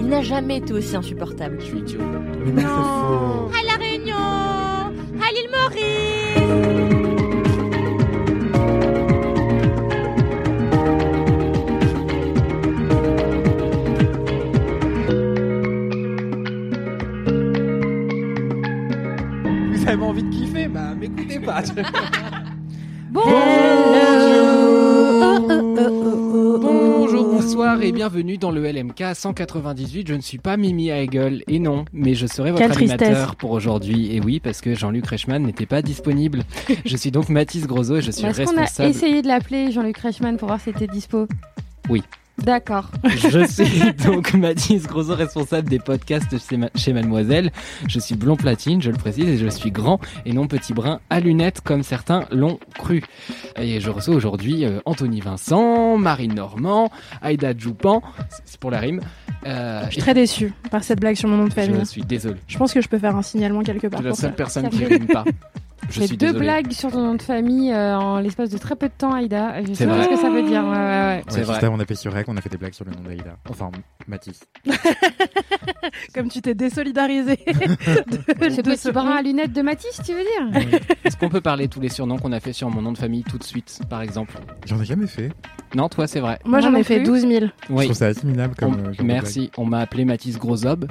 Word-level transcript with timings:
il 0.00 0.08
n'a 0.08 0.22
jamais 0.22 0.56
été 0.56 0.72
aussi 0.72 0.96
insupportable. 0.96 1.58
Je 1.60 1.66
suis 1.66 1.78
idiot. 1.78 2.00
Mais 2.46 2.62
non. 2.62 3.50
À 3.50 3.62
La 3.66 3.74
Réunion 3.78 4.16
À 4.16 5.30
l'île 5.34 5.50
Maurice 5.52 7.00
Vous 19.72 19.88
avez 19.88 20.02
envie 20.02 20.22
de 20.22 20.30
kiffer 20.30 20.68
Bah 20.68 20.94
m'écoutez 20.98 21.40
pas. 21.40 21.62
Bonjour, 23.10 23.99
bonsoir 27.50 27.82
et 27.82 27.90
bienvenue 27.90 28.38
dans 28.38 28.52
le 28.52 28.62
LMK 28.70 29.02
198. 29.14 30.06
Je 30.06 30.14
ne 30.14 30.20
suis 30.20 30.38
pas 30.38 30.56
Mimi 30.56 30.88
Hegel 30.90 31.42
et 31.48 31.58
non, 31.58 31.84
mais 31.92 32.14
je 32.14 32.26
serai 32.26 32.52
votre 32.52 32.62
Quelle 32.62 32.70
tristesse. 32.72 33.00
animateur 33.02 33.34
pour 33.34 33.50
aujourd'hui. 33.50 34.14
Et 34.14 34.20
oui, 34.20 34.38
parce 34.38 34.60
que 34.60 34.74
Jean-Luc 34.74 35.04
Reichmann 35.06 35.42
n'était 35.44 35.66
pas 35.66 35.82
disponible. 35.82 36.42
je 36.84 36.96
suis 36.96 37.10
donc 37.10 37.28
Mathis 37.28 37.66
Grosot 37.66 37.96
et 37.96 38.02
je 38.02 38.12
suis 38.12 38.24
Est-ce 38.24 38.42
qu'on 38.44 38.56
a 38.56 38.60
responsable. 38.60 38.88
essayé 38.90 39.22
de 39.22 39.26
l'appeler 39.26 39.72
Jean-Luc 39.72 39.98
Reichmann 39.98 40.36
pour 40.36 40.46
voir 40.48 40.60
si 40.60 40.66
c'était 40.72 40.86
dispo? 40.86 41.26
Oui. 41.88 42.02
D'accord. 42.44 42.90
Je 43.04 43.44
suis 43.46 43.92
donc 44.04 44.32
Mathis 44.34 44.84
Grosot, 44.86 45.14
responsable 45.14 45.68
des 45.68 45.78
podcasts 45.78 46.36
chez, 46.48 46.56
Ma- 46.56 46.70
chez 46.74 46.92
Mademoiselle. 46.92 47.50
Je 47.88 47.98
suis 48.00 48.14
blond 48.14 48.36
platine, 48.36 48.80
je 48.80 48.90
le 48.90 48.96
précise, 48.96 49.28
et 49.28 49.36
je 49.36 49.48
suis 49.48 49.70
grand 49.70 50.00
et 50.24 50.32
non 50.32 50.46
petit 50.46 50.72
brun 50.72 51.00
à 51.10 51.20
lunettes 51.20 51.60
comme 51.60 51.82
certains 51.82 52.24
l'ont 52.32 52.58
cru. 52.78 53.02
Et 53.56 53.80
je 53.80 53.90
reçois 53.90 54.14
aujourd'hui 54.14 54.64
euh, 54.64 54.80
Anthony 54.86 55.20
Vincent, 55.20 55.96
Marine 55.98 56.34
Normand, 56.34 56.90
Aïda 57.22 57.52
Djoupan, 57.56 58.02
c'est 58.44 58.58
pour 58.58 58.70
la 58.70 58.78
rime. 58.80 59.00
Euh, 59.46 59.82
Je 59.86 59.92
suis 59.92 60.00
très 60.02 60.14
déçue 60.14 60.52
par 60.70 60.82
cette 60.84 61.00
blague 61.00 61.16
sur 61.16 61.28
mon 61.28 61.36
nom 61.36 61.44
de 61.46 61.52
famille. 61.52 61.78
je 61.80 61.84
suis 61.84 62.02
désolé. 62.02 62.36
Je 62.46 62.58
pense 62.58 62.72
que 62.72 62.80
je 62.80 62.88
peux 62.88 62.98
faire 62.98 63.16
un 63.16 63.22
signalement 63.22 63.62
quelque 63.62 63.86
part. 63.86 64.00
Je 64.02 64.04
suis 64.04 64.10
la 64.10 64.14
seule 64.16 64.34
personne 64.34 64.64
Ça 64.64 64.70
qui 64.70 64.84
rime 64.84 65.06
pas. 65.06 65.24
Je 65.90 66.00
J'ai 66.00 66.06
suis 66.06 66.16
deux 66.16 66.26
désolé. 66.28 66.44
blagues 66.46 66.72
sur 66.72 66.90
ton 66.92 67.00
nom 67.02 67.14
de 67.16 67.22
famille 67.22 67.72
euh, 67.72 67.98
en 67.98 68.20
l'espace 68.20 68.48
de 68.50 68.58
très 68.58 68.76
peu 68.76 68.86
de 68.88 68.92
temps, 68.96 69.12
Aïda. 69.12 69.62
Je 69.64 69.72
sais 69.74 69.86
pas 69.86 70.04
ce 70.04 70.08
que 70.08 70.16
ça 70.16 70.30
veut 70.30 70.42
dire. 70.42 70.62
Ouais, 70.62 70.70
ouais, 70.70 70.76
ouais. 70.76 71.24
C'est 71.28 71.40
vrai. 71.42 71.54
Juste 71.54 71.64
avant, 71.64 71.76
on 71.76 71.80
a 71.80 71.84
fait 71.84 71.94
sur 71.96 72.12
Rec, 72.12 72.26
on 72.28 72.36
a 72.36 72.40
fait 72.40 72.48
des 72.48 72.56
blagues 72.58 72.72
sur 72.74 72.84
le 72.84 72.92
nom 72.92 73.00
d'Aïda. 73.00 73.36
Enfin, 73.48 73.70
Mathis. 74.06 74.40
Comme 76.14 76.28
tu 76.28 76.40
t'es 76.42 76.54
désolidarisé. 76.54 77.38
De 78.64 78.74
ce 78.76 78.90
brin 78.90 79.16
à 79.16 79.22
lunettes 79.22 79.52
de 79.52 79.62
Matisse, 79.62 80.00
tu 80.04 80.12
veux 80.12 80.22
dire 80.22 80.80
Est-ce 81.04 81.16
qu'on 81.16 81.28
peut 81.28 81.40
parler 81.40 81.68
tous 81.68 81.80
les 81.80 81.88
surnoms 81.88 82.18
qu'on 82.18 82.32
a 82.32 82.40
fait 82.40 82.52
sur 82.52 82.68
mon 82.70 82.82
nom 82.82 82.92
de 82.92 82.98
famille 82.98 83.24
tout 83.24 83.38
de 83.38 83.44
suite, 83.44 83.80
par 83.88 84.02
exemple? 84.02 84.34
J'en 84.66 84.80
ai 84.80 84.84
jamais 84.84 85.06
fait. 85.06 85.30
Non, 85.74 85.88
toi, 85.88 86.06
c'est 86.06 86.20
vrai. 86.20 86.38
Moi, 86.44 86.60
j'en 86.60 86.74
ai 86.74 86.82
fait 86.84 86.96
plus. 86.96 87.04
12 87.06 87.20
000. 87.28 87.46
Je 87.68 87.74
trouve 87.84 87.92
ça 87.92 88.06
assimilable 88.06 88.54
comme. 88.56 88.74
On- 88.74 88.88
euh, 88.88 88.92
de 88.92 89.02
merci, 89.02 89.50
on 89.56 89.64
m'a 89.64 89.78
appelé 89.80 90.04
Mathis 90.04 90.38
Grosob, 90.38 90.86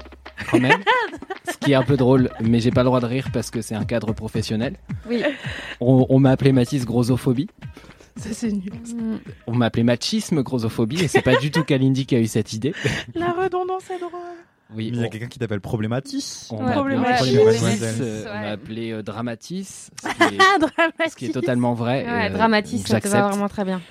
quand 0.52 0.60
même. 0.60 0.80
Ce 1.52 1.58
qui 1.58 1.72
est 1.72 1.76
un 1.76 1.84
peu 1.84 1.98
drôle, 1.98 2.30
mais 2.42 2.60
j'ai 2.60 2.72
pas 2.72 2.82
le 2.82 2.86
droit 2.86 3.00
de 3.02 3.06
rire 3.06 3.30
parce 3.34 3.50
que 3.52 3.62
c'est 3.62 3.76
un 3.76 3.84
cadre 3.86 4.14
professionnel. 4.14 4.76
Oui. 5.08 5.24
On, 5.82 6.06
on 6.10 6.20
m'a 6.20 6.32
appelé 6.32 6.52
Mathis 6.52 6.86
Grosophobie. 6.86 7.50
Ça, 8.16 8.30
c'est 8.34 8.52
nul. 8.52 8.72
On 9.48 9.56
m'a 9.56 9.68
appelé 9.68 9.84
machisme 9.84 10.44
grosophobie 10.44 11.02
et 11.04 11.08
c'est 11.08 11.22
pas 11.22 11.38
du 11.38 11.52
tout 11.52 11.64
Kalindi 11.64 12.06
qui 12.06 12.16
a 12.16 12.20
eu 12.20 12.28
cette 12.28 12.52
idée. 12.54 12.74
La 13.16 13.32
redondance 13.32 13.90
est 13.90 14.00
drôle. 14.00 14.12
Oui. 14.74 14.90
Il 14.94 14.96
y 15.00 15.04
a 15.04 15.08
on- 15.08 15.10
quelqu'un 15.10 15.28
qui 15.28 15.40
t'appelle 15.40 15.62
Problématis. 15.62 16.48
on 16.52 16.64
Ouais. 16.64 16.72
Problématis, 16.74 17.36
euh, 17.36 18.24
on 18.28 18.34
m'a 18.34 18.42
Ouais. 18.42 18.48
appelé 18.50 18.92
euh, 18.92 19.02
Dramatis, 19.02 19.90
ce 20.02 20.08
qui 20.08 20.10
est, 20.36 20.38
dramatique. 20.38 21.10
ce 21.12 21.16
qui 21.16 21.26
est 21.26 21.32
totalement 21.34 21.74
vrai. 21.74 22.06
Ouais, 22.06 22.10
euh, 22.10 22.30
donc 22.62 22.88
ça 22.88 23.02
te 23.02 23.08
va 23.08 23.28
vraiment 23.30 23.50
très 23.50 23.66
bien. 23.66 23.82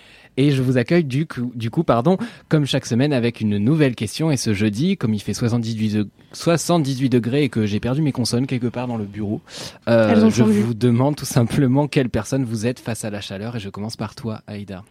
Et 0.40 0.52
je 0.52 0.62
vous 0.62 0.78
accueille 0.78 1.02
du 1.04 1.26
coup, 1.26 1.50
du 1.54 1.68
coup, 1.68 1.82
pardon, 1.82 2.16
comme 2.48 2.64
chaque 2.64 2.86
semaine 2.86 3.12
avec 3.12 3.40
une 3.40 3.58
nouvelle 3.58 3.94
question. 3.96 4.30
Et 4.30 4.36
ce 4.36 4.54
jeudi, 4.54 4.96
comme 4.96 5.12
il 5.12 5.18
fait 5.20 5.34
78, 5.34 5.92
de- 5.94 6.08
78 6.32 7.08
degrés 7.10 7.42
et 7.42 7.48
que 7.48 7.66
j'ai 7.66 7.80
perdu 7.80 8.02
mes 8.02 8.12
consonnes 8.12 8.46
quelque 8.46 8.68
part 8.68 8.86
dans 8.86 8.96
le 8.96 9.04
bureau, 9.04 9.40
euh, 9.88 10.30
je 10.30 10.44
vous 10.44 10.74
demande 10.74 11.16
tout 11.16 11.24
simplement 11.24 11.88
quelle 11.88 12.08
personne 12.08 12.44
vous 12.44 12.66
êtes 12.66 12.78
face 12.78 13.04
à 13.04 13.10
la 13.10 13.20
chaleur. 13.20 13.56
Et 13.56 13.60
je 13.60 13.68
commence 13.68 13.96
par 13.96 14.14
toi, 14.14 14.40
Aïda. 14.46 14.84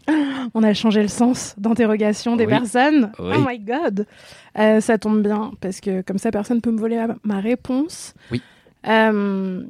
On 0.54 0.64
a 0.64 0.74
changé 0.74 1.02
le 1.02 1.08
sens 1.08 1.56
d'interrogation 1.58 2.36
des 2.36 2.46
Oui. 2.46 2.50
personnes. 2.50 3.12
Oui. 3.18 3.36
Oh 3.38 3.46
my 3.48 3.60
god. 3.60 4.06
Euh, 4.60 4.82
ça 4.82 4.98
tombe 4.98 5.22
bien 5.24 5.52
parce 5.62 5.80
que 5.80 6.02
comme 6.02 6.18
ça, 6.18 6.30
personne 6.32 6.60
peut 6.62 6.72
me 6.72 6.80
voler 6.80 6.98
ma, 6.98 7.16
ma 7.24 7.40
réponse. 7.40 8.14
Oui. 8.32 8.42
Euh, 8.88 9.64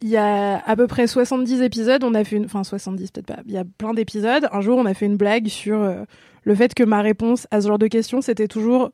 Il 0.00 0.08
y 0.08 0.16
a 0.16 0.58
à 0.58 0.76
peu 0.76 0.86
près 0.86 1.06
70 1.06 1.60
épisodes, 1.62 2.04
on 2.04 2.14
a 2.14 2.22
fait 2.24 2.36
une... 2.36 2.44
Enfin 2.44 2.62
70 2.62 3.10
peut-être 3.10 3.26
pas, 3.26 3.40
il 3.46 3.52
y 3.52 3.58
a 3.58 3.64
plein 3.64 3.94
d'épisodes. 3.94 4.48
Un 4.52 4.60
jour, 4.60 4.78
on 4.78 4.86
a 4.86 4.94
fait 4.94 5.06
une 5.06 5.16
blague 5.16 5.48
sur 5.48 5.82
euh, 5.82 6.04
le 6.44 6.54
fait 6.54 6.74
que 6.74 6.84
ma 6.84 7.02
réponse 7.02 7.46
à 7.50 7.60
ce 7.60 7.68
genre 7.68 7.78
de 7.78 7.88
question, 7.88 8.20
c'était 8.20 8.48
toujours 8.48 8.90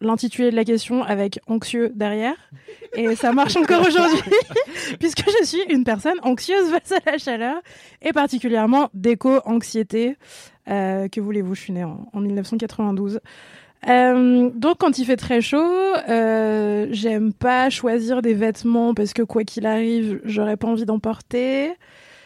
l'intitulé 0.00 0.50
de 0.50 0.56
la 0.56 0.64
question 0.64 1.02
avec 1.02 1.40
anxieux 1.46 1.92
derrière. 1.94 2.36
Et 2.94 3.14
ça 3.16 3.32
marche 3.32 3.56
encore 3.56 3.80
aujourd'hui, 3.86 4.18
puisque 4.98 5.24
je 5.26 5.46
suis 5.46 5.62
une 5.68 5.84
personne 5.84 6.18
anxieuse 6.22 6.70
face 6.70 6.92
à 6.92 7.10
la 7.10 7.18
chaleur, 7.18 7.56
et 8.02 8.12
particulièrement 8.12 8.90
d'éco-anxiété. 8.94 10.16
Euh, 10.68 11.08
que 11.08 11.20
voulez-vous, 11.20 11.54
je 11.54 11.60
suis 11.60 11.72
née 11.72 11.84
en, 11.84 12.08
en 12.12 12.20
1992. 12.20 13.20
Euh, 13.88 14.50
donc 14.54 14.78
quand 14.78 14.98
il 14.98 15.04
fait 15.04 15.16
très 15.16 15.40
chaud, 15.40 15.62
euh, 16.08 16.86
j'aime 16.90 17.32
pas 17.32 17.70
choisir 17.70 18.20
des 18.22 18.34
vêtements 18.34 18.94
parce 18.94 19.12
que 19.12 19.22
quoi 19.22 19.44
qu'il 19.44 19.66
arrive, 19.66 20.20
j'aurais 20.24 20.56
pas 20.56 20.66
envie 20.68 20.86
d'en 20.86 20.98
porter. 20.98 21.70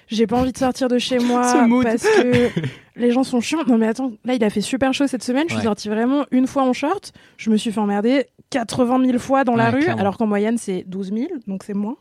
J'ai 0.08 0.26
pas 0.26 0.36
envie 0.36 0.52
de 0.52 0.58
sortir 0.58 0.88
de 0.88 0.98
chez 0.98 1.18
moi 1.20 1.42
parce 1.82 2.02
que 2.02 2.48
les 2.96 3.10
gens 3.12 3.24
sont 3.24 3.40
chiants. 3.40 3.62
Non 3.66 3.76
mais 3.78 3.86
attends, 3.88 4.12
là 4.24 4.34
il 4.34 4.42
a 4.42 4.50
fait 4.50 4.60
super 4.62 4.94
chaud 4.94 5.06
cette 5.06 5.22
semaine. 5.22 5.44
Je 5.48 5.52
suis 5.54 5.58
Ouais. 5.58 5.64
sortie 5.64 5.88
vraiment 5.88 6.24
une 6.30 6.46
fois 6.46 6.62
en 6.62 6.72
short. 6.72 7.12
Je 7.36 7.50
me 7.50 7.56
suis 7.56 7.72
fait 7.72 7.80
emmerder 7.80 8.26
80 8.50 9.04
000 9.06 9.18
fois 9.18 9.44
dans 9.44 9.54
la 9.54 9.70
rue, 9.70 9.80
clairement. 9.80 10.00
alors 10.00 10.16
qu'en 10.16 10.26
moyenne 10.26 10.56
c'est 10.58 10.84
12 10.86 11.12
000, 11.12 11.26
donc 11.46 11.62
c'est 11.64 11.74
moins. 11.74 11.96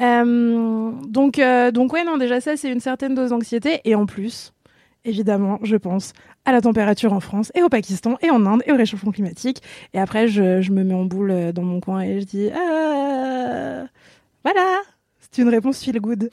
Euh, 0.00 0.90
donc, 1.08 1.40
donc 1.72 1.92
ouais, 1.94 2.04
non, 2.04 2.18
déjà 2.18 2.40
ça 2.40 2.56
c'est 2.56 2.70
une 2.70 2.80
certaine 2.80 3.14
dose 3.14 3.30
d'anxiété. 3.30 3.80
Et 3.84 3.94
en 3.94 4.04
plus, 4.06 4.52
évidemment, 5.06 5.58
je 5.62 5.76
pense 5.76 6.12
à 6.44 6.52
la 6.52 6.60
température 6.60 7.12
en 7.14 7.20
France 7.20 7.50
et 7.54 7.62
au 7.62 7.68
Pakistan 7.70 8.16
et 8.22 8.30
en 8.30 8.44
Inde 8.44 8.62
et 8.66 8.72
au 8.72 8.76
réchauffement 8.76 9.12
climatique. 9.12 9.62
Et 9.94 9.98
après, 9.98 10.28
je, 10.28 10.60
je 10.60 10.70
me 10.72 10.84
mets 10.84 10.94
en 10.94 11.04
boule 11.04 11.30
euh, 11.30 11.52
dans 11.52 11.62
mon 11.62 11.80
coin 11.80 12.02
et 12.02 12.20
je 12.20 12.26
dis 12.26 12.48
euh, 12.50 13.84
voilà, 14.44 14.80
c'est 15.18 15.42
une 15.42 15.48
réponse 15.48 15.82
feel 15.82 16.00
good. 16.00 16.30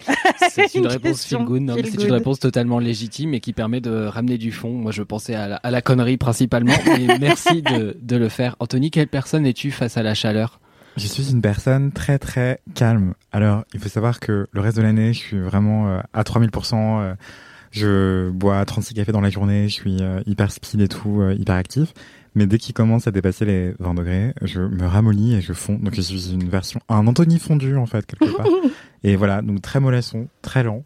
C'est 0.50 0.74
une 0.76 0.82
Une 0.84 0.88
réponse 0.88 1.24
feel 1.26 1.44
good, 1.46 1.62
non, 1.62 1.76
c'est 1.84 2.04
une 2.04 2.12
réponse 2.12 2.40
totalement 2.40 2.80
légitime 2.80 3.34
et 3.34 3.40
qui 3.40 3.54
permet 3.54 3.82
de 3.82 4.06
ramener 4.06 4.38
du 4.38 4.52
fond. 4.52 4.72
Moi, 4.72 4.92
je 4.92 5.04
pensais 5.04 5.36
à 5.36 5.48
la, 5.48 5.56
à 5.58 5.72
la 5.72 5.82
connerie 5.82 6.18
principalement, 6.18 6.74
mais 6.86 7.18
merci 7.20 7.62
de, 7.62 7.98
de 8.02 8.16
le 8.16 8.30
faire. 8.30 8.56
Anthony, 8.60 8.92
quelle 8.92 9.08
personne 9.08 9.46
es-tu 9.46 9.72
face 9.72 9.98
à 9.98 10.04
la 10.04 10.14
chaleur? 10.14 10.60
Je 10.96 11.08
suis 11.08 11.32
une 11.32 11.42
personne 11.42 11.92
très 11.92 12.20
très 12.20 12.60
calme. 12.76 13.16
Alors, 13.32 13.64
il 13.74 13.80
faut 13.80 13.90
savoir 13.90 14.20
que 14.20 14.48
le 14.52 14.62
reste 14.62 14.78
de 14.78 14.84
l'année, 14.84 15.12
je 15.14 15.18
suis 15.20 15.40
vraiment 15.40 15.88
euh, 15.90 16.00
à 16.14 16.22
3000%. 16.22 17.02
euh, 17.02 17.14
je 17.74 18.30
bois 18.30 18.64
36 18.64 18.94
cafés 18.94 19.12
dans 19.12 19.20
la 19.22 19.32
journée, 19.32 19.68
je 19.68 19.74
suis 19.74 19.98
euh, 20.02 20.22
hyper 20.28 20.52
speed 20.52 20.80
et 20.82 20.88
tout, 20.88 21.22
euh, 21.22 21.34
hyper 21.34 21.56
actif. 21.56 21.94
Mais 22.36 22.46
dès 22.48 22.58
qu'il 22.60 22.74
commence 22.74 23.08
à 23.08 23.12
dépasser 23.12 23.46
les 23.46 23.74
20 23.80 23.96
degrés, 23.96 24.34
je 24.44 24.62
me 24.62 24.86
ramollis 24.86 25.36
et 25.36 25.42
je 25.42 25.54
fonds. 25.54 25.78
Donc 25.80 25.94
je 25.96 26.02
suis 26.02 26.32
une 26.32 26.48
version, 26.50 26.80
un 26.88 27.06
Anthony 27.08 27.40
fondu 27.40 27.76
en 27.76 27.86
fait, 27.88 28.06
quelque 28.06 28.36
part. 28.36 28.46
et 29.04 29.16
voilà, 29.16 29.42
donc 29.42 29.62
très 29.62 29.80
mollasson, 29.80 30.28
très 30.44 30.64
lent, 30.64 30.84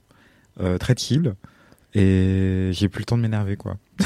euh, 0.62 0.78
très 0.78 0.96
chill. 0.98 1.36
Et 1.94 2.70
j'ai 2.74 2.90
plus 2.90 3.02
le 3.02 3.06
temps 3.06 3.18
de 3.18 3.22
m'énerver 3.22 3.58
quoi. 3.58 3.78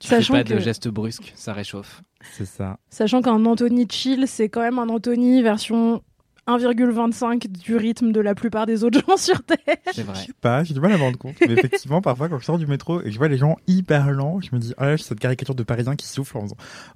Tu 0.00 0.08
fais 0.08 0.16
Sachant 0.16 0.34
pas 0.34 0.44
de 0.44 0.54
que- 0.54 0.60
gestes 0.60 0.88
brusques, 0.88 1.32
ça 1.34 1.54
réchauffe. 1.54 2.02
C'est 2.32 2.44
ça. 2.44 2.78
Sachant 2.90 3.22
qu'un 3.22 3.42
Anthony 3.46 3.86
chill, 3.90 4.24
c'est 4.26 4.50
quand 4.50 4.60
même 4.60 4.78
un 4.78 4.88
Anthony 4.90 5.42
version 5.42 6.02
1,25 6.46 7.46
du 7.50 7.76
rythme 7.76 8.12
de 8.12 8.20
la 8.20 8.34
plupart 8.34 8.66
des 8.66 8.84
autres 8.84 9.00
gens 9.08 9.16
sur 9.16 9.42
Terre. 9.42 9.58
C'est 9.86 9.96
Je 9.96 10.02
vrai. 10.02 10.16
sais 10.16 10.32
pas, 10.40 10.64
j'ai 10.64 10.74
du 10.74 10.80
mal 10.80 10.92
à 10.92 10.96
me 10.98 11.02
rendre 11.02 11.18
compte. 11.18 11.34
Mais 11.40 11.52
effectivement, 11.54 12.00
parfois, 12.00 12.28
quand 12.28 12.38
je 12.38 12.44
sors 12.44 12.58
du 12.58 12.66
métro 12.66 13.00
et 13.00 13.04
que 13.04 13.10
je 13.10 13.18
vois 13.18 13.28
les 13.28 13.38
gens 13.38 13.56
hyper 13.66 14.10
lents, 14.10 14.40
je 14.40 14.50
me 14.54 14.60
dis, 14.60 14.74
ah 14.78 14.86
là, 14.86 14.96
j'ai 14.96 15.04
cette 15.04 15.20
caricature 15.20 15.54
de 15.54 15.62
parisien 15.62 15.96
qui 15.96 16.06
souffle 16.06 16.36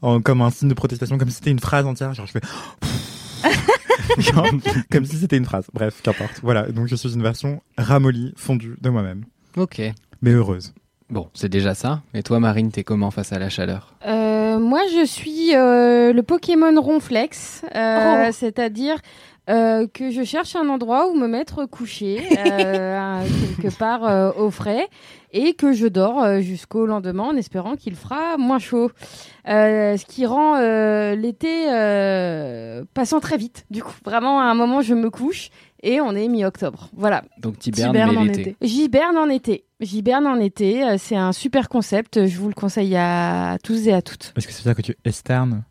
en 0.02 0.20
comme 0.20 0.42
un 0.42 0.50
signe 0.50 0.68
de 0.68 0.74
protestation, 0.74 1.18
comme 1.18 1.28
si 1.30 1.36
c'était 1.36 1.50
une 1.50 1.60
phrase 1.60 1.86
entière. 1.86 2.14
Genre, 2.14 2.26
je 2.26 2.32
fais, 2.32 2.40
Genre, 4.18 4.46
comme 4.90 5.04
si 5.04 5.16
c'était 5.16 5.36
une 5.36 5.44
phrase. 5.44 5.66
Bref, 5.72 6.00
qu'importe. 6.02 6.40
Voilà. 6.42 6.70
Donc, 6.70 6.86
je 6.88 6.96
suis 6.96 7.14
une 7.14 7.22
version 7.22 7.62
ramollie, 7.76 8.32
fondue 8.36 8.76
de 8.80 8.88
moi-même. 8.90 9.24
Ok. 9.56 9.80
Mais 10.22 10.30
heureuse. 10.32 10.72
Bon, 11.10 11.28
c'est 11.32 11.48
déjà 11.48 11.74
ça. 11.74 12.02
Et 12.14 12.22
toi, 12.22 12.38
Marine, 12.40 12.70
t'es 12.70 12.84
comment 12.84 13.10
face 13.10 13.32
à 13.32 13.38
la 13.38 13.48
chaleur? 13.48 13.94
Euh, 14.06 14.58
moi, 14.58 14.80
je 14.94 15.06
suis 15.06 15.54
euh, 15.54 16.12
le 16.12 16.22
Pokémon 16.22 16.78
Ronflex, 16.80 17.62
euh, 17.74 18.26
Oh. 18.28 18.30
c'est-à-dire 18.32 18.96
euh, 19.48 19.86
que 19.86 20.10
je 20.10 20.22
cherche 20.24 20.56
un 20.56 20.68
endroit 20.68 21.08
où 21.10 21.14
me 21.14 21.26
mettre 21.26 21.64
couché, 21.66 22.20
euh, 22.38 23.22
quelque 23.62 23.76
part 23.76 24.04
euh, 24.04 24.30
au 24.36 24.50
frais, 24.50 24.88
et 25.32 25.54
que 25.54 25.72
je 25.72 25.86
dors 25.86 26.40
jusqu'au 26.40 26.86
lendemain 26.86 27.24
en 27.24 27.36
espérant 27.36 27.76
qu'il 27.76 27.94
fera 27.96 28.36
moins 28.38 28.58
chaud. 28.58 28.90
Euh, 29.48 29.96
ce 29.96 30.04
qui 30.06 30.26
rend 30.26 30.56
euh, 30.56 31.14
l'été 31.14 31.70
euh, 31.70 32.84
passant 32.94 33.20
très 33.20 33.36
vite. 33.36 33.64
Du 33.70 33.82
coup, 33.82 33.92
vraiment, 34.04 34.40
à 34.40 34.44
un 34.44 34.54
moment, 34.54 34.80
je 34.82 34.94
me 34.94 35.10
couche 35.10 35.50
et 35.82 36.00
on 36.00 36.12
est 36.14 36.28
mi-octobre. 36.28 36.88
Voilà. 36.94 37.24
Donc, 37.38 37.58
t'hibernes, 37.58 37.96
en 38.16 38.24
été. 38.24 38.56
J'hiberne 38.62 39.16
en 39.16 39.28
été. 39.28 39.64
J'hiberne 39.80 40.26
en 40.26 40.40
été. 40.40 40.96
C'est 40.98 41.16
un 41.16 41.32
super 41.32 41.68
concept. 41.68 42.26
Je 42.26 42.38
vous 42.38 42.48
le 42.48 42.54
conseille 42.54 42.96
à 42.96 43.56
tous 43.62 43.86
et 43.86 43.92
à 43.92 44.02
toutes. 44.02 44.32
Est-ce 44.36 44.46
que 44.46 44.52
c'est 44.52 44.62
ça 44.64 44.74
que 44.74 44.82
tu 44.82 44.96
esternes? 45.04 45.64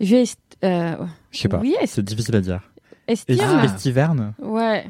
Je 0.00 0.16
est- 0.16 0.38
euh, 0.64 0.96
Je 1.30 1.38
sais 1.38 1.48
pas. 1.48 1.58
Oui, 1.58 1.76
est- 1.80 1.86
C'est 1.86 2.02
difficile 2.02 2.36
à 2.36 2.40
dire. 2.40 2.60
Estirne. 3.08 3.60
Est- 3.60 3.64
Estiverne 3.66 4.32
Ouais. 4.40 4.84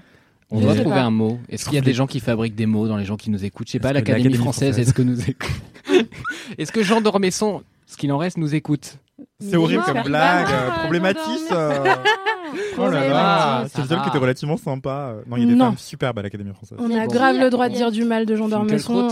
On 0.51 0.61
doit 0.61 0.75
trouver 0.75 0.91
pas. 0.97 1.03
un 1.03 1.11
mot. 1.11 1.39
Est-ce 1.49 1.65
qu'il 1.65 1.75
y 1.75 1.79
a 1.79 1.81
des 1.81 1.95
gens 1.95 2.07
qui 2.07 2.21
fabriquent 2.21 2.55
des 2.55 2.67
mots 2.67 2.87
dans 2.87 2.97
les 2.97 3.05
gens 3.05 3.17
qui 3.17 3.31
nous 3.31 3.45
écoutent? 3.45 3.67
Je 3.67 3.73
sais 3.73 3.79
pas, 3.81 3.93
l'Académie 3.93 4.35
française, 4.35 4.75
française- 4.75 4.79
est-ce 4.89 4.95
que 4.95 5.03
nous 5.03 5.21
écoute? 5.29 5.51
Est-ce 6.59 6.71
que 6.73 6.83
Jean 6.83 7.01
Dormesson, 7.01 7.63
ce 7.87 7.97
qu'il 7.97 8.13
en 8.13 8.19
reste, 8.19 8.37
nous 8.37 8.55
écoute? 8.55 8.99
C'est 9.41 9.57
horrible 9.57 9.83
comme 9.85 10.03
blague, 10.03 10.47
euh, 10.51 10.71
problématique. 10.83 11.51
euh. 11.53 11.85
Oh 12.79 12.89
là 12.89 13.09
là, 13.09 13.65
c'est 13.73 13.81
le 13.83 13.87
qui 14.03 14.09
était 14.09 14.19
relativement 14.19 14.57
sympa. 14.57 15.15
Non, 15.27 15.37
il 15.37 15.43
y 15.43 15.47
a 15.47 15.49
des 15.49 15.55
Non. 15.55 15.67
femmes 15.67 15.79
superbes 15.79 16.19
à 16.19 16.23
l'Académie 16.23 16.53
française. 16.55 16.79
On 16.81 16.91
a 16.95 17.07
bon. 17.07 17.13
grave 17.13 17.37
le 17.39 17.51
droit 17.51 17.69
de 17.69 17.75
dire 17.75 17.91
du 17.91 18.05
mal 18.05 18.27
de 18.27 18.37
Jean 18.37 18.49
Dormesson. 18.49 19.09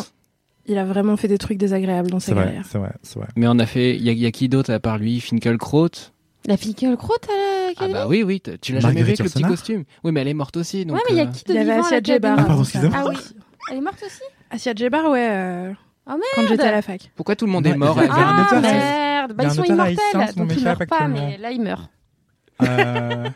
Il 0.66 0.78
a 0.78 0.84
vraiment 0.84 1.16
fait 1.16 1.28
des 1.28 1.38
trucs 1.38 1.58
désagréables 1.58 2.10
dans 2.10 2.20
sa 2.20 2.34
carrière. 2.34 2.64
c'est 2.68 2.78
vrai, 2.78 2.92
c'est 3.02 3.18
vrai. 3.18 3.26
Mais 3.36 3.46
on 3.48 3.58
a 3.58 3.66
fait. 3.66 3.96
Il 3.96 4.02
y, 4.02 4.08
a- 4.10 4.12
il 4.12 4.18
y 4.20 4.26
a 4.26 4.30
qui 4.30 4.48
d'autre 4.48 4.72
à 4.72 4.78
part 4.78 4.98
lui? 4.98 5.18
Finkelkraut 5.20 5.88
La 6.46 6.56
fille 6.56 6.74
qui 6.74 6.86
a 6.86 6.90
le 6.90 6.96
crotte 6.96 7.28
à 7.28 7.32
la 7.32 7.72
Ah 7.78 7.88
bah 7.88 8.06
oui, 8.08 8.22
oui. 8.22 8.40
t- 8.40 8.58
Tu 8.58 8.72
l'as 8.72 8.80
jamais 8.80 8.94
vu 8.94 8.98
Marguerite 9.00 9.20
avec 9.20 9.28
le 9.28 9.32
petit 9.32 9.38
Yourcenar 9.42 9.50
costume 9.50 9.84
Oui, 10.04 10.12
mais 10.12 10.20
elle 10.22 10.28
est 10.28 10.34
morte 10.34 10.56
aussi. 10.56 10.84
Donc, 10.84 10.96
Ouais, 10.96 11.02
mais 11.08 11.14
il 11.14 11.18
y 11.18 11.20
a 11.20 11.24
euh, 11.28 11.30
qui 11.32 11.44
de 11.44 11.50
Il 11.52 11.54
y 11.56 11.58
avait 11.58 11.70
vivant 11.70 11.82
à 11.84 11.86
Asia 11.86 12.00
Djebar. 12.02 12.36
Ah, 12.38 12.44
pardon, 12.44 12.62
excusez-moi. 12.62 12.96
Ah 13.00 13.06
oui. 13.08 13.16
Elle 13.70 13.76
est 13.78 13.80
morte 13.80 14.02
aussi 14.04 14.22
Asia 14.50 14.72
Djebar, 14.74 15.10
ouais. 15.10 15.28
euh, 15.30 15.72
Oh, 16.06 16.10
merde. 16.10 16.20
quand 16.34 16.46
j'étais 16.48 16.62
à 16.64 16.72
la 16.72 16.82
fac. 16.82 17.12
Pourquoi 17.14 17.36
tout 17.36 17.46
le 17.46 17.52
monde 17.52 17.64
est 17.66 17.76
mort 17.76 17.96
il 17.96 18.06
y 18.06 18.08
a- 18.08 18.12
avec 18.12 18.16
il 18.16 18.18
y 18.18 18.22
a 18.22 18.26
un 18.28 18.36
Ah 18.38 18.46
auteur, 18.46 18.64
c'est- 18.64 18.72
merde 18.72 19.32
Bah 19.34 19.44
il 19.44 19.46
y 19.46 19.46
a 19.46 19.48
ils 19.48 19.50
un 19.50 19.54
sont 19.54 19.60
auteur 19.62 19.74
immortels, 19.88 20.34
donc 20.36 20.52
ils 20.56 20.64
meurent 20.64 20.76
pas, 20.78 20.82
actuellement. 20.82 21.26
mais 21.28 21.38
là 21.38 21.50
ils 21.52 21.62
meurent. 21.62 21.88
Euh, 22.62 23.28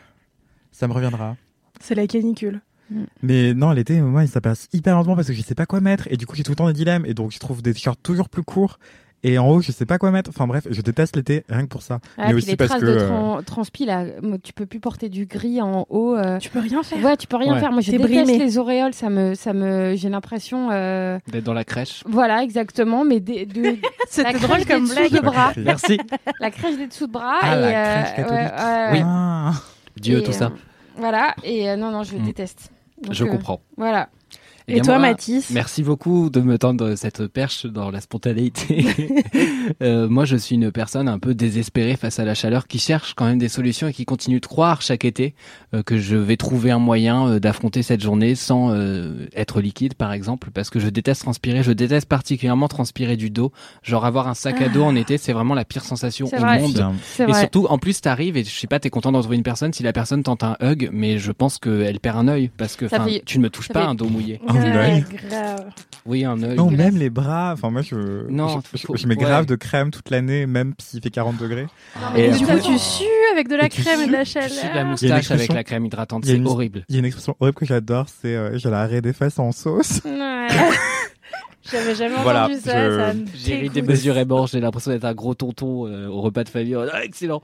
ça 0.71 0.87
me 0.87 0.93
reviendra. 0.93 1.35
C'est 1.79 1.95
la 1.95 2.07
canicule. 2.07 2.61
Mais 3.21 3.53
non, 3.53 3.71
l'été, 3.71 3.99
moi, 4.01 4.25
ça 4.27 4.39
passe 4.39 4.67
hyper 4.71 4.95
lentement 4.95 5.15
parce 5.15 5.27
que 5.27 5.33
je 5.33 5.41
sais 5.41 5.55
pas 5.55 5.65
quoi 5.65 5.81
mettre. 5.81 6.07
Et 6.09 6.15
du 6.17 6.25
coup, 6.25 6.35
j'ai 6.35 6.43
tout 6.43 6.51
le 6.51 6.55
temps 6.55 6.67
des 6.67 6.73
dilemmes. 6.73 7.05
Et 7.05 7.13
donc, 7.13 7.31
je 7.31 7.39
trouve 7.39 7.61
des 7.61 7.73
t-shirts 7.73 7.99
toujours 8.01 8.29
plus 8.29 8.43
courts. 8.43 8.79
Et 9.23 9.39
en 9.39 9.49
haut, 9.49 9.61
je 9.61 9.71
sais 9.71 9.85
pas 9.85 9.97
quoi 9.97 10.11
mettre. 10.11 10.29
Enfin 10.29 10.45
bref, 10.47 10.67
je 10.69 10.79
déteste 10.81 11.15
l'été, 11.15 11.43
rien 11.49 11.63
que 11.63 11.67
pour 11.69 11.81
ça. 11.81 11.99
Ah, 12.17 12.27
mais 12.27 12.35
aussi 12.35 12.49
les 12.51 12.55
parce 12.55 12.69
traces 12.69 12.81
que. 12.81 12.85
de 12.85 12.91
euh, 12.91 13.07
tran- 13.09 13.43
transpi 13.43 13.85
là, 13.85 14.05
moi, 14.21 14.37
tu 14.41 14.53
peux 14.53 14.65
plus 14.67 14.79
porter 14.79 15.09
du 15.09 15.25
gris 15.25 15.59
en 15.61 15.85
haut. 15.89 16.15
euh. 16.15 16.37
Tu 16.37 16.49
peux 16.49 16.59
rien 16.59 16.83
faire. 16.83 17.03
Ouais, 17.03 17.17
tu 17.17 17.25
peux 17.27 17.35
rien 17.37 17.53
Ouais. 17.55 17.59
faire. 17.59 17.71
Moi, 17.71 17.81
je 17.81 17.89
T'es 17.91 17.97
déteste 17.97 18.25
brimé. 18.25 18.37
les 18.37 18.57
auréoles. 18.59 18.93
Ça 18.93 19.09
me, 19.09 19.33
ça 19.33 19.53
me, 19.53 19.95
j'ai 19.95 20.09
l'impression. 20.09 20.69
euh, 20.71 21.17
d'être 21.31 21.43
dans 21.43 21.53
la 21.53 21.63
crèche. 21.63 22.03
Voilà, 22.07 22.43
exactement. 22.43 23.03
Mais 23.03 23.19
de, 23.19 23.33
la 23.63 23.71
C'était 24.07 24.29
crèche 24.33 24.41
drôle 24.43 24.57
des 24.59 24.65
comme 24.65 24.83
dessous 24.83 24.95
blague. 24.95 25.11
de 25.11 25.19
bras, 25.19 25.51
Merci. 25.57 25.99
la 26.39 26.51
crèche 26.51 26.77
des 26.77 26.87
dessous 26.87 27.07
de 27.07 27.11
bras. 27.11 27.39
Ah, 27.41 27.57
et, 27.57 27.61
la 27.61 27.67
euh, 27.67 28.01
crèche 28.03 28.15
catholique. 28.17 28.31
ouais, 28.31 28.45
ouais, 28.45 28.87
Oui. 28.91 28.97
ouais. 28.99 29.03
Ah. 29.05 29.51
Dieu, 29.99 30.19
Et, 30.19 30.23
tout 30.23 30.31
ça. 30.31 30.45
euh, 30.45 30.49
Voilà. 30.97 31.33
Et 31.43 31.69
euh, 31.69 31.75
non, 31.75 31.89
non, 31.91 32.03
je 32.03 32.15
Mm. 32.15 32.23
déteste. 32.23 32.69
Donc, 33.01 33.13
Je 33.13 33.23
euh, 33.25 33.27
comprends. 33.27 33.61
Voilà. 33.77 34.09
Et 34.69 34.73
bien, 34.73 34.81
toi, 34.83 34.99
moi, 34.99 35.07
Mathis 35.09 35.49
Merci 35.51 35.81
beaucoup 35.81 36.29
de 36.29 36.41
me 36.41 36.57
tendre 36.57 36.95
cette 36.95 37.27
perche 37.27 37.65
dans 37.65 37.89
la 37.89 38.01
spontanéité. 38.01 38.85
Euh, 39.83 40.07
moi, 40.07 40.23
je 40.23 40.37
suis 40.37 40.55
une 40.55 40.71
personne 40.71 41.09
un 41.09 41.19
peu 41.19 41.35
désespérée 41.35 41.97
face 41.97 42.19
à 42.19 42.25
la 42.25 42.33
chaleur 42.33 42.67
qui 42.67 42.79
cherche 42.79 43.13
quand 43.15 43.25
même 43.25 43.37
des 43.37 43.49
solutions 43.49 43.87
et 43.89 43.93
qui 43.93 44.05
continue 44.05 44.39
de 44.39 44.45
croire 44.45 44.81
chaque 44.81 45.03
été 45.03 45.35
euh, 45.73 45.83
que 45.83 45.97
je 45.97 46.15
vais 46.15 46.37
trouver 46.37 46.71
un 46.71 46.79
moyen 46.79 47.27
euh, 47.27 47.39
d'affronter 47.39 47.83
cette 47.83 48.01
journée 48.01 48.33
sans 48.35 48.71
euh, 48.71 49.27
être 49.35 49.59
liquide, 49.59 49.93
par 49.95 50.13
exemple, 50.13 50.49
parce 50.53 50.69
que 50.69 50.79
je 50.79 50.87
déteste 50.87 51.21
transpirer. 51.23 51.63
Je 51.63 51.73
déteste 51.73 52.07
particulièrement 52.07 52.69
transpirer 52.69 53.17
du 53.17 53.29
dos. 53.29 53.51
Genre 53.83 54.05
avoir 54.05 54.29
un 54.29 54.33
sac 54.33 54.61
à 54.61 54.69
dos 54.69 54.83
en 54.83 54.95
été, 54.95 55.17
c'est 55.17 55.33
vraiment 55.33 55.53
la 55.53 55.65
pire 55.65 55.83
sensation 55.83 56.27
au 56.27 56.29
vrai. 56.39 56.59
monde. 56.59 56.85
Et 57.19 57.23
vrai. 57.25 57.39
surtout, 57.41 57.67
en 57.69 57.77
plus, 57.77 57.99
t'arrives 57.99 58.37
et 58.37 58.45
je 58.45 58.49
sais 58.57 58.67
pas, 58.67 58.79
t'es 58.79 58.89
content 58.89 59.11
de 59.11 59.17
retrouver 59.17 59.35
une 59.37 59.43
personne 59.43 59.73
si 59.73 59.83
la 59.83 59.93
personne 59.93 60.23
tente 60.23 60.43
un 60.43 60.55
hug, 60.61 60.89
mais 60.93 61.17
je 61.19 61.31
pense 61.33 61.57
qu'elle 61.59 61.99
perd 61.99 62.17
un 62.17 62.27
œil 62.29 62.49
parce 62.57 62.77
que 62.77 62.87
fait- 62.87 63.21
tu 63.25 63.37
ne 63.39 63.43
me 63.43 63.49
touches 63.49 63.67
ça 63.67 63.73
pas 63.73 63.81
fait- 63.81 63.87
un 63.87 63.95
dos 63.95 64.07
mouillé. 64.07 64.39
L'œil. 64.65 65.05
Oui, 66.05 66.23
un 66.23 66.41
œil. 66.41 66.55
Non, 66.55 66.71
même 66.71 66.95
les 66.97 67.09
bras. 67.09 67.51
Enfin, 67.53 67.69
moi, 67.69 67.81
je, 67.81 67.95
Non, 68.29 68.61
je, 68.73 68.85
faut- 68.85 68.95
je 68.95 69.07
mets 69.07 69.15
grave 69.15 69.41
ouais. 69.41 69.45
de 69.45 69.55
crème 69.55 69.91
toute 69.91 70.09
l'année, 70.09 70.45
même 70.45 70.73
s'il 70.79 71.01
fait 71.01 71.09
40 71.09 71.37
degrés. 71.37 71.67
Et 72.15 72.25
Et 72.25 72.31
du 72.31 72.45
coup, 72.45 72.51
coup, 72.53 72.59
tu 72.59 72.79
sues 72.79 73.03
avec 73.33 73.49
de 73.49 73.55
la 73.55 73.67
crème 73.67 74.01
et 74.01 74.07
de 74.07 74.11
la 74.13 74.23
Tu 74.23 74.29
suis 74.31 74.39
de 74.39 74.45
la 74.45 74.47
chaleur. 74.49 74.71
Il 74.71 74.75
y 74.75 74.77
a 74.77 74.81
une 74.81 74.87
moustache 74.89 75.11
avec 75.11 75.19
expression- 75.23 75.53
la 75.53 75.63
crème 75.63 75.85
hydratante, 75.85 76.25
c'est 76.25 76.39
horrible. 76.45 76.85
Il 76.87 76.95
y 76.95 76.97
a 76.97 76.99
une 76.99 77.05
expression 77.05 77.35
horrible 77.39 77.57
que 77.57 77.65
j'adore, 77.65 78.05
c'est 78.21 78.35
euh, 78.35 78.57
j'ai 78.57 78.69
l'arrêt 78.69 79.01
des 79.01 79.13
fesses 79.13 79.39
en 79.39 79.51
sauce. 79.51 80.01
Ouais. 80.05 80.47
J'avais 81.69 81.95
jamais 81.95 82.15
Voilà, 82.23 82.45
entendu 82.45 82.59
ça. 82.61 83.11
J'ai 83.35 83.55
ri 83.57 83.69
démesurément, 83.69 84.45
j'ai 84.45 84.61
l'impression 84.61 84.89
d'être 84.91 85.03
un 85.03 85.13
gros 85.13 85.33
tonton 85.33 85.85
euh, 85.85 86.07
au 86.07 86.21
repas 86.21 86.45
de 86.45 86.49
famille. 86.49 86.75
Ah, 86.93 87.03
excellent. 87.03 87.41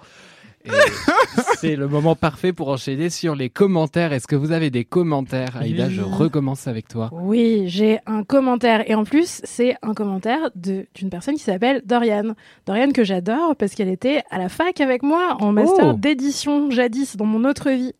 C'est 1.57 1.75
le 1.75 1.87
moment 1.87 2.15
parfait 2.15 2.53
pour 2.53 2.69
enchaîner 2.69 3.09
sur 3.09 3.35
les 3.35 3.49
commentaires. 3.49 4.13
Est-ce 4.13 4.27
que 4.27 4.35
vous 4.35 4.51
avez 4.51 4.69
des 4.69 4.85
commentaires 4.85 5.57
Aïda, 5.57 5.89
je 5.89 6.01
recommence 6.01 6.67
avec 6.67 6.87
toi. 6.87 7.09
Oui, 7.11 7.63
j'ai 7.67 7.99
un 8.05 8.23
commentaire. 8.23 8.89
Et 8.89 8.95
en 8.95 9.03
plus, 9.03 9.41
c'est 9.43 9.75
un 9.81 9.93
commentaire 9.93 10.49
de- 10.55 10.85
d'une 10.95 11.09
personne 11.09 11.35
qui 11.35 11.43
s'appelle 11.43 11.81
Doriane. 11.85 12.35
Doriane 12.65 12.93
que 12.93 13.03
j'adore 13.03 13.55
parce 13.55 13.73
qu'elle 13.75 13.89
était 13.89 14.23
à 14.29 14.37
la 14.37 14.49
fac 14.49 14.79
avec 14.81 15.03
moi 15.03 15.37
en 15.39 15.51
master 15.51 15.91
Oh. 15.93 15.93
d'édition 15.97 16.69
jadis 16.71 17.15
dans 17.17 17.25
mon 17.25 17.47
autre 17.49 17.69
vie. 17.71 17.93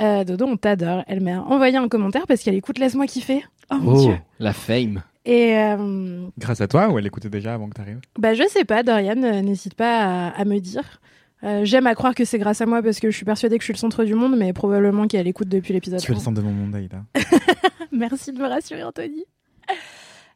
Euh, 0.00 0.24
Dodo, 0.24 0.46
on 0.46 0.56
t'adore. 0.56 1.02
Elle 1.06 1.20
m'a 1.20 1.40
envoyé 1.40 1.76
un 1.76 1.88
commentaire 1.88 2.26
parce 2.26 2.42
qu'elle 2.42 2.54
écoute 2.54 2.78
Laisse-moi 2.78 3.06
kiffer. 3.06 3.44
Oh 3.72 3.76
mon 3.80 4.00
dieu. 4.06 4.14
la 4.38 4.52
fame. 4.52 5.02
Et 5.26 5.56
euh, 5.58 6.26
Grâce 6.38 6.60
à 6.62 6.66
toi, 6.66 6.88
ou 6.88 6.98
elle 6.98 7.06
écoutait 7.06 7.28
déjà 7.28 7.52
avant 7.54 7.68
que 7.68 7.74
tu 7.74 7.80
arrives 7.82 8.00
bah, 8.18 8.32
je 8.34 8.42
sais 8.48 8.64
pas, 8.64 8.82
Dorian, 8.82 9.22
euh, 9.22 9.42
n'hésite 9.42 9.74
pas 9.74 10.28
à, 10.28 10.28
à 10.30 10.44
me 10.46 10.58
dire. 10.60 11.00
Euh, 11.42 11.64
J'aime 11.64 11.86
à 11.86 11.94
croire 11.94 12.14
que 12.14 12.24
c'est 12.24 12.38
grâce 12.38 12.60
à 12.60 12.66
moi 12.66 12.82
parce 12.82 13.00
que 13.00 13.10
je 13.10 13.16
suis 13.16 13.24
persuadée 13.24 13.56
que 13.56 13.62
je 13.62 13.66
suis 13.66 13.72
le 13.72 13.78
centre 13.78 14.04
du 14.04 14.14
monde, 14.14 14.36
mais 14.36 14.52
probablement 14.52 15.06
qu'elle 15.06 15.26
écoute 15.26 15.48
depuis 15.48 15.72
l'épisode. 15.72 16.00
Tu 16.00 16.10
es 16.10 16.14
le 16.14 16.20
1. 16.20 16.24
centre 16.24 16.40
de 16.40 16.46
mon 16.46 16.52
monde, 16.52 16.74
Aïda. 16.74 16.98
Merci 17.92 18.32
de 18.32 18.38
me 18.38 18.46
rassurer, 18.46 18.82
Anthony. 18.82 19.24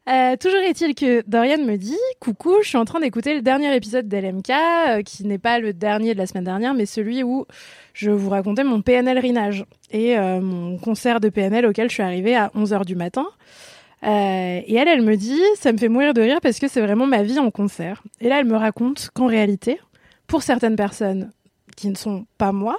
Euh, 0.06 0.36
toujours 0.36 0.60
est-il 0.60 0.94
que 0.94 1.22
Dorian 1.26 1.64
me 1.64 1.76
dit 1.76 1.96
Coucou, 2.20 2.56
je 2.62 2.68
suis 2.68 2.76
en 2.76 2.84
train 2.84 3.00
d'écouter 3.00 3.34
le 3.34 3.40
dernier 3.40 3.74
épisode 3.74 4.06
d'LMK, 4.06 4.50
euh, 4.50 5.02
qui 5.02 5.24
n'est 5.24 5.38
pas 5.38 5.58
le 5.58 5.72
dernier 5.72 6.12
de 6.12 6.18
la 6.18 6.26
semaine 6.26 6.44
dernière, 6.44 6.74
mais 6.74 6.84
celui 6.84 7.22
où 7.22 7.46
je 7.94 8.10
vous 8.10 8.28
racontais 8.28 8.64
mon 8.64 8.82
PNL 8.82 9.18
rinage 9.18 9.64
et 9.90 10.18
euh, 10.18 10.40
mon 10.40 10.76
concert 10.76 11.20
de 11.20 11.30
PNL 11.30 11.64
auquel 11.64 11.88
je 11.88 11.94
suis 11.94 12.02
arrivée 12.02 12.36
à 12.36 12.50
11h 12.54 12.84
du 12.84 12.96
matin. 12.96 13.26
Et 14.02 14.74
elle, 14.74 14.88
elle 14.88 15.00
me 15.00 15.16
dit 15.16 15.40
Ça 15.58 15.72
me 15.72 15.78
fait 15.78 15.88
mourir 15.88 16.12
de 16.12 16.20
rire 16.20 16.40
parce 16.42 16.58
que 16.58 16.68
c'est 16.68 16.82
vraiment 16.82 17.06
ma 17.06 17.22
vie 17.22 17.38
en 17.38 17.50
concert. 17.50 18.02
Et 18.20 18.28
là, 18.28 18.40
elle 18.40 18.44
me 18.44 18.56
raconte 18.56 19.08
qu'en 19.14 19.26
réalité, 19.26 19.80
pour 20.26 20.42
certaines 20.42 20.76
personnes 20.76 21.32
qui 21.76 21.88
ne 21.88 21.94
sont 21.96 22.26
pas 22.38 22.52
moi, 22.52 22.76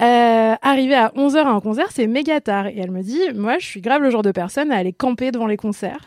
euh, 0.00 0.54
arriver 0.62 0.94
à 0.94 1.08
11h 1.16 1.36
à 1.38 1.50
un 1.50 1.60
concert, 1.60 1.88
c'est 1.90 2.06
méga 2.06 2.40
tard. 2.40 2.66
Et 2.68 2.78
elle 2.78 2.90
me 2.90 3.02
dit, 3.02 3.20
moi, 3.34 3.58
je 3.58 3.66
suis 3.66 3.80
grave 3.80 4.02
le 4.02 4.10
genre 4.10 4.22
de 4.22 4.30
personne 4.32 4.70
à 4.72 4.76
aller 4.76 4.92
camper 4.92 5.30
devant 5.32 5.46
les 5.46 5.56
concerts. 5.56 6.00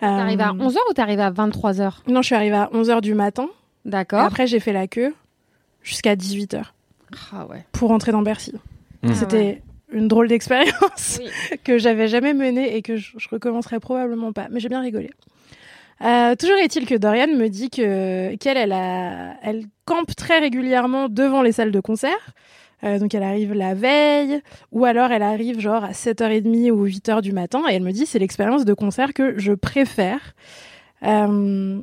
T'arrives 0.00 0.40
à 0.40 0.48
Euh, 0.50 0.52
11h 0.54 0.76
ou 0.90 0.92
t'arrives 0.94 1.20
à 1.20 1.30
23h 1.30 1.98
Non, 2.08 2.22
je 2.22 2.26
suis 2.26 2.34
arrivée 2.34 2.56
à 2.56 2.70
11h 2.72 3.00
du 3.00 3.14
matin. 3.14 3.48
D'accord. 3.84 4.20
après, 4.20 4.46
j'ai 4.46 4.58
fait 4.60 4.72
la 4.72 4.86
queue 4.86 5.14
jusqu'à 5.82 6.14
18h 6.16 6.62
Ah 7.32 7.46
ouais. 7.46 7.64
pour 7.72 7.88
rentrer 7.90 8.10
dans 8.12 8.22
Bercy. 8.22 8.52
Mmh. 9.02 9.12
C'était 9.14 9.62
une 9.92 10.08
drôle 10.08 10.28
d'expérience 10.28 11.18
Oui. 11.20 11.58
que 11.64 11.78
j'avais 11.78 12.08
jamais 12.08 12.32
menée 12.34 12.76
et 12.76 12.82
que 12.82 12.96
je, 12.96 13.12
je 13.18 13.28
recommencerai 13.28 13.78
probablement 13.80 14.32
pas. 14.32 14.46
Mais 14.50 14.58
j'ai 14.60 14.68
bien 14.68 14.80
rigolé. 14.80 15.10
Euh, 16.02 16.34
toujours 16.34 16.56
est-il 16.56 16.86
que 16.86 16.96
Dorian 16.96 17.28
me 17.28 17.48
dit 17.48 17.70
que 17.70 18.34
qu'elle 18.36 18.56
elle 18.56 18.72
elle 19.42 19.64
campe 19.84 20.14
très 20.16 20.38
régulièrement 20.40 21.08
devant 21.08 21.42
les 21.42 21.52
salles 21.52 21.70
de 21.70 21.80
concert. 21.80 22.34
Euh, 22.84 22.98
donc 22.98 23.14
elle 23.14 23.22
arrive 23.22 23.52
la 23.52 23.74
veille 23.74 24.40
ou 24.72 24.84
alors 24.84 25.12
elle 25.12 25.22
arrive 25.22 25.60
genre 25.60 25.84
à 25.84 25.92
7h30 25.92 26.72
ou 26.72 26.84
8h 26.88 27.22
du 27.22 27.32
matin 27.32 27.62
et 27.70 27.74
elle 27.74 27.82
me 27.84 27.92
dit 27.92 28.06
c'est 28.06 28.18
l'expérience 28.18 28.64
de 28.64 28.74
concert 28.74 29.12
que 29.14 29.38
je 29.38 29.52
préfère. 29.52 30.34
Euh, 31.04 31.80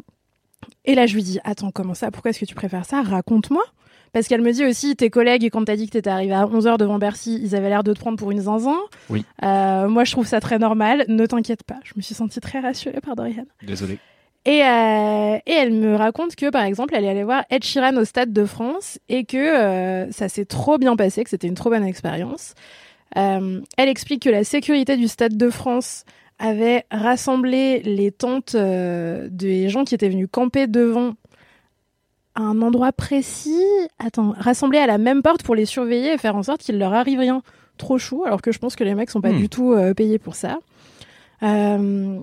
Et 0.85 0.95
là, 0.95 1.05
je 1.07 1.15
lui 1.15 1.23
dis, 1.23 1.39
attends, 1.43 1.71
comment 1.71 1.93
ça? 1.93 2.11
Pourquoi 2.11 2.31
est-ce 2.31 2.39
que 2.39 2.45
tu 2.45 2.55
préfères 2.55 2.85
ça? 2.85 3.01
Raconte-moi. 3.01 3.63
Parce 4.11 4.27
qu'elle 4.27 4.41
me 4.41 4.51
dit 4.51 4.65
aussi, 4.65 4.95
tes 4.95 5.09
collègues, 5.09 5.49
quand 5.51 5.65
t'as 5.65 5.75
dit 5.75 5.85
que 5.87 5.91
t'étais 5.91 6.09
arrivé 6.09 6.33
à 6.33 6.45
11h 6.45 6.77
devant 6.77 6.97
Bercy, 6.97 7.39
ils 7.41 7.55
avaient 7.55 7.69
l'air 7.69 7.83
de 7.83 7.93
te 7.93 7.99
prendre 7.99 8.17
pour 8.17 8.31
une 8.31 8.41
zinzin. 8.41 8.77
Oui. 9.09 9.25
Euh, 9.43 9.87
moi, 9.87 10.03
je 10.03 10.11
trouve 10.11 10.25
ça 10.25 10.39
très 10.39 10.59
normal. 10.59 11.05
Ne 11.07 11.25
t'inquiète 11.25 11.63
pas. 11.63 11.77
Je 11.83 11.93
me 11.95 12.01
suis 12.01 12.15
sentie 12.15 12.39
très 12.39 12.59
rassurée 12.59 13.01
par 13.01 13.15
Dorian. 13.15 13.45
Désolé. 13.63 13.99
Et, 14.45 14.63
euh, 14.63 15.37
et 15.45 15.51
elle 15.51 15.73
me 15.73 15.95
raconte 15.95 16.35
que, 16.35 16.49
par 16.49 16.63
exemple, 16.63 16.95
elle 16.95 17.05
est 17.05 17.09
allée 17.09 17.23
voir 17.23 17.43
Ed 17.49 17.63
Sheeran 17.63 17.95
au 17.97 18.05
Stade 18.05 18.33
de 18.33 18.45
France 18.45 18.97
et 19.09 19.25
que 19.25 19.37
euh, 19.37 20.11
ça 20.11 20.29
s'est 20.29 20.45
trop 20.45 20.77
bien 20.77 20.95
passé, 20.95 21.23
que 21.23 21.29
c'était 21.29 21.47
une 21.47 21.55
trop 21.55 21.69
bonne 21.69 21.85
expérience. 21.85 22.53
Elle 23.15 23.63
explique 23.77 24.23
que 24.23 24.29
la 24.29 24.43
sécurité 24.43 24.95
du 24.95 25.07
Stade 25.07 25.35
de 25.35 25.49
France 25.49 26.05
avait 26.37 26.85
rassemblé 26.89 27.79
les 27.79 28.11
tentes 28.11 28.55
des 28.55 29.67
gens 29.67 29.83
qui 29.83 29.95
étaient 29.95 30.09
venus 30.09 30.29
camper 30.31 30.67
devant 30.67 31.15
à 32.39 32.43
un 32.43 32.61
endroit 32.61 32.91
précis. 32.91 33.63
Attends, 33.99 34.33
rassemblés 34.37 34.79
à 34.79 34.87
la 34.87 34.97
même 34.97 35.21
porte 35.21 35.43
pour 35.43 35.55
les 35.55 35.65
surveiller 35.65 36.13
et 36.13 36.17
faire 36.17 36.35
en 36.35 36.43
sorte 36.43 36.61
qu'il 36.61 36.79
leur 36.79 36.93
arrive 36.93 37.19
rien 37.19 37.41
trop 37.77 37.97
chou, 37.97 38.23
alors 38.25 38.41
que 38.41 38.51
je 38.51 38.59
pense 38.59 38.75
que 38.75 38.83
les 38.83 38.95
mecs 38.95 39.09
sont 39.09 39.21
pas 39.21 39.31
Hmm. 39.31 39.37
du 39.37 39.49
tout 39.49 39.73
euh, 39.73 39.93
payés 39.93 40.19
pour 40.19 40.35
ça. 40.35 40.59
Euh, 41.43 42.19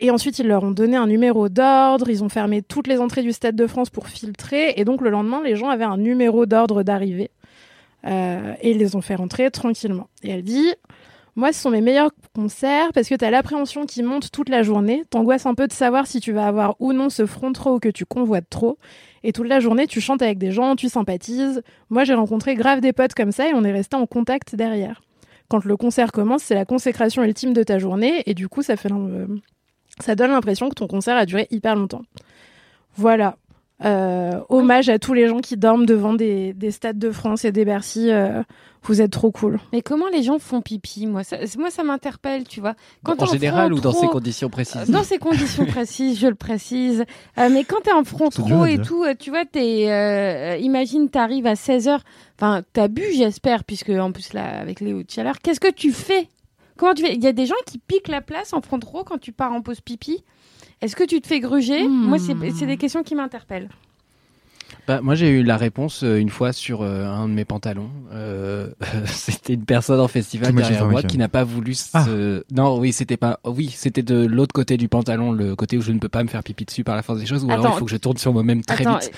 et 0.00 0.10
ensuite, 0.10 0.38
ils 0.38 0.46
leur 0.46 0.64
ont 0.64 0.70
donné 0.70 0.96
un 0.96 1.06
numéro 1.06 1.48
d'ordre, 1.48 2.08
ils 2.10 2.24
ont 2.24 2.28
fermé 2.28 2.62
toutes 2.62 2.86
les 2.86 2.98
entrées 3.00 3.22
du 3.22 3.32
Stade 3.32 3.56
de 3.56 3.66
France 3.66 3.90
pour 3.90 4.08
filtrer, 4.08 4.74
et 4.76 4.84
donc 4.84 5.00
le 5.00 5.10
lendemain, 5.10 5.40
les 5.42 5.56
gens 5.56 5.68
avaient 5.68 5.84
un 5.84 5.96
numéro 5.96 6.46
d'ordre 6.46 6.82
d'arrivée, 6.82 7.30
euh, 8.06 8.54
et 8.60 8.72
ils 8.72 8.78
les 8.78 8.96
ont 8.96 9.00
fait 9.00 9.14
rentrer 9.14 9.50
tranquillement. 9.50 10.08
Et 10.22 10.30
elle 10.30 10.42
dit, 10.42 10.72
moi, 11.36 11.52
ce 11.52 11.60
sont 11.60 11.70
mes 11.70 11.80
meilleurs 11.80 12.10
concerts, 12.34 12.92
parce 12.92 13.08
que 13.08 13.14
tu 13.14 13.24
as 13.24 13.30
l'appréhension 13.30 13.86
qui 13.86 14.02
monte 14.02 14.30
toute 14.30 14.48
la 14.48 14.62
journée, 14.62 15.02
t'angoisses 15.10 15.46
un 15.46 15.54
peu 15.54 15.66
de 15.66 15.72
savoir 15.72 16.06
si 16.06 16.20
tu 16.20 16.32
vas 16.32 16.46
avoir 16.46 16.76
ou 16.78 16.92
non 16.92 17.10
ce 17.10 17.26
front 17.26 17.52
trop 17.52 17.80
que 17.80 17.88
tu 17.88 18.04
convoites 18.04 18.48
trop, 18.48 18.78
et 19.22 19.32
toute 19.32 19.48
la 19.48 19.60
journée, 19.60 19.86
tu 19.86 20.00
chantes 20.00 20.22
avec 20.22 20.38
des 20.38 20.52
gens, 20.52 20.76
tu 20.76 20.88
sympathises. 20.88 21.62
Moi, 21.90 22.04
j'ai 22.04 22.14
rencontré 22.14 22.54
grave 22.54 22.80
des 22.80 22.92
potes 22.92 23.14
comme 23.14 23.32
ça, 23.32 23.48
et 23.48 23.54
on 23.54 23.64
est 23.64 23.72
resté 23.72 23.96
en 23.96 24.06
contact 24.06 24.54
derrière. 24.54 25.02
Quand 25.48 25.64
le 25.64 25.76
concert 25.76 26.12
commence, 26.12 26.42
c'est 26.42 26.54
la 26.54 26.64
consécration 26.64 27.22
ultime 27.22 27.52
de 27.52 27.62
ta 27.62 27.78
journée, 27.78 28.22
et 28.26 28.34
du 28.34 28.48
coup, 28.48 28.62
ça 28.62 28.76
fait... 28.76 28.92
euh, 28.92 29.26
ça 30.00 30.14
donne 30.14 30.32
l'impression 30.32 30.68
que 30.68 30.74
ton 30.74 30.86
concert 30.86 31.16
a 31.16 31.24
duré 31.24 31.46
hyper 31.50 31.76
longtemps. 31.76 32.02
Voilà. 32.96 33.36
Euh, 33.84 34.40
hommage 34.48 34.88
à 34.88 34.98
tous 34.98 35.12
les 35.14 35.28
gens 35.28 35.40
qui 35.40 35.56
dorment 35.56 35.84
devant 35.86 36.14
des, 36.14 36.52
des 36.54 36.70
stades 36.70 36.98
de 36.98 37.10
France 37.10 37.44
et 37.44 37.52
des 37.52 37.64
Bercy. 37.64 38.10
euh, 38.10 38.42
vous 38.86 39.00
êtes 39.00 39.10
trop 39.12 39.30
cool. 39.30 39.60
Mais 39.72 39.80
comment 39.80 40.08
les 40.08 40.22
gens 40.22 40.38
font 40.38 40.60
pipi 40.60 41.06
Moi, 41.06 41.24
ça, 41.24 41.38
moi, 41.58 41.70
ça 41.70 41.82
m'interpelle, 41.84 42.44
tu 42.44 42.60
vois. 42.60 42.74
Quand 43.02 43.22
en 43.22 43.26
général 43.26 43.72
ou 43.72 43.80
dans 43.80 43.92
trop- 43.92 44.00
ces 44.02 44.08
conditions 44.08 44.50
précises? 44.50 44.90
Dans 44.90 45.02
ces 45.02 45.18
conditions 45.18 45.64
précises, 45.66 46.18
je 46.18 46.26
le 46.26 46.34
précise. 46.34 47.04
Euh, 47.38 47.48
mais 47.50 47.64
quand 47.64 47.80
t'es 47.82 47.92
en 47.92 48.04
front 48.04 48.28
trop 48.28 48.66
et 48.66 48.76
dire. 48.76 48.86
tout, 48.86 49.04
tu 49.18 49.30
vois, 49.30 49.44
t'es, 49.46 49.86
euh, 49.90 50.56
imagine, 50.58 51.08
t'arrives 51.08 51.46
à 51.46 51.54
16h. 51.54 51.98
Enfin, 52.38 52.62
t'as 52.74 52.88
bu, 52.88 53.02
j'espère, 53.14 53.64
puisque 53.64 53.88
en 53.90 54.12
plus, 54.12 54.32
là, 54.34 54.60
avec 54.60 54.80
les 54.80 54.92
hautes 54.92 55.10
chaleurs, 55.12 55.38
qu'est-ce 55.42 55.60
que 55.60 55.70
tu 55.72 55.90
fais? 55.90 56.28
Comment 56.76 56.92
tu 56.92 57.02
fais? 57.04 57.14
Il 57.14 57.22
y 57.24 57.26
a 57.26 57.32
des 57.32 57.46
gens 57.46 57.54
qui 57.66 57.78
piquent 57.78 58.08
la 58.08 58.20
place 58.20 58.52
en 58.52 58.60
front 58.60 58.78
trop 58.78 59.02
quand 59.04 59.18
tu 59.18 59.32
pars 59.32 59.52
en 59.52 59.62
pause 59.62 59.80
pipi? 59.80 60.24
Est-ce 60.84 60.96
que 60.96 61.04
tu 61.04 61.20
te 61.20 61.26
fais 61.26 61.40
gruger? 61.40 61.82
Hmm. 61.82 62.08
Moi, 62.08 62.18
c'est 62.18 62.34
c'est 62.56 62.66
des 62.66 62.76
questions 62.76 63.02
qui 63.02 63.14
m'interpellent. 63.14 63.68
Bah, 64.86 65.00
moi, 65.00 65.14
j'ai 65.14 65.30
eu 65.30 65.42
la 65.42 65.56
réponse 65.56 66.02
euh, 66.04 66.18
une 66.18 66.28
fois 66.28 66.52
sur 66.52 66.82
euh, 66.82 67.06
un 67.06 67.26
de 67.26 67.32
mes 67.32 67.46
pantalons. 67.46 67.88
Euh, 68.12 68.68
c'était 69.06 69.54
une 69.54 69.64
personne 69.64 69.98
en 69.98 70.08
festival 70.08 70.54
derrière 70.54 70.86
moi 70.86 71.02
qui 71.02 71.16
n'a 71.16 71.28
pas 71.28 71.42
voulu 71.42 71.72
se... 71.72 71.88
Ah. 71.94 72.04
Non, 72.54 72.76
oui, 72.78 72.92
c'était 72.92 73.16
pas... 73.16 73.40
Oui, 73.44 73.72
c'était 73.74 74.02
de 74.02 74.26
l'autre 74.26 74.52
côté 74.52 74.76
du 74.76 74.88
pantalon, 74.88 75.32
le 75.32 75.56
côté 75.56 75.78
où 75.78 75.80
je 75.80 75.90
ne 75.90 75.98
peux 75.98 76.10
pas 76.10 76.22
me 76.22 76.28
faire 76.28 76.42
pipi 76.42 76.66
dessus 76.66 76.84
par 76.84 76.96
la 76.96 77.02
force 77.02 77.18
des 77.18 77.24
choses, 77.24 77.44
ou 77.44 77.50
alors 77.50 77.66
il 77.74 77.78
faut 77.78 77.86
que 77.86 77.90
je 77.90 77.96
tourne 77.96 78.18
sur 78.18 78.34
moi-même 78.34 78.62
très 78.62 78.86
Attends, 78.86 78.98
vite. 78.98 79.10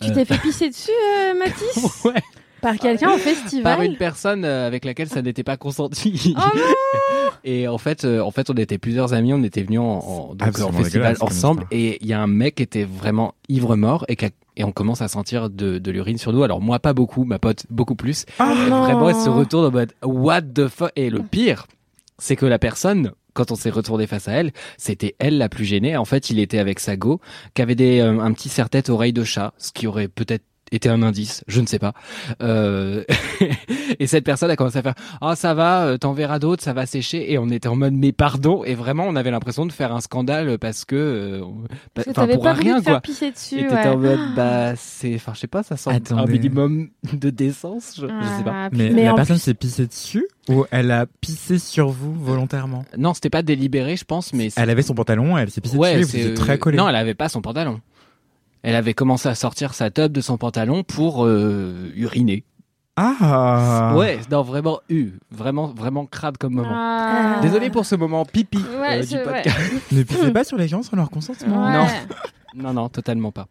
tu 0.00 0.10
Euh. 0.10 0.14
t'es 0.14 0.24
fait 0.24 0.38
pisser 0.38 0.70
dessus, 0.70 0.90
euh, 0.90 1.34
Mathis? 1.38 2.02
Ouais, 2.04 2.14
Par 2.62 2.78
quelqu'un 2.78 3.10
en 3.10 3.18
festival. 3.18 3.62
par 3.64 3.82
une 3.82 3.96
personne 3.96 4.44
euh, 4.44 4.66
avec 4.66 4.84
laquelle 4.84 5.08
ça 5.08 5.20
n'était 5.20 5.42
pas 5.44 5.56
consenti. 5.58 6.34
Oh 6.36 6.40
non 6.56 6.62
Et 7.44 7.66
en 7.66 7.76
fait, 7.78 8.04
euh, 8.04 8.20
en 8.20 8.30
fait, 8.30 8.50
on 8.50 8.54
était 8.54 8.78
plusieurs 8.78 9.12
amis, 9.14 9.34
on 9.34 9.42
était 9.42 9.62
venus 9.62 9.80
en, 9.80 9.84
en, 9.84 10.34
donc, 10.34 10.48
Absolument 10.48 10.78
en 10.78 10.82
festival 10.82 11.16
ensemble, 11.20 11.66
et 11.72 11.98
il 12.00 12.06
y 12.06 12.12
a 12.12 12.20
un 12.20 12.28
mec 12.28 12.54
qui 12.54 12.62
était 12.62 12.84
vraiment 12.84 13.34
ivre 13.48 13.74
mort 13.74 14.04
et, 14.08 14.14
qui 14.14 14.26
a- 14.26 14.30
et 14.56 14.62
on 14.64 14.70
commence 14.70 15.02
à 15.02 15.08
sentir 15.08 15.50
de, 15.50 15.78
de 15.78 15.90
l'urine 15.90 16.18
sur 16.18 16.32
nous. 16.32 16.44
Alors 16.44 16.60
moi, 16.60 16.78
pas 16.78 16.92
beaucoup, 16.92 17.24
ma 17.24 17.38
pote 17.40 17.64
beaucoup 17.68 17.96
plus. 17.96 18.26
Oh. 18.38 18.44
Vraiment, 18.44 19.08
elle 19.08 19.16
se 19.16 19.28
retourne 19.28 19.64
en 19.66 19.70
mode 19.72 19.92
What 20.04 20.42
the 20.42 20.68
fuck 20.68 20.92
Et 20.94 21.10
le 21.10 21.20
pire, 21.22 21.66
c'est 22.18 22.36
que 22.36 22.46
la 22.46 22.58
personne, 22.60 23.10
quand 23.32 23.50
on 23.50 23.56
s'est 23.56 23.70
retourné 23.70 24.06
face 24.06 24.28
à 24.28 24.32
elle, 24.34 24.52
c'était 24.76 25.16
elle 25.18 25.38
la 25.38 25.48
plus 25.48 25.64
gênée. 25.64 25.96
En 25.96 26.04
fait, 26.04 26.30
il 26.30 26.38
était 26.38 26.58
avec 26.58 26.78
sa 26.80 26.96
go, 26.96 27.20
qui 27.54 27.62
avait 27.62 27.74
des, 27.74 28.00
euh, 28.00 28.20
un 28.20 28.32
petit 28.34 28.50
serre-tête 28.50 28.88
oreille 28.88 29.12
de 29.14 29.24
chat, 29.24 29.52
ce 29.58 29.72
qui 29.72 29.86
aurait 29.88 30.06
peut-être 30.08 30.44
été 30.72 30.88
un 30.88 31.02
indice, 31.02 31.44
je 31.46 31.60
ne 31.60 31.66
sais 31.66 31.78
pas. 31.78 31.92
Euh... 32.42 33.04
et 33.98 34.06
cette 34.06 34.24
personne 34.24 34.50
a 34.50 34.56
commencé 34.56 34.78
à 34.78 34.82
faire 34.82 34.94
ah 35.20 35.36
ça 35.36 35.54
va, 35.54 35.84
euh, 35.84 35.98
t'en 35.98 36.12
verras 36.12 36.38
d'autres, 36.38 36.62
ça 36.62 36.72
va 36.72 36.86
sécher. 36.86 37.32
Et 37.32 37.38
on 37.38 37.48
était 37.50 37.68
en 37.68 37.76
mode 37.76 37.92
mais 37.92 38.12
pardon. 38.12 38.64
Et 38.64 38.74
vraiment, 38.74 39.04
on 39.06 39.16
avait 39.16 39.30
l'impression 39.30 39.66
de 39.66 39.72
faire 39.72 39.92
un 39.92 40.00
scandale 40.00 40.58
parce 40.58 40.84
que 40.84 40.96
euh, 40.96 41.44
Parce 41.94 42.06
que 42.06 42.10
enfin, 42.10 42.22
t'avais 42.22 42.34
pour 42.34 42.44
pas 42.44 42.54
rien 42.54 42.82
faire 42.82 42.94
quoi. 42.94 43.00
pisser 43.00 43.30
dessus. 43.30 43.60
Et 43.60 43.62
t'étais 43.62 43.74
ouais. 43.74 43.86
en 43.88 43.98
mode 43.98 44.20
bah 44.36 44.74
c'est, 44.76 45.14
enfin 45.14 45.32
je 45.34 45.40
sais 45.40 45.46
pas, 45.46 45.62
ça 45.62 45.76
semble 45.76 46.00
un 46.10 46.26
minimum 46.26 46.90
de 47.12 47.30
décence. 47.30 47.94
Je, 47.96 48.06
je 48.06 48.38
sais 48.38 48.44
pas. 48.44 48.52
Ah, 48.64 48.68
Mais, 48.72 48.90
Mais 48.90 49.04
la 49.04 49.14
personne 49.14 49.36
plus- 49.36 49.42
s'est 49.42 49.54
pissée 49.54 49.86
dessus 49.86 50.26
ou 50.48 50.64
elle 50.70 50.90
a 50.90 51.06
pissé 51.20 51.58
sur 51.58 51.90
vous 51.90 52.14
volontairement? 52.14 52.84
Non, 52.98 53.14
c'était 53.14 53.30
pas 53.30 53.42
délibéré, 53.42 53.96
je 53.96 54.04
pense, 54.04 54.32
mais 54.32 54.48
Elle 54.56 54.70
avait 54.70 54.82
son 54.82 54.94
pantalon, 54.94 55.38
elle 55.38 55.50
s'est 55.50 55.60
pissée 55.60 55.76
ouais, 55.76 56.00
dessus 56.00 56.16
et 56.18 56.28
vous 56.30 56.34
très 56.34 56.58
collés. 56.58 56.76
Non, 56.76 56.88
elle 56.88 56.96
avait 56.96 57.14
pas 57.14 57.28
son 57.28 57.40
pantalon. 57.42 57.80
Elle 58.62 58.74
avait 58.76 58.94
commencé 58.94 59.28
à 59.28 59.34
sortir 59.34 59.74
sa 59.74 59.90
tub 59.90 60.12
de 60.12 60.20
son 60.20 60.36
pantalon 60.38 60.82
pour 60.84 61.24
euh, 61.26 61.90
uriner. 61.96 62.44
Ah 62.96 63.94
Ouais, 63.96 64.20
non, 64.30 64.42
vraiment, 64.42 64.80
eu, 64.90 65.12
vraiment, 65.30 65.66
vraiment 65.68 66.04
crade 66.06 66.36
comme 66.36 66.54
moment. 66.54 66.68
Ah. 66.72 67.38
Désolé 67.42 67.70
pour 67.70 67.86
ce 67.86 67.94
moment 67.96 68.24
pipi 68.24 68.58
Ouais, 68.80 69.00
euh, 69.00 69.02
du 69.02 69.14
ouais. 69.16 69.22
podcast. 69.24 69.58
Ne 69.92 70.02
pissez 70.02 70.30
pas 70.30 70.44
sur 70.44 70.58
les 70.58 70.68
gens 70.68 70.82
sans 70.82 70.96
leur 70.96 71.10
consentement. 71.10 71.64
Ouais. 71.64 71.72
Non. 71.72 71.86
Non, 72.54 72.72
non, 72.74 72.88
totalement 72.90 73.32
pas. 73.32 73.46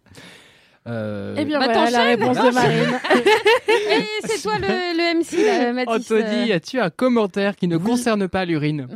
Euh, 0.88 1.36
Eh 1.38 1.46
bien, 1.46 1.60
Bah, 1.60 1.65
voilà 1.74 1.89
la 1.89 2.03
réponse 2.03 2.38
de 2.38 2.51
Marine. 2.53 3.00
Et 3.68 4.03
c'est 4.27 4.41
toi 4.44 4.53
le, 4.60 4.68
le 4.68 5.20
MC, 5.20 5.46
là, 5.46 5.74
Mathis. 5.74 6.12
Anthony, 6.12 6.51
euh. 6.51 6.56
as-tu 6.56 6.80
un 6.80 6.89
commentaire 6.91 7.56
qui 7.56 7.68
ne 7.68 7.77
Oui. 7.77 7.84
concerne 7.84 8.27
pas 8.27 8.46
l'urine? 8.46 8.88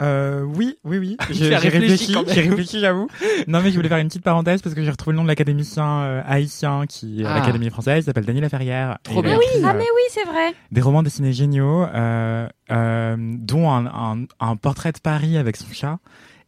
Euh, 0.00 0.42
oui, 0.42 0.76
oui, 0.84 0.98
oui. 0.98 1.16
J'ai 1.30 1.56
réfléchi 1.56 2.14
j'ai 2.28 2.40
réfléchi, 2.42 2.78
j'avoue. 2.80 3.08
Non, 3.48 3.60
mais 3.62 3.70
je 3.70 3.76
voulais 3.76 3.88
faire 3.88 3.98
une 3.98 4.08
petite 4.08 4.22
parenthèse 4.22 4.62
parce 4.62 4.74
que 4.74 4.82
j'ai 4.84 4.90
retrouvé 4.90 5.12
le 5.12 5.16
nom 5.18 5.22
de 5.24 5.28
l'académicien 5.28 5.84
euh, 6.02 6.22
haïtien 6.26 6.84
qui 6.88 7.22
est 7.22 7.24
à 7.26 7.34
Ah. 7.34 7.40
l'Académie 7.40 7.68
française. 7.70 8.04
Il 8.04 8.06
s'appelle 8.06 8.24
Daniel 8.24 8.42
Laferrière. 8.44 8.98
Trop 9.02 9.18
a 9.18 9.22
bien. 9.22 9.34
écrit, 9.34 9.60
Ah, 9.64 9.70
euh, 9.70 9.74
mais 9.76 9.84
oui, 9.84 10.02
c'est 10.10 10.24
vrai. 10.24 10.54
des 10.70 10.80
romans 10.80 11.02
dessinés 11.02 11.32
géniaux, 11.32 11.84
euh, 11.92 12.48
euh, 12.70 13.16
dont 13.18 13.70
un, 13.70 13.86
un, 13.86 14.24
un 14.40 14.56
portrait 14.56 14.92
de 14.92 14.98
Paris 15.00 15.36
avec 15.36 15.56
son 15.56 15.66
chat 15.72 15.98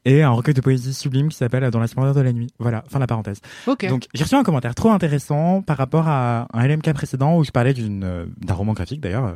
et 0.07 0.23
un 0.23 0.30
recueil 0.30 0.54
de 0.54 0.61
poésie 0.62 0.95
sublime 0.95 1.28
qui 1.28 1.37
s'appelle 1.37 1.69
Dans 1.71 1.80
la 1.80 1.87
splendeur 1.87 2.14
de 2.14 2.21
la 2.21 2.33
nuit. 2.33 2.50
Voilà, 2.59 2.85
fin 2.88 2.99
de 2.99 3.02
la 3.02 3.07
parenthèse. 3.07 3.40
Ok. 3.66 3.87
Donc 3.88 4.07
j'ai 4.14 4.25
reçu 4.25 4.35
un 4.37 4.42
commentaire 4.45 4.75
trop 4.75 4.90
intéressant 4.90 5.61
par 5.61 5.76
rapport 5.76 6.07
à 6.09 6.47
un 6.54 6.66
LMK 6.66 6.92
précédent 6.95 7.37
où 7.37 7.45
je 7.45 7.50
parlais 7.50 7.75
d'une 7.75 8.04
euh, 8.04 8.26
d'un 8.38 8.54
roman 8.54 8.73
graphique 8.73 9.00
d'ailleurs, 9.00 9.26
euh, 9.26 9.33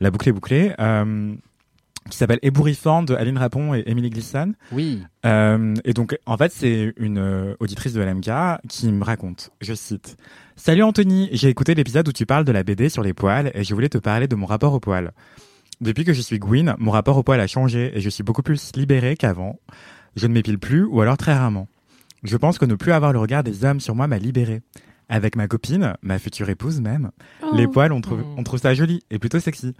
La 0.00 0.10
boucle 0.10 0.28
est 0.28 0.32
bouclée, 0.32 0.72
euh, 0.80 1.34
qui 2.10 2.16
s'appelle 2.18 2.38
Ébouriffant 2.42 3.02
de 3.02 3.14
Aline 3.14 3.38
Rapon 3.38 3.74
et 3.74 3.84
Émilie 3.86 4.10
Glissane. 4.10 4.54
oui. 4.72 5.02
Euh, 5.24 5.74
et 5.84 5.92
donc, 5.92 6.18
en 6.26 6.36
fait, 6.36 6.50
c'est 6.52 6.92
une 6.96 7.18
euh, 7.18 7.54
auditrice 7.60 7.92
de 7.92 8.00
LMK 8.02 8.30
qui 8.68 8.90
me 8.90 9.04
raconte, 9.04 9.50
je 9.60 9.72
cite, 9.74 10.16
Salut 10.56 10.82
Anthony, 10.82 11.28
j'ai 11.32 11.48
écouté 11.48 11.74
l'épisode 11.74 12.06
où 12.08 12.12
tu 12.12 12.26
parles 12.26 12.44
de 12.44 12.52
la 12.52 12.62
BD 12.64 12.88
sur 12.88 13.02
les 13.02 13.14
poils 13.14 13.50
et 13.54 13.64
je 13.64 13.72
voulais 13.74 13.88
te 13.88 13.98
parler 13.98 14.26
de 14.28 14.34
mon 14.34 14.46
rapport 14.46 14.74
au 14.74 14.80
poil. 14.80 15.12
Depuis 15.80 16.04
que 16.04 16.12
je 16.12 16.20
suis 16.20 16.38
Gwyn, 16.38 16.74
mon 16.78 16.90
rapport 16.90 17.16
au 17.16 17.22
poil 17.22 17.40
a 17.40 17.46
changé 17.46 17.92
et 17.96 18.00
je 18.00 18.08
suis 18.10 18.22
beaucoup 18.22 18.42
plus 18.42 18.72
libéré 18.76 19.16
qu'avant. 19.16 19.58
Je 20.16 20.26
ne 20.26 20.32
m'épile 20.34 20.58
plus 20.58 20.84
ou 20.84 21.00
alors 21.00 21.16
très 21.16 21.32
rarement. 21.34 21.68
Je 22.22 22.36
pense 22.36 22.58
que 22.58 22.64
ne 22.66 22.74
plus 22.74 22.92
avoir 22.92 23.12
le 23.12 23.18
regard 23.18 23.42
des 23.42 23.64
hommes 23.64 23.80
sur 23.80 23.94
moi 23.94 24.06
m'a 24.06 24.18
libéré. 24.18 24.60
Avec 25.08 25.34
ma 25.36 25.48
copine, 25.48 25.94
ma 26.02 26.18
future 26.18 26.48
épouse 26.48 26.80
même, 26.80 27.10
les 27.54 27.66
poils, 27.66 27.92
on 27.92 28.00
trouve, 28.00 28.22
Oh. 28.24 28.34
on 28.38 28.44
trouve 28.44 28.60
ça 28.60 28.74
joli 28.74 29.02
et 29.10 29.18
plutôt 29.18 29.40
sexy. 29.40 29.74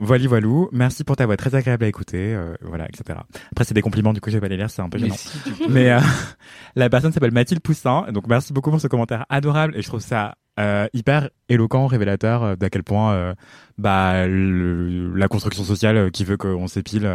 Voilà, 0.00 0.26
voilou. 0.26 0.68
Merci 0.72 1.04
pour 1.04 1.14
ta 1.16 1.26
voix 1.26 1.36
très 1.36 1.54
agréable 1.54 1.84
à 1.84 1.88
écouter, 1.88 2.34
euh, 2.34 2.54
voilà, 2.62 2.86
etc. 2.86 3.20
Après, 3.52 3.64
c'est 3.64 3.74
des 3.74 3.82
compliments, 3.82 4.12
du 4.12 4.20
coup, 4.20 4.30
je 4.30 4.36
vais 4.36 4.40
pas 4.40 4.48
les 4.48 4.56
lire, 4.56 4.70
c'est 4.70 4.82
un 4.82 4.88
peu 4.88 4.98
Mais 4.98 5.04
gênant. 5.04 5.14
si, 5.16 5.38
tu- 5.44 5.68
Mais 5.68 5.90
euh, 5.90 6.00
la 6.76 6.88
personne 6.90 7.12
s'appelle 7.12 7.32
Mathilde 7.32 7.60
Poussin. 7.60 8.06
Donc 8.12 8.26
merci 8.26 8.52
beaucoup 8.52 8.70
pour 8.70 8.80
ce 8.80 8.88
commentaire 8.88 9.26
adorable 9.28 9.76
et 9.76 9.82
je 9.82 9.86
trouve 9.86 10.00
ça 10.00 10.34
euh, 10.58 10.88
hyper 10.92 11.30
éloquent, 11.48 11.86
révélateur 11.86 12.42
euh, 12.42 12.56
d'à 12.56 12.70
quel 12.70 12.82
point 12.82 13.12
euh, 13.12 13.34
bah 13.78 14.26
la 14.26 15.28
construction 15.28 15.64
sociale 15.64 16.10
qui 16.10 16.24
veut 16.24 16.36
qu'on 16.36 16.66
s'épile, 16.66 17.10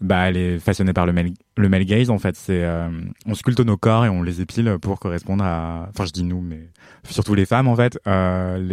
bah 0.00 0.28
elle 0.28 0.36
est 0.36 0.58
façonnée 0.58 0.92
par 0.92 1.06
le 1.06 1.12
male, 1.12 1.30
le 1.56 1.68
male 1.68 1.84
gaze 1.84 2.10
en 2.10 2.18
fait. 2.18 2.34
C'est 2.34 2.66
on 3.26 3.34
sculpte 3.34 3.60
nos 3.60 3.76
corps 3.76 4.04
et 4.06 4.08
on 4.08 4.22
les 4.22 4.40
épile 4.40 4.78
pour 4.82 4.98
correspondre 4.98 5.44
à. 5.44 5.86
Enfin 5.90 6.04
je 6.04 6.10
dis 6.10 6.24
nous, 6.24 6.40
mais 6.40 6.68
surtout 7.08 7.36
les 7.36 7.46
femmes 7.46 7.68
en 7.68 7.76
fait, 7.76 7.96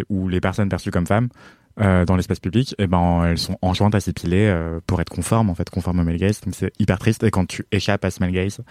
ou 0.09 0.27
les 0.29 0.41
personnes 0.41 0.69
perçues 0.69 0.89
comme 0.89 1.05
femmes. 1.05 1.29
dans 1.77 2.15
l'espace 2.15 2.39
public, 2.39 2.73
et 2.79 2.87
ben 2.87 3.23
elles 3.25 3.37
sont 3.37 3.59
enjointes 3.61 3.93
à 3.93 3.99
s'épiler 3.99 4.51
pour 4.87 4.99
être 4.99 5.09
conformes 5.09 5.51
en 5.51 5.55
fait, 5.55 5.69
conformes 5.69 5.99
au 5.99 6.03
male 6.03 6.17
gaze. 6.17 6.41
Donc 6.41 6.55
c'est 6.55 6.71
hyper 6.79 6.97
triste. 6.97 7.21
Et 7.21 7.29
quand 7.29 7.45
tu 7.45 7.65
échappes 7.71 8.03
à 8.03 8.09
ce 8.09 8.19
male 8.19 8.31
gaze, 8.31 8.61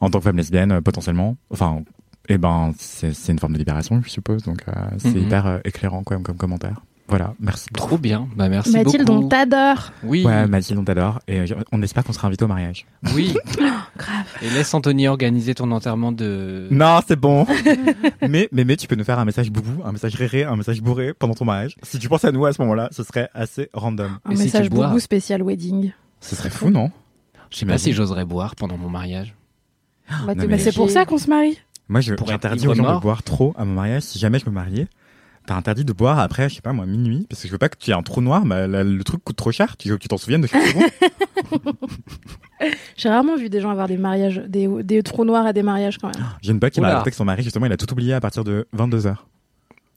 en 0.00 0.10
tant 0.10 0.18
que 0.18 0.24
femme 0.24 0.36
lesbienne, 0.36 0.82
potentiellement, 0.82 1.38
enfin, 1.48 1.82
Et 2.28 2.38
ben, 2.38 2.72
c'est 2.78 3.12
une 3.32 3.38
forme 3.38 3.54
de 3.54 3.58
libération, 3.58 4.00
je 4.04 4.08
suppose. 4.10 4.42
Donc, 4.44 4.60
euh, 4.68 4.72
c'est 4.98 5.10
Mhm. 5.14 5.22
hyper 5.22 5.46
euh, 5.46 5.58
éclairant 5.64 6.02
quand 6.04 6.14
même 6.14 6.22
comme 6.22 6.36
commentaire. 6.36 6.80
Voilà, 7.08 7.34
merci. 7.40 7.68
Trop 7.74 7.98
bien. 7.98 8.26
Bah, 8.36 8.48
merci 8.48 8.70
Mathilde, 8.72 9.04
beaucoup. 9.06 9.24
on 9.24 9.28
t'adore. 9.28 9.90
Oui, 10.04 10.24
Ouais, 10.24 10.46
Mathilde, 10.46 10.78
on 10.78 10.84
t'adore. 10.84 11.18
Et 11.28 11.40
euh, 11.40 11.46
on 11.72 11.82
espère 11.82 12.04
qu'on 12.04 12.12
sera 12.12 12.28
invité 12.28 12.44
au 12.44 12.48
mariage. 12.48 12.86
oui. 13.14 13.34
Grave. 13.98 14.24
Et 14.40 14.48
laisse 14.50 14.72
Anthony 14.72 15.08
organiser 15.08 15.54
ton 15.54 15.70
enterrement 15.72 16.12
de. 16.12 16.68
Non, 16.70 17.00
c'est 17.06 17.16
bon. 17.18 17.44
mais, 18.26 18.48
mais, 18.52 18.64
mais 18.64 18.76
tu 18.76 18.86
peux 18.86 18.94
nous 18.94 19.04
faire 19.04 19.18
un 19.18 19.24
message 19.26 19.50
boubou, 19.50 19.82
un 19.84 19.92
message 19.92 20.14
réré, 20.14 20.44
un 20.44 20.56
message 20.56 20.80
bourré 20.80 21.12
pendant 21.12 21.34
ton 21.34 21.44
mariage. 21.44 21.76
Si 21.82 21.98
tu 21.98 22.08
penses 22.08 22.24
à 22.24 22.32
nous 22.32 22.46
à 22.46 22.52
ce 22.54 22.62
moment-là, 22.62 22.88
ce 22.92 23.02
serait 23.02 23.28
assez 23.34 23.68
random. 23.74 24.18
Un 24.24 24.30
Et 24.30 24.36
si 24.36 24.44
message 24.44 24.70
bois 24.70 24.86
boubou 24.86 25.00
spécial 25.00 25.42
wedding. 25.42 25.92
Ce 26.20 26.34
serait 26.36 26.50
fou, 26.50 26.70
non? 26.70 26.90
Je 27.50 27.58
sais 27.58 27.66
pas 27.66 27.76
si 27.76 27.92
j'oserais 27.92 28.24
boire 28.24 28.54
pendant 28.56 28.78
mon 28.78 28.88
mariage. 28.88 29.34
Bah, 30.26 30.34
mais- 30.36 30.46
Bah, 30.46 30.58
c'est 30.58 30.72
pour 30.74 30.88
ça 30.88 31.04
qu'on 31.04 31.18
se 31.18 31.28
marie. 31.28 31.58
Moi, 31.92 32.00
j'interdis 32.00 32.66
aux 32.66 32.74
gens 32.74 32.82
de 32.96 33.00
boire 33.00 33.22
trop 33.22 33.54
à 33.56 33.64
mon 33.64 33.74
mariage. 33.74 34.02
Si 34.02 34.18
jamais 34.18 34.38
je 34.38 34.46
me 34.46 34.50
mariais, 34.50 34.88
t'as 35.46 35.54
interdit 35.56 35.84
de 35.84 35.92
boire 35.92 36.18
après, 36.18 36.48
je 36.48 36.54
sais 36.56 36.60
pas 36.60 36.72
moi, 36.72 36.86
minuit, 36.86 37.26
parce 37.28 37.42
que 37.42 37.48
je 37.48 37.52
veux 37.52 37.58
pas 37.58 37.68
que 37.68 37.76
tu 37.78 37.90
aies 37.90 37.94
un 37.94 38.02
trou 38.02 38.20
noir, 38.20 38.44
mais 38.44 38.66
la- 38.66 38.84
le 38.84 39.04
truc 39.04 39.22
coûte 39.24 39.36
trop 39.36 39.52
cher. 39.52 39.76
Tu 39.76 39.88
veux 39.88 39.96
que 39.96 40.02
tu 40.02 40.08
t'en 40.08 40.16
souviennes 40.16 40.40
de 40.42 40.46
chaque 40.46 40.62
seconde 40.66 40.84
J'ai 42.96 43.08
rarement 43.08 43.36
vu 43.36 43.48
des 43.50 43.60
gens 43.60 43.70
avoir 43.70 43.88
des 43.88 43.96
mariages, 43.96 44.42
des, 44.46 44.68
des 44.84 45.02
trous 45.02 45.24
noirs 45.24 45.46
à 45.46 45.52
des 45.52 45.62
mariages 45.62 45.98
quand 45.98 46.14
même. 46.16 46.26
J'ai 46.42 46.52
une 46.52 46.60
pote 46.60 46.72
qui 46.72 46.80
m'a 46.80 46.88
raconté 46.92 47.10
que 47.10 47.16
son 47.16 47.24
mari, 47.24 47.42
justement, 47.42 47.66
il 47.66 47.72
a 47.72 47.76
tout 47.76 47.90
oublié 47.92 48.14
à 48.14 48.20
partir 48.20 48.44
de 48.44 48.66
22h. 48.76 49.16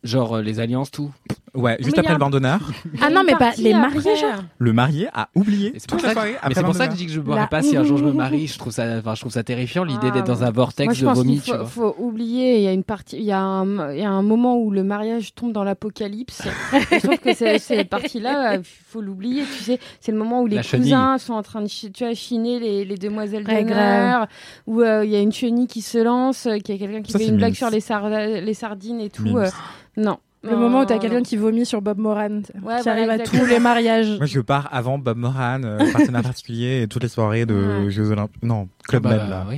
Genre 0.03 0.37
euh, 0.37 0.41
les 0.41 0.59
alliances, 0.59 0.91
tout. 0.91 1.11
Ouais, 1.55 1.77
juste 1.79 1.93
Mais 1.95 1.99
après 1.99 2.13
le 2.13 2.19
bain 2.19 2.29
d'honneur, 2.29 2.59
Ah 3.01 3.09
non, 3.09 3.23
mais 3.25 3.33
pas 3.35 3.51
les 3.57 3.73
mariés, 3.73 4.15
genre. 4.15 4.43
le 4.57 4.73
marié 4.73 5.07
a 5.13 5.29
oublié 5.35 5.73
c'est 5.77 5.87
pour 5.89 5.97
toute 5.97 6.07
la 6.07 6.09
ça 6.09 6.13
que- 6.15 6.19
soirée 6.19 6.31
Mais 6.31 6.37
après 6.37 6.53
c'est 6.53 6.59
le 6.59 6.65
pour 6.65 6.73
bain 6.73 6.79
ça 6.79 6.87
que 6.87 6.93
je 6.93 6.97
dis 6.97 7.05
que 7.05 7.11
je 7.11 7.19
boirai 7.21 7.41
La- 7.41 7.47
pas 7.47 7.61
si 7.61 7.77
un 7.77 7.83
jour 7.83 7.97
je 7.97 8.03
me 8.05 8.11
marie. 8.11 8.47
Je 8.47 8.57
trouve 8.59 8.73
ça, 8.73 8.83
enfin, 8.99 9.15
je 9.15 9.21
trouve 9.21 9.31
ça 9.31 9.43
terrifiant 9.43 9.83
l'idée 9.83 10.07
Ah, 10.09 10.11
d'être 10.11 10.27
dans 10.27 10.41
un 10.43 10.45
Moi, 10.45 10.51
vortex 10.51 10.93
je 10.95 11.01
de 11.01 11.05
pense 11.05 11.17
vomi, 11.17 11.33
qu'il 11.35 11.41
tu 11.43 11.51
faut, 11.51 11.57
vois. 11.57 11.65
faut 11.65 11.95
oublier. 11.99 12.57
Il 12.57 12.63
y 12.63 12.67
a 12.67 12.73
une 12.73 12.83
partie, 12.83 13.17
il 13.17 13.23
y 13.23 13.31
a 13.31 13.39
un, 13.39 13.91
il 13.93 13.99
y 13.99 14.03
a 14.03 14.09
un 14.11 14.21
moment 14.21 14.57
où 14.57 14.71
le 14.71 14.83
mariage 14.83 15.33
tombe 15.35 15.51
dans 15.53 15.63
l'apocalypse. 15.63 16.41
Et 16.91 16.99
je 16.99 17.07
trouve 17.07 17.17
que 17.19 17.33
c'est- 17.33 17.59
cette 17.59 17.89
partie-là, 17.89 18.55
il 18.55 18.61
faut 18.63 19.01
l'oublier. 19.01 19.43
Tu 19.43 19.63
sais, 19.63 19.79
c'est 19.99 20.11
le 20.11 20.17
moment 20.17 20.41
où 20.41 20.47
les 20.47 20.57
La 20.57 20.61
chenille. 20.61 20.85
cousins 20.91 21.17
sont 21.17 21.33
en 21.33 21.41
train 21.43 21.61
de, 21.61 21.67
chi- 21.67 21.91
tu 21.91 22.03
vois, 22.03 22.13
chiner 22.13 22.59
les, 22.59 22.85
les 22.85 22.97
demoiselles 22.97 23.45
Ouais, 23.47 23.63
d'honneur, 23.63 24.27
où 24.67 24.81
euh, 24.81 25.05
il 25.05 25.11
y 25.11 25.15
a 25.15 25.19
une 25.19 25.31
chenille 25.31 25.67
qui 25.67 25.81
se 25.81 25.97
lance, 25.97 26.45
euh, 26.47 26.57
qu'il 26.59 26.75
y 26.75 26.77
a 26.77 26.85
quelqu'un 26.85 27.01
qui 27.01 27.11
Ça, 27.11 27.19
fait 27.19 27.25
c'est 27.25 27.31
une 27.31 27.37
blague 27.37 27.53
sur 27.55 27.69
les, 27.69 27.79
sar- 27.79 28.09
les 28.09 28.53
sardines 28.53 28.99
et 28.99 29.09
tout. 29.09 29.37
Euh, 29.37 29.49
non. 29.97 30.17
Le 30.45 30.51
Non, 30.51 30.57
moment 30.59 30.81
où 30.81 30.85
t'as 30.85 30.95
non, 30.95 30.99
quelqu'un 31.01 31.21
qui 31.23 31.37
vomit 31.37 31.65
sur 31.65 31.81
Bob 31.81 31.97
Moran, 31.97 32.41
qui 32.43 32.89
arrive 32.89 33.05
voilà, 33.07 33.13
à 33.13 33.19
tous 33.19 33.45
les 33.45 33.59
mariages. 33.59 34.17
Moi, 34.17 34.25
je 34.25 34.39
pars 34.39 34.69
avant 34.71 34.97
Bob 34.97 35.17
Moran, 35.17 35.61
euh, 35.63 35.79
partenaire 35.91 36.21
particulier 36.23 36.83
et 36.83 36.87
toutes 36.87 37.03
les 37.03 37.09
soirées 37.09 37.45
de 37.45 37.55
Ouais. 37.85 37.89
Jeux 37.91 38.11
Olympiques. 38.11 38.43
Non, 38.43 38.67
Club 38.87 39.03
Bah, 39.03 39.09
Med, 39.17 39.29
là. 39.29 39.45
oui. 39.49 39.57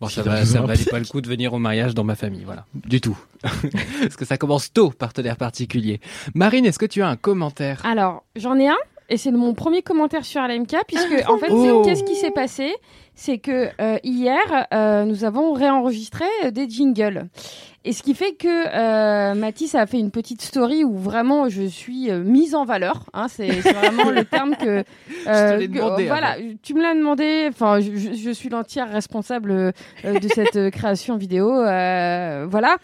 Bon, 0.00 0.08
ça 0.08 0.22
va, 0.22 0.44
ça 0.44 0.60
valait 0.60 0.84
pas 0.84 0.98
le 0.98 1.06
coup 1.06 1.22
de 1.22 1.26
venir 1.26 1.54
au 1.54 1.58
mariage 1.58 1.94
dans 1.94 2.04
ma 2.04 2.14
famille, 2.16 2.42
voilà. 2.44 2.66
Du 2.74 3.00
tout. 3.00 3.16
Parce 3.42 4.16
que 4.16 4.26
ça 4.26 4.36
commence 4.36 4.70
tôt, 4.72 4.90
partenaire 4.90 5.36
particulier. 5.38 6.00
Marine, 6.34 6.66
est-ce 6.66 6.78
que 6.78 6.84
tu 6.86 7.00
as 7.02 7.08
un 7.08 7.16
commentaire? 7.16 7.80
Alors, 7.84 8.22
j'en 8.36 8.58
ai 8.58 8.68
un, 8.68 8.76
et 9.08 9.16
c'est 9.16 9.30
mon 9.30 9.54
premier 9.54 9.80
commentaire 9.80 10.26
sur 10.26 10.42
LMK, 10.42 10.76
puisque 10.86 11.28
en 11.30 11.38
fait, 11.38 11.46
Oh. 11.50 11.80
qu'est-ce 11.82 12.04
qui 12.04 12.14
s'est 12.16 12.30
passé? 12.30 12.74
C'est 13.14 13.38
que 13.38 13.68
euh, 13.80 13.96
hier, 14.04 14.36
euh, 14.74 15.04
nous 15.06 15.24
avons 15.24 15.54
réenregistré 15.54 16.26
euh, 16.44 16.50
des 16.50 16.68
jingles. 16.68 17.28
Et 17.88 17.92
ce 17.92 18.02
qui 18.02 18.14
fait 18.14 18.32
que 18.32 18.48
euh, 18.48 19.34
Mathis 19.36 19.76
a 19.76 19.86
fait 19.86 20.00
une 20.00 20.10
petite 20.10 20.42
story 20.42 20.82
où 20.82 20.96
vraiment 20.98 21.48
je 21.48 21.62
suis 21.62 22.10
euh, 22.10 22.18
mise 22.24 22.56
en 22.56 22.64
valeur. 22.64 23.04
Hein, 23.14 23.28
c'est 23.28 23.46
vraiment 23.46 24.10
le 24.10 24.24
terme 24.24 24.56
que. 24.56 24.82
euh, 25.28 25.56
l'ai 25.56 25.68
que- 25.68 25.74
demandé, 25.74 26.06
voilà, 26.06 26.34
tu 26.64 26.74
me 26.74 26.82
l'as 26.82 26.94
demandé. 26.96 27.46
Enfin, 27.48 27.78
je, 27.78 27.94
je- 27.94 28.14
je 28.14 28.30
suis 28.30 28.48
l'entière 28.48 28.90
responsable 28.90 29.52
euh, 29.52 29.72
de 30.04 30.28
cette 30.28 30.56
euh, 30.56 30.70
création 30.70 31.16
vidéo. 31.16 31.48
euh, 31.52 32.46
voilà. 32.50 32.76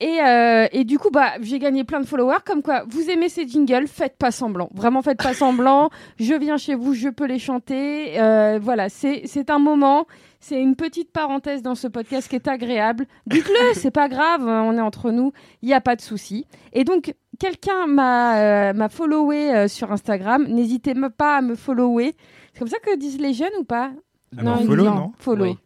Et, 0.00 0.20
euh, 0.22 0.66
et 0.70 0.84
du 0.84 0.96
coup, 0.98 1.10
bah, 1.10 1.32
j'ai 1.40 1.58
gagné 1.58 1.82
plein 1.82 2.00
de 2.00 2.06
followers. 2.06 2.38
Comme 2.44 2.62
quoi, 2.62 2.84
vous 2.88 3.10
aimez 3.10 3.28
ces 3.28 3.48
jingles, 3.48 3.88
faites 3.88 4.16
pas 4.16 4.30
semblant. 4.30 4.70
Vraiment, 4.72 5.02
faites 5.02 5.20
pas 5.20 5.34
semblant. 5.34 5.90
Je 6.18 6.34
viens 6.34 6.56
chez 6.56 6.76
vous, 6.76 6.94
je 6.94 7.08
peux 7.08 7.26
les 7.26 7.40
chanter. 7.40 8.20
Euh, 8.20 8.60
voilà, 8.62 8.88
c'est 8.88 9.22
c'est 9.24 9.50
un 9.50 9.58
moment. 9.58 10.06
C'est 10.40 10.60
une 10.62 10.76
petite 10.76 11.10
parenthèse 11.10 11.62
dans 11.62 11.74
ce 11.74 11.88
podcast 11.88 12.28
qui 12.28 12.36
est 12.36 12.46
agréable. 12.46 13.06
Dites-le, 13.26 13.72
c'est 13.74 13.90
pas 13.90 14.08
grave, 14.08 14.42
on 14.46 14.76
est 14.76 14.80
entre 14.80 15.10
nous, 15.10 15.32
il 15.62 15.66
n'y 15.66 15.74
a 15.74 15.80
pas 15.80 15.96
de 15.96 16.00
souci. 16.00 16.46
Et 16.72 16.84
donc, 16.84 17.12
quelqu'un 17.40 17.86
m'a 17.88 18.38
euh, 18.38 18.72
m'a 18.72 18.88
followé 18.88 19.52
euh, 19.52 19.66
sur 19.68 19.90
Instagram. 19.90 20.46
N'hésitez 20.46 20.94
pas 21.16 21.38
à 21.38 21.42
me 21.42 21.56
follower. 21.56 22.14
C'est 22.52 22.60
comme 22.60 22.68
ça 22.68 22.78
que 22.78 22.96
disent 22.96 23.20
les 23.20 23.34
jeunes 23.34 23.48
ou 23.58 23.64
pas? 23.64 23.90
Ah 24.36 24.42
non, 24.42 24.58
ils 24.60 24.66
follow, 24.66 24.84
non? 24.84 25.12
Follow. 25.18 25.44
Oui. 25.44 25.58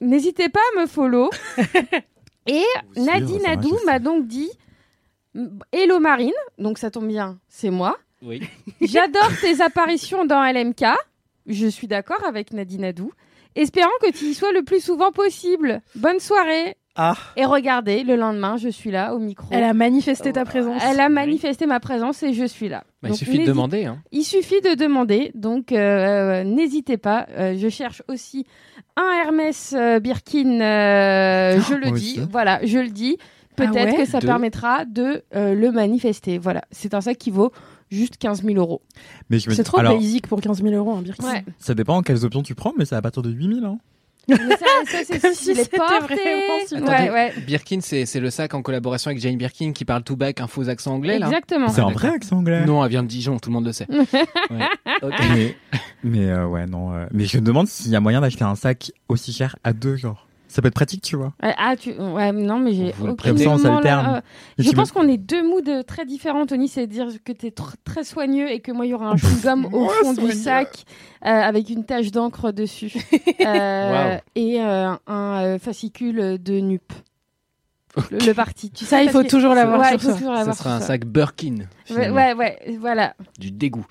N'hésitez 0.00 0.48
pas 0.50 0.60
à 0.76 0.80
me 0.80 0.86
follow. 0.86 1.30
Et 2.48 2.64
Nadine 2.96 3.44
Adou 3.46 3.78
m'a 3.84 3.98
donc 3.98 4.26
dit 4.26 4.50
Hello 5.70 6.00
Marine, 6.00 6.32
donc 6.58 6.78
ça 6.78 6.90
tombe 6.90 7.06
bien, 7.06 7.38
c'est 7.48 7.70
moi. 7.70 7.98
Oui. 8.22 8.40
J'adore 8.80 9.30
tes 9.40 9.60
apparitions 9.60 10.24
dans 10.24 10.42
LMK. 10.42 10.84
Je 11.46 11.66
suis 11.66 11.86
d'accord 11.86 12.24
avec 12.26 12.52
Nadine 12.52 12.84
Adou. 12.84 13.12
Espérant 13.54 13.90
que 14.02 14.10
tu 14.10 14.24
y 14.24 14.34
sois 14.34 14.52
le 14.52 14.62
plus 14.62 14.82
souvent 14.82 15.12
possible. 15.12 15.82
Bonne 15.94 16.20
soirée. 16.20 16.76
Ah, 17.00 17.14
Et 17.36 17.44
regardez, 17.44 18.02
le 18.02 18.16
lendemain, 18.16 18.56
je 18.56 18.68
suis 18.68 18.90
là 18.90 19.14
au 19.14 19.20
micro. 19.20 19.46
Elle 19.52 19.62
a 19.62 19.72
manifesté 19.72 20.32
ta 20.32 20.44
présence. 20.44 20.82
Elle 20.84 20.98
a 20.98 21.08
manifesté 21.08 21.64
ma 21.66 21.78
présence 21.78 22.24
et 22.24 22.32
je 22.32 22.44
suis 22.44 22.68
là. 22.68 22.82
Bah, 23.02 23.10
il 23.12 23.14
suffit 23.14 23.38
de 23.38 23.44
demander. 23.46 23.84
Hein. 23.84 24.02
il 24.10 24.24
suffit 24.24 24.60
de 24.60 24.74
demander, 24.74 25.30
donc 25.36 25.70
euh, 25.70 26.42
n'hésitez 26.42 26.96
pas. 26.96 27.26
Euh, 27.30 27.54
je 27.56 27.68
cherche 27.68 28.02
aussi 28.08 28.46
un 28.96 29.12
Hermès 29.24 29.74
euh, 29.78 30.00
Birkin, 30.00 30.60
euh, 30.60 31.60
je 31.60 31.74
le 31.74 31.92
dis. 31.92 32.20
Voilà, 32.32 32.58
je 32.64 32.78
le 32.78 32.88
dis. 32.88 33.16
Peut-être 33.54 33.76
Ah 33.76 33.84
ouais 33.84 33.96
que 33.96 34.04
ça 34.04 34.20
permettra 34.20 34.84
de 34.84 35.22
euh, 35.36 35.54
le 35.54 35.70
manifester. 35.70 36.38
Voilà, 36.38 36.62
c'est 36.72 36.94
un 36.94 37.00
sac 37.00 37.16
qui 37.16 37.30
vaut 37.30 37.52
juste 37.90 38.16
15 38.16 38.42
000 38.42 38.56
euros. 38.58 38.82
mais 39.30 39.38
je 39.38 39.48
me 39.50 39.54
C'est 39.54 39.64
trop 39.64 39.78
alors, 39.78 39.94
basique 39.94 40.26
pour 40.26 40.40
15 40.40 40.62
000 40.62 40.74
euros 40.74 40.92
un 40.94 41.02
Birkin. 41.02 41.26
Ouais. 41.26 41.44
ça 41.58 41.74
dépend 41.74 42.02
quelles 42.02 42.24
options 42.24 42.42
tu 42.42 42.54
prends, 42.56 42.72
mais 42.76 42.84
c'est 42.84 42.96
à 42.96 43.02
partir 43.02 43.22
de 43.22 43.30
8000, 43.30 43.64
hein. 43.64 43.78
Mais 44.28 44.36
ça, 44.36 44.66
ça, 44.86 44.98
c'est 45.04 45.20
Comme 45.20 45.34
si 45.34 45.54
c'était 45.54 45.78
vraiment. 45.78 46.86
Ouais, 46.86 47.10
ouais, 47.10 47.32
Birkin, 47.46 47.78
c'est 47.80 48.06
c'est 48.06 48.20
le 48.20 48.30
sac 48.30 48.54
en 48.54 48.62
collaboration 48.62 49.10
avec 49.10 49.22
Jane 49.22 49.36
Birkin 49.36 49.72
qui 49.72 49.84
parle 49.84 50.02
tout 50.02 50.16
bec, 50.16 50.40
un 50.40 50.46
faux 50.46 50.68
accent 50.68 50.94
anglais, 50.94 51.18
là 51.18 51.26
exactement. 51.26 51.68
C'est 51.68 51.80
un 51.80 51.90
vrai 51.90 52.08
accent 52.08 52.36
anglais. 52.38 52.64
Non, 52.64 52.84
elle 52.84 52.90
vient 52.90 53.02
de 53.02 53.08
Dijon, 53.08 53.38
tout 53.38 53.48
le 53.50 53.54
monde 53.54 53.66
le 53.66 53.72
sait. 53.72 53.86
Ouais. 54.50 54.64
Ok. 55.02 55.14
Mais, 55.34 55.56
mais 56.02 56.30
euh, 56.30 56.46
ouais, 56.46 56.66
non. 56.66 56.94
euh, 56.94 57.06
mais 57.12 57.26
je 57.26 57.38
me 57.38 57.42
demande 57.42 57.66
s'il 57.68 57.90
y 57.90 57.96
a 57.96 58.00
moyen 58.00 58.20
d'acheter 58.20 58.44
un 58.44 58.54
sac 58.54 58.92
aussi 59.08 59.32
cher 59.32 59.56
à 59.64 59.72
deux, 59.72 59.96
genre. 59.96 60.27
Ça 60.50 60.62
peut 60.62 60.68
être 60.68 60.74
pratique, 60.74 61.02
tu 61.02 61.14
vois. 61.16 61.34
Ouais, 61.42 61.54
Ah, 61.58 61.76
tu... 61.76 61.92
ouais, 61.92 62.32
non, 62.32 62.58
mais 62.58 62.72
j'ai 62.72 62.94
aucun 63.00 63.36
ça, 63.36 63.44
moment 63.58 63.80
là, 63.80 64.16
euh, 64.16 64.20
Et 64.58 64.62
Je 64.62 64.70
pense 64.72 64.94
me- 64.94 65.00
qu'on 65.00 65.06
est 65.08 65.18
deux 65.18 65.42
moods 65.46 65.82
très 65.86 66.06
différents, 66.06 66.46
Tony. 66.46 66.68
C'est 66.68 66.86
dire 66.86 67.06
que 67.22 67.32
tu 67.32 67.46
es 67.46 67.54
très 67.84 68.02
soigneux 68.02 68.50
et 68.50 68.60
que 68.60 68.72
moi, 68.72 68.86
il 68.86 68.88
y 68.88 68.94
aura 68.94 69.10
un 69.10 69.14
chewing-gum 69.16 69.66
au 69.72 69.88
fond 69.88 70.14
du 70.14 70.32
sac 70.32 70.84
euh, 71.24 71.28
avec 71.28 71.68
une 71.68 71.84
tache 71.84 72.10
d'encre 72.10 72.50
dessus 72.52 72.92
Euh, 73.46 74.14
Wow. 74.14 74.20
et 74.34 74.60
euh, 74.60 74.92
un 75.06 75.42
euh, 75.44 75.58
fascicule 75.58 76.42
de 76.42 76.60
nup. 76.60 76.92
Le, 78.10 78.18
le 78.18 78.32
parti. 78.32 78.70
Tu 78.70 78.84
Ça, 78.84 78.98
sais, 78.98 79.04
il 79.04 79.10
faut 79.10 79.22
que- 79.22 79.28
toujours 79.28 79.54
l'avoir 79.54 79.80
Ouais, 79.80 79.86
sur 79.88 79.94
il 79.96 80.00
faut 80.00 80.08
soi. 80.10 80.18
toujours 80.18 80.36
Ça 80.36 80.52
sera 80.52 80.76
un 80.76 80.80
sac 80.80 81.04
Birkin. 81.04 81.56
Ouais, 81.90 82.32
ouais, 82.32 82.58
voilà. 82.80 83.14
du 83.38 83.50
dégoût. 83.50 83.84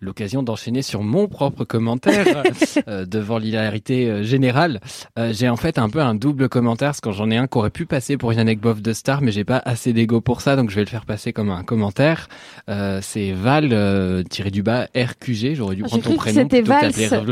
L'occasion 0.00 0.44
d'enchaîner 0.44 0.82
sur 0.82 1.02
mon 1.02 1.26
propre 1.26 1.64
commentaire 1.64 2.44
euh, 2.88 3.04
devant 3.04 3.38
l'hilarité 3.38 4.08
euh, 4.08 4.22
générale. 4.22 4.80
Euh, 5.18 5.32
j'ai 5.32 5.48
en 5.48 5.56
fait 5.56 5.76
un 5.78 5.88
peu 5.88 6.00
un 6.00 6.14
double 6.14 6.48
commentaire 6.48 6.90
parce 6.90 7.00
que 7.00 7.10
j'en 7.10 7.30
ai 7.30 7.36
un 7.36 7.48
qui 7.48 7.58
aurait 7.58 7.70
pu 7.70 7.84
passer 7.84 8.16
pour 8.16 8.32
Yannick 8.32 8.60
Boff 8.60 8.80
de 8.80 8.92
Star, 8.92 9.22
mais 9.22 9.32
j'ai 9.32 9.44
pas 9.44 9.60
assez 9.64 9.92
d'ego 9.92 10.20
pour 10.20 10.40
ça, 10.40 10.54
donc 10.54 10.70
je 10.70 10.76
vais 10.76 10.82
le 10.84 10.88
faire 10.88 11.04
passer 11.04 11.32
comme 11.32 11.50
un 11.50 11.64
commentaire. 11.64 12.28
Euh, 12.68 13.00
c'est 13.02 13.32
Val 13.32 13.70
euh, 13.72 14.22
tiré 14.22 14.50
du 14.52 14.62
bas 14.62 14.86
RQG. 14.94 15.54
J'aurais 15.54 15.74
dû 15.74 15.82
Ah, 15.84 15.88
prendre 15.88 16.04
ton 16.04 16.16
prénom 16.16 16.42
c'était 16.42 16.62
plutôt 16.62 17.24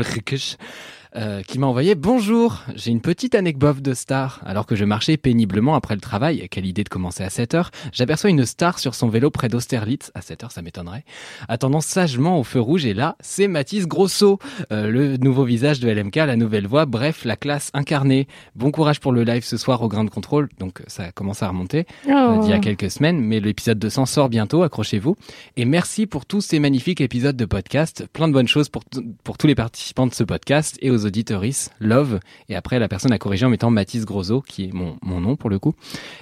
Euh, 1.15 1.41
qui 1.41 1.57
m'a 1.57 1.67
envoyé 1.67 1.95
bonjour, 1.95 2.63
j'ai 2.75 2.91
une 2.91 3.01
petite 3.01 3.33
anecdote 3.33 3.81
de 3.81 3.93
star. 3.93 4.41
Alors 4.45 4.65
que 4.65 4.75
je 4.75 4.85
marchais 4.85 5.17
péniblement 5.17 5.75
après 5.75 5.95
le 5.95 6.01
travail, 6.01 6.47
quelle 6.49 6.65
idée 6.65 6.83
de 6.83 6.89
commencer 6.89 7.23
à 7.23 7.29
7 7.29 7.53
heures, 7.55 7.71
j'aperçois 7.91 8.29
une 8.29 8.45
star 8.45 8.79
sur 8.79 8.93
son 8.93 9.07
vélo 9.09 9.29
près 9.31 9.47
d'Austerlitz, 9.47 10.11
à 10.15 10.21
7 10.21 10.43
heures 10.43 10.51
ça 10.51 10.61
m'étonnerait, 10.61 11.05
attendant 11.47 11.81
sagement 11.81 12.39
au 12.39 12.43
feu 12.43 12.59
rouge 12.59 12.85
et 12.85 12.93
là, 12.93 13.15
c'est 13.19 13.47
Mathis 13.47 13.87
Grosso, 13.87 14.39
euh, 14.71 14.89
le 14.89 15.17
nouveau 15.17 15.43
visage 15.45 15.79
de 15.79 15.89
LMK, 15.89 16.15
la 16.17 16.35
nouvelle 16.35 16.67
voix, 16.67 16.85
bref, 16.85 17.25
la 17.25 17.35
classe 17.35 17.71
incarnée. 17.73 18.27
Bon 18.55 18.71
courage 18.71 18.99
pour 18.99 19.11
le 19.11 19.23
live 19.23 19.43
ce 19.43 19.57
soir 19.57 19.81
au 19.81 19.87
grain 19.87 20.03
de 20.03 20.09
contrôle, 20.09 20.49
donc 20.59 20.81
ça 20.87 21.11
commence 21.11 21.41
à 21.43 21.47
remonter 21.47 21.85
euh, 22.07 22.13
Oh. 22.27 22.41
d'il 22.41 22.49
y 22.49 22.53
a 22.53 22.59
quelques 22.59 22.91
semaines, 22.91 23.19
mais 23.19 23.39
l'épisode 23.39 23.79
200 23.79 24.05
sort 24.05 24.29
bientôt, 24.29 24.63
accrochez-vous. 24.63 25.15
Et 25.55 25.65
merci 25.65 26.05
pour 26.05 26.25
tous 26.25 26.41
ces 26.41 26.59
magnifiques 26.59 26.99
épisodes 27.01 27.35
de 27.37 27.45
podcast. 27.45 28.05
Plein 28.11 28.27
de 28.27 28.33
bonnes 28.33 28.47
choses 28.47 28.69
pour, 28.69 28.83
pour 29.23 29.37
tous 29.37 29.47
les 29.47 29.55
participants 29.55 30.07
de 30.07 30.13
ce 30.13 30.23
podcast 30.23 30.77
et 30.81 30.91
aux 30.91 30.97
auditeuristes. 31.07 31.71
Love. 31.79 32.19
Et 32.49 32.55
après, 32.55 32.77
la 32.79 32.87
personne 32.87 33.11
a 33.11 33.17
corrigé 33.17 33.45
en 33.45 33.49
mettant 33.49 33.71
Mathis 33.71 34.05
Grosso, 34.05 34.41
qui 34.41 34.65
est 34.65 34.73
mon, 34.73 34.97
mon 35.01 35.19
nom 35.19 35.35
pour 35.35 35.49
le 35.49 35.57
coup, 35.59 35.73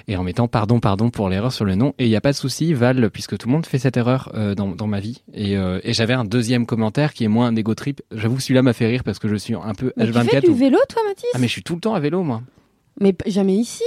et 0.08 0.16
en 0.16 0.24
mettant 0.24 0.48
pardon, 0.48 0.80
pardon 0.80 1.10
pour 1.10 1.28
l'erreur 1.30 1.52
sur 1.52 1.66
le 1.66 1.76
nom. 1.76 1.94
Et 2.00 2.06
il 2.06 2.10
n'y 2.10 2.16
a 2.16 2.22
pas 2.22 2.32
de 2.32 2.38
souci, 2.38 2.74
Val, 2.74 3.10
puisque 3.10 3.38
tout 3.38 3.48
le 3.48 3.54
monde 3.54 3.66
fait 3.66 3.80
cette 3.80 3.98
erreur 3.98 4.32
euh, 4.36 4.56
dans, 4.56 4.70
dans 4.70 4.88
ma 4.88 5.00
vie. 5.00 5.22
Et, 5.34 5.58
euh, 5.58 5.80
et 5.84 5.94
j'avais 5.94 6.14
un 6.14 6.24
deuxième 6.26 6.66
commentaire 6.66 7.14
qui 7.14 7.24
est 7.26 7.28
moins 7.28 7.48
un 7.48 7.56
ego 7.56 7.76
trip. 7.76 8.02
J'avoue, 8.12 8.40
celui-là 8.40 8.62
m'a 8.62 8.74
fait 8.74 8.88
rire 8.88 9.04
parce 9.04 9.20
que 9.20 9.28
je 9.28 9.36
suis 9.36 9.56
un 9.56 9.74
peu 9.74 9.92
Mais 9.98 10.06
tu 10.06 10.12
H24. 10.14 10.30
fais 10.30 10.42
du 10.42 10.50
ou- 10.50 10.56
vélo, 10.56 10.78
toi, 10.88 11.02
Mathis? 11.08 11.26
Ah, 11.34 11.40
mais 11.40 11.48
je 11.48 11.52
suis 11.52 11.64
tout 11.64 11.76
le 11.76 11.82
temps 11.82 11.94
à 11.96 12.00
vélo, 12.00 12.24
moi. 12.24 12.42
Mais 13.02 13.14
jamais 13.26 13.56
ici? 13.56 13.84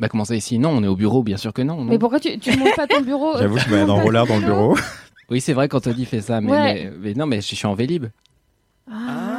Bah 0.00 0.08
comment 0.08 0.24
ça 0.24 0.34
ici? 0.34 0.58
Non, 0.58 0.70
on 0.70 0.82
est 0.82 0.88
au 0.88 0.96
bureau, 0.96 1.22
bien 1.22 1.36
sûr 1.36 1.52
que 1.52 1.62
non. 1.62 1.76
non. 1.76 1.84
Mais 1.84 1.98
pourquoi 1.98 2.18
tu, 2.20 2.36
tu 2.38 2.56
montes 2.58 2.74
pas 2.76 2.86
ton 2.86 3.00
bureau 3.00 3.32
J'avoue, 3.38 3.58
je 3.58 3.68
me 3.70 3.76
mets 3.84 3.90
en 3.90 4.02
roller 4.02 4.26
dans 4.26 4.38
le 4.38 4.44
bureau. 4.44 4.76
Oui, 5.30 5.40
c'est 5.40 5.52
vrai 5.52 5.68
qu'Anthony 5.68 6.04
fait 6.04 6.20
ça, 6.20 6.40
mais, 6.40 6.50
Ouais. 6.50 6.74
mais, 6.74 6.92
mais 7.00 7.14
non, 7.14 7.26
mais 7.26 7.40
je 7.40 7.54
suis 7.54 7.66
en 7.66 7.74
Vélib. 7.74 8.06
Ah. 8.90 9.33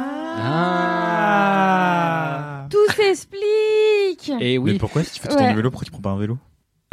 Tout 3.08 3.14
s'explique. 3.14 4.32
Et 4.40 4.58
oui, 4.58 4.72
Mais 4.72 4.78
pourquoi 4.78 5.02
si 5.04 5.12
tu 5.14 5.20
fais 5.20 5.28
tout 5.28 5.34
Ouais. 5.36 5.48
ton 5.48 5.54
vélo, 5.54 5.70
pourquoi 5.70 5.84
tu 5.84 5.90
prends 5.92 6.00
pas 6.00 6.10
un 6.10 6.18
vélo? 6.18 6.38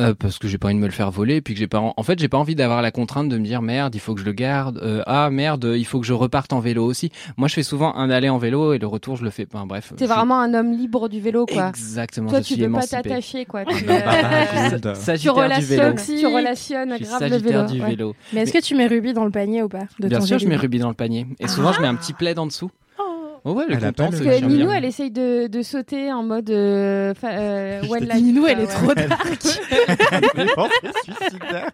Euh, 0.02 0.16
parce 0.16 0.40
que 0.40 0.48
j'ai 0.48 0.58
pas 0.58 0.70
envie 0.70 0.76
de 0.76 0.80
me 0.80 0.88
le 0.88 0.92
faire 0.92 1.12
voler, 1.12 1.40
puis 1.40 1.54
que 1.54 1.60
j'ai 1.60 1.68
pas, 1.68 1.80
en... 1.80 1.94
en 1.96 2.02
fait, 2.04 2.18
j'ai 2.18 2.28
pas 2.28 2.40
envie 2.40 2.56
d'avoir 2.56 2.82
la 2.82 2.90
contrainte 2.90 3.30
de 3.30 3.38
me 3.38 3.46
dire 3.46 3.62
merde, 3.62 3.94
il 3.94 4.00
faut 4.02 4.16
que 4.16 4.22
je 4.22 4.26
le 4.26 4.32
garde. 4.34 4.80
Euh, 4.82 5.04
ah 5.06 5.30
merde, 5.30 5.72
il 5.78 5.86
faut 5.86 6.00
que 6.00 6.06
je 6.08 6.14
reparte 6.14 6.52
en 6.52 6.60
vélo 6.60 6.84
aussi. 6.84 7.12
Moi, 7.38 7.48
je 7.48 7.54
fais 7.54 7.62
souvent 7.64 7.96
un 7.96 8.10
aller 8.10 8.28
en 8.28 8.40
vélo 8.40 8.74
et 8.74 8.80
le 8.80 8.88
retour, 8.88 9.18
je 9.18 9.24
le 9.24 9.30
fais. 9.30 9.46
Enfin, 9.54 9.68
bref. 9.68 9.94
T'es 9.96 10.06
je- 10.06 10.10
vraiment 10.12 10.40
un 10.40 10.56
homme 10.56 10.72
libre 10.76 11.10
du 11.10 11.20
vélo, 11.22 11.46
quoi. 11.46 11.70
Exactement. 11.70 12.28
Toi, 12.32 12.40
je 12.42 12.48
tu 12.48 12.54
suis 12.56 12.64
peux 12.66 12.72
pas 12.72 12.88
t'attacher, 12.88 13.46
quoi. 13.46 13.66
Ah, 13.68 13.72
Tu, 13.72 13.86
euh, 13.88 14.94
tu 14.96 15.00
Sagittaire 15.00 15.60
du 15.60 15.66
vélo. 15.66 16.30
relationnes, 16.36 16.96
tu 16.98 17.04
grave 17.04 17.30
le 17.30 17.38
vélo. 17.38 17.66
du 17.68 17.80
ouais. 17.82 17.90
vélo. 17.92 18.16
Mais 18.34 18.42
est-ce 18.42 18.52
que 18.54 18.62
tu 18.64 18.74
mets 18.76 18.88
Ruby 18.88 19.14
dans 19.14 19.26
le 19.26 19.32
panier 19.32 19.62
ou 19.62 19.70
pas 19.70 19.84
de 20.00 20.08
Bien 20.08 20.20
ton 20.20 20.26
sûr, 20.26 20.40
je 20.40 20.48
mets 20.48 20.56
Ruby 20.58 20.80
dans 20.80 20.90
le 20.90 20.96
panier. 20.96 21.28
Et 21.40 21.48
souvent, 21.48 21.72
je 21.72 21.80
mets 21.82 21.88
un 21.88 21.96
petit 21.96 22.14
plaid 22.14 22.40
en 22.40 22.48
dessous. 22.48 22.72
Oh 23.46 23.52
ouais, 23.54 23.66
elle 23.68 23.76
Elle 23.78 23.84
a 23.84 23.88
contente, 23.88 24.12
pas 24.12 24.18
c'est 24.18 24.24
le- 24.24 24.30
Parce 24.30 24.42
que 24.42 24.46
Ninou, 24.48 24.72
elle 24.72 24.86
essaye 24.86 25.12
de, 25.12 25.48
de 25.48 25.62
sauter 25.64 26.14
en 26.14 26.24
mode 26.24 26.50
euh, 26.50 27.14
euh, 27.26 27.82
one 27.90 28.08
Ninou, 28.16 28.48
elle 28.48 28.60
est 28.62 28.66
ouais. 28.66 28.68
trop 28.68 28.94
dark. 28.96 29.38
Elle 30.38 30.48
est 30.48 30.48
suicidaire. 31.04 31.72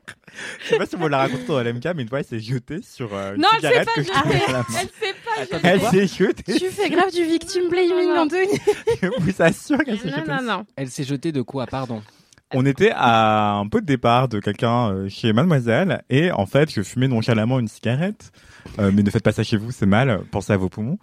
Je 0.63 0.67
sais 0.67 0.77
pas 0.77 0.85
si 0.85 0.95
on 0.99 1.07
l'a 1.07 1.17
raconté 1.19 1.45
dans 1.47 1.61
LMK, 1.61 1.85
mais 1.95 2.01
une 2.03 2.09
fois, 2.09 2.19
elle 2.19 2.25
s'est 2.25 2.39
jetée 2.39 2.79
sur 2.81 3.13
euh, 3.13 3.35
une 3.35 3.41
Non, 3.41 3.47
elle 3.55 3.61
s'est 3.61 3.67
cigarette 3.67 3.85
pas 3.87 3.93
que 3.93 4.01
je 4.01 4.07
jetée. 4.07 4.19
tenais 4.23 4.43
à 4.45 4.51
la 4.51 4.57
main. 4.59 4.65
Elle 4.69 4.87
sait 4.87 5.15
pas. 5.25 5.55
Attends, 5.57 5.67
Elle 5.67 5.81
s'est 6.07 6.07
jetée. 6.25 6.53
tu 6.57 6.65
fais 6.69 6.89
grave 6.89 7.11
du 7.13 7.23
victim 7.23 7.69
blaming, 7.69 8.07
Non, 8.07 8.15
non. 8.15 8.21
Anthony. 8.23 8.59
Je 9.01 9.07
vous 9.19 9.41
assure 9.41 9.77
qu'elle 9.83 9.99
s'est 9.99 10.09
Non, 10.09 10.17
jetée. 10.17 10.31
non, 10.31 10.41
non. 10.41 10.65
Elle 10.75 10.89
s'est 10.89 11.03
jetée 11.03 11.31
de 11.31 11.41
quoi 11.41 11.67
Pardon? 11.67 12.01
On 12.51 12.65
était 12.65 12.91
à 12.95 13.57
un 13.57 13.67
peu 13.67 13.79
de 13.79 13.85
départ 13.85 14.27
de 14.27 14.39
quelqu'un 14.39 14.89
euh, 14.91 15.07
chez 15.07 15.33
Mademoiselle 15.33 16.01
et 16.09 16.31
en 16.31 16.47
fait 16.47 16.71
je 16.73 16.81
fumais 16.81 17.07
nonchalamment 17.07 17.59
une 17.59 17.67
cigarette. 17.67 18.31
Euh, 18.79 18.89
mais 18.91 19.03
ne 19.03 19.09
faites 19.11 19.21
pas 19.23 19.31
ça 19.31 19.43
chez 19.43 19.55
vous, 19.55 19.69
c'est 19.69 19.85
mal. 19.85 20.21
Pensez 20.31 20.51
à 20.53 20.57
vos 20.57 20.67
poumons. 20.67 20.97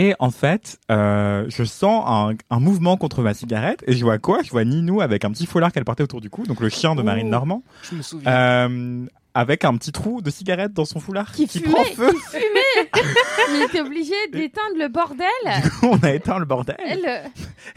Et 0.00 0.14
en 0.20 0.30
fait, 0.30 0.78
euh, 0.92 1.44
je 1.48 1.64
sens 1.64 2.04
un, 2.06 2.34
un 2.50 2.60
mouvement 2.60 2.96
contre 2.96 3.20
ma 3.22 3.34
cigarette 3.34 3.82
et 3.88 3.94
je 3.94 4.04
vois 4.04 4.18
quoi? 4.18 4.42
Je 4.44 4.50
vois 4.50 4.64
Ninou 4.64 5.00
avec 5.00 5.24
un 5.24 5.30
petit 5.32 5.44
foulard 5.44 5.72
qu'elle 5.72 5.84
portait 5.84 6.04
autour 6.04 6.20
du 6.20 6.30
cou, 6.30 6.44
donc 6.46 6.60
le 6.60 6.68
chien 6.68 6.94
de 6.94 7.02
Marine 7.02 7.26
Oh. 7.26 7.30
Normand, 7.30 7.62
Je 7.82 7.96
me 7.96 8.02
souviens. 8.02 8.30
euh, 8.30 9.06
avec 9.34 9.64
un 9.64 9.76
petit 9.76 9.90
trou 9.90 10.20
de 10.22 10.30
cigarette 10.30 10.72
dans 10.72 10.84
son 10.84 11.00
foulard 11.00 11.32
Qui 11.32 11.48
qui 11.48 11.58
fumait, 11.58 11.72
prend 11.74 11.84
feu. 11.84 12.12
qui 12.12 12.38
fumait. 12.38 12.90
Mais 13.58 13.66
t'es 13.72 13.80
obligé 13.80 14.14
d'éteindre 14.32 14.76
le 14.78 14.86
bordel. 14.88 15.26
Du 15.64 15.70
coup, 15.70 15.88
on 15.90 15.98
a 16.06 16.12
éteint 16.12 16.38
le 16.38 16.44
bordel. 16.44 16.76
Elle, 16.86 17.04
euh, 17.06 17.26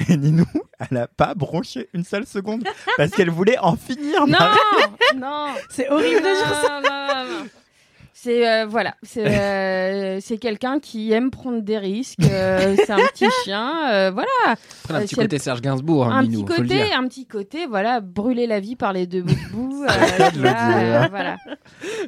Et 0.10 0.18
Ninou, 0.18 0.46
elle 0.92 0.98
a 0.98 1.08
pas 1.08 1.34
bronché 1.34 1.90
une 1.94 2.04
seule 2.04 2.28
seconde 2.28 2.64
parce 2.98 3.10
qu'elle 3.12 3.32
voulait 3.32 3.58
en 3.58 3.76
finir. 3.76 4.28
Non, 4.28 4.38
Marie. 4.38 4.58
non. 5.18 5.48
C'est 5.72 5.90
horrible 5.90 6.18
de 6.22 6.36
dire 6.36 6.56
ça. 6.66 6.82
Non, 6.82 7.34
non. 7.42 7.48
C'est 8.24 8.48
euh, 8.48 8.66
voilà, 8.68 8.94
c'est 9.02 9.26
euh, 9.26 10.20
c'est 10.22 10.38
quelqu'un 10.38 10.80
qui 10.80 11.12
aime 11.12 11.32
prendre 11.32 11.62
des 11.62 11.80
risques. 11.80 12.20
euh, 12.22 12.76
c'est 12.78 12.92
un 12.92 12.98
petit 12.98 13.26
chien, 13.44 13.90
euh, 13.92 14.12
voilà, 14.12 14.28
Après, 14.46 14.94
un 14.94 14.98
euh, 14.98 15.02
petit 15.02 15.16
elle- 15.18 15.24
côté 15.26 15.40
Serge 15.40 15.62
Gainsbourg, 15.62 16.06
hein, 16.06 16.18
un 16.18 16.22
Minou, 16.22 16.44
petit 16.46 16.54
faut 16.56 16.62
le 16.62 16.68
côté, 16.68 16.84
dire. 16.86 17.00
un 17.00 17.08
petit 17.08 17.26
côté, 17.26 17.66
voilà, 17.66 18.00
brûler 18.00 18.46
la 18.46 18.60
vie 18.60 18.76
par 18.76 18.94
les 18.94 19.08
deux 19.08 19.24
euh, 19.26 19.88
euh, 20.46 21.08
voilà. 21.10 21.38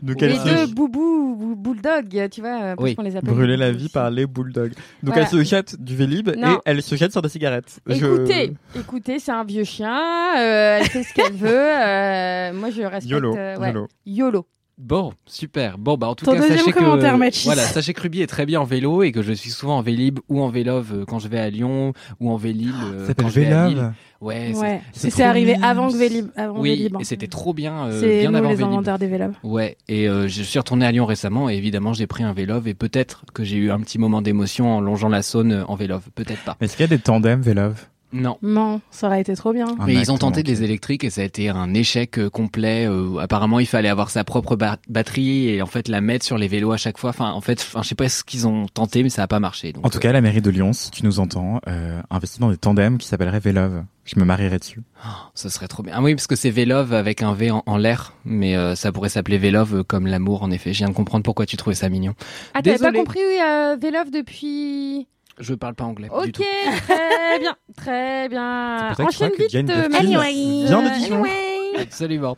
Donc 0.04 0.22
Les 0.22 0.38
deux 0.38 0.68
boubous, 0.68 1.36
bou- 1.36 1.56
bulldogs, 1.56 2.30
tu 2.30 2.42
vois, 2.42 2.60
parce 2.60 2.76
Oui. 2.80 2.96
qu'on 2.96 3.02
les 3.02 3.16
appelle. 3.16 3.32
brûler 3.34 3.58
la 3.58 3.72
vie 3.72 3.86
aussi. 3.86 3.94
par 3.94 4.12
les 4.12 4.28
bulldogs. 4.28 4.74
Donc 5.02 5.16
Voilà. 5.16 5.22
elle 5.24 5.28
se 5.28 5.44
jette 5.44 5.82
du 5.82 5.96
Vélib 5.96 6.30
Non. 6.38 6.58
et 6.58 6.60
elle 6.66 6.84
se 6.84 6.96
jette 6.96 7.12
sur 7.12 7.24
des 7.24 7.30
cigarettes. 7.30 7.80
Je- 7.88 7.96
Écoutez, 7.96 8.54
écoutez, 8.78 9.18
c'est 9.18 9.32
un 9.32 9.44
vieux 9.46 9.64
chien, 9.64 9.98
euh, 10.38 10.78
elle 10.80 10.86
fait 10.90 11.02
ce 11.02 11.14
qu'elle 11.16 11.34
veut. 11.34 11.50
euh, 11.50 12.54
moi, 12.54 12.70
je 12.70 12.84
respecte. 12.84 13.06
YOLO. 13.10 13.36
euh, 13.36 13.58
ouais. 13.58 13.70
YOLO. 13.70 13.88
YOLO. 14.06 14.46
Bon, 14.80 15.14
super. 15.28 15.78
Bon, 15.78 15.98
bah 15.98 16.08
en 16.08 16.16
tout 16.16 16.26
Ton 16.26 16.32
cas, 16.34 16.40
deuxième 16.40 16.58
sachez 16.58 16.72
commentaire, 16.72 17.14
que 17.14 17.20
Mathis. 17.20 17.46
voilà, 17.46 17.62
sachez 17.62 17.94
que 17.94 18.02
Ruby 18.02 18.22
est 18.24 18.28
très 18.28 18.46
bien 18.48 18.60
en 18.60 18.64
vélo 18.64 19.04
et 19.04 19.12
que 19.12 19.22
je 19.22 19.32
suis 19.32 19.52
souvent 19.52 19.78
en 19.78 19.82
Vélib 19.84 20.20
ou 20.30 20.42
en 20.42 20.50
Vélove 20.50 20.94
euh, 20.94 21.06
quand 21.06 21.20
je 21.20 21.28
vais 21.28 21.38
à 21.40 21.50
Lyon 21.52 21.94
ou 22.20 22.32
en 22.32 22.38
Vélib 22.38 22.74
euh, 22.84 23.02
Ça 23.02 23.08
s'appelle 23.08 23.26
quand 23.26 23.30
je 23.32 23.40
vais 23.40 23.52
à 23.54 23.68
Lille. 23.68 23.76
Vélove. 23.78 23.94
Ouais, 24.20 24.52
c'est- 24.54 24.60
Ouais, 24.60 24.82
c'est 24.94 25.10
c'est 25.12 25.22
trop 25.22 25.30
arrivé 25.30 25.54
mignon. 25.54 25.68
avant 25.68 25.92
que 25.92 25.98
Vélib. 25.98 26.28
Avant 26.36 26.60
oui, 26.60 26.70
Vélib, 26.72 26.96
hein. 26.96 27.00
et 27.02 27.04
c'était 27.04 27.28
trop 27.28 27.54
bien, 27.54 27.86
euh, 27.88 28.00
C'est 28.02 28.20
bien 28.22 28.32
nous 28.32 28.38
avant 28.38 28.50
les 28.50 28.56
Vélib. 28.56 28.72
inventeurs 28.72 28.98
des 29.00 29.08
Vélib. 29.08 29.32
Ouais, 29.44 29.78
et 29.88 30.10
euh, 30.10 30.28
je 30.28 30.42
suis 30.42 30.58
retourné 30.58 30.86
à 30.88 30.92
Lyon 30.92 31.06
récemment 31.06 31.50
et 31.52 31.54
évidemment 31.56 31.94
j'ai 31.94 32.08
pris 32.08 32.24
un 32.24 32.34
Vélove 32.34 32.68
et 32.68 32.74
peut-être 32.74 33.26
que 33.34 33.44
j'ai 33.44 33.58
eu 33.58 33.70
un 33.72 33.80
petit 33.80 34.00
moment 34.00 34.22
d'émotion 34.24 34.76
en 34.78 34.82
longeant 34.82 35.10
la 35.10 35.22
Saône 35.22 35.52
euh, 35.52 35.66
en 35.68 35.76
Vélove, 35.76 36.10
peut-être 36.16 36.44
pas. 36.44 36.58
Est-ce 36.62 36.76
qu'il 36.78 36.84
y 36.84 36.86
a 36.86 36.88
des 36.88 37.00
tandems 37.00 37.42
Vélove? 37.42 37.86
Non. 38.14 38.38
Non, 38.42 38.80
ça 38.92 39.08
aurait 39.08 39.22
été 39.22 39.36
trop 39.36 39.52
bien. 39.54 39.68
Un 39.80 39.86
Mais 39.88 39.94
ils 39.96 40.12
ont 40.12 40.18
tenté 40.18 40.44
des 40.44 40.64
électriques 40.64 41.04
et 41.04 41.10
ça 41.10 41.22
a 41.22 41.24
été 41.24 41.50
un 41.50 41.74
échec 41.74 42.20
euh, 42.20 42.30
complet. 42.30 42.86
Euh, 42.88 43.18
apparemment, 43.20 43.60
il 43.60 43.66
fallait 43.66 43.90
avoir 43.90 44.10
sa 44.12 44.24
propre 44.24 44.56
ba- 44.56 44.78
batterie 44.88 45.50
et 45.50 45.62
en 45.62 45.66
fait 45.66 45.88
la 45.88 46.00
mettre 46.00 46.26
sur 46.26 46.38
les 46.38 46.48
vélos 46.48 46.72
à 46.72 46.78
chaque 46.78 46.98
fois. 46.98 47.10
Enfin, 47.10 47.32
en 47.32 47.42
fait, 47.42 47.60
enfin, 47.60 47.82
je 47.82 47.90
sais 47.90 47.96
pas 47.96 48.08
ce 48.10 48.24
qu'ils 48.24 48.48
ont 48.48 48.68
tenté, 48.68 49.04
mais 49.04 49.10
ça 49.10 49.24
a 49.24 49.28
pas 49.28 49.40
marché. 49.40 49.74
Donc, 49.74 49.86
En 49.86 49.90
tout 49.90 50.00
cas, 50.00 50.12
la 50.12 50.22
mairie 50.22 50.42
de 50.42 50.50
Lyon, 50.50 50.74
si 50.74 50.92
tu 50.92 51.04
nous 51.06 51.20
entends, 51.20 51.60
euh, 51.68 52.02
investit 52.10 52.40
dans 52.40 52.50
des 52.52 52.58
tandems 52.58 52.98
qui 52.98 53.08
s'appelleraient 53.08 53.40
Vélove. 53.40 53.84
Je 54.06 54.20
me 54.20 54.26
marierais 54.26 54.60
dessus. 54.60 54.82
euh, 55.06 55.10
ce 55.34 55.48
serait 55.50 55.68
trop 55.70 55.82
bien. 55.82 55.94
Ah 55.96 56.02
oui, 56.02 56.14
parce 56.14 56.28
que 56.28 56.36
c'est 56.36 56.50
Vélove 56.50 56.94
avec 56.94 57.22
un 57.24 57.34
V 57.34 57.52
en, 57.52 57.64
en 57.66 57.78
l'air, 57.78 58.14
mais 58.26 58.56
euh, 58.58 58.76
ça 58.76 58.92
pourrait 58.92 59.08
s'appeler 59.10 59.38
Vélove 59.38 59.76
euh, 59.78 59.84
comme 59.84 60.08
l'amour. 60.08 60.44
En 60.44 60.52
effet, 60.52 60.74
je 60.74 60.80
viens 60.80 60.90
de 60.90 60.94
comprendre 60.94 61.24
pourquoi 61.24 61.46
tu 61.46 61.56
trouvais 61.56 61.74
ça 61.76 61.88
mignon. 61.90 62.14
Ah, 62.54 62.62
t'avais 62.62 62.78
pas 62.80 62.92
compris 62.92 63.20
euh, 63.42 63.78
Vélove 63.82 64.12
depuis. 64.12 65.08
Je 65.40 65.54
parle 65.54 65.76
pas 65.76 65.86
anglais. 65.86 66.10
du 66.10 66.16
Ok, 66.16 66.32
tout. 66.32 66.44
très 66.88 67.40
bien, 67.40 67.56
très 67.76 68.30
bien. 68.30 68.94
Enchaîne 69.00 69.32
vite. 69.38 69.50
Jane 69.50 69.70
euh, 69.70 69.88
vient 69.90 69.90
de. 69.90 69.96
Anyway. 69.96 71.82
Absolument. 71.82 72.38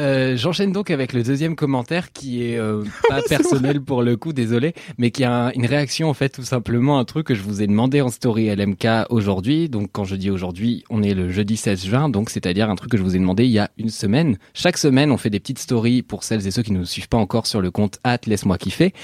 Euh, 0.00 0.36
J'enchaîne 0.36 0.72
donc 0.72 0.90
avec 0.90 1.12
le 1.12 1.22
deuxième 1.22 1.54
commentaire 1.56 2.12
qui 2.12 2.42
est 2.42 2.56
euh, 2.58 2.82
pas 3.08 3.20
personnel 3.22 3.80
pour 3.82 4.02
le 4.02 4.16
coup, 4.16 4.32
désolé, 4.32 4.72
mais 4.98 5.10
qui 5.10 5.24
a 5.24 5.46
un- 5.46 5.50
une 5.52 5.66
réaction 5.66 6.08
en 6.08 6.14
fait 6.14 6.30
tout 6.30 6.42
simplement 6.42 6.98
un 6.98 7.04
truc 7.04 7.26
que 7.26 7.34
je 7.34 7.42
vous 7.42 7.60
ai 7.60 7.66
demandé 7.66 8.00
en 8.00 8.08
story 8.08 8.48
LMK 8.54 8.86
aujourd'hui. 9.10 9.68
Donc 9.68 9.90
quand 9.92 10.04
je 10.04 10.16
dis 10.16 10.30
aujourd'hui, 10.30 10.84
on 10.90 11.02
est 11.02 11.12
le 11.14 11.30
jeudi 11.30 11.56
16 11.56 11.84
juin, 11.84 12.08
donc 12.08 12.30
c'est-à-dire 12.30 12.70
un 12.70 12.76
truc 12.76 12.90
que 12.90 12.96
je 12.96 13.02
vous 13.02 13.14
ai 13.14 13.18
demandé 13.18 13.44
il 13.44 13.50
y 13.50 13.58
a 13.58 13.70
une 13.78 13.90
semaine. 13.90 14.38
Chaque 14.54 14.78
semaine, 14.78 15.10
on 15.12 15.18
fait 15.18 15.30
des 15.30 15.40
petites 15.40 15.58
stories 15.58 16.02
pour 16.02 16.24
celles 16.24 16.46
et 16.46 16.50
ceux 16.50 16.62
qui 16.62 16.72
ne 16.72 16.78
nous 16.78 16.84
suivent 16.86 17.08
pas 17.08 17.18
encore 17.18 17.46
sur 17.46 17.60
le 17.60 17.70
compte 17.70 17.98
at 18.02 18.18
laisse-moi 18.26 18.56
kiffer 18.58 18.94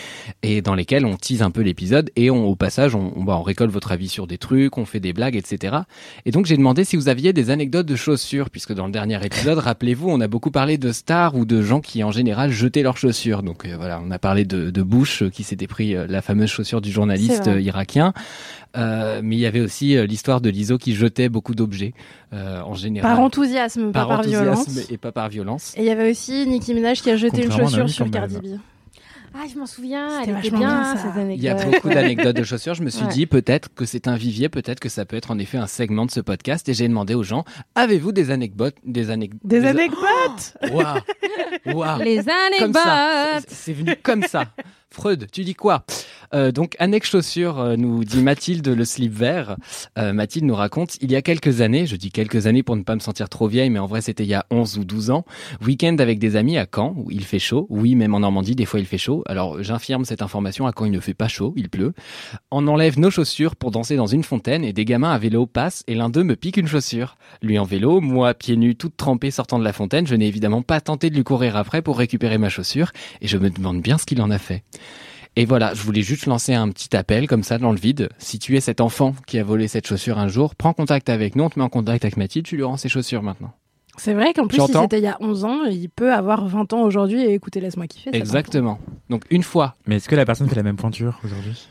et 0.43 0.63
dans 0.63 0.75
lesquelles 0.75 1.05
on 1.05 1.17
tease 1.17 1.43
un 1.43 1.51
peu 1.51 1.61
l'épisode 1.61 2.11
et 2.17 2.31
on, 2.31 2.47
au 2.47 2.57
passage 2.57 2.95
on, 2.95 3.13
on, 3.17 3.23
bah, 3.25 3.37
on 3.39 3.43
récolte 3.43 3.71
votre 3.71 3.93
avis 3.93 4.09
sur 4.09 4.27
des 4.27 4.39
trucs, 4.39 4.79
on 4.79 4.87
fait 4.87 5.01
des 5.01 5.13
blagues, 5.13 5.37
etc. 5.37 5.77
Et 6.25 6.31
donc 6.31 6.47
j'ai 6.47 6.57
demandé 6.57 6.85
si 6.85 6.97
vous 6.97 7.09
aviez 7.09 7.33
des 7.35 7.51
anecdotes 7.51 7.87
de 7.87 7.97
chaussures, 7.97 8.49
puisque 8.51 8.73
dans 8.73 8.87
le 8.87 8.93
dernier 8.93 9.23
épisode, 9.25 9.59
rappelez-vous, 9.59 10.09
on 10.09 10.21
a 10.21 10.29
beaucoup 10.29 10.51
parlé 10.51 10.79
de 10.79 10.86
stars 10.93 11.35
ou 11.37 11.45
de 11.45 11.63
gens 11.63 11.81
qui 11.81 12.03
en 12.05 12.11
général 12.11 12.51
jetaient 12.51 12.83
leurs 12.83 12.97
chaussures. 12.97 13.43
Donc 13.43 13.65
euh, 13.65 13.77
voilà, 13.77 14.01
on 14.05 14.11
a 14.11 14.19
parlé 14.19 14.45
de, 14.45 14.71
de 14.71 14.83
Bush 14.83 15.23
euh, 15.23 15.31
qui 15.31 15.43
s'était 15.43 15.67
pris 15.67 15.95
euh, 15.95 16.07
la 16.09 16.23
fameuse 16.23 16.51
chaussure 16.51 16.81
du 16.81 16.91
journaliste 16.91 17.49
irakien. 17.59 18.13
Euh, 18.77 19.21
mais 19.25 19.37
il 19.37 19.39
y 19.39 19.47
avait 19.47 19.61
aussi 19.61 19.97
euh, 19.97 20.05
l'histoire 20.05 20.41
de 20.43 20.51
l'ISO 20.51 20.77
qui 20.77 20.95
jetait 20.95 21.31
beaucoup 21.31 21.55
d'objets 21.55 21.95
euh, 22.35 22.61
en 22.61 22.75
général. 22.75 23.11
Par 23.11 23.21
enthousiasme, 23.21 23.91
pas 23.91 24.01
Par 24.01 24.09
par 24.09 24.19
enthousiasme 24.21 24.71
violence. 24.71 24.91
et 24.91 24.99
pas 24.99 25.13
par 25.13 25.29
violence. 25.31 25.75
Et 25.77 25.81
il 25.81 25.87
y 25.87 25.91
avait 25.91 26.11
aussi 26.11 26.47
Nicki 26.47 26.75
Minaj 26.75 27.01
qui 27.01 27.11
a 27.11 27.17
jeté 27.17 27.45
une 27.45 27.53
chaussure 27.53 27.89
sur. 27.89 28.11
Cardi 28.11 28.37
B. 28.37 28.59
Ah, 29.39 29.45
je 29.53 29.59
m'en 29.59 29.67
souviens, 29.67 30.23
elle 30.23 30.31
était 30.39 30.51
bien, 30.51 30.59
bien, 30.59 30.85
ça. 30.85 30.97
cette 31.03 31.11
anecdote. 31.17 31.37
Il 31.37 31.43
y 31.43 31.49
a 31.49 31.55
beaucoup 31.55 31.89
d'anecdotes 31.91 32.37
de 32.37 32.43
chaussures. 32.45 32.75
Je 32.75 32.83
me 32.83 32.89
suis 32.91 33.05
Ouais. 33.05 33.13
dit 33.13 33.27
peut-être 33.27 33.69
que 33.75 33.85
c'est 33.85 34.09
un 34.09 34.17
vivier, 34.17 34.49
peut-être 34.49 34.81
que 34.81 34.89
ça 34.89 35.05
peut 35.05 35.17
être 35.17 35.31
en 35.31 35.39
effet 35.39 35.59
un 35.59 35.67
segment 35.67 36.07
de 36.07 36.11
ce 36.11 36.21
podcast. 36.21 36.69
Et 36.69 36.75
j'ai 36.75 36.89
demandé 36.89 37.15
aux 37.15 37.23
gens 37.23 37.45
avez-vous 37.75 38.13
des 38.13 38.31
anecdotes, 38.31 38.77
des 38.85 39.11
anecdotes, 39.11 39.41
Des 39.45 39.65
anecdotes? 39.67 40.57
Waouh, 40.73 41.77
waouh. 41.77 42.03
Les 42.03 42.17
comme 42.59 42.73
ça. 42.73 42.83
anecdotes. 43.27 43.47
C'est 43.51 43.73
venu 43.73 43.95
comme 44.03 44.23
ça. 44.23 44.45
Freud, 44.97 45.27
tu 45.31 45.45
dis 45.45 45.55
quoi? 45.55 45.85
Euh, 46.33 46.53
Donc, 46.53 46.75
annexe 46.79 47.11
chaussures, 47.11 47.61
euh, 47.61 47.77
nous 47.77 48.03
dit 48.03 48.23
Mathilde 48.23 48.67
le 48.67 48.85
slip 48.87 49.13
vert. 49.13 49.57
Euh, 49.99 50.15
Mathilde 50.15 50.47
nous 50.47 50.55
raconte, 50.55 50.97
il 51.03 51.13
y 51.13 51.17
a 51.17 51.21
quelques 51.21 51.61
années, 51.61 51.85
je 51.85 51.97
dis 51.97 52.11
quelques 52.11 52.47
années 52.47 52.63
pour 52.63 52.77
ne 52.77 52.83
pas 52.83 52.95
me 52.95 53.01
sentir 53.01 53.29
trop 53.29 53.47
vieille, 53.47 53.69
mais 53.69 53.79
en 53.79 53.85
vrai 53.85 54.01
c'était 54.01 54.25
il 54.25 54.31
y 54.31 54.35
a 54.35 54.47
11 54.51 54.79
ou 54.79 54.85
12 54.87 55.11
ans, 55.11 55.27
week-end 55.63 55.97
avec 55.99 56.19
des 56.19 56.35
amis 56.37 56.57
à 56.57 56.67
Caen, 56.75 56.95
où 56.97 57.11
il 57.11 57.25
fait 57.25 57.39
chaud. 57.39 57.67
Oui, 57.69 57.95
même 57.95 58.15
en 58.15 58.21
Normandie, 58.21 58.57
des 58.57 58.65
fois 58.65 58.81
il 58.81 58.87
fait 58.87 58.97
chaud. 58.97 59.23
Alors, 59.27 59.63
j'infirme 59.63 60.07
cette 60.07 60.23
information, 60.23 60.67
à 60.67 60.73
Caen 60.77 60.87
il 60.87 60.93
ne 60.93 61.01
fait 61.01 61.13
pas 61.13 61.29
chaud, 61.29 61.53
il 61.57 61.69
pleut. 61.69 61.93
On 62.51 62.67
enlève 62.67 62.99
nos 62.99 63.11
chaussures 63.11 63.55
pour 63.55 63.73
danser 63.73 63.97
dans 63.97 64.07
une 64.07 64.25
fontaine 64.25 64.65
et 64.65 64.73
des 64.73 64.87
gamins 64.87 65.13
à 65.13 65.19
vélo 65.19 65.45
passent 65.45 65.85
et 65.89 65.95
l'un 65.95 66.09
d'eux 66.09 66.25
me 66.25 66.37
pique 66.37 66.57
une 66.57 66.69
chaussure. 66.69 67.19
Lui 67.43 67.59
en 67.59 67.65
vélo, 67.65 68.01
moi 68.01 68.33
pieds 68.33 68.57
nus, 68.57 68.77
toute 68.77 68.97
trempée 68.97 69.31
sortant 69.31 69.59
de 69.59 69.65
la 69.65 69.75
fontaine, 69.75 70.07
je 70.07 70.15
n'ai 70.15 70.27
évidemment 70.27 70.63
pas 70.63 70.81
tenté 70.81 71.11
de 71.11 71.17
lui 71.17 71.25
courir 71.25 71.57
après 71.57 71.83
pour 71.83 71.99
récupérer 71.99 72.39
ma 72.39 72.49
chaussure 72.49 72.93
et 73.21 73.29
je 73.29 73.37
me 73.37 73.51
demande 73.51 73.83
bien 73.83 73.99
ce 73.99 74.07
qu'il 74.07 74.23
en 74.23 74.31
a 74.31 74.39
fait. 74.39 74.65
Et 75.39 75.45
voilà, 75.45 75.75
je 75.75 75.83
voulais 75.83 76.01
juste 76.01 76.25
lancer 76.27 76.55
un 76.55 76.71
petit 76.71 76.97
appel 76.97 77.29
comme 77.29 77.43
ça 77.43 77.59
dans 77.59 77.71
le 77.71 77.79
vide. 77.79 78.09
Si 78.19 78.39
tu 78.39 78.57
es 78.57 78.61
cet 78.61 78.81
enfant 78.81 79.15
qui 79.27 79.39
a 79.39 79.45
volé 79.45 79.69
cette 79.69 79.87
chaussure 79.87 80.19
un 80.19 80.29
jour, 80.29 80.55
prends 80.55 80.73
contact 80.73 81.11
avec 81.11 81.37
nous, 81.37 81.45
on 81.45 81.51
te 81.51 81.59
met 81.59 81.65
en 81.65 81.69
contact 81.69 82.05
avec 82.05 82.17
Mathilde, 82.17 82.47
tu 82.47 82.57
lui 82.57 82.63
rends 82.63 82.79
ses 82.79 82.89
chaussures 82.89 83.23
maintenant. 83.23 83.53
C'est 83.99 84.15
vrai 84.15 84.33
qu'en 84.33 84.47
plus, 84.47 84.61
si 84.61 84.73
c'était 84.73 84.99
il 84.99 85.05
y 85.05 85.09
a 85.09 85.17
11 85.21 85.45
ans, 85.45 85.65
il 85.65 85.89
peut 85.89 86.13
avoir 86.13 86.47
20 86.47 86.73
ans 86.73 86.83
aujourd'hui 86.83 87.23
et 87.23 87.35
écouter 87.35 87.61
Laisse-moi 87.61 87.87
kiffer. 87.87 88.11
Exactement. 88.15 88.79
Donc 89.11 89.25
une 89.31 89.43
fois, 89.43 89.75
Mais 89.87 89.97
est-ce 89.97 90.09
que 90.09 90.15
la 90.15 90.25
personne 90.25 90.49
fait 90.49 90.57
la 90.57 90.63
même 90.63 90.77
pointure 90.77 91.19
aujourd'hui? 91.25 91.69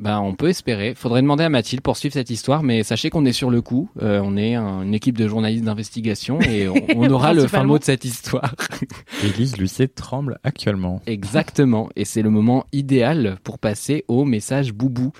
Bah, 0.00 0.18
on 0.22 0.34
peut 0.34 0.48
espérer. 0.48 0.94
Faudrait 0.94 1.20
demander 1.20 1.44
à 1.44 1.50
Mathilde 1.50 1.82
pour 1.82 1.98
suivre 1.98 2.14
cette 2.14 2.30
histoire, 2.30 2.62
mais 2.62 2.82
sachez 2.84 3.10
qu'on 3.10 3.26
est 3.26 3.34
sur 3.34 3.50
le 3.50 3.60
coup. 3.60 3.90
Euh, 4.00 4.22
on 4.24 4.34
est 4.38 4.54
un- 4.54 4.80
une 4.80 4.94
équipe 4.94 5.18
de 5.18 5.28
journalistes 5.28 5.62
d'investigation 5.64 6.40
et 6.40 6.68
on, 6.70 6.74
on 6.96 7.10
aura 7.10 7.34
le 7.34 7.46
fin 7.46 7.64
mot 7.64 7.78
de 7.78 7.84
cette 7.84 8.06
histoire. 8.06 8.54
Élise 9.22 9.58
Lucet 9.58 9.88
tremble 9.88 10.38
actuellement. 10.42 11.02
Exactement. 11.06 11.90
Et 11.96 12.06
c'est 12.06 12.22
le 12.22 12.30
moment 12.30 12.64
idéal 12.72 13.36
pour 13.44 13.58
passer 13.58 14.06
au 14.08 14.24
message 14.24 14.72
boubou. 14.72 15.12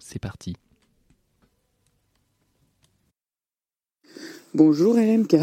C'est 0.00 0.18
parti. 0.18 0.54
Bonjour 4.54 4.96
LMK. 4.96 5.34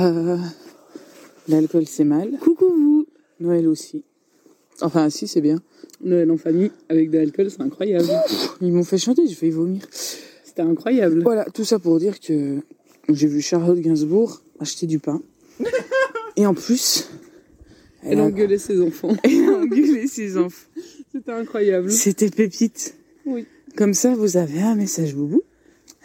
L'alcool 1.47 1.87
c'est 1.87 2.03
mal. 2.05 2.29
Coucou 2.41 2.65
vous. 2.69 3.07
Noël 3.39 3.67
aussi. 3.67 4.05
Enfin 4.81 5.09
si 5.09 5.27
c'est 5.27 5.41
bien. 5.41 5.61
Noël 6.01 6.29
en 6.31 6.37
famille 6.37 6.71
avec 6.89 7.09
de 7.09 7.17
l'alcool 7.17 7.49
c'est 7.49 7.61
incroyable. 7.61 8.09
Ils 8.61 8.71
m'ont 8.71 8.83
fait 8.83 8.97
chanter, 8.97 9.27
j'ai 9.27 9.35
failli 9.35 9.51
vomir. 9.51 9.83
C'était 9.91 10.61
incroyable. 10.61 11.21
Voilà, 11.23 11.45
tout 11.45 11.65
ça 11.65 11.79
pour 11.79 11.99
dire 11.99 12.19
que 12.19 12.59
j'ai 13.09 13.27
vu 13.27 13.41
Charlotte 13.41 13.79
Gainsbourg 13.79 14.43
acheter 14.59 14.87
du 14.87 14.99
pain. 14.99 15.21
Et 16.35 16.45
en 16.45 16.53
plus, 16.53 17.09
elle, 18.01 18.19
a 18.19 18.23
engueulé 18.23 18.57
ses 18.57 18.81
enfants. 18.81 19.15
Elle 19.23 19.49
a 19.49 19.57
engueulé 19.59 20.07
ses 20.07 20.37
enfants. 20.37 20.67
C'était 21.11 21.31
incroyable. 21.31 21.91
C'était 21.91 22.29
pépite. 22.29 22.95
Oui. 23.25 23.45
Comme 23.75 23.93
ça, 23.93 24.13
vous 24.15 24.37
avez 24.37 24.61
un 24.61 24.75
message 24.75 25.15
boubou, 25.15 25.43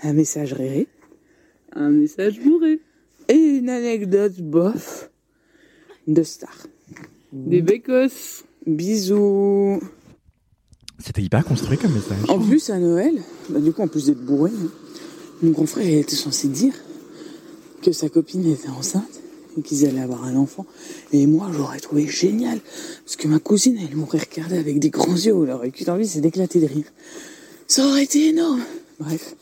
un 0.02 0.12
message 0.12 0.52
réré, 0.52 0.86
un 1.72 1.90
message 1.90 2.40
bourré 2.40 2.80
et 3.28 3.34
une 3.34 3.68
anecdote 3.68 4.40
bof 4.40 5.10
de 6.06 6.22
star. 6.22 6.66
Des 7.32 7.60
bécosses. 7.60 8.44
Bisous. 8.68 9.80
C'était 10.98 11.22
hyper 11.22 11.42
construit 11.42 11.78
comme 11.78 11.94
message. 11.94 12.18
En 12.28 12.38
plus, 12.38 12.68
à 12.68 12.78
Noël, 12.78 13.14
bah, 13.48 13.60
du 13.60 13.72
coup, 13.72 13.80
en 13.80 13.88
plus 13.88 14.06
d'être 14.06 14.22
bourré, 14.22 14.50
hein, 14.50 14.68
mon 15.42 15.52
grand 15.52 15.64
frère 15.64 15.86
était 15.86 16.14
censé 16.14 16.48
dire 16.48 16.74
que 17.82 17.92
sa 17.92 18.10
copine 18.10 18.46
était 18.46 18.68
enceinte 18.68 19.22
et 19.56 19.62
qu'ils 19.62 19.86
allaient 19.86 20.02
avoir 20.02 20.24
un 20.24 20.36
enfant. 20.36 20.66
Et 21.12 21.26
moi, 21.26 21.50
j'aurais 21.50 21.80
trouvé 21.80 22.06
génial. 22.06 22.60
Parce 23.06 23.16
que 23.16 23.26
ma 23.26 23.38
cousine, 23.38 23.78
elle 23.80 23.96
m'aurait 23.96 24.18
regardé 24.18 24.58
avec 24.58 24.78
des 24.80 24.90
grands 24.90 25.16
yeux. 25.16 25.34
Elle 25.44 25.50
aurait 25.50 25.72
eu 25.74 25.90
envie, 25.90 26.06
c'est 26.06 26.20
d'éclater 26.20 26.60
de 26.60 26.66
rire. 26.66 26.92
Ça 27.68 27.86
aurait 27.86 28.04
été 28.04 28.28
énorme. 28.28 28.60
Bref. 29.00 29.34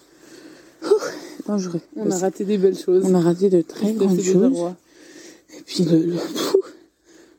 Ouh, 0.85 1.49
dangereux. 1.49 1.81
On 1.97 2.09
a 2.13 2.19
raté 2.19 2.45
des 2.45 2.59
belles 2.59 2.79
choses. 2.79 3.03
On 3.05 3.15
a 3.15 3.21
raté 3.21 3.51
de 3.51 3.61
très 3.63 3.89
a 3.89 3.93
grandes 3.93 4.21
choses. 4.21 4.57
Et 5.59 5.63
puis 5.67 5.83
le, 5.85 5.99
le, 5.99 6.17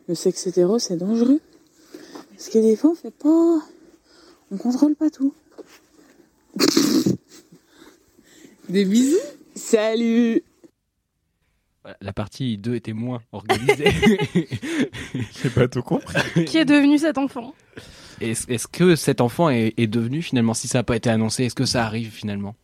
le 0.09 0.15
sexe 0.15 0.47
hétéro, 0.47 0.79
c'est 0.79 0.97
dangereux. 0.97 1.39
Parce 2.37 2.49
que 2.49 2.59
des 2.59 2.75
fois, 2.75 2.91
on 2.91 2.95
fait 2.95 3.09
pas. 3.09 3.57
On 4.51 4.57
contrôle 4.57 4.95
pas 4.95 5.09
tout. 5.09 5.33
Des 8.69 8.85
bisous. 8.85 9.17
Salut 9.55 10.43
Voilà, 11.81 11.97
La 11.99 12.13
partie 12.13 12.59
2 12.59 12.75
était 12.75 12.93
moins 12.93 13.23
organisée. 13.31 13.89
J'ai 15.41 15.49
pas 15.49 15.67
tout 15.67 15.81
compris. 15.81 16.13
Qui 16.45 16.59
est 16.59 16.65
devenu 16.65 16.99
cet 16.99 17.17
enfant? 17.17 17.55
Est-ce 18.21 18.51
est-ce 18.51 18.67
que 18.67 18.95
cet 18.95 19.19
enfant 19.19 19.49
est, 19.49 19.73
est 19.77 19.87
devenu 19.87 20.21
finalement, 20.21 20.53
si 20.53 20.67
ça 20.67 20.77
n'a 20.79 20.83
pas 20.83 20.95
été 20.95 21.09
annoncé, 21.09 21.45
est-ce 21.45 21.55
que 21.55 21.65
ça 21.65 21.85
arrive 21.85 22.11
finalement? 22.11 22.55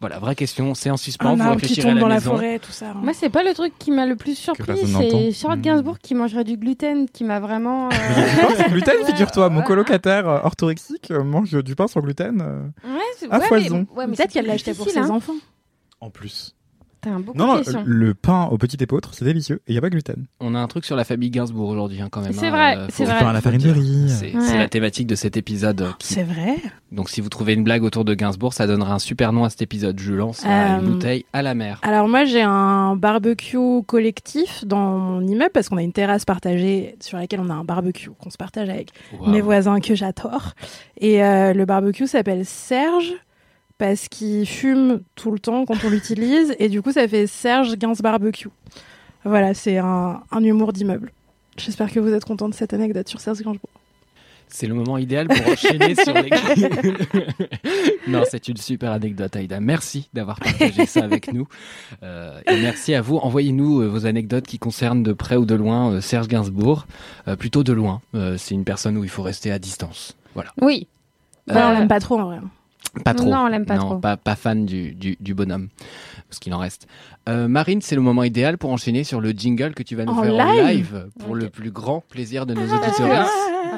Voilà, 0.00 0.20
vraie 0.20 0.36
question, 0.36 0.74
c'est 0.74 0.90
en 0.90 0.96
suspens, 0.96 1.30
Un 1.30 1.40
arbre 1.40 1.60
qui 1.60 1.80
à 1.80 1.82
tombe 1.82 1.94
la 1.96 2.00
dans 2.00 2.06
la 2.08 2.20
forêt, 2.20 2.60
tout 2.60 2.70
ça. 2.70 2.90
hein. 2.90 3.00
Moi, 3.02 3.12
c'est 3.14 3.30
pas 3.30 3.42
le 3.42 3.52
truc 3.52 3.72
qui 3.80 3.90
m'a 3.90 4.06
le 4.06 4.14
plus 4.14 4.36
surpris, 4.36 4.64
c'est 4.86 5.32
Charlotte 5.32 5.58
Hmm. 5.58 5.62
Gainsbourg 5.62 5.98
qui 5.98 6.14
mangerait 6.14 6.44
du 6.44 6.56
gluten, 6.56 7.08
qui 7.08 7.24
m'a 7.24 7.40
vraiment. 7.40 7.88
euh, 7.88 7.90
Du 8.30 8.36
pain 8.46 8.54
sans 8.64 8.68
gluten, 8.70 8.96
Ouais, 9.00 9.04
figure-toi. 9.06 9.48
Mon 9.50 9.62
colocataire 9.62 10.28
euh, 10.28 10.38
orthorexique 10.44 11.10
euh, 11.10 11.24
mange 11.24 11.64
du 11.64 11.74
pain 11.74 11.88
sans 11.88 11.98
gluten. 12.00 12.40
euh, 12.40 12.62
Ouais, 12.88 13.00
c'est- 13.16 13.28
À 13.30 13.38
ouais, 13.40 13.46
foison. 13.48 13.86
mais- 13.90 13.98
ouais, 13.98 14.06
mais 14.06 14.14
Peut-être 14.16 14.30
qu'elle 14.32 14.46
l'a 14.46 14.52
acheté 14.52 14.72
pour 14.72 14.88
ses 14.88 14.98
hein. 14.98 15.10
enfants. 15.10 15.34
En 16.00 16.10
plus. 16.10 16.54
T'as 17.00 17.10
un 17.10 17.20
beaucoup 17.20 17.38
Non, 17.38 17.54
de 17.54 17.58
questions. 17.60 17.82
le 17.86 18.14
pain 18.14 18.46
au 18.50 18.58
petit 18.58 18.76
épeautre, 18.82 19.10
c'est 19.14 19.24
délicieux. 19.24 19.56
Et 19.66 19.70
il 19.70 19.72
n'y 19.72 19.78
a 19.78 19.80
pas 19.80 19.88
de 19.88 19.92
gluten. 19.94 20.26
On 20.40 20.54
a 20.54 20.58
un 20.58 20.66
truc 20.66 20.84
sur 20.84 20.96
la 20.96 21.04
famille 21.04 21.30
Gainsbourg 21.30 21.68
aujourd'hui 21.68 22.00
hein, 22.02 22.08
quand 22.10 22.20
même. 22.22 22.32
C'est 22.32 22.46
hein, 22.46 22.50
vrai, 22.50 22.76
euh, 22.76 22.86
c'est 22.90 23.04
vrai. 23.04 23.14
Le 23.14 23.20
pain 23.20 23.28
à 23.28 23.32
la 23.32 23.40
farine 23.40 23.60
de 23.60 23.70
riz. 23.70 24.08
C'est 24.10 24.34
Ouais. 24.34 24.58
la 24.58 24.68
thématique 24.68 25.06
de 25.06 25.14
cet 25.14 25.36
épisode. 25.36 25.80
euh, 25.82 25.90
qui- 25.98 26.14
C'est 26.14 26.24
vrai. 26.24 26.56
Donc 26.90 27.08
si 27.10 27.20
vous 27.20 27.28
trouvez 27.28 27.52
une 27.54 27.62
blague 27.64 27.82
autour 27.84 28.04
de 28.04 28.14
Gainsbourg, 28.14 28.52
ça 28.52 28.66
donnera 28.66 28.94
un 28.94 28.98
super 28.98 29.32
nom 29.32 29.44
à 29.44 29.50
cet 29.50 29.62
épisode. 29.62 29.98
Je 30.00 30.12
lance 30.14 30.44
là, 30.44 30.76
Euh, 30.76 30.80
une 30.80 30.86
bouteille 30.94 31.24
à 31.32 31.42
la 31.42 31.54
mer. 31.54 31.78
Alors 31.82 32.08
moi 32.08 32.24
j'ai 32.24 32.42
un 32.42 32.96
barbecue 32.96 33.82
collectif 33.86 34.64
dans 34.64 34.98
mon 34.98 35.20
immeuble 35.26 35.50
parce 35.52 35.68
qu'on 35.68 35.76
a 35.76 35.82
une 35.82 35.92
terrasse 35.92 36.24
partagée 36.24 36.96
sur 37.00 37.18
laquelle 37.18 37.40
on 37.40 37.50
a 37.50 37.54
un 37.54 37.64
barbecue 37.64 38.10
qu'on 38.18 38.30
se 38.30 38.36
partage 38.36 38.68
avec 38.68 38.90
mes 39.26 39.40
voisins 39.40 39.80
que 39.80 39.94
j'adore. 39.94 40.54
Et 41.00 41.22
euh, 41.22 41.52
le 41.52 41.64
barbecue 41.64 42.06
s'appelle 42.06 42.44
Serge 42.44 43.12
parce 43.78 44.08
qu'il 44.08 44.46
fume 44.46 45.00
tout 45.14 45.30
le 45.30 45.38
temps 45.38 45.64
quand 45.64 45.84
on 45.84 45.90
l'utilise 45.90 46.54
et 46.58 46.68
du 46.68 46.82
coup 46.82 46.92
ça 46.92 47.06
fait 47.08 47.26
Serge 47.26 47.76
Gainsbourg 47.76 48.02
Barbecue. 48.02 48.48
Voilà, 49.24 49.54
c'est 49.54 49.78
un, 49.78 50.22
un 50.30 50.44
humour 50.44 50.72
d'immeuble. 50.72 51.12
J'espère 51.56 51.92
que 51.92 52.00
vous 52.00 52.12
êtes 52.12 52.24
content 52.24 52.48
de 52.48 52.54
cette 52.54 52.72
anecdote 52.72 53.08
sur 53.08 53.20
Serge 53.20 53.38
Gainsbourg. 53.38 53.70
C'est 54.50 54.66
le 54.66 54.74
moment 54.74 54.96
idéal 54.96 55.28
pour 55.28 55.46
enchaîner 55.46 55.94
sur 55.94 56.14
les. 56.14 56.30
non, 58.08 58.22
c'est 58.28 58.48
une 58.48 58.56
super 58.56 58.92
anecdote, 58.92 59.36
Aïda. 59.36 59.60
Merci 59.60 60.08
d'avoir 60.14 60.40
partagé 60.40 60.86
ça 60.86 61.04
avec 61.04 61.32
nous. 61.32 61.46
Euh, 62.02 62.40
et 62.46 62.56
merci 62.60 62.94
à 62.94 63.02
vous. 63.02 63.16
Envoyez-nous 63.18 63.82
euh, 63.82 63.88
vos 63.88 64.06
anecdotes 64.06 64.46
qui 64.46 64.58
concernent 64.58 65.02
de 65.02 65.12
près 65.12 65.36
ou 65.36 65.44
de 65.44 65.54
loin 65.54 65.92
euh, 65.92 66.00
Serge 66.00 66.28
Gainsbourg. 66.28 66.86
Euh, 67.28 67.36
plutôt 67.36 67.62
de 67.62 67.74
loin. 67.74 68.00
Euh, 68.14 68.36
c'est 68.38 68.54
une 68.54 68.64
personne 68.64 68.96
où 68.96 69.04
il 69.04 69.10
faut 69.10 69.22
rester 69.22 69.52
à 69.52 69.58
distance. 69.58 70.16
Voilà. 70.34 70.50
Oui. 70.62 70.86
On 71.48 71.54
l'aime 71.54 71.88
pas 71.88 72.00
trop 72.00 72.18
en 72.18 72.24
vrai. 72.24 72.38
Pas 73.04 73.14
trop. 73.14 73.28
Non, 73.28 73.44
on 73.44 73.46
l'aime 73.48 73.66
pas 73.66 73.76
non, 73.76 73.86
trop. 73.86 73.98
Pas, 73.98 74.16
pas 74.16 74.34
fan 74.36 74.66
du, 74.66 74.94
du, 74.94 75.16
du 75.20 75.34
bonhomme. 75.34 75.68
Parce 76.28 76.38
qu'il 76.38 76.52
en 76.54 76.58
reste. 76.58 76.86
Euh, 77.28 77.48
Marine, 77.48 77.80
c'est 77.82 77.94
le 77.94 78.00
moment 78.02 78.22
idéal 78.22 78.58
pour 78.58 78.70
enchaîner 78.70 79.04
sur 79.04 79.20
le 79.20 79.30
jingle 79.30 79.74
que 79.74 79.82
tu 79.82 79.96
vas 79.96 80.04
nous 80.04 80.12
En 80.12 80.22
faire 80.22 80.34
en 80.34 80.52
live 80.54 80.66
live 80.76 81.08
pour 81.20 81.34
le 81.34 81.48
plus 81.48 81.70
grand 81.70 82.00
plaisir 82.08 82.46
de 82.46 82.54
nos 82.54 82.62
que, 82.66 82.86
auditeurs. 82.86 83.26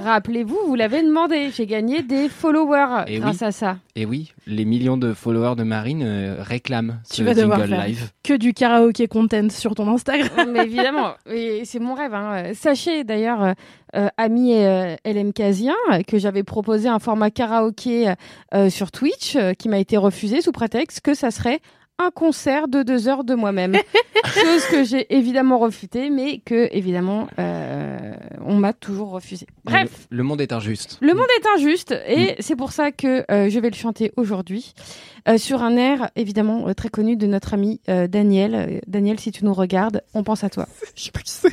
Rappelez-vous, 0.04 0.58
vous 0.66 0.74
l'avez 0.76 1.02
demandé, 1.02 1.50
j'ai 1.54 1.66
gagné 1.66 2.02
des 2.02 2.28
followers 2.28 3.04
Eh 3.08 3.18
grâce 3.18 3.42
à 3.42 3.52
ça. 3.52 3.76
Et 3.96 4.06
oui, 4.06 4.32
les 4.46 4.64
millions 4.64 4.96
de 4.96 5.12
followers 5.12 5.56
de 5.56 5.62
Marine 5.64 6.02
euh, 6.04 6.36
réclament 6.40 7.00
ce 7.04 7.16
Tu 7.16 7.24
vas 7.24 7.34
devoir 7.34 7.58
jingle 7.58 7.74
faire 7.74 7.86
live. 7.86 8.10
Que 8.22 8.34
du 8.34 8.54
karaoké 8.54 9.08
content 9.08 9.48
sur 9.50 9.74
ton 9.74 9.92
Instagram. 9.92 10.50
Mais 10.52 10.64
évidemment, 10.64 11.14
et 11.30 11.64
c'est 11.64 11.80
mon 11.80 11.94
rêve. 11.94 12.14
hein. 12.14 12.52
Sachez 12.54 13.04
d'ailleurs, 13.04 13.42
euh, 13.42 13.52
euh, 13.96 14.08
ami 14.16 14.54
euh, 14.54 14.94
LM 15.04 15.32
Casien, 15.32 15.74
que 16.06 16.18
j'avais 16.18 16.44
proposé 16.44 16.88
un 16.88 17.00
format 17.00 17.30
karaoké 17.30 18.12
euh, 18.54 18.70
sur 18.70 18.92
Twitch 18.92 19.09
euh, 19.36 19.54
qui 19.54 19.68
m'a 19.68 19.78
été 19.78 19.96
refusé 19.96 20.40
sous 20.40 20.52
prétexte 20.52 21.00
que 21.00 21.14
ça 21.14 21.30
serait 21.30 21.60
un 21.98 22.10
concert 22.10 22.66
de 22.66 22.82
deux 22.82 23.08
heures 23.08 23.24
de 23.24 23.34
moi-même. 23.34 23.76
Chose 24.24 24.64
que 24.70 24.84
j'ai 24.84 25.14
évidemment 25.14 25.58
refusée, 25.58 26.08
mais 26.10 26.38
que 26.38 26.68
évidemment 26.72 27.28
euh, 27.38 28.14
on 28.46 28.54
m'a 28.56 28.72
toujours 28.72 29.10
refusé. 29.10 29.46
Bref. 29.64 30.06
Le, 30.10 30.18
le 30.18 30.22
monde 30.22 30.40
est 30.40 30.52
injuste. 30.52 30.98
Le 31.02 31.12
monde 31.14 31.26
est 31.40 31.46
injuste 31.56 31.94
et 32.08 32.36
c'est 32.40 32.56
pour 32.56 32.72
ça 32.72 32.90
que 32.90 33.24
euh, 33.30 33.50
je 33.50 33.58
vais 33.60 33.70
le 33.70 33.76
chanter 33.76 34.12
aujourd'hui 34.16 34.72
euh, 35.28 35.36
sur 35.36 35.62
un 35.62 35.76
air 35.76 36.10
évidemment 36.16 36.68
euh, 36.68 36.74
très 36.74 36.88
connu 36.88 37.16
de 37.16 37.26
notre 37.26 37.54
ami 37.54 37.80
euh, 37.88 38.06
Daniel. 38.06 38.80
Daniel, 38.86 39.20
si 39.20 39.30
tu 39.30 39.44
nous 39.44 39.54
regardes, 39.54 40.02
on 40.14 40.22
pense 40.22 40.42
à 40.44 40.48
toi. 40.50 40.66
Je 40.96 41.04
sais 41.04 41.10
pas 41.10 41.20
qui 41.20 41.32
c'est. 41.32 41.52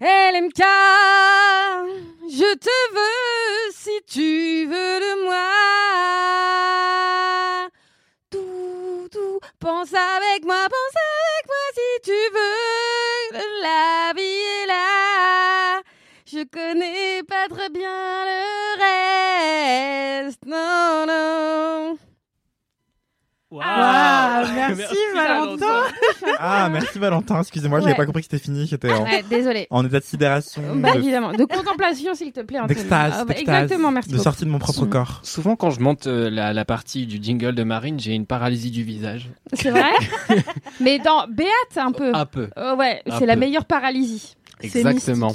LMK, 0.00 0.58
je 2.28 2.54
te 2.56 2.76
veux 2.94 3.72
si 3.72 4.00
tu 4.08 4.66
veux 4.66 5.00
de 5.00 5.24
moi. 5.24 5.50
Tout, 8.28 9.08
tout, 9.12 9.38
pense 9.60 9.94
avec 9.94 10.44
moi, 10.44 10.66
pense 10.68 10.96
avec 10.96 11.46
moi 11.46 11.64
si 11.74 12.00
tu 12.02 12.18
veux. 12.32 13.38
La 13.62 14.12
vie 14.16 14.42
est 14.62 14.66
là. 14.66 15.82
Je 16.26 16.42
connais 16.42 17.22
pas 17.22 17.46
très 17.48 17.68
bien 17.68 18.24
le 18.26 18.42
reste. 20.24 20.44
Non, 20.44 21.06
non. 21.06 21.96
Ah, 23.62 24.42
merci, 24.56 24.96
Valentin. 25.14 25.84
Ah, 26.38 26.68
merci 26.70 26.98
Valentin. 26.98 27.40
Excusez-moi, 27.40 27.80
j'avais 27.80 27.92
Ouais. 27.92 27.96
pas 27.96 28.06
compris 28.06 28.22
que 28.22 28.28
c'était 28.30 28.42
fini. 28.42 28.66
J'étais 28.66 28.90
en, 28.92 29.02
Ouais, 29.04 29.24
désolé. 29.28 29.66
en 29.70 29.84
état 29.84 30.00
de 30.00 30.04
sidération. 30.04 30.62
Bah 30.76 30.92
de- 30.92 30.98
évidemment. 30.98 31.32
De 31.32 31.44
contemplation, 31.44 32.14
s'il 32.14 32.32
te 32.32 32.40
plaît. 32.40 32.58
Anthony. 32.60 32.76
D'extase, 32.78 33.12
Ah, 33.16 33.24
bah, 33.24 33.34
d'extase, 33.34 33.62
Exactement, 33.64 33.90
merci. 33.90 34.08
de 34.10 34.14
beaucoup. 34.14 34.24
sortie 34.24 34.44
de 34.44 34.50
mon 34.50 34.58
propre 34.58 34.86
corps. 34.86 35.20
Souvent, 35.22 35.56
quand 35.56 35.70
je 35.70 35.80
monte 35.80 36.06
euh, 36.06 36.30
la, 36.30 36.52
la 36.52 36.64
partie 36.64 37.06
du 37.06 37.18
jingle 37.22 37.54
de 37.54 37.62
Marine, 37.64 37.98
j'ai 38.00 38.12
une 38.14 38.26
paralysie 38.26 38.70
du 38.70 38.82
visage. 38.82 39.28
C'est 39.52 39.70
vrai 39.70 39.90
Mais 40.80 40.98
dans 40.98 41.26
Béate, 41.28 41.50
un 41.76 41.92
peu. 41.92 42.10
Un 42.14 42.26
peu. 42.26 42.48
Euh, 42.56 42.76
ouais, 42.76 43.02
Un 43.08 43.18
c'est 43.18 43.26
la 43.26 43.34
peu. 43.34 43.40
meilleure 43.40 43.64
paralysie. 43.64 44.34
C'est 44.60 44.78
Exactement. 44.80 45.32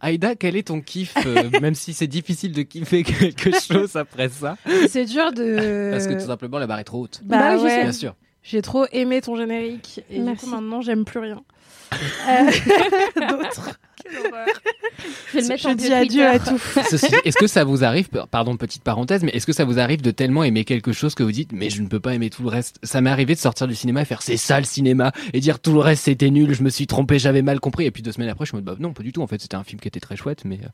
Aïda, 0.00 0.34
quel 0.34 0.56
est 0.56 0.66
ton 0.66 0.80
kiff, 0.80 1.14
euh, 1.24 1.48
même 1.62 1.74
si 1.74 1.94
c'est 1.94 2.06
difficile 2.06 2.52
de 2.52 2.62
kiffer 2.62 3.02
quelque 3.02 3.50
chose 3.60 3.96
après 3.96 4.28
ça? 4.28 4.56
C'est 4.88 5.04
dur 5.06 5.32
de. 5.32 5.90
Parce 5.92 6.06
que 6.06 6.14
tout 6.14 6.26
simplement, 6.26 6.58
la 6.58 6.66
barre 6.66 6.80
est 6.80 6.84
trop 6.84 7.02
haute. 7.02 7.20
Bah, 7.24 7.38
Bah 7.38 7.52
oui, 7.54 7.58
je 7.60 7.64
ouais. 7.64 7.70
sais. 7.70 7.82
Bien 7.82 7.92
sûr. 7.92 8.14
J'ai 8.42 8.62
trop 8.62 8.86
aimé 8.92 9.20
ton 9.20 9.36
générique 9.36 10.00
et 10.10 10.18
Merci. 10.20 10.44
du 10.44 10.50
coup 10.50 10.56
maintenant 10.56 10.80
j'aime 10.80 11.04
plus 11.04 11.20
rien. 11.20 11.42
Euh, 12.28 12.50
D'autres. 13.30 13.78
Je 14.04 15.36
vais 15.38 15.40
le 15.42 15.48
mettre 15.48 15.62
Je 15.62 15.68
en 15.68 15.74
dis 15.74 15.92
adieu 15.92 16.26
à 16.26 16.38
tout. 16.38 16.60
Est-ce 17.24 17.38
que 17.38 17.46
ça 17.46 17.64
vous 17.64 17.82
arrive, 17.82 18.08
pardon, 18.30 18.56
petite 18.58 18.82
parenthèse, 18.82 19.22
mais 19.22 19.30
est-ce 19.32 19.46
que 19.46 19.52
ça 19.54 19.64
vous 19.64 19.78
arrive 19.78 20.02
de 20.02 20.10
tellement 20.10 20.44
aimer 20.44 20.64
quelque 20.64 20.92
chose 20.92 21.14
que 21.14 21.22
vous 21.22 21.32
dites, 21.32 21.52
mais 21.52 21.70
je 21.70 21.80
ne 21.82 21.88
peux 21.88 21.98
pas 22.00 22.14
aimer 22.14 22.28
tout 22.28 22.42
le 22.42 22.48
reste? 22.50 22.76
Ça 22.82 23.00
m'est 23.00 23.08
arrivé 23.10 23.34
de 23.34 23.38
sortir 23.38 23.66
du 23.66 23.74
cinéma 23.74 24.02
et 24.02 24.04
faire 24.04 24.20
c'est 24.20 24.36
ça 24.36 24.58
le 24.58 24.66
cinéma 24.66 25.12
et 25.32 25.40
dire 25.40 25.60
tout 25.60 25.72
le 25.72 25.78
reste 25.80 26.04
c'était 26.04 26.28
nul, 26.30 26.52
je 26.54 26.62
me 26.62 26.68
suis 26.68 26.86
trompé, 26.86 27.18
j'avais 27.18 27.42
mal 27.42 27.58
compris. 27.58 27.86
Et 27.86 27.90
puis 27.90 28.02
deux 28.02 28.12
semaines 28.12 28.28
après, 28.30 28.44
je 28.44 28.54
me 28.54 28.60
dis 28.60 28.66
bah 28.66 28.76
non, 28.78 28.92
pas 28.92 29.02
du 29.02 29.12
tout. 29.12 29.22
En 29.22 29.26
fait, 29.26 29.40
c'était 29.40 29.56
un 29.56 29.64
film 29.64 29.80
qui 29.80 29.88
était 29.88 30.00
très 30.00 30.16
chouette, 30.16 30.42
mais 30.44 30.60
euh, 30.62 30.68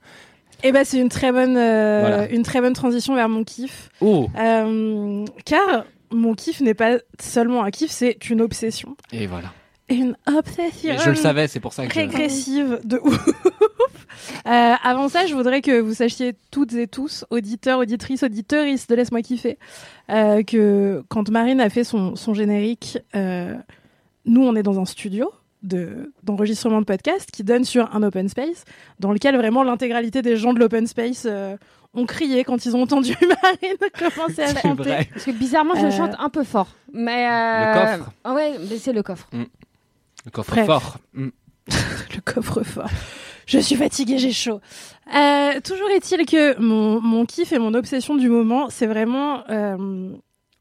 Et 0.68 0.72
bah 0.72 0.84
c'est 0.84 0.98
une 0.98 1.08
très 1.10 1.30
bonne, 1.30 1.56
euh, 1.56 2.00
Voilà. 2.00 2.28
une 2.30 2.42
très 2.42 2.60
bonne 2.60 2.74
transition 2.74 3.14
vers 3.14 3.28
mon 3.28 3.44
kiff. 3.44 3.88
oh 4.00 4.28
Euh, 4.36 5.24
car 5.44 5.84
mon 6.14 6.34
kiff 6.34 6.60
n'est 6.60 6.74
pas 6.74 6.98
seulement 7.20 7.62
un 7.64 7.70
kiff, 7.70 7.90
c'est 7.90 8.30
une 8.30 8.40
obsession. 8.40 8.96
et 9.12 9.26
voilà. 9.26 9.52
Une 9.90 10.16
obsession. 10.26 10.94
Et 10.94 10.98
je 10.98 11.10
le 11.10 11.16
savais, 11.16 11.46
c'est 11.46 11.60
pour 11.60 11.74
ça 11.74 11.86
que 11.86 11.92
je... 11.92 11.98
régressive 11.98 12.80
de 12.84 12.98
ouf. 13.02 13.28
Euh, 14.46 14.74
avant 14.82 15.08
ça, 15.08 15.26
je 15.26 15.34
voudrais 15.34 15.60
que 15.60 15.80
vous 15.80 15.94
sachiez 15.94 16.34
toutes 16.50 16.72
et 16.74 16.86
tous, 16.86 17.24
auditeurs, 17.30 17.78
auditrices, 17.80 18.22
auditeuristes 18.22 18.88
de 18.88 18.94
Laisse-moi 18.94 19.22
kiffer, 19.22 19.58
euh, 20.10 20.42
que 20.42 21.02
quand 21.08 21.28
Marine 21.30 21.60
a 21.60 21.68
fait 21.68 21.82
son, 21.82 22.14
son 22.14 22.32
générique, 22.32 22.98
euh, 23.14 23.54
nous, 24.24 24.42
on 24.42 24.54
est 24.54 24.62
dans 24.62 24.78
un 24.78 24.84
studio 24.84 25.32
de 25.62 26.12
d'enregistrement 26.22 26.80
de 26.80 26.86
podcast 26.86 27.30
qui 27.32 27.42
donne 27.42 27.64
sur 27.64 27.94
un 27.94 28.02
open 28.02 28.28
space 28.28 28.64
dans 29.00 29.12
lequel 29.12 29.36
vraiment 29.36 29.62
l'intégralité 29.62 30.22
des 30.22 30.36
gens 30.36 30.52
de 30.52 30.60
l'open 30.60 30.86
space 30.86 31.26
ont 31.94 32.06
crié 32.06 32.44
quand 32.44 32.64
ils 32.66 32.74
ont 32.76 32.82
entendu 32.82 33.14
Marine 33.42 33.76
commencer 33.98 34.42
à 34.42 34.54
chanter. 34.60 34.82
vrai. 34.82 35.08
Parce 35.12 35.24
que 35.24 35.30
bizarrement, 35.30 35.74
je 35.76 35.86
Euh, 35.86 35.90
chante 35.90 36.14
un 36.18 36.28
peu 36.28 36.44
fort. 36.44 36.68
Mais 36.92 37.26
euh... 37.30 37.74
Le 37.74 37.80
coffre. 37.98 38.10
Ah 38.24 38.34
ouais, 38.34 38.54
mais 38.68 38.78
c'est 38.78 38.92
le 38.92 39.02
coffre. 39.02 39.28
Le 39.32 40.30
coffre 40.30 40.50
Bref. 40.52 40.66
fort. 40.66 40.98
Mm. 41.14 41.28
le 41.68 42.20
coffre-fort. 42.24 42.90
Je 43.46 43.58
suis 43.58 43.76
fatiguée, 43.76 44.18
j'ai 44.18 44.32
chaud. 44.32 44.60
Euh, 45.14 45.60
toujours 45.60 45.90
est-il 45.90 46.24
que 46.26 46.58
mon, 46.60 47.00
mon 47.00 47.26
kiff 47.26 47.52
et 47.52 47.58
mon 47.58 47.74
obsession 47.74 48.14
du 48.16 48.28
moment, 48.28 48.68
c'est 48.70 48.86
vraiment 48.86 49.42
euh, 49.50 50.10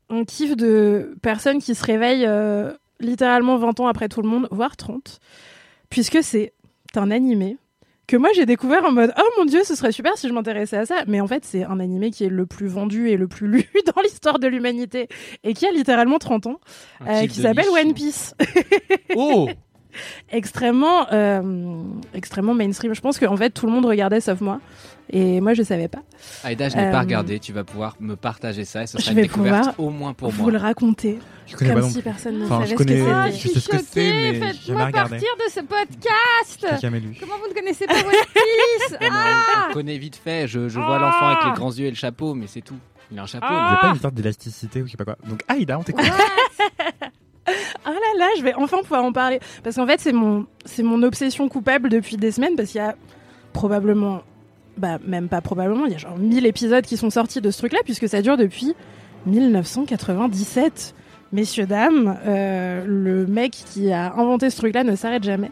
un 0.09 0.23
kiff 0.25 0.55
de 0.57 1.15
personnes 1.21 1.59
qui 1.61 1.75
se 1.75 1.83
réveillent 1.85 2.25
euh, 2.27 2.73
littéralement 2.99 3.57
20 3.57 3.79
ans 3.79 3.87
après 3.87 4.09
tout 4.09 4.21
le 4.21 4.27
monde, 4.29 4.47
voire 4.51 4.75
30, 4.75 5.19
puisque 5.89 6.21
c'est 6.23 6.53
un 6.95 7.09
animé 7.09 7.57
que 8.07 8.17
moi 8.17 8.29
j'ai 8.35 8.45
découvert 8.45 8.83
en 8.85 8.91
mode 8.91 9.13
oh 9.17 9.29
mon 9.37 9.45
dieu 9.45 9.63
ce 9.63 9.75
serait 9.75 9.91
super 9.91 10.17
si 10.17 10.27
je 10.27 10.33
m'intéressais 10.33 10.77
à 10.77 10.85
ça. 10.85 11.03
Mais 11.07 11.21
en 11.21 11.27
fait 11.27 11.45
c'est 11.45 11.63
un 11.63 11.79
animé 11.79 12.11
qui 12.11 12.23
est 12.25 12.29
le 12.29 12.45
plus 12.45 12.67
vendu 12.67 13.09
et 13.09 13.17
le 13.17 13.27
plus 13.27 13.47
lu 13.51 13.67
dans 13.85 14.01
l'histoire 14.01 14.39
de 14.39 14.47
l'humanité 14.47 15.07
et 15.43 15.53
qui 15.53 15.65
a 15.65 15.71
littéralement 15.71 16.19
30 16.19 16.47
ans 16.47 16.59
euh, 17.07 17.27
qui 17.27 17.41
s'appelle. 17.41 17.69
One 17.69 17.93
Piece. 17.93 18.35
Oh 19.15 19.49
extrêmement 20.31 21.07
euh, 21.11 21.41
extrêmement 22.13 22.53
mainstream 22.53 22.93
je 22.93 23.01
pense 23.01 23.19
qu'en 23.19 23.37
fait 23.37 23.49
tout 23.51 23.65
le 23.65 23.71
monde 23.71 23.85
regardait 23.85 24.21
sauf 24.21 24.41
moi 24.41 24.59
et 25.09 25.41
moi 25.41 25.53
je 25.53 25.63
savais 25.63 25.87
pas 25.87 25.99
Aïda, 26.43 26.69
je 26.69 26.77
n'ai 26.77 26.83
Euh, 26.87 26.91
pas 26.91 27.01
regardé. 27.01 27.37
Tu 27.39 27.51
vas 27.51 27.65
pouvoir 27.65 27.97
me 27.99 28.15
partager 28.15 28.63
ça 28.63 28.83
et 28.83 28.87
ce 28.87 28.97
je 28.97 29.03
sera 29.03 29.11
une 29.13 29.21
découverte 29.21 29.75
au 29.77 29.89
moins 29.89 30.13
pour 30.13 30.29
vous 30.29 30.43
moi. 30.43 30.51
le 30.53 30.57
raconter 30.57 31.19
Je 31.45 31.55
connais 31.57 31.71
comme 31.71 31.79
pas 31.81 31.85
non 31.85 31.91
si 31.91 32.01
plus. 32.01 32.03
personne 32.03 32.39
ne 32.39 32.45
Enfin, 32.45 32.55
savait 32.59 32.65
je 32.67 32.71
ce 32.71 32.75
connais- 32.77 32.95
que 32.95 33.09
Ah, 33.11 33.25
c'était 33.25 33.37
je 33.37 33.43
je 33.43 33.49
suis 33.49 33.59
ce 33.59 33.67
que 33.69 33.77
choquée. 33.77 34.39
Faites-moi 34.39 34.91
partir 34.91 35.19
de 35.19 35.51
ce 35.51 35.59
podcast. 35.59 36.67
J'ai 36.71 36.79
jamais 36.79 37.01
lu. 37.01 37.17
Comment 37.19 37.33
vous 37.43 37.49
ne 37.49 37.53
connaissez 37.53 37.85
pas 37.85 37.93
One 37.97 38.11
Piece 38.33 38.97
Ah, 39.11 39.65
le 39.67 39.73
connaît 39.73 39.97
vite 39.97 40.15
fait. 40.15 40.47
Je, 40.47 40.69
je 40.69 40.79
vois 40.79 40.97
l'enfant 40.99 41.27
avec 41.27 41.45
les 41.47 41.51
grands 41.51 41.71
yeux 41.73 41.87
et 41.87 41.89
le 41.91 41.95
chapeau, 41.97 42.33
mais 42.33 42.47
c'est 42.47 42.61
tout. 42.61 42.77
Il 43.11 43.19
a 43.19 43.23
un 43.23 43.25
chapeau. 43.25 43.45
Vous 43.47 43.53
mais- 43.53 43.67
avez 43.67 43.77
pas 43.81 43.89
une 43.93 43.99
sorte 43.99 44.13
d'élasticité 44.15 44.81
ou 44.81 44.85
je 44.87 44.91
sais 44.91 44.97
pas 44.97 45.03
quoi. 45.05 45.17
Donc, 45.27 45.41
Aïda, 45.49 45.77
on 45.77 45.83
t'écoute. 45.83 46.05
Ah 47.47 47.91
là 47.91 48.17
là 48.17 48.27
je 48.37 48.43
vais 48.43 48.53
enfin 48.55 48.77
pouvoir 48.81 49.03
en 49.03 49.11
parler. 49.11 49.39
Parce 49.63 49.75
qu'en 49.75 49.87
fait 49.87 49.99
c'est 49.99 50.13
mon 50.13 51.03
obsession 51.03 51.49
coupable 51.49 51.89
depuis 51.89 52.17
des 52.17 52.31
semaines 52.31 52.55
parce 52.55 52.69
qu'il 52.69 52.81
y 52.81 52.83
a 52.83 52.95
probablement 53.53 54.21
bah 54.77 54.97
même 55.05 55.29
pas 55.29 55.41
probablement 55.41 55.85
il 55.85 55.91
y 55.91 55.95
a 55.95 55.99
genre 55.99 56.17
1000 56.17 56.45
épisodes 56.45 56.83
qui 56.83 56.97
sont 56.97 57.09
sortis 57.09 57.41
de 57.41 57.51
ce 57.51 57.59
truc 57.59 57.73
là 57.73 57.79
puisque 57.83 58.09
ça 58.09 58.21
dure 58.21 58.37
depuis 58.37 58.73
1997 59.27 60.95
messieurs 61.31 61.65
dames 61.65 62.17
euh, 62.25 62.83
le 62.85 63.25
mec 63.27 63.51
qui 63.51 63.91
a 63.91 64.13
inventé 64.13 64.49
ce 64.49 64.57
truc 64.57 64.73
là 64.73 64.83
ne 64.83 64.95
s'arrête 64.95 65.23
jamais. 65.23 65.51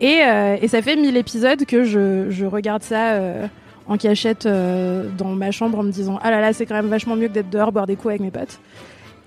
Et, 0.00 0.22
euh, 0.24 0.56
et 0.60 0.68
ça 0.68 0.80
fait 0.80 0.96
1000 0.96 1.16
épisodes 1.18 1.64
que 1.66 1.84
je, 1.84 2.44
regarde 2.46 2.82
ça 2.82 3.12
euh, 3.12 3.46
en 3.86 3.98
cachette 3.98 4.46
dans 4.46 5.28
ma 5.28 5.50
chambre 5.50 5.78
en 5.78 5.82
me 5.82 5.90
disant 5.90 6.18
ah 6.22 6.30
là 6.30 6.40
là 6.40 6.52
c'est 6.52 6.66
quand 6.66 6.74
même 6.74 6.88
vachement 6.88 7.16
mieux 7.16 7.28
que 7.28 7.32
d'être 7.32 7.50
dehors 7.50 7.72
boire 7.72 7.86
des 7.86 7.96
coups 7.96 8.08
avec 8.08 8.20
mes 8.20 8.30
potes 8.30 8.60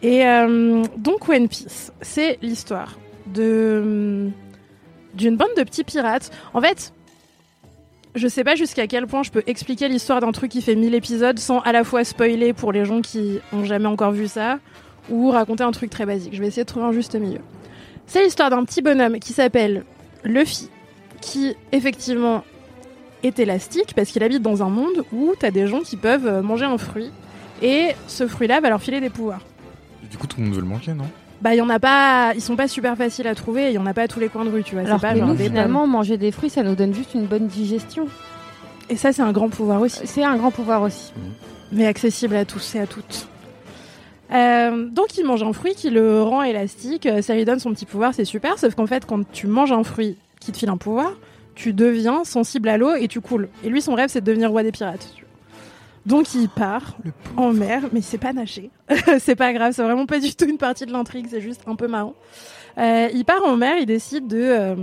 et 0.04 0.26
euh, 0.28 0.84
donc 0.98 1.28
One 1.28 1.48
Piece 1.48 1.92
c'est 2.02 2.38
l'histoire 2.42 3.00
de 3.26 4.30
d'une 5.16 5.38
bande 5.38 5.56
de 5.58 5.64
petits 5.64 5.84
pirates 5.84 6.30
en 6.54 6.62
fait 6.62 6.94
je 8.16 8.28
sais 8.28 8.44
pas 8.44 8.56
jusqu'à 8.56 8.86
quel 8.88 9.08
point 9.08 9.24
je 9.24 9.32
peux 9.32 9.44
expliquer 9.48 9.88
l'histoire 9.88 10.22
d'un 10.22 10.32
truc 10.32 10.52
qui 10.52 10.62
fait 10.62 10.76
1000 10.76 10.94
épisodes 10.94 11.40
sans 11.40 11.60
à 11.62 11.72
la 11.72 11.84
fois 11.84 12.04
spoiler 12.04 12.54
pour 12.54 12.72
les 12.72 12.86
gens 12.86 13.02
qui 13.02 13.40
ont 13.52 13.66
jamais 13.66 13.88
encore 13.88 14.12
vu 14.12 14.28
ça 14.28 14.60
ou 15.10 15.32
raconter 15.32 15.64
un 15.64 15.72
truc 15.72 15.90
très 15.90 16.06
basique. 16.06 16.34
Je 16.34 16.40
vais 16.40 16.48
essayer 16.48 16.64
de 16.64 16.68
trouver 16.68 16.86
un 16.86 16.92
juste 16.92 17.16
milieu. 17.16 17.42
C'est 18.06 18.24
l'histoire 18.24 18.50
d'un 18.50 18.64
petit 18.64 18.82
bonhomme 18.82 19.20
qui 19.20 19.34
s'appelle 19.34 19.84
Luffy, 20.24 20.70
qui 21.22 21.56
effectivement 21.72 22.44
est 23.24 23.40
élastique 23.40 23.94
parce 23.96 24.12
qu'il 24.12 24.24
habite 24.24 24.42
dans 24.42 24.64
un 24.64 24.70
monde 24.70 25.06
où 25.12 25.34
t'as 25.40 25.52
des 25.52 25.68
gens 25.68 25.80
qui 25.80 25.98
peuvent 25.98 26.28
euh, 26.28 26.42
manger 26.42 26.66
un 26.66 26.78
fruit 26.78 27.12
et 27.62 27.90
ce 28.08 28.28
fruit-là 28.28 28.60
va 28.60 28.70
leur 28.70 28.82
filer 28.82 29.00
des 29.00 29.10
pouvoirs. 29.10 29.42
Du 30.14 30.20
coup, 30.20 30.28
tout 30.28 30.40
le 30.40 30.46
monde 30.46 30.54
veut 30.54 30.62
le 30.62 30.68
manger, 30.68 30.94
non? 30.94 31.06
Bah, 31.42 31.56
il 31.56 31.58
y 31.58 31.62
en 31.62 31.70
a 31.70 31.80
pas, 31.80 32.34
ils 32.36 32.42
sont 32.42 32.56
pas 32.56 32.68
super 32.68 32.96
faciles 32.96 33.26
à 33.26 33.34
trouver, 33.34 33.70
il 33.70 33.74
y 33.74 33.80
en 33.80 33.86
a 33.88 33.96
pas 33.96 34.04
à 34.04 34.08
tous 34.08 34.20
les 34.20 34.30
coins 34.30 34.46
de 34.46 34.52
rue, 34.52 34.64
tu 34.64 34.76
vois. 34.76 34.84
Alors 34.84 35.00
c'est 35.00 35.08
pas 35.08 35.14
que 35.14 35.20
genre 35.20 35.30
nous, 35.30 35.34
des 35.34 35.46
finalement, 35.46 35.88
manger 35.88 36.18
des 36.18 36.32
fruits, 36.32 36.52
ça 36.52 36.62
nous 36.62 36.76
donne 36.76 36.94
juste 36.94 37.16
une 37.16 37.26
bonne 37.26 37.48
digestion. 37.48 38.08
Et 38.92 38.96
ça, 38.96 39.12
c'est 39.12 39.24
un 39.24 39.32
grand 39.32 39.50
pouvoir 39.50 39.82
aussi. 39.82 40.02
C'est 40.06 40.24
un 40.24 40.38
grand 40.38 40.52
pouvoir 40.52 40.84
aussi. 40.84 41.12
mais 41.72 41.88
accessible 41.88 42.36
à 42.36 42.46
tous 42.46 42.76
et 42.76 42.80
à 42.80 42.86
toutes. 42.86 43.28
Euh, 44.32 44.88
donc 44.88 45.18
il 45.18 45.26
mange 45.26 45.42
un 45.42 45.52
fruit 45.52 45.74
qui 45.74 45.90
le 45.90 46.22
rend 46.22 46.44
élastique, 46.44 47.08
euh, 47.08 47.24
ça 47.24 47.34
lui 47.34 47.44
donne 47.44 47.60
son 47.60 47.72
petit 47.74 47.88
pouvoir, 47.88 48.14
c'est 48.14 48.26
super, 48.26 48.60
sauf 48.60 48.76
qu'en 48.76 48.88
fait 48.88 49.06
quand 49.06 49.30
tu 49.32 49.48
manges 49.48 49.72
un 49.72 49.84
fruit 49.84 50.18
qui 50.40 50.52
te 50.52 50.58
file 50.58 50.70
un 50.70 50.78
pouvoir, 50.78 51.12
tu 51.56 51.74
deviens 51.74 52.24
sensible 52.24 52.70
à 52.70 52.78
l'eau 52.78 52.96
et 52.96 53.08
tu 53.08 53.20
coules. 53.20 53.50
Et 53.64 53.70
lui 53.70 53.82
son 53.82 53.96
rêve 53.96 54.10
c'est 54.10 54.22
de 54.22 54.26
devenir 54.26 54.50
roi 54.50 54.64
des 54.64 54.72
pirates. 54.72 55.14
Donc 56.06 56.34
il 56.34 56.50
part 56.50 56.98
en 57.38 57.54
mer, 57.54 57.84
mais 57.94 58.02
c'est 58.02 58.18
pas 58.18 58.34
nager. 58.34 58.70
c'est 59.20 59.36
pas 59.36 59.54
grave, 59.54 59.74
c'est 59.74 59.84
vraiment 59.84 60.06
pas 60.06 60.20
du 60.20 60.36
tout 60.36 60.46
une 60.46 60.58
partie 60.58 60.86
de 60.86 60.92
l'intrigue, 60.92 61.28
c'est 61.30 61.42
juste 61.42 61.62
un 61.66 61.76
peu 61.76 61.88
marrant. 61.88 62.14
Euh, 62.78 63.08
il 63.14 63.24
part 63.24 63.44
en 63.44 63.56
mer, 63.56 63.78
il 63.80 63.86
décide 63.86 64.28
de, 64.28 64.38
euh, 64.38 64.76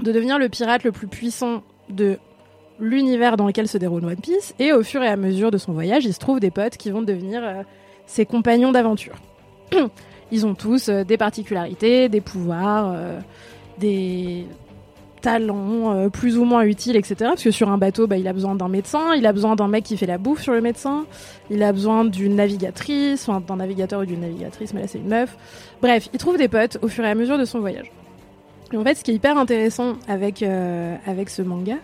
de 0.00 0.12
devenir 0.12 0.38
le 0.38 0.48
pirate 0.48 0.84
le 0.84 0.92
plus 0.92 1.08
puissant 1.08 1.62
de 1.90 2.18
l'univers 2.78 3.36
dans 3.36 3.46
lequel 3.46 3.68
se 3.68 3.76
déroule 3.76 4.04
One 4.04 4.16
Piece. 4.16 4.54
Et 4.58 4.72
au 4.72 4.82
fur 4.82 5.02
et 5.02 5.08
à 5.08 5.16
mesure 5.16 5.50
de 5.50 5.58
son 5.58 5.72
voyage, 5.72 6.06
il 6.06 6.14
se 6.14 6.18
trouve 6.18 6.40
des 6.40 6.50
potes 6.50 6.78
qui 6.78 6.90
vont 6.90 7.02
devenir 7.02 7.44
euh, 7.44 7.62
ses 8.06 8.24
compagnons 8.24 8.72
d'aventure. 8.72 9.16
Ils 10.32 10.46
ont 10.46 10.54
tous 10.54 10.88
des 10.88 11.16
particularités, 11.16 12.08
des 12.08 12.20
pouvoirs, 12.20 12.94
des 13.78 14.46
talents 15.20 15.94
euh, 15.94 16.08
plus 16.08 16.38
ou 16.38 16.44
moins 16.44 16.62
utiles, 16.62 16.96
etc. 16.96 17.16
Parce 17.20 17.42
que 17.42 17.50
sur 17.50 17.70
un 17.70 17.78
bateau, 17.78 18.06
bah, 18.06 18.16
il 18.16 18.26
a 18.28 18.32
besoin 18.32 18.54
d'un 18.54 18.68
médecin, 18.68 19.14
il 19.14 19.26
a 19.26 19.32
besoin 19.32 19.56
d'un 19.56 19.68
mec 19.68 19.84
qui 19.84 19.96
fait 19.96 20.06
la 20.06 20.18
bouffe 20.18 20.42
sur 20.42 20.52
le 20.52 20.60
médecin, 20.60 21.04
il 21.50 21.62
a 21.62 21.72
besoin 21.72 22.04
d'une 22.04 22.36
navigatrice, 22.36 23.28
enfin 23.28 23.40
d'un 23.40 23.56
navigateur 23.56 24.00
ou 24.00 24.04
d'une 24.04 24.20
navigatrice, 24.20 24.74
mais 24.74 24.82
là 24.82 24.86
c'est 24.88 24.98
une 24.98 25.08
meuf. 25.08 25.36
Bref, 25.82 26.08
il 26.12 26.18
trouve 26.18 26.36
des 26.36 26.48
potes 26.48 26.78
au 26.82 26.88
fur 26.88 27.04
et 27.04 27.10
à 27.10 27.14
mesure 27.14 27.38
de 27.38 27.44
son 27.44 27.60
voyage. 27.60 27.90
Et 28.72 28.76
en 28.76 28.84
fait, 28.84 28.94
ce 28.94 29.02
qui 29.02 29.10
est 29.10 29.14
hyper 29.14 29.36
intéressant 29.36 29.94
avec, 30.06 30.42
euh, 30.42 30.94
avec 31.06 31.28
ce 31.28 31.42
manga, 31.42 31.76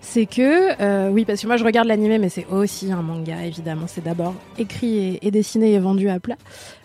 c'est 0.00 0.26
que, 0.26 0.80
euh, 0.80 1.10
oui, 1.10 1.24
parce 1.24 1.42
que 1.42 1.46
moi 1.46 1.56
je 1.56 1.64
regarde 1.64 1.86
l'animé, 1.86 2.18
mais 2.18 2.30
c'est 2.30 2.46
aussi 2.50 2.90
un 2.90 3.02
manga, 3.02 3.44
évidemment. 3.44 3.86
C'est 3.86 4.02
d'abord 4.02 4.34
écrit 4.58 4.96
et, 4.96 5.26
et 5.26 5.30
dessiné 5.30 5.74
et 5.74 5.78
vendu 5.78 6.08
à 6.08 6.18
plat. 6.18 6.36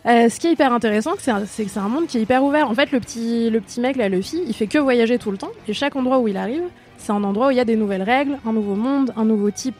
Euh, 0.05 0.29
ce 0.29 0.39
qui 0.39 0.47
est 0.47 0.51
hyper 0.51 0.73
intéressant, 0.73 1.11
c'est 1.17 1.63
que 1.63 1.69
c'est 1.69 1.79
un 1.79 1.87
monde 1.87 2.07
qui 2.07 2.17
est 2.17 2.21
hyper 2.21 2.43
ouvert. 2.43 2.69
En 2.69 2.75
fait, 2.75 2.91
le 2.91 2.99
petit, 2.99 3.49
le 3.49 3.61
petit 3.61 3.79
mec, 3.79 3.95
là, 3.95 4.09
Luffy, 4.09 4.41
il 4.45 4.53
fait 4.53 4.67
que 4.67 4.77
voyager 4.77 5.17
tout 5.17 5.31
le 5.31 5.37
temps. 5.37 5.51
Et 5.67 5.73
chaque 5.73 5.95
endroit 5.95 6.19
où 6.19 6.27
il 6.27 6.35
arrive, 6.37 6.63
c'est 6.97 7.13
un 7.13 7.23
endroit 7.23 7.47
où 7.47 7.51
il 7.51 7.57
y 7.57 7.61
a 7.61 7.65
des 7.65 7.77
nouvelles 7.77 8.03
règles, 8.03 8.37
un 8.45 8.53
nouveau 8.53 8.75
monde, 8.75 9.13
un 9.15 9.25
nouveau 9.25 9.49
type 9.49 9.75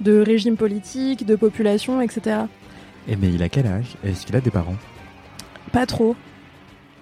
de 0.00 0.18
régime 0.20 0.56
politique, 0.56 1.26
de 1.26 1.36
population, 1.36 2.00
etc. 2.00 2.38
Eh, 3.08 3.16
mais 3.16 3.28
il 3.28 3.42
a 3.42 3.48
quel 3.50 3.66
âge? 3.66 3.96
Est-ce 4.04 4.24
qu'il 4.24 4.36
a 4.36 4.40
des 4.40 4.50
parents? 4.50 4.76
Pas 5.72 5.84
trop. 5.86 6.16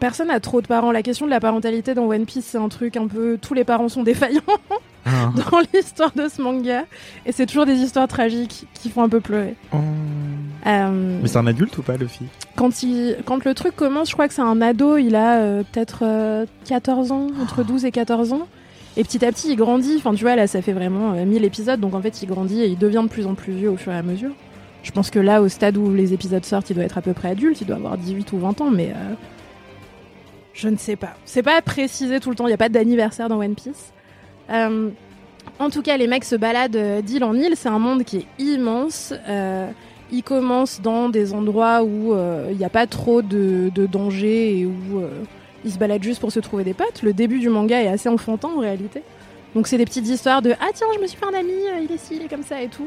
personne 0.01 0.31
a 0.31 0.41
trop 0.41 0.61
de 0.61 0.67
parents. 0.67 0.91
La 0.91 1.03
question 1.03 1.25
de 1.27 1.31
la 1.31 1.41
parentalité 1.41 1.95
dans 1.95 2.07
One 2.07 2.27
Piece, 2.27 2.47
c'est 2.47 2.59
un 2.59 2.69
truc 2.69 2.97
un 2.97 3.07
peu. 3.07 3.39
Tous 3.41 3.55
les 3.55 3.65
parents 3.65 3.89
sont 3.89 4.03
défaillants 4.03 4.43
Ah. 5.09 5.33
dans 5.51 5.61
l'histoire 5.73 6.13
de 6.15 6.29
ce 6.29 6.43
manga. 6.43 6.85
Et 7.27 7.33
c'est 7.33 7.47
toujours 7.47 7.67
des 7.67 7.77
histoires 7.77 8.09
tragiques 8.09 8.67
qui 8.75 8.91
font 8.91 9.03
un 9.03 9.09
peu 9.09 9.21
pleurer. 9.21 9.55
Oh. 9.73 9.79
Euh, 10.67 11.19
Mais 11.23 11.29
c'est 11.29 11.39
un 11.39 11.47
adulte 11.47 11.77
ou 11.79 11.83
pas, 11.83 11.97
Luffy? 11.97 12.25
quand, 12.57 12.83
il, 12.83 13.17
quand 13.25 13.45
le 13.45 13.55
truc 13.55 13.75
commence, 13.77 14.09
je 14.09 14.15
crois 14.15 14.29
que 14.29 14.35
c'est 14.35 14.43
un 14.43 14.61
ado, 14.61 14.97
il 14.97 15.15
a 15.15 15.39
euh, 15.39 15.63
peut-être 15.73 16.01
euh, 16.03 16.47
14 16.67 17.13
ans, 17.13 17.29
entre 17.41 17.63
12 17.63 17.85
et 17.85 17.93
14 17.93 18.33
ans. 18.33 18.49
Et 18.97 19.05
petit 19.05 19.25
à 19.25 19.31
petit, 19.31 19.53
il 19.53 19.57
grandit. 19.57 19.95
Enfin, 19.97 20.13
tu 20.13 20.25
vois, 20.25 20.35
là, 20.35 20.49
ça 20.49 20.61
fait 20.61 20.73
vraiment 20.73 21.13
euh, 21.13 21.25
1000 21.25 21.45
épisodes. 21.45 21.79
Donc, 21.79 21.95
en 21.95 22.03
fait, 22.03 22.21
il 22.23 22.27
grandit 22.27 22.63
et 22.63 22.67
il 22.67 22.77
devient 22.79 23.03
de 23.05 23.09
plus 23.09 23.27
en 23.27 23.35
plus 23.35 23.53
vieux 23.53 23.71
au 23.71 23.77
fur 23.77 23.93
et 23.93 23.97
à 23.97 24.03
mesure. 24.03 24.33
Je 24.83 24.91
pense 24.91 25.11
que 25.11 25.21
là, 25.21 25.41
au 25.41 25.49
stade 25.49 25.77
où 25.77 25.95
les 25.95 26.13
épisodes 26.15 26.45
sortent, 26.45 26.71
il 26.71 26.75
doit 26.75 26.85
être 26.85 26.99
à 26.99 27.03
peu 27.03 27.13
près 27.13 27.29
adulte. 27.31 27.61
Il 27.61 27.67
doit 27.67 27.77
avoir 27.77 27.97
18 27.97 28.33
ou 28.33 28.39
20 28.39 28.61
ans, 28.61 28.71
mais 28.73 28.89
euh, 28.89 29.15
je 30.53 30.69
ne 30.69 30.77
sais 30.77 30.97
pas. 30.97 31.15
C'est 31.25 31.43
pas 31.45 31.63
précisé 31.63 32.19
tout 32.19 32.31
le 32.31 32.37
temps. 32.37 32.47
Il 32.47 32.51
n'y 32.51 32.55
a 32.55 32.59
pas 32.59 32.69
d'anniversaire 32.69 33.29
dans 33.29 33.39
One 33.39 33.55
Piece. 33.55 33.93
Euh, 34.51 34.91
en 35.59 35.71
tout 35.71 35.83
cas, 35.83 35.97
les 35.97 36.07
mecs 36.07 36.25
se 36.25 36.37
baladent 36.37 36.77
euh, 36.77 37.03
d'île 37.03 37.25
en 37.25 37.35
île. 37.35 37.55
C'est 37.57 37.69
un 37.69 37.79
monde 37.79 38.05
qui 38.05 38.19
est 38.19 38.27
immense. 38.39 39.13
Euh, 39.29 39.69
ils 40.11 40.23
commencent 40.23 40.81
dans 40.81 41.09
des 41.09 41.35
endroits 41.35 41.83
où 41.83 42.15
il 42.51 42.57
n'y 42.57 42.65
a 42.65 42.71
pas 42.71 42.87
trop 42.87 43.21
de, 43.21 43.71
de 43.75 43.85
danger 43.85 44.59
et 44.59 44.65
où 44.65 45.03
ils 45.67 45.71
se 45.71 45.79
baladent 45.79 46.03
juste 46.03 46.21
pour 46.21 46.33
se 46.33 46.41
trouver 46.41 46.65
des 46.65 46.73
potes. 46.73 47.03
Le 47.03 47.13
début 47.13 47.39
du 47.41 47.51
manga 47.51 47.83
est 47.83 47.89
assez 47.89 48.09
enfantin 48.09 48.49
en 48.49 48.61
réalité. 48.61 49.03
Donc 49.55 49.67
c'est 49.67 49.77
des 49.77 49.85
petites 49.85 50.09
histoires 50.09 50.41
de 50.41 50.53
ah 50.61 50.69
tiens 50.73 50.87
je 50.97 51.01
me 51.03 51.07
suis 51.07 51.19
fait 51.19 51.27
un 51.27 51.39
ami, 51.39 51.53
il 51.83 51.93
est 51.93 51.99
ci, 51.99 52.17
il 52.17 52.23
est 52.23 52.29
comme 52.29 52.43
ça 52.43 52.63
et 52.63 52.69
tout. 52.69 52.87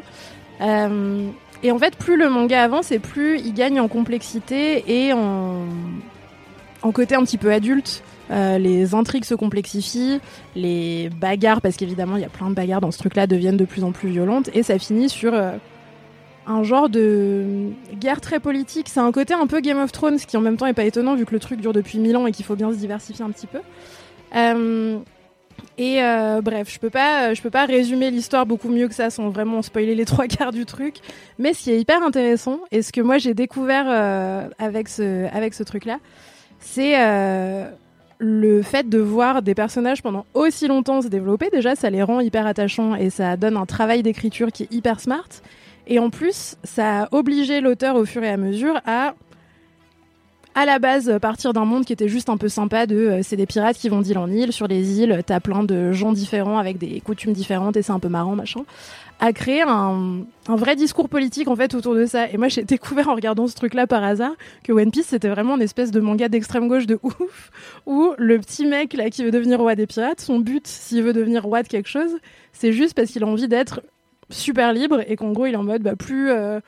Et 0.60 1.72
en 1.72 1.78
fait 1.78 1.96
plus 1.96 2.18
le 2.18 2.28
manga 2.28 2.64
avance 2.64 2.92
et 2.92 2.98
plus 2.98 3.40
il 3.40 3.54
gagne 3.54 3.80
en 3.80 3.88
complexité 3.88 4.84
et 4.88 5.14
en 5.14 5.68
côté 6.92 7.14
un 7.14 7.24
petit 7.24 7.38
peu 7.38 7.52
adulte. 7.52 8.02
Euh, 8.32 8.58
les 8.58 8.96
intrigues 8.96 9.26
se 9.26 9.36
complexifient, 9.36 10.20
les 10.56 11.10
bagarres, 11.10 11.62
parce 11.62 11.76
qu'évidemment 11.76 12.16
il 12.16 12.22
y 12.22 12.26
a 12.26 12.30
plein 12.30 12.50
de 12.50 12.56
bagarres 12.56 12.82
dans 12.82 12.92
ce 12.92 12.98
truc-là, 12.98 13.28
deviennent 13.28 13.58
de 13.58 13.66
plus 13.66 13.84
en 13.84 13.92
plus 13.92 14.10
violentes 14.10 14.50
et 14.54 14.64
ça 14.64 14.80
finit 14.80 15.10
sur 15.10 15.34
euh, 15.34 15.52
un 16.48 16.64
genre 16.64 16.90
de 16.90 17.72
guerre 18.00 18.22
très 18.22 18.40
politique. 18.40 18.88
C'est 18.90 19.00
un 19.00 19.12
côté 19.12 19.34
un 19.34 19.48
peu 19.48 19.60
Game 19.60 19.80
of 19.80 19.92
Thrones, 19.92 20.18
qui 20.18 20.38
en 20.38 20.42
même 20.42 20.58
temps 20.58 20.66
est 20.66 20.74
pas 20.74 20.86
étonnant 20.86 21.16
vu 21.16 21.26
que 21.26 21.34
le 21.34 21.40
truc 21.40 21.60
dure 21.60 21.74
depuis 21.74 22.00
mille 22.00 22.16
ans 22.16 22.26
et 22.26 22.32
qu'il 22.32 22.46
faut 22.46 22.56
bien 22.56 22.72
se 22.72 22.78
diversifier 22.78 23.26
un 23.26 23.32
petit 23.32 23.48
peu. 23.48 23.60
Euh, 24.36 24.98
et 25.78 26.00
bref, 26.44 26.72
je 26.72 26.80
peux 26.80 26.90
pas, 26.90 27.34
je 27.34 27.42
peux 27.42 27.50
pas 27.50 27.66
résumer 27.66 28.12
l'histoire 28.12 28.46
beaucoup 28.46 28.70
mieux 28.70 28.88
que 28.88 28.94
ça 28.94 29.10
sans 29.10 29.30
vraiment 29.30 29.62
spoiler 29.62 29.96
les 29.96 30.06
trois 30.06 30.28
quarts 30.28 30.52
du 30.52 30.66
truc. 30.66 30.96
Mais 31.38 31.54
ce 31.54 31.64
qui 31.64 31.72
est 31.72 31.80
hyper 31.80 32.02
intéressant 32.04 32.60
et 32.72 32.82
ce 32.82 32.92
que 32.92 33.02
moi 33.02 33.18
j'ai 33.18 33.34
découvert 33.34 33.88
avec 34.58 34.88
ce, 34.88 35.28
avec 35.36 35.54
ce 35.54 35.64
truc-là, 35.64 36.00
c'est 36.62 36.94
euh, 36.98 37.66
le 38.24 38.62
fait 38.62 38.88
de 38.88 39.00
voir 39.00 39.42
des 39.42 39.56
personnages 39.56 40.04
pendant 40.04 40.28
aussi 40.36 40.68
longtemps 40.68 41.02
se 41.02 41.08
développer. 41.08 41.50
Déjà, 41.52 41.76
ça 41.76 41.90
les 41.90 42.04
rend 42.04 42.20
hyper 42.20 42.46
attachants 42.46 42.94
et 42.94 43.10
ça 43.10 43.36
donne 43.36 43.58
un 43.58 43.66
travail 43.66 44.04
d'écriture 44.04 44.52
qui 44.52 44.64
est 44.64 44.72
hyper 44.72 45.00
smart. 45.00 45.28
Et 45.88 45.98
en 45.98 46.12
plus, 46.12 46.56
ça 46.64 47.04
a 47.04 47.08
obligé 47.14 47.62
l'auteur 47.62 47.96
au 47.96 48.06
fur 48.06 48.24
et 48.24 48.30
à 48.30 48.38
mesure 48.38 48.80
à 48.86 49.16
à 50.54 50.66
la 50.66 50.80
base 50.80 51.18
partir 51.22 51.54
d'un 51.54 51.64
monde 51.64 51.86
qui 51.86 51.94
était 51.94 52.10
juste 52.10 52.30
un 52.30 52.36
peu 52.36 52.50
sympa 52.50 52.86
de 52.86 52.96
euh, 52.98 53.20
c'est 53.24 53.38
des 53.38 53.46
pirates 53.46 53.78
qui 53.78 53.88
vont 53.88 54.02
d'île 54.02 54.18
en 54.18 54.30
île 54.30 54.52
sur 54.52 54.68
les 54.68 55.00
îles 55.00 55.22
t'as 55.26 55.40
plein 55.40 55.64
de 55.64 55.94
gens 55.94 56.12
différents 56.12 56.58
avec 56.58 56.78
des 56.78 57.00
coutumes 57.00 57.32
différentes 57.32 57.78
et 57.78 57.82
c'est 57.82 57.94
un 57.94 58.00
peu 58.00 58.10
marrant 58.10 58.36
machin 58.36 58.66
à 59.22 59.34
créer 59.34 59.62
un, 59.62 60.26
vrai 60.48 60.76
discours 60.76 61.08
politique 61.08 61.48
en 61.48 61.56
fait 61.56 61.76
autour 61.76 61.94
de 61.94 62.06
ça. 62.06 62.28
Et 62.30 62.38
moi 62.38 62.48
j'ai 62.50 62.64
découvert 62.64 63.08
en 63.08 63.16
regardant 63.16 63.48
ce 63.48 63.56
truc 63.56 63.76
là 63.76 63.86
par 63.86 64.04
hasard 64.04 64.34
que 64.64 64.74
One 64.74 64.92
Piece 64.92 65.06
c'était 65.08 65.30
vraiment 65.30 65.56
une 65.56 65.62
espèce 65.62 65.92
de 65.92 66.00
manga 66.00 66.28
d'extrême 66.28 66.68
gauche 66.68 66.88
de 66.88 67.00
ouf 67.04 67.52
où 67.86 68.14
le 68.18 68.40
petit 68.40 68.66
mec 68.66 68.94
là 68.94 69.10
qui 69.10 69.24
veut 69.24 69.32
devenir 69.32 69.60
roi 69.60 69.76
des 69.76 69.86
pirates 69.86 70.20
son 70.20 70.40
but 70.40 70.66
s'il 70.66 71.04
veut 71.04 71.14
devenir 71.14 71.44
roi 71.44 71.62
de 71.62 71.68
quelque 71.68 71.88
chose 71.88 72.18
c'est 72.52 72.74
juste 72.74 72.96
parce 72.96 73.12
qu'il 73.12 73.24
a 73.24 73.28
envie 73.28 73.48
d'être 73.48 73.82
super 74.32 74.74
libre 74.74 75.02
et 75.08 75.16
qu'en 75.16 75.32
gros 75.32 75.46
il 75.46 75.54
est 75.54 75.58
en 75.58 75.64
mode 75.64 75.84
bah 75.84 75.96
plus 75.96 76.32
euh, 76.32 76.60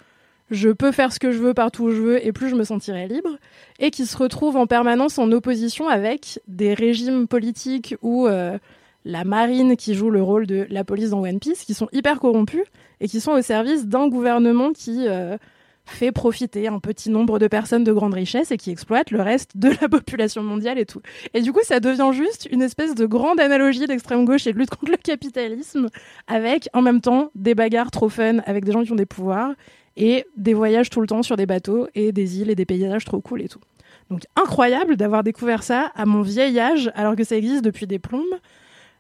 je 0.52 0.70
peux 0.70 0.92
faire 0.92 1.12
ce 1.12 1.20
que 1.20 1.32
je 1.32 1.40
veux 1.40 1.54
partout 1.54 1.86
où 1.86 1.90
je 1.90 2.02
veux 2.02 2.26
et 2.26 2.32
plus 2.32 2.50
je 2.50 2.56
me 2.56 2.64
sentirai 2.64 3.08
libre, 3.08 3.38
et 3.80 3.90
qui 3.92 4.06
se 4.06 4.16
retrouve 4.16 4.56
en 4.56 4.68
permanence 4.68 5.18
en 5.18 5.32
opposition 5.32 5.90
avec 5.90 6.40
des 6.48 6.74
régimes 6.74 7.28
politiques 7.28 7.96
ou 8.02 8.28
euh, 8.28 8.58
la 9.06 9.24
marine 9.24 9.76
qui 9.76 9.94
joue 9.94 10.10
le 10.10 10.22
rôle 10.22 10.48
de 10.48 10.66
la 10.70 10.84
police 10.84 11.10
dans 11.12 11.24
One 11.24 11.40
Piece, 11.40 11.64
qui 11.64 11.74
sont 11.74 11.90
hyper 11.92 12.20
corrompus 12.20 12.66
et 13.02 13.08
qui 13.08 13.20
sont 13.20 13.32
au 13.32 13.42
service 13.42 13.88
d'un 13.88 14.08
gouvernement 14.08 14.72
qui 14.72 15.08
euh, 15.08 15.38
fait 15.86 16.12
profiter 16.12 16.68
un 16.68 16.80
petit 16.80 17.10
nombre 17.10 17.40
de 17.40 17.48
personnes 17.48 17.84
de 17.84 17.92
grande 17.92 18.14
richesse 18.14 18.52
et 18.52 18.58
qui 18.58 18.72
exploite 18.72 19.12
le 19.12 19.22
reste 19.22 19.58
de 19.58 19.70
la 19.82 19.90
population 19.90 20.42
mondiale 20.42 20.80
et 20.80 20.86
tout. 20.86 21.02
Et 21.34 21.42
du 21.42 21.52
coup, 21.52 21.60
ça 21.64 21.80
devient 21.80 22.12
juste 22.14 22.48
une 22.52 22.62
espèce 22.62 22.96
de 22.96 23.06
grande 23.06 23.40
analogie 23.40 23.86
d'extrême 23.86 24.26
gauche 24.26 24.48
et 24.48 24.54
de 24.54 24.58
lutte 24.58 24.70
contre 24.70 24.92
le 24.92 24.98
capitalisme, 24.98 25.90
avec 26.28 26.70
en 26.74 26.82
même 26.82 27.02
temps 27.02 27.32
des 27.36 27.56
bagarres 27.56 27.92
trop 27.92 28.10
fun 28.10 28.40
avec 28.46 28.66
des 28.66 28.72
gens 28.72 28.84
qui 28.84 28.92
ont 28.92 28.96
des 28.96 29.06
pouvoirs 29.06 29.54
et 29.98 30.26
des 30.38 30.54
voyages 30.54 30.90
tout 30.90 31.02
le 31.02 31.08
temps 31.08 31.24
sur 31.24 31.38
des 31.38 31.46
bateaux 31.46 31.88
et 31.94 32.12
des 32.12 32.40
îles 32.40 32.50
et 32.50 32.56
des 32.56 32.66
paysages 32.66 33.06
trop 33.06 33.20
cool 33.20 33.42
et 33.42 33.50
tout. 33.50 33.60
Donc 34.10 34.22
incroyable 34.36 34.96
d'avoir 34.96 35.24
découvert 35.24 35.64
ça 35.64 35.92
à 35.96 36.06
mon 36.06 36.22
vieil 36.22 36.60
âge 36.60 36.92
alors 36.96 37.16
que 37.16 37.24
ça 37.24 37.36
existe 37.36 37.64
depuis 37.64 37.88
des 37.88 38.00
plombes. 38.00 38.24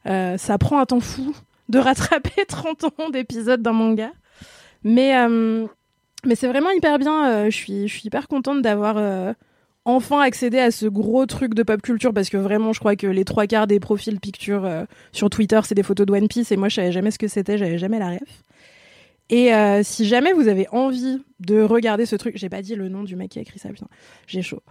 Euh, 0.07 0.37
ça 0.37 0.57
prend 0.57 0.79
un 0.79 0.85
temps 0.85 0.99
fou 0.99 1.35
de 1.69 1.79
rattraper 1.79 2.45
30 2.47 2.83
ans 2.99 3.09
d'épisodes 3.11 3.61
d'un 3.61 3.73
manga. 3.73 4.11
Mais, 4.83 5.17
euh, 5.17 5.65
mais 6.25 6.35
c'est 6.35 6.47
vraiment 6.47 6.71
hyper 6.71 6.99
bien. 6.99 7.29
euh, 7.29 7.45
je, 7.45 7.55
suis, 7.57 8.01
hyper 8.03 8.27
contente 8.27 8.61
d'avoir 8.61 9.35
enfin 9.85 10.21
accédé 10.21 10.59
à 10.59 10.71
ce 10.71 10.85
gros 10.85 11.25
truc 11.25 11.53
de 11.53 11.63
pop 11.63 11.81
culture 11.81 12.13
parce 12.13 12.29
que 12.29 12.37
vraiment, 12.37 12.73
je 12.73 12.79
crois 12.79 12.95
que 12.95 13.07
les 13.07 13.25
trois 13.25 13.47
quarts 13.47 13.67
des 13.67 13.79
profils 13.79 14.19
pictures 14.19 14.69
sur 15.11 15.29
Twitter, 15.29 15.59
c'est 15.63 15.75
des 15.75 15.83
photos 15.83 16.05
de 16.05 16.13
One 16.13 16.27
Piece 16.27 16.51
et 16.51 16.57
moi, 16.57 16.69
je 16.69 16.75
savais 16.75 16.91
jamais 16.91 17.11
ce 17.11 17.19
que 17.19 17.27
c'était, 17.27 17.57
j'avais 17.57 17.77
jamais 17.77 17.99
la 17.99 18.11
ref. 18.11 18.43
Et 19.29 19.53
euh, 19.53 19.81
si 19.83 20.05
jamais 20.05 20.33
vous 20.33 20.47
avez 20.47 20.67
envie 20.71 21.23
de 21.39 21.61
regarder 21.61 22.05
ce 22.05 22.15
truc, 22.15 22.37
j'ai 22.37 22.49
pas 22.49 22.61
dit 22.61 22.75
le 22.75 22.89
nom 22.89 23.03
du 23.03 23.15
mec 23.15 23.31
qui 23.31 23.39
a 23.39 23.41
écrit 23.41 23.59
ça, 23.59 23.69
putain, 23.69 23.87
j'ai 24.27 24.41
chaud. 24.41 24.61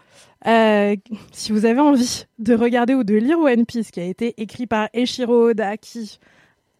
Euh, 0.47 0.95
si 1.33 1.53
vous 1.53 1.65
avez 1.65 1.81
envie 1.81 2.25
de 2.39 2.55
regarder 2.55 2.95
ou 2.95 3.03
de 3.03 3.15
lire 3.15 3.39
One 3.39 3.65
Piece, 3.65 3.91
qui 3.91 4.01
a 4.01 4.05
été 4.05 4.35
écrit 4.41 4.67
par 4.67 4.89
Eiichiro 4.93 5.51
Oda, 5.51 5.77
qui 5.79 6.19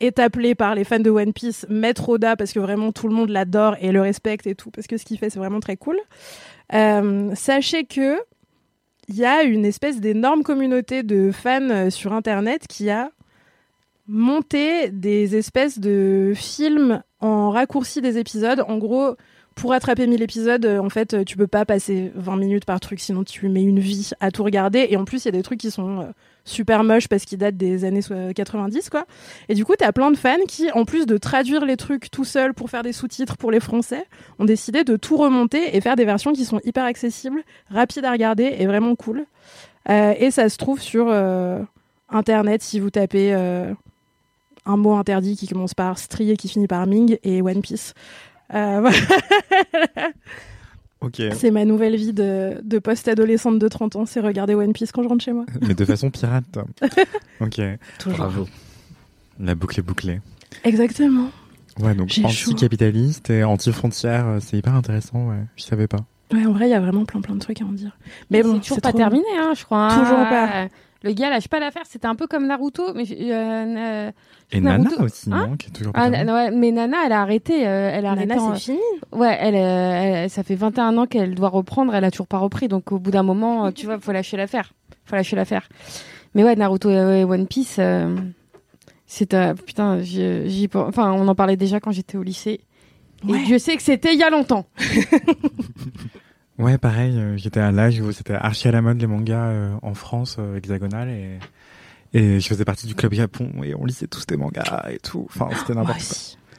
est 0.01 0.19
appelé 0.19 0.55
par 0.55 0.75
les 0.75 0.85
fans 0.85 0.99
de 0.99 1.11
One 1.11 1.33
Piece 1.33 1.67
Maître 1.71 2.09
Oda, 2.09 2.37
parce 2.37 2.53
que 2.53 2.61
vraiment 2.61 2.93
tout 2.93 3.09
le 3.09 3.15
monde 3.15 3.31
l'adore 3.31 3.77
et 3.81 3.91
le 3.91 4.03
respecte 4.03 4.47
et 4.47 4.55
tout, 4.55 4.71
parce 4.71 4.87
que 4.87 4.99
ce 4.99 5.05
qu'il 5.05 5.19
fait, 5.19 5.31
c'est 5.31 5.39
vraiment 5.39 5.61
très 5.61 5.77
cool. 5.77 5.99
Euh, 6.75 7.35
sachez 7.35 7.85
que 7.85 8.19
il 9.09 9.17
y 9.17 9.25
a 9.25 9.43
une 9.43 9.65
espèce 9.65 10.01
d'énorme 10.01 10.43
communauté 10.43 11.03
de 11.03 11.33
fans 11.33 11.91
sur 11.91 12.13
Internet 12.13 12.67
qui 12.69 12.89
a 12.91 13.11
monté 14.07 14.91
des 14.91 15.37
espèces 15.37 15.79
de 15.79 16.33
films 16.35 17.03
en 17.23 17.51
raccourci 17.51 18.01
des 18.03 18.19
épisodes. 18.19 18.63
En 18.69 18.77
gros, 18.79 19.17
pour 19.55 19.73
attraper 19.73 20.07
1000 20.07 20.23
épisodes, 20.23 20.65
euh, 20.65 20.79
en 20.79 20.89
fait, 20.89 21.15
euh, 21.15 21.25
tu 21.25 21.37
peux 21.37 21.47
pas 21.47 21.65
passer 21.65 22.11
20 22.15 22.37
minutes 22.37 22.65
par 22.65 22.81
truc, 22.81 23.01
sinon 23.01 23.23
tu 23.23 23.49
mets 23.49 23.63
une 23.63 23.81
vie 23.81 24.11
à 24.21 24.31
tout 24.31 24.45
regarder. 24.45 24.87
Et 24.91 24.97
en 24.97 25.05
plus, 25.05 25.25
il 25.25 25.27
y 25.27 25.29
a 25.29 25.33
des 25.33 25.43
trucs 25.43 25.61
qui 25.61 25.71
sont 25.71 26.01
euh, 26.01 26.05
super 26.45 26.85
moches 26.85 27.07
parce 27.09 27.25
qu'ils 27.27 27.37
datent 27.39 27.57
des 27.59 27.85
années 27.85 28.01
so- 28.03 28.15
90, 28.35 28.89
quoi. 28.91 29.05
Et 29.51 29.55
du 29.55 29.65
coup, 29.65 29.75
t'as 29.79 29.93
plein 29.93 30.11
de 30.11 30.17
fans 30.17 30.37
qui, 30.49 30.71
en 30.73 30.85
plus 30.85 31.05
de 31.07 31.17
traduire 31.19 31.65
les 31.67 31.77
trucs 31.77 32.11
tout 32.11 32.25
seuls 32.25 32.55
pour 32.55 32.71
faire 32.71 32.83
des 32.83 32.93
sous-titres 32.93 33.37
pour 33.37 33.51
les 33.51 33.61
Français, 33.61 34.07
ont 34.39 34.45
décidé 34.47 34.85
de 34.85 34.97
tout 34.97 35.17
remonter 35.19 35.77
et 35.77 35.81
faire 35.81 35.97
des 35.97 36.05
versions 36.07 36.33
qui 36.33 36.45
sont 36.47 36.61
hyper 36.65 36.85
accessibles, 36.85 37.43
rapides 37.71 38.05
à 38.07 38.11
regarder 38.13 38.55
et 38.59 38.67
vraiment 38.67 38.95
cool. 38.97 39.25
Et 39.89 40.31
ça 40.31 40.49
se 40.49 40.57
trouve 40.59 40.81
sur 40.81 41.13
Internet 42.09 42.63
si 42.63 42.79
vous 42.81 42.91
tapez 42.91 43.35
un 44.67 44.77
mot 44.77 44.95
interdit 44.95 45.37
qui 45.37 45.49
commence 45.49 45.75
par 45.75 45.99
Stri 45.99 46.31
et 46.31 46.37
qui 46.37 46.49
finit 46.49 46.67
par 46.67 46.87
Ming 46.87 47.19
et 47.23 47.43
One 47.43 47.61
Piece. 47.63 47.95
Euh. 48.55 48.91
C'est 51.35 51.51
ma 51.51 51.65
nouvelle 51.65 51.97
vie 51.97 52.13
de, 52.13 52.61
de 52.63 52.79
post-adolescente 52.79 53.59
de 53.59 53.67
30 53.67 53.97
ans, 53.97 54.07
c'est 54.07 54.21
regarder 54.21 54.55
One 54.55 54.73
Piece 54.73 54.93
quand 54.93 55.03
je 55.03 55.09
rentre 55.09 55.25
chez 55.25 55.33
moi. 55.33 55.45
Mais 55.61 55.75
de 55.75 55.85
façon 55.85 56.11
pirate. 56.11 56.45
ok. 57.41 57.61
Toujours. 57.99 58.19
Bravo. 58.19 58.47
La 59.41 59.57
boucle 59.57 59.81
est 59.81 59.83
bouclée. 59.83 60.21
Exactement. 60.63 61.31
Ouais, 61.81 61.95
donc 61.95 62.13
anti-capitaliste 62.23 63.31
et 63.31 63.43
anti-frontière, 63.43 64.27
euh, 64.29 64.39
c'est 64.41 64.59
hyper 64.59 64.75
intéressant, 64.75 65.27
ouais. 65.29 65.43
Je 65.57 65.63
savais 65.65 65.89
pas. 65.89 66.01
Ouais, 66.33 66.47
en 66.47 66.53
vrai, 66.53 66.69
il 66.69 66.71
y 66.71 66.75
a 66.75 66.81
vraiment 66.81 67.05
plein 67.05 67.21
plein 67.21 67.35
de 67.35 67.41
trucs 67.41 67.61
à 67.63 67.65
en 67.65 67.73
dire. 67.73 67.97
Mais 68.31 68.43
bon, 68.43 68.55
c'est 68.57 68.61
toujours 68.61 68.81
pas 68.81 68.91
trop- 68.91 68.99
terminé, 68.99 69.25
hein, 69.39 69.55
je 69.57 69.65
crois. 69.65 69.89
Toujours 69.89 70.19
pas. 70.29 70.69
Le 71.05 71.13
gars 71.13 71.31
lâche 71.31 71.49
pas 71.49 71.59
l'affaire. 71.61 71.83
C'était 71.89 72.07
un 72.07 72.15
peu 72.15 72.27
comme 72.27 72.47
Naruto, 72.47 72.95
mais 72.95 73.05
euh, 73.11 73.33
euh, 73.33 74.11
Et 74.53 74.61
Naruto- 74.61 74.91
Nana 74.91 75.03
aussi, 75.05 75.31
Hein 75.33 75.47
non 75.49 75.57
Qui 75.57 75.69
est 75.69 75.71
toujours 75.71 75.93
pas 75.93 76.01
Ah, 76.03 76.11
terminé. 76.11 76.25
na- 76.25 76.35
ouais, 76.35 76.51
mais 76.53 76.71
Nana, 76.71 76.97
elle 77.07 77.13
a 77.13 77.21
arrêté. 77.23 77.67
euh, 77.67 77.91
elle 77.93 78.07
a 78.07 78.15
Nana, 78.15 78.37
c'est 78.55 78.61
fini. 78.61 78.79
Ouais, 79.13 79.37
elle, 79.41 79.57
euh, 79.57 80.23
elle- 80.25 80.31
ça 80.31 80.43
fait 80.43 80.55
21 80.55 80.97
ans 80.99 81.07
qu'elle 81.07 81.35
doit 81.35 81.49
reprendre. 81.49 81.95
Elle 81.95 82.05
a 82.05 82.11
toujours 82.11 82.27
pas 82.29 82.39
repris. 82.39 82.69
Donc 82.69 82.93
au 82.93 82.99
bout 82.99 83.11
d'un 83.11 83.23
moment, 83.25 83.67
euh, 83.67 83.71
tu 83.73 83.87
vois, 83.87 83.99
faut 83.99 84.13
lâcher 84.13 84.37
l'affaire. 84.37 84.73
Faut 85.05 85.17
lâcher 85.17 85.35
l'affaire. 85.37 85.69
Mais 86.35 86.45
ouais, 86.45 86.55
Naruto 86.57 86.89
et 86.91 87.25
One 87.25 87.47
Piece, 87.47 87.77
euh, 87.79 88.15
c'est 89.07 89.35
euh, 89.35 89.55
putain. 89.55 90.01
j'y- 90.01 90.69
Enfin, 90.75 91.13
on 91.13 91.27
en 91.29 91.35
parlait 91.35 91.57
déjà 91.57 91.81
quand 91.81 91.91
j'étais 91.91 92.17
au 92.17 92.23
lycée. 92.23 92.61
Et 93.29 93.33
Ouais. 93.33 93.43
Dieu 93.45 93.59
sait 93.59 93.77
que 93.77 93.83
c'était 93.83 94.13
il 94.15 94.19
y 94.19 94.23
a 94.25 94.31
longtemps. 94.31 94.67
Ouais, 96.63 96.79
pareil, 96.79 97.17
euh, 97.19 97.37
j'étais 97.37 97.61
à 97.61 97.73
l'âge 97.73 98.01
où 98.01 98.13
c'était 98.13 98.35
archi 98.35 98.69
à 98.69 98.73
la 98.73 98.81
mode 98.83 99.01
les 99.01 99.07
mangas 99.07 99.47
euh, 99.49 99.75
en 99.83 99.95
France 99.95 100.37
euh, 100.39 100.57
hexagonale 100.57 101.09
et 101.11 101.39
et 102.15 102.41
je 102.41 102.47
faisais 102.47 102.65
partie 102.67 102.87
du 102.87 102.95
club 102.95 103.15
Japon 103.15 103.51
et 103.65 103.75
on 103.75 103.87
lisait 103.87 104.07
tous 104.07 104.27
des 104.27 104.37
mangas 104.37 104.85
et 104.91 104.99
tout. 104.99 105.27
Enfin, 105.31 105.49
c'était 105.59 105.73
n'importe 105.75 105.99
quoi. 106.07 106.17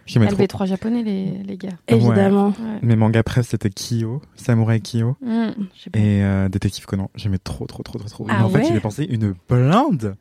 J'aimais 0.08 0.26
trop. 0.28 0.42
LB3 0.44 0.66
japonais, 0.68 1.04
les, 1.04 1.44
les 1.44 1.58
gars. 1.58 1.70
Évidemment. 1.88 2.48
Ouais. 2.48 2.80
Mes 2.82 2.96
mangas 2.96 3.22
presque 3.24 3.52
c'était 3.52 3.70
Kyo, 3.70 4.22
Samurai 4.36 4.82
Kyo 4.82 5.16
Mm. 5.22 5.52
et 5.94 6.24
euh, 6.24 6.50
Détective 6.50 6.86
Conan. 6.88 7.10
J'aimais 7.16 7.38
trop, 7.38 7.66
trop, 7.68 7.84
trop, 7.84 8.00
trop, 8.00 8.10
trop. 8.10 8.26
Ah 8.30 8.38
Mais 8.40 8.44
en 8.46 8.50
fait, 8.50 8.58
ouais 8.58 8.64
j'ai 8.66 8.74
dépensé 8.74 9.04
une 9.06 9.36
blinde 9.48 10.16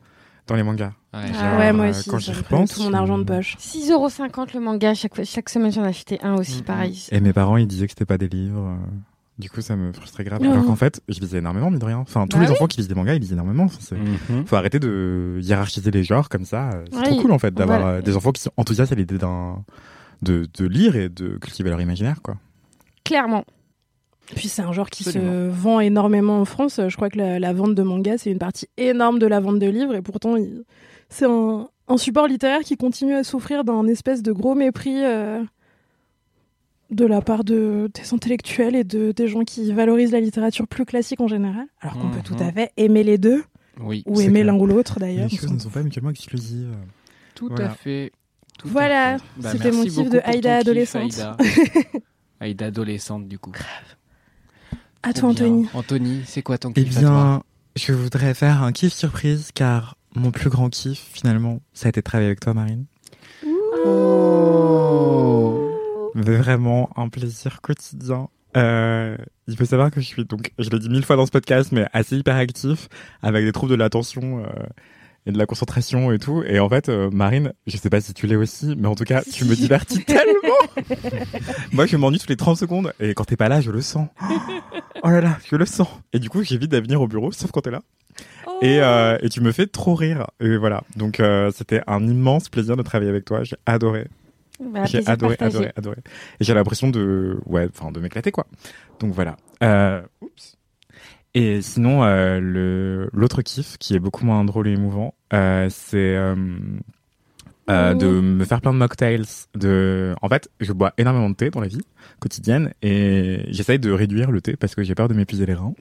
dans 0.46 0.54
les 0.54 0.62
mangas. 0.62 0.92
Ouais, 1.14 1.26
Genre, 1.28 1.36
Ah 1.42 1.58
ouais, 1.58 1.72
moi 1.72 1.88
aussi. 1.88 2.10
Quand 2.10 2.18
j'y 2.18 2.32
repense. 2.32 2.74
tout 2.74 2.82
mon 2.82 2.92
argent 2.92 3.16
de 3.18 3.24
poche. 3.24 3.56
6,50€ 3.58 4.52
le 4.54 4.60
manga, 4.60 4.92
chaque, 4.94 5.24
chaque 5.24 5.48
semaine 5.48 5.72
j'en 5.72 5.82
achetais 5.84 6.18
un 6.22 6.34
aussi, 6.34 6.58
Mhm. 6.58 6.62
pareil. 6.64 7.06
Et 7.10 7.20
mes 7.20 7.32
parents, 7.32 7.56
ils 7.56 7.66
disaient 7.66 7.86
que 7.86 7.92
c'était 7.92 8.04
pas 8.04 8.18
des 8.18 8.28
livres. 8.28 8.76
Du 9.38 9.48
coup, 9.50 9.60
ça 9.62 9.76
me 9.76 9.92
frustrait 9.92 10.24
grave. 10.24 10.42
Alors 10.42 10.64
qu'en 10.66 10.76
fait, 10.76 11.00
je 11.08 11.18
lisais 11.18 11.38
énormément, 11.38 11.70
mine 11.70 11.78
de 11.78 11.84
rien. 11.84 11.98
Enfin, 11.98 12.26
tous 12.26 12.36
Bah 12.36 12.42
les 12.44 12.48
oui. 12.50 12.54
enfants 12.54 12.66
qui 12.66 12.76
lisent 12.78 12.88
des 12.88 12.94
mangas, 12.94 13.14
ils 13.14 13.20
lisent 13.20 13.32
énormément. 13.32 13.64
Enfin, 13.64 13.78
c'est- 13.80 13.96
Mhm. 13.96 14.44
Faut 14.46 14.56
arrêter 14.56 14.78
de 14.78 15.38
hiérarchiser 15.42 15.90
les 15.90 16.04
genres 16.04 16.28
comme 16.28 16.44
ça. 16.44 16.70
euh, 16.70 16.84
C'est 16.92 17.02
trop 17.02 17.22
cool, 17.22 17.32
en 17.32 17.38
fait, 17.38 17.52
d'avoir 17.54 17.80
voilà. 17.80 17.94
euh, 17.96 18.02
des 18.02 18.14
enfants 18.16 18.30
qui 18.32 18.42
sont 18.42 18.50
enthousiastes 18.58 18.92
à 18.92 18.94
l'idée 18.94 19.16
d'un, 19.18 19.64
de, 20.20 20.46
de 20.58 20.66
lire 20.66 20.96
et 20.96 21.08
de 21.08 21.38
cultiver 21.38 21.70
leur 21.70 21.80
imaginaire, 21.80 22.20
quoi. 22.22 22.36
Clairement. 23.04 23.44
Puis 24.36 24.48
c'est 24.48 24.62
un 24.62 24.72
genre 24.72 24.88
qui 24.90 25.02
Absolument. 25.08 25.32
se 25.32 25.48
vend 25.50 25.80
énormément 25.80 26.38
en 26.40 26.44
France. 26.44 26.80
Je 26.86 26.94
crois 26.94 27.08
que 27.10 27.18
la, 27.18 27.38
la 27.38 27.52
vente 27.52 27.74
de 27.74 27.82
manga, 27.82 28.18
c'est 28.18 28.30
une 28.30 28.38
partie 28.38 28.68
énorme 28.76 29.18
de 29.18 29.26
la 29.26 29.40
vente 29.40 29.58
de 29.58 29.66
livres. 29.66 29.94
Et 29.94 30.02
pourtant, 30.02 30.36
c'est 31.08 31.26
un, 31.26 31.66
un 31.88 31.96
support 31.96 32.28
littéraire 32.28 32.60
qui 32.60 32.76
continue 32.76 33.14
à 33.14 33.24
souffrir 33.24 33.64
d'un 33.64 33.86
espèce 33.88 34.22
de 34.22 34.30
gros 34.32 34.54
mépris 34.54 35.02
euh, 35.04 35.42
de 36.92 37.04
la 37.06 37.20
part 37.22 37.42
de, 37.44 37.90
des 37.94 38.14
intellectuels 38.14 38.76
et 38.76 38.84
de, 38.84 39.12
des 39.12 39.26
gens 39.28 39.42
qui 39.44 39.72
valorisent 39.72 40.12
la 40.12 40.20
littérature 40.20 40.66
plus 40.68 40.84
classique 40.84 41.20
en 41.20 41.26
général. 41.28 41.66
Alors 41.80 41.98
qu'on 41.98 42.10
peut 42.10 42.18
Mhm. 42.18 42.22
tout 42.22 42.36
à 42.38 42.52
fait 42.52 42.70
aimer 42.76 43.02
les 43.02 43.18
deux, 43.18 43.42
Oui, 43.80 44.02
ou 44.06 44.20
aimer 44.20 44.44
l'un 44.44 44.54
ou 44.56 44.66
l'autre 44.66 45.00
d'ailleurs. 45.00 45.28
Les 45.30 45.36
choses 45.36 45.50
ne 45.52 45.58
sont 45.58 45.70
pas 45.70 45.82
mutuellement 45.82 46.10
exclusives. 46.10 46.74
tout 47.34 47.48
Voilà. 47.48 47.70
à 47.70 47.74
fait. 47.74 48.12
tout 48.58 48.68
à 48.68 48.70
Voilà. 48.70 49.16
Bah, 49.38 49.52
c'était 49.52 49.70
mon 49.72 49.82
kiff 49.84 50.10
de 50.10 50.20
Aïda 50.24 50.58
kiff, 50.58 50.60
adolescente. 50.68 51.02
Aïda. 51.02 51.36
Aïda 52.40 52.66
adolescente, 52.66 53.26
du 53.28 53.38
coup. 53.38 53.52
À 55.02 55.12
Trop 55.12 55.20
toi. 55.22 55.30
Anthony. 55.30 55.66
Anthony, 55.74 56.22
c'est 56.26 56.42
quoi 56.42 56.58
ton 56.58 56.72
Eh 56.76 56.84
kiff 56.84 56.98
à 56.98 57.00
toi? 57.00 57.10
bien, 57.10 57.42
je 57.76 57.92
voudrais 57.94 58.34
faire 58.34 58.62
un 58.62 58.72
kiff 58.72 58.92
surprise 58.92 59.48
car 59.54 59.96
mon 60.14 60.30
plus 60.30 60.50
grand 60.50 60.68
kiff, 60.68 60.98
finalement, 61.12 61.60
ça 61.72 61.86
a 61.86 61.88
été 61.88 62.00
de 62.00 62.04
travailler 62.04 62.26
avec 62.28 62.40
toi, 62.40 62.52
Marine. 62.52 62.84
Mais 63.44 63.50
Vraiment 66.14 66.90
un 66.96 67.08
plaisir 67.08 67.60
quotidien. 67.60 68.28
Euh, 68.56 69.16
il 69.48 69.56
faut 69.56 69.64
savoir 69.64 69.90
que 69.90 70.00
je 70.00 70.06
suis 70.06 70.24
donc, 70.24 70.52
je 70.58 70.68
l'ai 70.68 70.78
dit 70.78 70.88
mille 70.90 71.04
fois 71.04 71.16
dans 71.16 71.26
ce 71.26 71.30
podcast, 71.30 71.72
mais 71.72 71.86
assez 71.92 72.16
hyperactif, 72.16 72.88
avec 73.22 73.44
des 73.44 73.52
troubles 73.52 73.72
de 73.72 73.76
l'attention 73.76 74.40
euh, 74.44 74.48
et 75.26 75.32
de 75.32 75.38
la 75.38 75.46
concentration 75.46 76.12
et 76.12 76.18
tout. 76.18 76.42
Et 76.42 76.60
en 76.60 76.68
fait, 76.68 76.88
euh, 76.88 77.10
Marine, 77.10 77.52
je 77.66 77.76
sais 77.76 77.90
pas 77.90 78.00
si 78.00 78.12
tu 78.12 78.26
l'es 78.26 78.36
aussi, 78.36 78.74
mais 78.76 78.88
en 78.88 78.94
tout 78.94 79.04
cas, 79.04 79.22
tu 79.22 79.44
me 79.44 79.54
divertis 79.54 80.04
tellement. 80.04 80.32
Moi, 81.72 81.86
je 81.86 81.96
m'ennuie 81.96 82.18
toutes 82.18 82.30
les 82.30 82.36
30 82.36 82.58
secondes, 82.58 82.92
et 83.00 83.14
quand 83.14 83.24
t'es 83.24 83.36
pas 83.36 83.48
là, 83.48 83.60
je 83.60 83.70
le 83.70 83.80
sens. 83.80 84.08
Oh 85.02 85.08
là 85.08 85.20
là, 85.20 85.38
je 85.50 85.56
le 85.56 85.66
sens. 85.66 85.88
Et 86.12 86.18
du 86.18 86.28
coup, 86.28 86.42
j'évite 86.42 86.70
de 86.70 86.78
venir 86.78 87.00
au 87.00 87.08
bureau, 87.08 87.32
sauf 87.32 87.50
quand 87.50 87.62
t'es 87.62 87.70
là. 87.70 87.80
Et, 88.60 88.80
euh, 88.80 89.18
et 89.20 89.28
tu 89.28 89.40
me 89.40 89.50
fais 89.50 89.66
trop 89.66 89.94
rire. 89.94 90.26
Et 90.40 90.56
voilà. 90.56 90.82
Donc, 90.96 91.18
euh, 91.18 91.50
c'était 91.52 91.82
un 91.86 92.06
immense 92.06 92.48
plaisir 92.48 92.76
de 92.76 92.82
travailler 92.82 93.10
avec 93.10 93.24
toi. 93.24 93.42
J'ai 93.42 93.56
adoré. 93.66 94.06
Bah, 94.70 94.84
J'ai 94.84 94.98
adoré, 95.06 95.36
partagé. 95.36 95.56
adoré, 95.68 95.72
adoré. 95.76 95.96
Et 96.40 96.44
j'ai 96.44 96.54
l'impression 96.54 96.88
de, 96.90 97.38
ouais, 97.46 97.68
enfin, 97.74 97.90
de 97.92 98.00
m'éclater, 98.00 98.30
quoi. 98.30 98.46
Donc 99.00 99.12
voilà. 99.12 99.36
Euh, 99.62 100.02
oups. 100.20 100.56
Et 101.34 101.62
sinon, 101.62 102.04
euh, 102.04 102.40
le 102.40 103.08
l'autre 103.14 103.40
kiff 103.42 103.78
qui 103.78 103.94
est 103.94 103.98
beaucoup 103.98 104.24
moins 104.26 104.44
drôle 104.44 104.68
et 104.68 104.72
émouvant, 104.72 105.14
euh, 105.32 105.68
c'est 105.70 105.96
euh, 106.14 106.34
euh, 107.70 107.94
de 107.94 108.06
me 108.06 108.44
faire 108.44 108.60
plein 108.60 108.72
de 108.72 108.78
mocktails. 108.78 109.24
De, 109.54 110.14
en 110.20 110.28
fait, 110.28 110.50
je 110.60 110.72
bois 110.72 110.92
énormément 110.98 111.30
de 111.30 111.34
thé 111.34 111.48
dans 111.50 111.60
la 111.60 111.68
vie 111.68 111.80
quotidienne 112.20 112.74
et 112.82 113.46
j'essaye 113.48 113.78
de 113.78 113.90
réduire 113.90 114.30
le 114.30 114.40
thé 114.42 114.56
parce 114.56 114.74
que 114.74 114.82
j'ai 114.82 114.94
peur 114.94 115.08
de 115.08 115.14
m'épuiser 115.14 115.46
les 115.46 115.54
reins. 115.54 115.74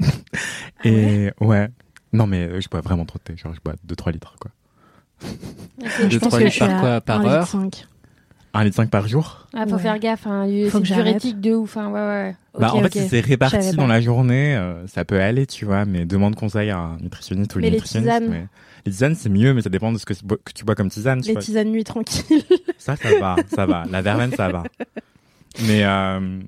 et 0.85 1.31
ouais. 1.41 1.69
Non 2.13 2.27
mais 2.27 2.47
euh, 2.47 2.59
je 2.61 2.69
bois 2.69 2.81
vraiment 2.81 3.05
trop 3.05 3.19
de 3.19 3.23
thé, 3.23 3.37
genre 3.37 3.53
je 3.53 3.59
bois 3.63 3.73
2-3 3.87 4.11
litres 4.13 4.35
quoi. 4.39 4.51
Ok, 5.83 6.07
Deux, 6.07 6.09
je 6.09 6.19
pense 6.19 6.29
trois 6.29 6.39
que 6.39 6.43
litres 6.45 6.55
je 6.55 6.59
par 6.59 6.75
quoi? 6.79 7.01
Par 7.01 7.25
heure? 7.25 7.47
cinq. 7.47 7.59
1 7.61 7.63
litre 7.65 7.90
5 8.53 8.89
par 8.89 9.07
jour 9.07 9.47
Ah, 9.53 9.65
faut 9.65 9.75
Ouais. 9.75 9.81
faire 9.81 9.97
gaffe, 9.99 10.27
hein. 10.27 10.45
Faut 10.69 10.79
c'est 10.79 10.93
diurétique 10.93 11.39
de 11.41 11.53
ouf, 11.55 11.77
hein. 11.77 11.87
ouais, 11.89 11.99
ouais. 11.99 12.35
bah, 12.59 12.69
Ok, 12.73 12.79
en 12.79 12.83
fait, 12.83 12.99
si 12.99 13.07
c'est 13.09 13.19
réparti 13.21 13.75
dans 13.75 13.87
la 13.87 14.01
journée, 14.01 14.55
euh, 14.55 14.85
ça 14.87 15.05
peut 15.05 15.21
aller, 15.21 15.45
tu 15.47 15.65
vois, 15.65 15.85
mais 15.85 16.05
demande 16.05 16.35
conseil 16.35 16.69
à 16.69 16.77
un 16.77 16.97
nutritionniste 16.97 17.55
ou 17.55 17.59
une 17.59 17.65
Mais 17.65 17.69
les 17.69 17.75
nutritionniste. 17.77 18.11
tisanes 18.13 18.29
mais- 18.29 18.47
Les 18.85 18.91
tisanes, 18.91 19.15
c'est 19.15 19.29
mieux, 19.29 19.53
mais 19.53 19.61
ça 19.61 19.69
dépend 19.69 19.91
de 19.91 19.97
ce 19.99 20.05
que, 20.05 20.13
tu 20.13 20.25
bois- 20.25 20.37
que 20.43 20.51
tu 20.53 20.65
bois 20.65 20.75
comme 20.75 20.89
tisane. 20.89 21.21
tu 21.21 21.27
Les 21.27 21.33
vois. 21.33 21.41
tisanes 21.41 21.69
nuit 21.69 21.83
tranquilles. 21.83 22.43
Ça, 22.77 22.95
ça 22.95 23.09
va, 23.19 23.35
ça 23.53 23.65
va. 23.65 23.83
La 23.89 24.01
verveine, 24.01 24.31
ça 24.31 24.49
va. 24.49 24.63
Mais, 25.67 25.83
euh, 25.83 26.39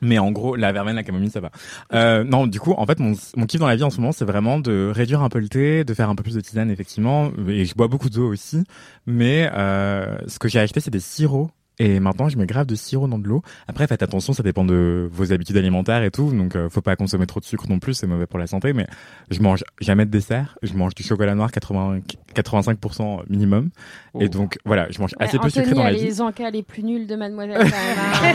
mais 0.00 0.18
en 0.18 0.30
gros, 0.30 0.56
la 0.56 0.72
verveine, 0.72 0.96
la 0.96 1.02
camomille, 1.02 1.30
ça 1.30 1.40
va. 1.40 1.50
Euh, 1.94 2.24
non, 2.24 2.46
du 2.46 2.60
coup, 2.60 2.72
en 2.76 2.86
fait, 2.86 2.98
mon, 2.98 3.14
mon 3.36 3.46
kiff 3.46 3.60
dans 3.60 3.66
la 3.66 3.76
vie 3.76 3.82
en 3.82 3.90
ce 3.90 4.00
moment, 4.00 4.12
c'est 4.12 4.24
vraiment 4.24 4.58
de 4.58 4.90
réduire 4.94 5.22
un 5.22 5.28
peu 5.28 5.38
le 5.38 5.48
thé, 5.48 5.84
de 5.84 5.94
faire 5.94 6.08
un 6.08 6.14
peu 6.14 6.22
plus 6.22 6.34
de 6.34 6.40
tisane, 6.40 6.70
effectivement. 6.70 7.30
Et 7.48 7.64
je 7.64 7.74
bois 7.74 7.88
beaucoup 7.88 8.10
d'eau 8.10 8.28
aussi. 8.28 8.64
Mais 9.06 9.50
euh, 9.54 10.16
ce 10.26 10.38
que 10.38 10.48
j'ai 10.48 10.60
acheté, 10.60 10.80
c'est 10.80 10.90
des 10.90 11.00
sirops. 11.00 11.50
Et 11.80 12.00
maintenant, 12.00 12.28
je 12.28 12.36
mets 12.38 12.46
grave 12.46 12.66
de 12.66 12.74
sirop 12.74 13.06
dans 13.06 13.18
de 13.18 13.28
l'eau. 13.28 13.42
Après, 13.68 13.86
faites 13.86 14.02
attention, 14.02 14.32
ça 14.32 14.42
dépend 14.42 14.64
de 14.64 15.08
vos 15.12 15.32
habitudes 15.32 15.56
alimentaires 15.56 16.02
et 16.02 16.10
tout. 16.10 16.32
Donc, 16.32 16.56
euh, 16.56 16.68
faut 16.68 16.80
pas 16.80 16.96
consommer 16.96 17.26
trop 17.26 17.38
de 17.40 17.44
sucre 17.44 17.66
non 17.68 17.78
plus, 17.78 17.94
c'est 17.94 18.06
mauvais 18.06 18.26
pour 18.26 18.38
la 18.38 18.46
santé. 18.48 18.72
Mais 18.72 18.86
je 19.30 19.40
mange 19.40 19.62
jamais 19.80 20.04
de 20.04 20.10
dessert. 20.10 20.58
Je 20.62 20.72
mange 20.74 20.94
du 20.94 21.02
chocolat 21.04 21.34
noir 21.36 21.52
80, 21.52 22.00
85% 22.34 23.22
minimum. 23.28 23.70
Oh. 24.14 24.20
Et 24.20 24.28
donc, 24.28 24.58
voilà, 24.64 24.88
je 24.90 24.98
mange 25.00 25.14
assez 25.20 25.36
Ouais, 25.36 25.42
peu 25.44 25.50
sucré 25.50 25.66
Anthony 25.70 25.80
dans 25.80 25.86
a 25.86 25.90
la 25.92 25.96
vie. 25.98 26.04
les 26.04 26.20
encas 26.20 26.50
les 26.50 26.62
plus 26.62 26.82
nuls 26.82 27.06
de 27.06 27.14
Mademoiselle. 27.16 27.56
hein. 27.62 28.34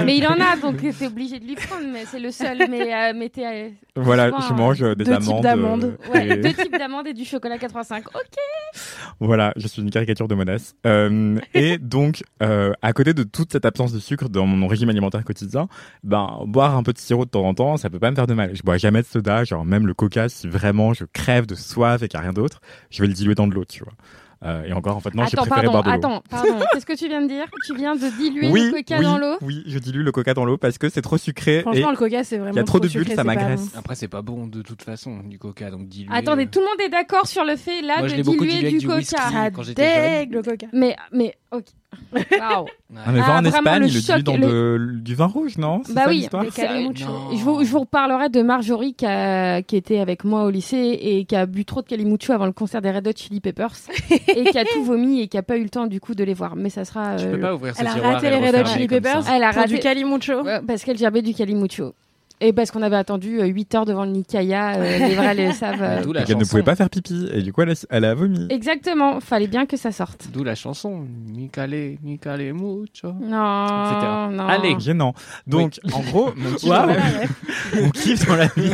Mais 0.04 0.16
il 0.16 0.26
en 0.26 0.38
a, 0.40 0.56
donc 0.60 0.76
c'est 0.92 1.06
obligé 1.06 1.40
de 1.40 1.46
lui 1.46 1.56
prendre. 1.56 1.84
Mais 1.92 2.04
c'est 2.06 2.20
le 2.20 2.30
seul. 2.30 2.58
Mais, 2.70 2.94
euh, 2.94 3.12
mais 3.16 3.28
t'es, 3.28 3.44
euh, 3.46 3.68
Voilà, 3.96 4.30
souvent, 4.30 4.40
je 4.48 4.52
mange 4.54 4.82
euh, 4.82 4.94
des 4.94 5.04
deux 5.04 5.16
types 5.18 5.28
amandes. 5.28 5.42
d'amandes. 5.42 5.84
euh, 5.84 6.12
Ouais, 6.12 6.28
et- 6.28 6.36
deux 6.36 6.52
types 6.52 6.76
d'amandes 6.78 7.06
et 7.06 7.14
du 7.14 7.24
chocolat 7.24 7.58
85. 7.58 8.04
Ok. 8.14 8.22
Voilà, 9.20 9.52
je 9.56 9.66
suis 9.68 9.82
une 9.82 9.90
caricature 9.90 10.28
de 10.28 10.34
Monas. 10.34 10.74
Euh, 10.86 11.38
et 11.54 11.78
donc, 11.78 12.22
euh, 12.42 12.72
à 12.84 12.92
côté 12.92 13.14
de 13.14 13.22
toute 13.22 13.50
cette 13.50 13.64
absence 13.64 13.92
de 13.94 13.98
sucre 13.98 14.28
dans 14.28 14.44
mon 14.44 14.66
régime 14.66 14.90
alimentaire 14.90 15.24
quotidien, 15.24 15.68
ben 16.02 16.40
boire 16.46 16.76
un 16.76 16.82
peu 16.82 16.92
de 16.92 16.98
sirop 16.98 17.24
de 17.24 17.30
temps 17.30 17.44
en 17.44 17.54
temps, 17.54 17.76
ça 17.78 17.88
peut 17.88 17.98
pas 17.98 18.10
me 18.10 18.14
faire 18.14 18.26
de 18.26 18.34
mal. 18.34 18.54
Je 18.54 18.62
bois 18.62 18.76
jamais 18.76 19.00
de 19.00 19.06
soda, 19.06 19.42
genre 19.44 19.64
même 19.64 19.86
le 19.86 19.94
coca, 19.94 20.28
si 20.28 20.46
vraiment 20.48 20.92
je 20.92 21.06
crève 21.10 21.46
de 21.46 21.54
soif 21.54 22.02
et 22.02 22.08
qu'il 22.08 22.18
n'y 22.20 22.26
a 22.26 22.28
rien 22.28 22.34
d'autre, 22.34 22.60
je 22.90 23.00
vais 23.00 23.08
le 23.08 23.14
diluer 23.14 23.34
dans 23.34 23.46
de 23.46 23.54
l'eau, 23.54 23.64
tu 23.64 23.82
vois. 23.82 23.94
Euh, 24.44 24.64
et 24.64 24.72
encore, 24.74 24.94
en 24.96 25.00
fait, 25.00 25.14
non, 25.14 25.24
j'ai 25.24 25.38
préféré 25.38 25.62
pardon, 25.62 25.70
boire 25.70 25.82
de 25.84 25.88
l'eau. 25.88 25.94
attends, 25.94 26.22
pardon. 26.28 26.58
Qu'est-ce 26.72 26.84
que 26.84 26.92
tu 26.92 27.08
viens 27.08 27.22
de 27.22 27.28
dire? 27.28 27.46
Tu 27.64 27.74
viens 27.74 27.96
de 27.96 28.18
diluer 28.18 28.50
oui, 28.50 28.66
le 28.66 28.72
coca 28.72 28.98
oui, 28.98 29.04
dans 29.04 29.16
l'eau? 29.16 29.36
oui, 29.40 29.62
je 29.66 29.78
dilue 29.78 30.02
le 30.02 30.12
coca 30.12 30.34
dans 30.34 30.44
l'eau 30.44 30.58
parce 30.58 30.76
que 30.76 30.90
c'est 30.90 31.00
trop 31.00 31.16
sucré. 31.16 31.62
Franchement, 31.62 31.88
et 31.88 31.92
le 31.92 31.96
coca, 31.96 32.22
c'est 32.22 32.36
vraiment. 32.36 32.52
il 32.52 32.56
y 32.58 32.60
a 32.60 32.64
trop 32.64 32.80
de 32.80 32.88
sucré, 32.88 33.04
bulles, 33.04 33.16
ça 33.16 33.22
c'est 33.22 33.26
pas 33.26 33.34
m'agresse. 33.34 33.72
bon. 33.72 33.78
Après, 33.78 33.94
c'est 33.94 34.08
pas 34.08 34.20
bon 34.20 34.46
de 34.46 34.60
toute 34.60 34.82
façon, 34.82 35.20
du 35.20 35.38
coca, 35.38 35.70
donc 35.70 35.88
dilué. 35.88 36.14
Attendez, 36.14 36.44
euh, 36.44 36.48
tout 36.52 36.58
le 36.60 36.66
monde 36.66 36.80
est 36.84 36.90
d'accord 36.90 37.26
sur 37.26 37.44
le 37.44 37.56
fait 37.56 37.80
là 37.80 38.00
Moi, 38.00 38.08
de 38.08 38.20
diluer 38.20 38.70
du, 38.70 38.78
du 38.80 38.86
whisky. 38.86 39.14
coca. 39.14 39.30
Ça 39.30 39.50
quand 39.50 39.62
j'étais 39.62 39.94
jeune. 39.94 40.18
dégue 40.18 40.34
le 40.34 40.42
coca. 40.42 40.66
Mais, 40.74 40.94
mais, 41.10 41.34
ok. 41.50 41.64
Waouh. 42.12 42.66
Ah, 42.96 43.10
mais 43.12 43.18
va 43.20 43.24
Ah, 43.28 43.38
en 43.40 43.44
Espagne, 43.44 43.80
le 43.82 43.86
il 43.88 43.94
le 43.94 44.00
choc, 44.00 44.22
dans 44.22 44.36
le- 44.36 44.78
de- 44.78 45.00
du 45.00 45.14
vin 45.14 45.26
rouge, 45.26 45.58
non? 45.58 45.78
Bah 45.90 46.02
ça, 46.04 46.08
oui, 46.08 46.16
l'histoire? 46.18 46.42
mais 46.44 46.50
c'est- 46.50 46.62
Calimucho. 46.66 47.06
Non. 47.06 47.36
Je 47.36 47.42
vous, 47.42 47.64
je 47.64 47.70
vous 47.70 47.80
reparlerai 47.80 48.28
de 48.28 48.42
Marjorie 48.42 48.94
qui, 48.94 49.06
a- 49.06 49.62
qui 49.62 49.76
était 49.76 49.98
avec 49.98 50.24
moi 50.24 50.44
au 50.44 50.50
lycée 50.50 50.98
et 51.02 51.24
qui 51.24 51.34
a 51.36 51.46
bu 51.46 51.64
trop 51.64 51.82
de 51.82 51.86
Calimucho 51.88 52.32
avant 52.32 52.46
le 52.46 52.52
concert 52.52 52.80
des 52.82 52.90
Red 52.90 53.06
Hot 53.08 53.12
Chili 53.16 53.40
Peppers 53.40 53.72
et 54.28 54.44
qui 54.44 54.58
a 54.58 54.64
tout 54.64 54.84
vomi 54.84 55.20
et 55.22 55.28
qui 55.28 55.36
a 55.38 55.42
pas 55.42 55.56
eu 55.56 55.62
le 55.64 55.70
temps 55.70 55.86
du 55.86 56.00
coup 56.00 56.14
de 56.14 56.24
les 56.24 56.34
voir. 56.34 56.56
Mais 56.56 56.70
ça 56.70 56.84
sera. 56.84 57.16
Tu 57.16 57.24
euh, 57.26 57.32
peux 57.32 57.40
pas 57.40 57.54
ouvrir 57.54 57.74
ce 57.74 57.80
Elle 57.80 57.86
a 57.88 57.92
raté 57.92 58.30
les 58.30 58.38
le 58.40 58.46
Red 58.46 58.54
Hot 58.54 58.68
Chili 58.70 58.86
Peppers. 58.88 59.22
Elle 59.30 59.42
a 59.42 59.50
pour 59.50 59.62
raté 59.62 59.74
du 59.74 59.80
Calimucho. 59.80 60.42
Ouais, 60.42 60.60
parce 60.66 60.84
qu'elle 60.84 60.98
gerbait 60.98 61.22
du 61.22 61.34
Calimucho. 61.34 61.94
Et 62.40 62.52
parce 62.52 62.70
qu'on 62.70 62.82
avait 62.82 62.96
attendu 62.96 63.40
euh, 63.40 63.46
8 63.46 63.74
heures 63.76 63.84
devant 63.86 64.04
le 64.04 64.10
Nikaya, 64.10 64.74
euh, 64.76 64.98
les 64.98 65.14
vrais 65.14 65.34
le 65.34 65.52
savent. 65.54 65.82
euh. 65.82 66.02
D'où 66.02 66.12
la 66.12 66.22
Elle 66.22 66.26
ne 66.28 66.32
chanson. 66.40 66.50
pouvait 66.50 66.62
pas 66.62 66.74
faire 66.76 66.90
pipi, 66.90 67.28
et 67.32 67.42
du 67.42 67.52
coup, 67.52 67.62
elle 67.62 67.70
a, 67.70 67.86
elle 67.90 68.04
a 68.04 68.14
vomi. 68.14 68.46
Exactement, 68.50 69.20
fallait 69.20 69.46
bien 69.46 69.66
que 69.66 69.76
ça 69.76 69.92
sorte. 69.92 70.28
D'où 70.32 70.42
la 70.44 70.54
chanson. 70.54 71.06
Nicale, 71.28 71.96
Nicale 72.02 72.52
mucho. 72.52 73.12
Non, 73.12 73.64
Etc. 73.86 74.06
non. 74.32 74.46
Allez. 74.48 74.74
Gênant. 74.80 75.14
Donc, 75.46 75.78
en 75.92 76.00
gros, 76.00 76.32
mon 76.36 76.54
kiff, 76.54 76.68
la... 76.68 76.86
mon 77.80 77.90
kiff 77.90 78.26
dans 78.26 78.36
la 78.36 78.46
vie, 78.48 78.72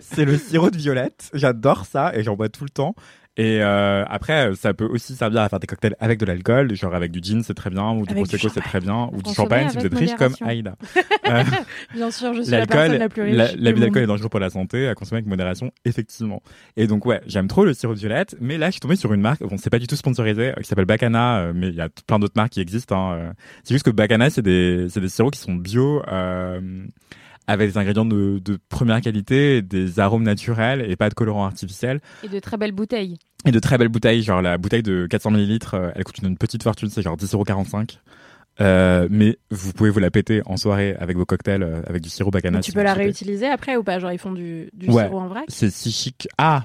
c'est 0.00 0.24
le 0.24 0.38
sirop 0.38 0.70
de 0.70 0.76
violette. 0.78 1.30
J'adore 1.34 1.84
ça 1.86 2.14
et 2.16 2.22
j'en 2.22 2.36
bois 2.36 2.48
tout 2.48 2.64
le 2.64 2.70
temps. 2.70 2.94
Et 3.36 3.62
euh, 3.64 4.04
après, 4.08 4.54
ça 4.54 4.74
peut 4.74 4.84
aussi 4.84 5.16
servir 5.16 5.40
à 5.40 5.48
faire 5.48 5.58
des 5.58 5.66
cocktails 5.66 5.96
avec 5.98 6.20
de 6.20 6.24
l'alcool, 6.24 6.72
genre 6.76 6.94
avec 6.94 7.10
du 7.10 7.18
gin, 7.20 7.42
c'est 7.42 7.54
très 7.54 7.68
bien, 7.70 7.90
ou 7.90 8.06
du 8.06 8.12
Avec 8.12 8.24
prosecco, 8.26 8.48
c'est 8.48 8.60
très 8.60 8.78
bien, 8.80 9.10
ou 9.12 9.22
du 9.22 9.34
champagne 9.34 9.68
si 9.70 9.76
vous 9.78 9.86
êtes 9.86 9.94
riche 9.94 10.14
comme. 10.14 10.34
Aïda. 10.42 10.76
Euh, 11.26 11.42
Bien 11.94 12.10
sûr, 12.10 12.34
je 12.34 12.42
suis 12.42 12.50
la 12.50 12.66
personne 12.66 12.92
L'alcool, 12.92 12.98
la 12.98 13.08
plus 13.08 13.22
riche. 13.22 13.34
la- 13.34 13.52
l'abus 13.56 13.80
d'alcool 13.80 14.02
est 14.02 14.06
dangereux 14.06 14.28
pour 14.28 14.40
la 14.40 14.50
santé, 14.50 14.86
à 14.88 14.94
consommer 14.94 15.20
avec 15.20 15.26
modération, 15.26 15.72
effectivement. 15.86 16.42
Et 16.76 16.86
donc 16.86 17.06
ouais, 17.06 17.22
j'aime 17.26 17.48
trop 17.48 17.64
le 17.64 17.72
sirop 17.72 17.94
de 17.94 17.98
violette, 17.98 18.36
mais 18.42 18.58
là 18.58 18.66
je 18.66 18.72
suis 18.72 18.80
tombé 18.80 18.94
sur 18.94 19.10
une 19.14 19.22
marque, 19.22 19.42
bon 19.42 19.56
c'est 19.56 19.70
pas 19.70 19.78
du 19.78 19.86
tout 19.86 19.96
sponsorisé, 19.96 20.50
euh, 20.50 20.60
qui 20.60 20.64
s'appelle 20.68 20.84
Bacana, 20.84 21.38
euh, 21.38 21.52
mais 21.54 21.68
il 21.68 21.74
y 21.74 21.80
a 21.80 21.88
plein 22.06 22.18
d'autres 22.18 22.34
marques 22.36 22.52
qui 22.52 22.60
existent. 22.60 23.12
Hein. 23.14 23.32
C'est 23.64 23.74
juste 23.74 23.86
que 23.86 23.90
Bacana 23.90 24.28
c'est 24.28 24.42
des 24.42 24.86
c'est 24.90 25.00
des 25.00 25.08
sirops 25.08 25.30
qui 25.34 25.40
sont 25.40 25.54
bio. 25.54 26.02
Euh, 26.08 26.60
avec 27.46 27.70
des 27.72 27.78
ingrédients 27.78 28.04
de, 28.04 28.38
de 28.44 28.58
première 28.68 29.00
qualité, 29.00 29.60
des 29.62 29.98
arômes 30.00 30.22
naturels 30.22 30.84
et 30.90 30.96
pas 30.96 31.08
de 31.08 31.14
colorants 31.14 31.44
artificiels. 31.44 32.00
Et 32.22 32.28
de 32.28 32.38
très 32.40 32.56
belles 32.56 32.72
bouteilles. 32.72 33.18
Et 33.46 33.50
de 33.50 33.58
très 33.58 33.76
belles 33.78 33.88
bouteilles, 33.88 34.22
genre 34.22 34.40
la 34.42 34.56
bouteille 34.58 34.82
de 34.82 35.06
400 35.06 35.30
millilitres, 35.32 35.74
euh, 35.74 35.90
elle 35.94 36.04
coûte 36.04 36.18
une 36.22 36.36
petite 36.38 36.62
fortune, 36.62 36.88
c'est 36.88 37.02
genre 37.02 37.16
10,45€. 37.16 37.98
Euh, 38.60 39.08
mais 39.10 39.36
vous 39.50 39.72
pouvez 39.72 39.90
vous 39.90 39.98
la 39.98 40.10
péter 40.10 40.40
en 40.46 40.56
soirée 40.56 40.94
avec 41.00 41.16
vos 41.16 41.24
cocktails, 41.26 41.62
euh, 41.62 41.82
avec 41.86 42.02
du 42.02 42.08
sirop 42.08 42.30
bacana. 42.30 42.60
tu 42.60 42.70
si 42.70 42.72
peux 42.72 42.82
la 42.82 42.90
souhaitez. 42.90 43.04
réutiliser 43.04 43.46
après 43.48 43.76
ou 43.76 43.82
pas? 43.82 43.98
Genre 43.98 44.12
ils 44.12 44.18
font 44.18 44.32
du, 44.32 44.70
du 44.72 44.88
Ouais. 44.90 45.04
sirop 45.04 45.18
en 45.18 45.26
vrac? 45.26 45.44
C'est 45.48 45.70
si 45.70 45.90
chic. 45.90 46.28
Ah 46.38 46.64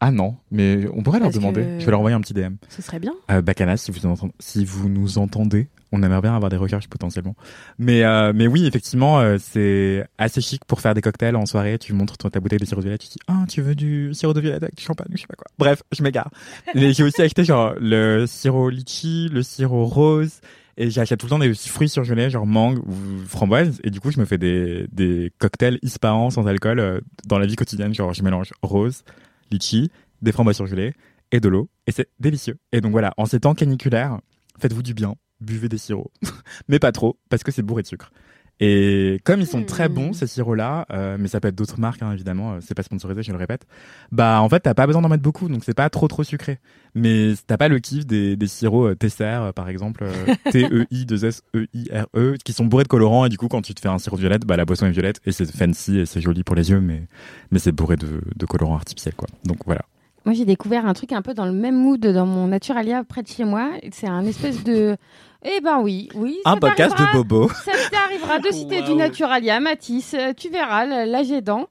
Ah 0.00 0.10
non, 0.10 0.36
mais 0.50 0.86
on 0.94 1.02
pourrait 1.02 1.20
leur 1.20 1.28
Parce 1.28 1.36
demander. 1.36 1.62
que- 1.62 1.80
Je 1.80 1.84
vais 1.84 1.90
leur 1.92 2.00
envoyer 2.00 2.16
un 2.16 2.20
petit 2.20 2.34
DM. 2.34 2.54
Ce 2.68 2.82
serait 2.82 2.98
bien. 2.98 3.12
Euh, 3.30 3.40
Bacana, 3.40 3.76
si 3.76 3.90
vous, 3.92 4.04
entendez, 4.06 4.32
si 4.40 4.64
vous 4.64 4.88
nous 4.88 5.18
entendez, 5.18 5.68
on 5.92 6.02
aimerait 6.02 6.20
bien 6.20 6.34
avoir 6.34 6.50
des 6.50 6.56
recherches 6.56 6.88
potentiellement. 6.88 7.34
Mais 7.78 8.04
euh, 8.04 8.32
mais 8.34 8.46
oui, 8.46 8.66
effectivement, 8.66 9.20
euh, 9.20 9.36
c'est 9.40 10.06
assez 10.18 10.40
chic 10.40 10.64
pour 10.64 10.80
faire 10.80 10.94
des 10.94 11.00
cocktails 11.00 11.36
en 11.36 11.46
soirée. 11.46 11.78
Tu 11.78 11.92
montres 11.92 12.16
ta 12.16 12.40
bouteille 12.40 12.58
de 12.58 12.64
sirop 12.64 12.80
de 12.80 12.86
violette, 12.86 13.02
tu 13.02 13.08
dis 13.08 13.18
ah 13.28 13.44
tu 13.48 13.62
veux 13.62 13.74
du 13.74 14.12
sirop 14.14 14.34
de 14.34 14.40
violette 14.40 14.62
avec 14.62 14.76
du 14.76 14.82
champagne, 14.82 15.08
je 15.12 15.20
sais 15.20 15.26
pas 15.26 15.36
quoi. 15.36 15.46
Bref, 15.58 15.82
je 15.92 16.02
m'égare. 16.02 16.30
J'ai 16.74 17.02
aussi 17.02 17.22
acheté 17.22 17.44
genre 17.44 17.74
le 17.80 18.26
sirop 18.26 18.70
litchi, 18.70 19.28
le 19.32 19.42
sirop 19.42 19.86
rose. 19.86 20.40
Et 20.80 20.90
j'achète 20.90 21.18
tout 21.18 21.26
le 21.26 21.30
temps 21.30 21.40
des 21.40 21.52
fruits 21.54 21.88
surgelés, 21.88 22.30
genre 22.30 22.46
mangue 22.46 22.78
ou 22.78 22.94
framboise. 23.26 23.80
Et 23.82 23.90
du 23.90 23.98
coup, 23.98 24.12
je 24.12 24.20
me 24.20 24.24
fais 24.24 24.38
des, 24.38 24.86
des 24.92 25.32
cocktails 25.38 25.80
ispahan 25.82 26.30
sans 26.30 26.46
alcool 26.46 26.78
euh, 26.78 27.00
dans 27.26 27.40
la 27.40 27.46
vie 27.46 27.56
quotidienne. 27.56 27.92
Genre, 27.92 28.14
je 28.14 28.22
mélange 28.22 28.52
rose, 28.62 29.02
litchi, 29.50 29.90
des 30.22 30.30
framboises 30.30 30.54
surgelées 30.54 30.94
et 31.32 31.40
de 31.40 31.48
l'eau. 31.48 31.68
Et 31.88 31.92
c'est 31.92 32.08
délicieux. 32.20 32.58
Et 32.70 32.80
donc 32.80 32.92
voilà, 32.92 33.12
en 33.16 33.26
ces 33.26 33.40
temps 33.40 33.54
caniculaires, 33.54 34.20
faites-vous 34.60 34.84
du 34.84 34.94
bien, 34.94 35.16
buvez 35.40 35.68
des 35.68 35.78
sirops. 35.78 36.10
mais 36.68 36.78
pas 36.78 36.92
trop, 36.92 37.18
parce 37.28 37.42
que 37.42 37.52
c'est 37.52 37.62
bourré 37.62 37.82
de 37.82 37.88
sucre. 37.88 38.12
Et 38.60 39.20
comme 39.24 39.40
ils 39.40 39.46
sont 39.46 39.62
très 39.62 39.88
bons, 39.88 40.12
ces 40.12 40.26
sirops-là, 40.26 40.86
euh, 40.90 41.16
mais 41.18 41.28
ça 41.28 41.38
peut 41.40 41.46
être 41.46 41.54
d'autres 41.54 41.78
marques, 41.78 42.02
hein, 42.02 42.12
évidemment, 42.12 42.54
euh, 42.54 42.58
c'est 42.60 42.74
pas 42.74 42.82
sponsorisé, 42.82 43.22
je 43.22 43.30
le 43.30 43.38
répète, 43.38 43.66
bah 44.10 44.40
en 44.42 44.48
fait, 44.48 44.60
t'as 44.60 44.74
pas 44.74 44.86
besoin 44.86 45.00
d'en 45.00 45.08
mettre 45.08 45.22
beaucoup, 45.22 45.48
donc 45.48 45.62
c'est 45.64 45.74
pas 45.74 45.88
trop 45.90 46.08
trop 46.08 46.24
sucré. 46.24 46.58
Mais 46.94 47.34
t'as 47.46 47.56
pas 47.56 47.68
le 47.68 47.78
kiff 47.78 48.04
des, 48.04 48.36
des 48.36 48.46
sirops 48.48 48.88
euh, 48.88 48.94
Tesser, 48.96 49.22
euh, 49.24 49.52
par 49.52 49.68
exemple, 49.68 50.02
euh, 50.04 50.34
T-E-I-2-S-E-I-R-E, 50.50 52.08
E, 52.16 52.36
qui 52.44 52.52
sont 52.52 52.64
bourrés 52.64 52.82
de 52.82 52.88
colorants, 52.88 53.26
et 53.26 53.28
du 53.28 53.38
coup, 53.38 53.46
quand 53.46 53.62
tu 53.62 53.74
te 53.74 53.80
fais 53.80 53.88
un 53.88 53.98
sirop 53.98 54.16
violette, 54.16 54.44
bah 54.44 54.56
la 54.56 54.64
boisson 54.64 54.86
est 54.86 54.90
violette, 54.90 55.20
et 55.24 55.30
c'est 55.30 55.48
fancy, 55.48 56.00
et 56.00 56.06
c'est 56.06 56.20
joli 56.20 56.42
pour 56.42 56.56
les 56.56 56.70
yeux, 56.70 56.80
mais, 56.80 57.06
mais 57.52 57.60
c'est 57.60 57.72
bourré 57.72 57.96
de, 57.96 58.22
de 58.34 58.46
colorants 58.46 58.76
artificiels, 58.76 59.14
quoi. 59.14 59.28
Donc 59.44 59.58
voilà. 59.66 59.82
Moi, 60.24 60.34
j'ai 60.34 60.44
découvert 60.44 60.84
un 60.84 60.92
truc 60.94 61.12
un 61.12 61.22
peu 61.22 61.32
dans 61.32 61.46
le 61.46 61.52
même 61.52 61.74
mood 61.74 62.00
dans 62.00 62.26
mon 62.26 62.48
Naturalia 62.48 63.02
près 63.04 63.22
de 63.22 63.28
chez 63.28 63.44
moi. 63.44 63.70
C'est 63.92 64.08
un 64.08 64.26
espèce 64.26 64.62
de. 64.62 64.96
Eh 65.44 65.60
ben 65.60 65.78
oui, 65.80 66.08
oui. 66.14 66.38
Un 66.44 66.56
podcast 66.56 66.96
de 66.98 67.12
Bobo. 67.12 67.48
Ça 67.64 67.72
t'arrivera 67.90 68.38
de 68.40 68.50
citer 68.50 68.82
du. 68.86 68.94
Naturalia, 68.94 69.60
Matisse. 69.60 70.16
Tu 70.36 70.48
verras, 70.48 70.84
l- 70.84 71.10
là 71.10 71.22
j'ai 71.22 71.40
dents. 71.40 71.68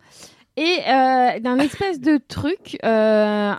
Et 0.59 0.79
euh, 0.89 1.39
d'un 1.39 1.59
espèce 1.59 2.01
de 2.01 2.19
truc, 2.27 2.77
euh, 2.83 2.87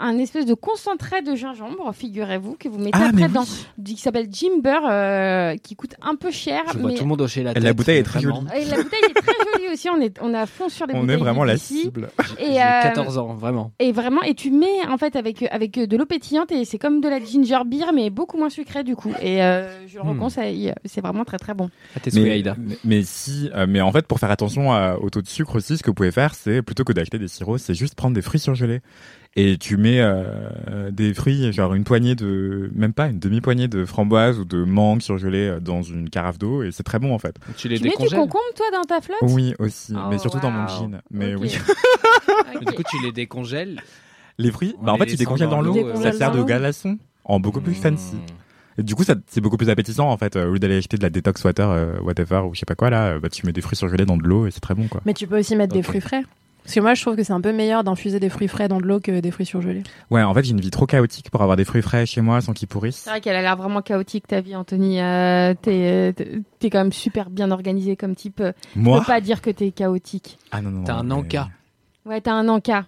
un 0.00 0.18
espèce 0.18 0.46
de 0.46 0.54
concentré 0.54 1.22
de 1.22 1.36
gingembre, 1.36 1.92
figurez-vous, 1.94 2.56
que 2.58 2.68
vous 2.68 2.78
mettez 2.78 2.98
Ah, 3.00 3.10
après 3.10 3.28
dans, 3.28 3.42
oui. 3.42 3.84
qui 3.94 3.96
s'appelle 3.96 4.26
Jimber, 4.32 4.80
euh, 4.90 5.54
qui 5.62 5.76
coûte 5.76 5.94
un 6.02 6.16
peu 6.16 6.32
cher. 6.32 6.62
Je 6.72 6.78
vois 6.78 6.90
mais... 6.90 6.96
tout 6.96 7.04
le 7.04 7.08
monde 7.08 7.20
hocher 7.20 7.44
la 7.44 7.52
Et 7.52 7.54
tête. 7.54 7.62
la 7.62 7.72
bouteille 7.72 7.98
est 7.98 8.02
très 8.02 8.18
jolie. 8.20 8.36
Et 8.56 8.64
la 8.64 8.76
bouteille 8.82 8.98
est 9.10 9.14
très 9.14 9.32
jolie 9.52 9.72
aussi. 9.72 9.88
On 9.88 10.00
est, 10.00 10.18
on 10.20 10.34
est 10.34 10.38
à 10.38 10.46
fond 10.46 10.68
sur 10.68 10.86
les 10.88 10.94
On 10.94 11.00
bouteilles. 11.02 11.14
est 11.14 11.18
vraiment 11.18 11.44
la 11.44 11.56
cible. 11.56 12.10
Et, 12.38 12.46
J'ai 12.54 12.60
euh, 12.62 12.82
14 12.82 13.16
ans, 13.18 13.34
vraiment. 13.34 13.70
et 13.78 13.92
vraiment, 13.92 14.22
et 14.22 14.34
tu 14.34 14.50
mets 14.50 14.84
en 14.88 14.98
fait 14.98 15.14
avec 15.14 15.44
avec 15.52 15.78
de 15.78 15.96
l'eau 15.96 16.06
pétillante 16.06 16.50
et 16.50 16.64
c'est 16.64 16.78
comme 16.78 17.00
de 17.00 17.08
la 17.08 17.20
ginger 17.20 17.60
beer 17.64 17.92
mais 17.94 18.10
beaucoup 18.10 18.38
moins 18.38 18.50
sucré 18.50 18.82
du 18.82 18.96
coup. 18.96 19.12
Et 19.22 19.40
euh, 19.42 19.86
je 19.86 19.98
le 19.98 20.02
Hmm. 20.04 20.08
reconseille, 20.10 20.72
c'est 20.84 21.00
vraiment 21.00 21.24
très 21.24 21.38
très 21.38 21.54
bon. 21.54 21.70
Mais, 22.12 22.42
mais, 22.42 22.76
mais 22.84 23.02
si, 23.04 23.50
euh, 23.54 23.66
mais 23.68 23.80
en 23.80 23.92
fait, 23.92 24.06
pour 24.06 24.18
faire 24.18 24.30
attention 24.32 24.72
à- 24.72 24.96
au 24.96 25.10
taux 25.10 25.22
de 25.22 25.28
sucre 25.28 25.54
aussi, 25.56 25.76
ce 25.76 25.82
que 25.84 25.90
vous 25.90 25.94
pouvez 25.94 26.10
faire, 26.12 26.34
c'est 26.34 26.62
plutôt 26.62 26.84
que 26.88 26.92
d'acheter 26.92 27.18
des 27.18 27.28
sirops, 27.28 27.60
c'est 27.62 27.74
juste 27.74 27.94
prendre 27.94 28.14
des 28.14 28.22
fruits 28.22 28.40
surgelés. 28.40 28.80
Et 29.36 29.56
tu 29.58 29.76
mets 29.76 30.00
euh, 30.00 30.90
des 30.90 31.14
fruits, 31.14 31.52
genre 31.52 31.74
une 31.74 31.84
poignée 31.84 32.14
de, 32.16 32.70
même 32.74 32.92
pas 32.92 33.06
une 33.08 33.18
demi-poignée 33.20 33.68
de 33.68 33.84
framboises 33.84 34.38
ou 34.40 34.44
de 34.44 34.64
mangue 34.64 35.00
surgelées 35.02 35.48
euh, 35.48 35.60
dans 35.60 35.82
une 35.82 36.10
carafe 36.10 36.38
d'eau, 36.38 36.62
et 36.62 36.72
c'est 36.72 36.82
très 36.82 36.98
bon 36.98 37.14
en 37.14 37.18
fait. 37.18 37.36
Tu 37.56 37.68
les 37.68 37.76
Tu 37.76 37.84
mets 37.84 37.90
du 37.90 37.96
décongèles. 37.96 38.18
concombre 38.20 38.44
toi 38.56 38.66
dans 38.72 38.82
ta 38.84 39.00
flotte? 39.00 39.18
Oui 39.22 39.54
aussi, 39.58 39.92
Oh, 39.96 40.08
mais 40.10 40.18
surtout 40.18 40.40
dans 40.40 40.50
mon 40.50 40.66
jean. 40.66 41.00
Mais 41.10 41.34
oui, 41.34 41.56
Mais 42.54 42.66
Du 42.66 42.72
coup, 42.72 42.82
tu 42.88 42.96
les 43.02 43.12
décongèles? 43.12 43.80
les 44.38 44.50
fruits, 44.50 44.74
En 44.80 44.84
bah 44.84 44.92
en 44.94 44.98
fait, 44.98 45.04
laissant 45.06 45.18
décongèlent 45.18 45.48
dans 45.50 45.60
l'eau, 45.60 45.94
ça 46.02 46.12
sert 46.12 46.32
de 46.32 46.42
glaçon 46.42 46.98
en 47.24 47.38
beaucoup 47.38 47.60
plus 47.60 47.74
fancy. 47.74 48.16
Et 48.78 48.82
du 48.84 48.94
coup, 48.94 49.02
ça, 49.04 49.16
c'est 49.26 49.40
beaucoup 49.40 49.56
plus 49.56 49.70
appétissant 49.70 50.08
en 50.08 50.16
fait. 50.16 50.36
Euh, 50.36 50.46
Au 50.48 50.52
lieu 50.52 50.58
d'aller 50.60 50.76
acheter 50.78 50.96
de 50.96 51.02
la 51.02 51.10
détox 51.10 51.42
water, 51.44 51.68
euh, 51.68 51.98
whatever, 52.00 52.42
ou 52.48 52.54
je 52.54 52.60
sais 52.60 52.66
pas 52.66 52.76
quoi 52.76 52.90
là, 52.90 53.06
euh, 53.14 53.18
bah 53.20 53.28
tu 53.28 53.44
mets 53.44 53.52
des 53.52 53.60
fruits 53.60 53.76
surgelés 53.76 54.06
dans 54.06 54.16
de 54.16 54.22
l'eau 54.22 54.46
et 54.46 54.52
c'est 54.52 54.60
très 54.60 54.74
bon 54.76 54.86
quoi. 54.88 55.00
Mais 55.04 55.14
tu 55.14 55.26
peux 55.26 55.38
aussi 55.38 55.56
mettre 55.56 55.74
des 55.74 55.82
fruits 55.82 56.00
frais. 56.00 56.22
Parce 56.68 56.74
que 56.74 56.80
moi, 56.80 56.92
je 56.92 57.00
trouve 57.00 57.16
que 57.16 57.22
c'est 57.22 57.32
un 57.32 57.40
peu 57.40 57.50
meilleur 57.50 57.82
d'infuser 57.82 58.20
des 58.20 58.28
fruits 58.28 58.46
frais 58.46 58.68
dans 58.68 58.76
de 58.78 58.84
l'eau 58.84 59.00
que 59.00 59.20
des 59.20 59.30
fruits 59.30 59.46
surgelés. 59.46 59.84
Ouais, 60.10 60.22
en 60.22 60.34
fait, 60.34 60.44
j'ai 60.44 60.50
une 60.50 60.60
vie 60.60 60.68
trop 60.68 60.84
chaotique 60.84 61.30
pour 61.30 61.40
avoir 61.40 61.56
des 61.56 61.64
fruits 61.64 61.80
frais 61.80 62.04
chez 62.04 62.20
moi 62.20 62.42
sans 62.42 62.52
qu'ils 62.52 62.68
pourrissent. 62.68 62.96
C'est 63.04 63.08
vrai 63.08 63.22
qu'elle 63.22 63.36
a 63.36 63.40
l'air 63.40 63.56
vraiment 63.56 63.80
chaotique 63.80 64.26
ta 64.26 64.42
vie 64.42 64.54
Anthony. 64.54 65.00
Euh, 65.00 65.54
t'es 65.62 66.12
t'es- 66.14 66.42
t'es 66.58 66.68
quand 66.68 66.76
même 66.80 66.92
super 66.92 67.30
bien 67.30 67.50
organisé 67.52 67.96
comme 67.96 68.14
type. 68.14 68.42
Je 68.76 68.78
Moi 68.78 68.98
peux 68.98 69.06
pas 69.06 69.22
dire 69.22 69.40
que 69.40 69.48
t'es 69.48 69.70
chaotique. 69.70 70.36
Ah 70.50 70.60
non, 70.60 70.68
non. 70.68 70.84
T'as 70.84 70.96
un 70.96 71.10
encas. 71.10 71.48
Ouais, 72.04 72.20
t'as 72.20 72.34
un 72.34 72.46
encas. 72.50 72.84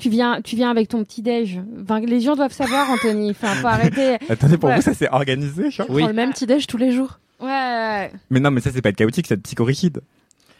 Tu 0.00 0.10
viens, 0.10 0.40
tu 0.42 0.56
viens 0.56 0.72
avec 0.72 0.88
ton 0.88 1.04
petit 1.04 1.22
déj. 1.22 1.60
Enfin, 1.82 2.00
les 2.00 2.20
gens 2.20 2.34
doivent 2.34 2.52
savoir, 2.52 2.90
Anthony. 2.90 3.30
Enfin, 3.30 3.54
faut 3.54 3.66
arrêter. 3.68 4.16
Attendez, 4.28 4.58
pour 4.58 4.68
Ouais. 4.70 4.74
vous, 4.76 4.82
ça 4.82 4.94
c'est 4.94 5.08
organisé, 5.12 5.70
genre 5.70 5.86
Oui. 5.90 6.00
Prends 6.02 6.08
le 6.08 6.12
même 6.16 6.32
petit 6.32 6.46
déj 6.46 6.66
tous 6.66 6.76
les 6.76 6.90
jours. 6.90 7.20
Ouais, 7.38 7.46
ouais. 7.46 8.10
Mais 8.30 8.40
non, 8.40 8.50
mais 8.50 8.60
ça 8.60 8.72
c'est 8.72 8.82
pas 8.82 8.88
être 8.88 8.96
chaotique, 8.96 9.28
c'est 9.28 9.34
être 9.34 9.42
psychorigide. 9.44 10.00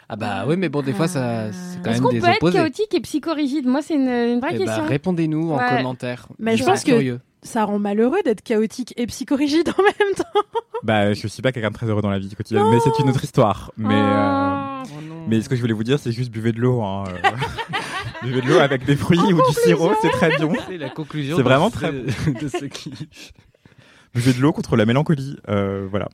Ah 0.09 0.15
bah 0.17 0.45
oui, 0.47 0.57
mais 0.57 0.69
bon, 0.69 0.83
des 0.83 0.93
fois, 0.93 1.09
ça, 1.09 1.51
c'est 1.53 1.83
quand 1.83 1.91
Est-ce 1.91 1.95
même 2.01 2.03
qu'on 2.05 2.13
des 2.13 2.21
peut 2.21 2.27
être 2.29 2.37
opposés. 2.37 2.59
chaotique 2.59 2.95
et 2.95 3.01
psychorigide? 3.01 3.67
Moi, 3.67 3.83
c'est 3.83 3.95
une, 3.95 4.03
une 4.09 4.39
vraie 4.41 4.51
Eh 4.55 4.59
bah, 4.59 4.65
question. 4.67 4.85
répondez-nous 4.87 5.51
en 5.53 5.59
Ouais. 5.59 5.77
commentaire. 5.79 6.29
Mais 6.39 6.57
je 6.57 6.65
pense 6.65 6.85
que- 6.85 6.93
curieux. 6.93 7.21
Ça 7.43 7.65
rend 7.65 7.79
malheureux 7.79 8.19
d'être 8.25 8.43
chaotique 8.43 8.93
et 8.97 9.07
psychorigide 9.07 9.69
en 9.79 9.83
même 9.83 10.15
temps. 10.17 10.41
Bah, 10.83 11.13
je 11.13 11.27
suis 11.29 11.43
pas 11.43 11.53
quelqu'un 11.53 11.69
de 11.71 11.75
très 11.75 11.87
heureux 11.87 12.03
dans 12.03 12.11
la 12.11 12.19
vie 12.19 12.35
quotidienne, 12.35 12.65
mais 12.71 12.79
c'est 12.81 12.99
une 13.01 13.09
autre 13.11 13.23
histoire. 13.23 13.71
Mais, 13.77 13.95
euh, 13.95 14.83
Oh. 14.89 14.89
Non. 15.09 15.15
mais 15.29 15.41
ce 15.41 15.49
que 15.49 15.55
je 15.57 15.61
voulais 15.61 15.73
vous 15.73 15.85
dire, 15.85 15.99
c'est 15.99 16.13
juste 16.13 16.31
buvez 16.31 16.53
de 16.53 16.61
l'eau. 16.61 16.83
Hein. 16.83 17.05
euh. 17.09 17.29
buvez 18.23 18.41
de 18.41 18.47
l'eau 18.49 18.59
avec 18.59 18.85
des 18.85 18.97
fruits 18.97 19.19
ou 19.19 19.37
du 19.37 19.55
sirop, 19.65 19.93
c'est 20.03 20.11
très 20.11 20.37
bon. 20.39 20.55
C'est 20.69 20.79
la 20.79 20.89
conclusion. 20.91 21.37
C'est 21.37 21.43
de 21.43 21.49
vraiment 21.49 21.69
ce- 21.71 21.75
très 21.75 21.93
de 21.93 22.49
ce 22.49 22.65
qui. 22.65 22.93
Buvez 24.15 24.33
de 24.33 24.41
l'eau 24.41 24.53
contre 24.53 24.77
la 24.77 24.87
mélancolie. 24.87 25.37
Euh, 25.49 25.87
voilà. 25.91 26.09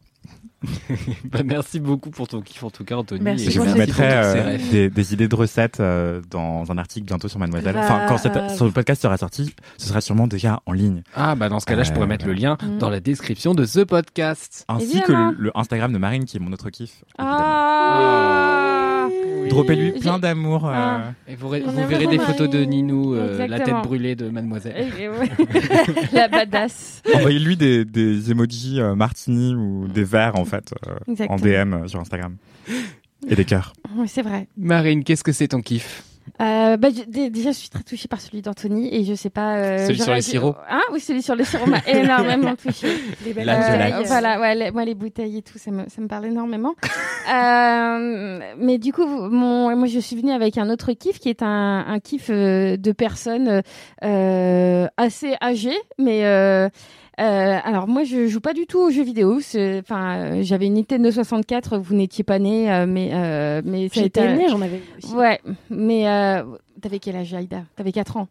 Bah, 1.24 1.40
merci 1.44 1.80
beaucoup 1.80 2.10
pour 2.10 2.28
ton 2.28 2.40
kiff 2.40 2.62
en 2.62 2.70
tout 2.70 2.84
cas, 2.84 2.96
Anthony. 2.96 3.20
Merci 3.20 3.48
et 3.48 3.50
je 3.50 3.60
vous 3.60 3.74
mettrai 3.76 4.08
euh, 4.12 4.58
des, 4.70 4.90
des 4.90 5.12
idées 5.14 5.28
de 5.28 5.34
recettes 5.34 5.80
euh, 5.80 6.20
dans 6.30 6.70
un 6.70 6.78
article 6.78 7.06
bientôt 7.06 7.28
sur 7.28 7.38
Mademoiselle. 7.38 7.76
Enfin, 7.76 8.02
quand 8.08 8.18
cette, 8.18 8.32
Grave. 8.34 8.54
sur 8.54 8.64
le 8.64 8.70
podcast 8.70 9.02
sera 9.02 9.16
sorti, 9.16 9.54
ce 9.78 9.88
sera 9.88 10.00
sûrement 10.00 10.26
déjà 10.26 10.60
en 10.66 10.72
ligne. 10.72 11.02
Ah 11.14 11.34
bah 11.34 11.48
dans 11.48 11.60
ce 11.60 11.66
cas-là, 11.66 11.82
je 11.82 11.92
pourrais 11.92 12.04
Euh, 12.04 12.08
mettre 12.08 12.26
le 12.26 12.32
lien 12.34 12.56
Mm. 12.62 12.78
dans 12.78 12.90
la 12.90 13.00
description 13.00 13.54
de 13.54 13.64
ce 13.64 13.80
podcast. 13.80 14.64
Ainsi 14.68 14.84
Évidemment. 14.98 15.32
que 15.32 15.36
le, 15.38 15.44
le 15.44 15.58
Instagram 15.58 15.92
de 15.92 15.98
Marine, 15.98 16.24
qui 16.24 16.36
est 16.36 16.40
mon 16.40 16.52
autre 16.52 16.70
kiff. 16.70 17.02
évidemment. 17.18 17.40
Ah. 17.40 18.71
Droppez-lui 19.48 19.92
J'ai- 19.94 20.00
plein 20.00 20.18
d'amour. 20.18 20.66
euh, 20.66 20.72
Ah. 20.74 21.12
Et 21.28 21.34
vous, 21.36 21.48
verrez- 21.48 21.64
vous 21.64 22.10
des 22.10 22.18
photos 22.18 22.48
de 22.50 22.64
Ninou, 22.64 23.14
euh, 23.14 23.46
la 23.46 23.60
tête 23.60 23.74
brûlée 23.82 24.14
de 24.14 24.28
Mademoiselle. 24.28 24.74
Et- 24.98 25.02
et 25.04 25.08
ouais. 25.08 25.30
La 26.12 26.28
badass. 26.28 27.02
Envoyez-lui 27.14 27.56
des, 27.56 27.84
des 27.84 28.30
emojis 28.30 28.80
euh, 28.80 28.94
martini 28.94 29.54
ou 29.54 29.86
des 29.88 30.04
verres 30.04 30.38
en 30.38 30.44
fait 30.44 30.72
euh, 30.86 31.24
en. 31.28 31.36
DM 31.36 31.74
euh, 31.74 31.88
sur 31.88 32.00
Instagram 32.00 32.36
et 33.28 33.34
des 33.36 33.44
cœurs. 33.44 33.72
Oui, 33.96 34.08
c'est 34.08 34.22
vrai. 34.22 34.48
Marine, 34.56 35.04
qu'est-ce 35.04 35.24
que 35.24 35.32
c'est 35.32 35.48
ton 35.48 35.60
kiff? 35.60 36.02
Euh, 36.40 36.76
bah, 36.76 36.88
je- 36.96 37.08
dé- 37.08 37.30
déjà, 37.30 37.50
je 37.52 37.56
suis 37.58 37.68
très 37.68 37.82
touchée 37.82 38.08
par 38.08 38.20
celui 38.20 38.42
d'Anthony 38.42 38.88
et 38.94 39.04
je 39.04 39.14
sais 39.14 39.30
pas. 39.30 39.56
euh, 39.56 39.86
Celui 39.86 39.98
sur 40.00 40.14
les 40.14 40.22
sirops 40.22 40.56
Hein 40.68 40.80
Oui, 40.92 40.98
celui 41.00 41.22
sur 41.22 41.34
les 41.36 41.44
sirops 41.44 41.68
m'a 41.68 41.78
énormément 41.86 42.54
touchée. 42.56 42.96
Les 43.24 43.32
belles 43.32 43.48
Euh, 43.48 44.02
voilà, 44.06 44.40
ouais, 44.40 44.54
les, 44.54 44.70
moi 44.70 44.84
les 44.84 44.94
bouteilles 44.94 45.38
et 45.38 45.42
tout, 45.42 45.58
ça 45.58 45.70
me, 45.70 45.84
ça 45.88 46.00
me 46.00 46.08
parle 46.08 46.26
énormément. 46.26 46.74
Euh, 47.32 48.40
mais 48.58 48.78
du 48.78 48.92
coup, 48.92 49.06
mon, 49.06 49.74
moi 49.76 49.86
je 49.86 50.00
suis 50.00 50.16
venue 50.16 50.32
avec 50.32 50.58
un 50.58 50.68
autre 50.70 50.92
kiff 50.92 51.20
qui 51.20 51.28
est 51.28 51.42
un, 51.42 51.84
un 51.86 52.00
kiff 52.00 52.30
euh, 52.30 52.76
de 52.76 52.90
personnes 52.90 53.62
euh, 54.04 54.86
assez 54.96 55.34
âgées, 55.40 55.78
mais 55.98 56.22
euh, 57.20 57.22
euh, 57.22 57.58
alors 57.64 57.88
moi 57.88 58.04
je 58.04 58.26
joue 58.26 58.40
pas 58.40 58.54
du 58.54 58.66
tout 58.66 58.78
aux 58.78 58.90
jeux 58.90 59.02
vidéo. 59.04 59.36
Enfin, 59.38 60.16
euh, 60.16 60.42
j'avais 60.42 60.66
une 60.66 60.74
Nintendo 60.74 61.10
64, 61.10 61.78
vous 61.78 61.94
n'étiez 61.94 62.24
pas 62.24 62.38
né, 62.38 62.72
euh, 62.72 62.86
mais 62.86 63.10
euh, 63.12 63.62
mais 63.64 63.88
J'étais 63.92 64.34
née, 64.36 64.48
j'en 64.48 64.60
avais 64.60 64.80
aussi. 64.98 65.14
Ouais, 65.14 65.40
mais 65.70 66.08
euh, 66.08 66.42
t'avais 66.80 66.98
quel 66.98 67.16
âge, 67.16 67.32
Aïda? 67.34 67.64
T'avais 67.76 67.92
4 67.92 68.16
ans. 68.16 68.28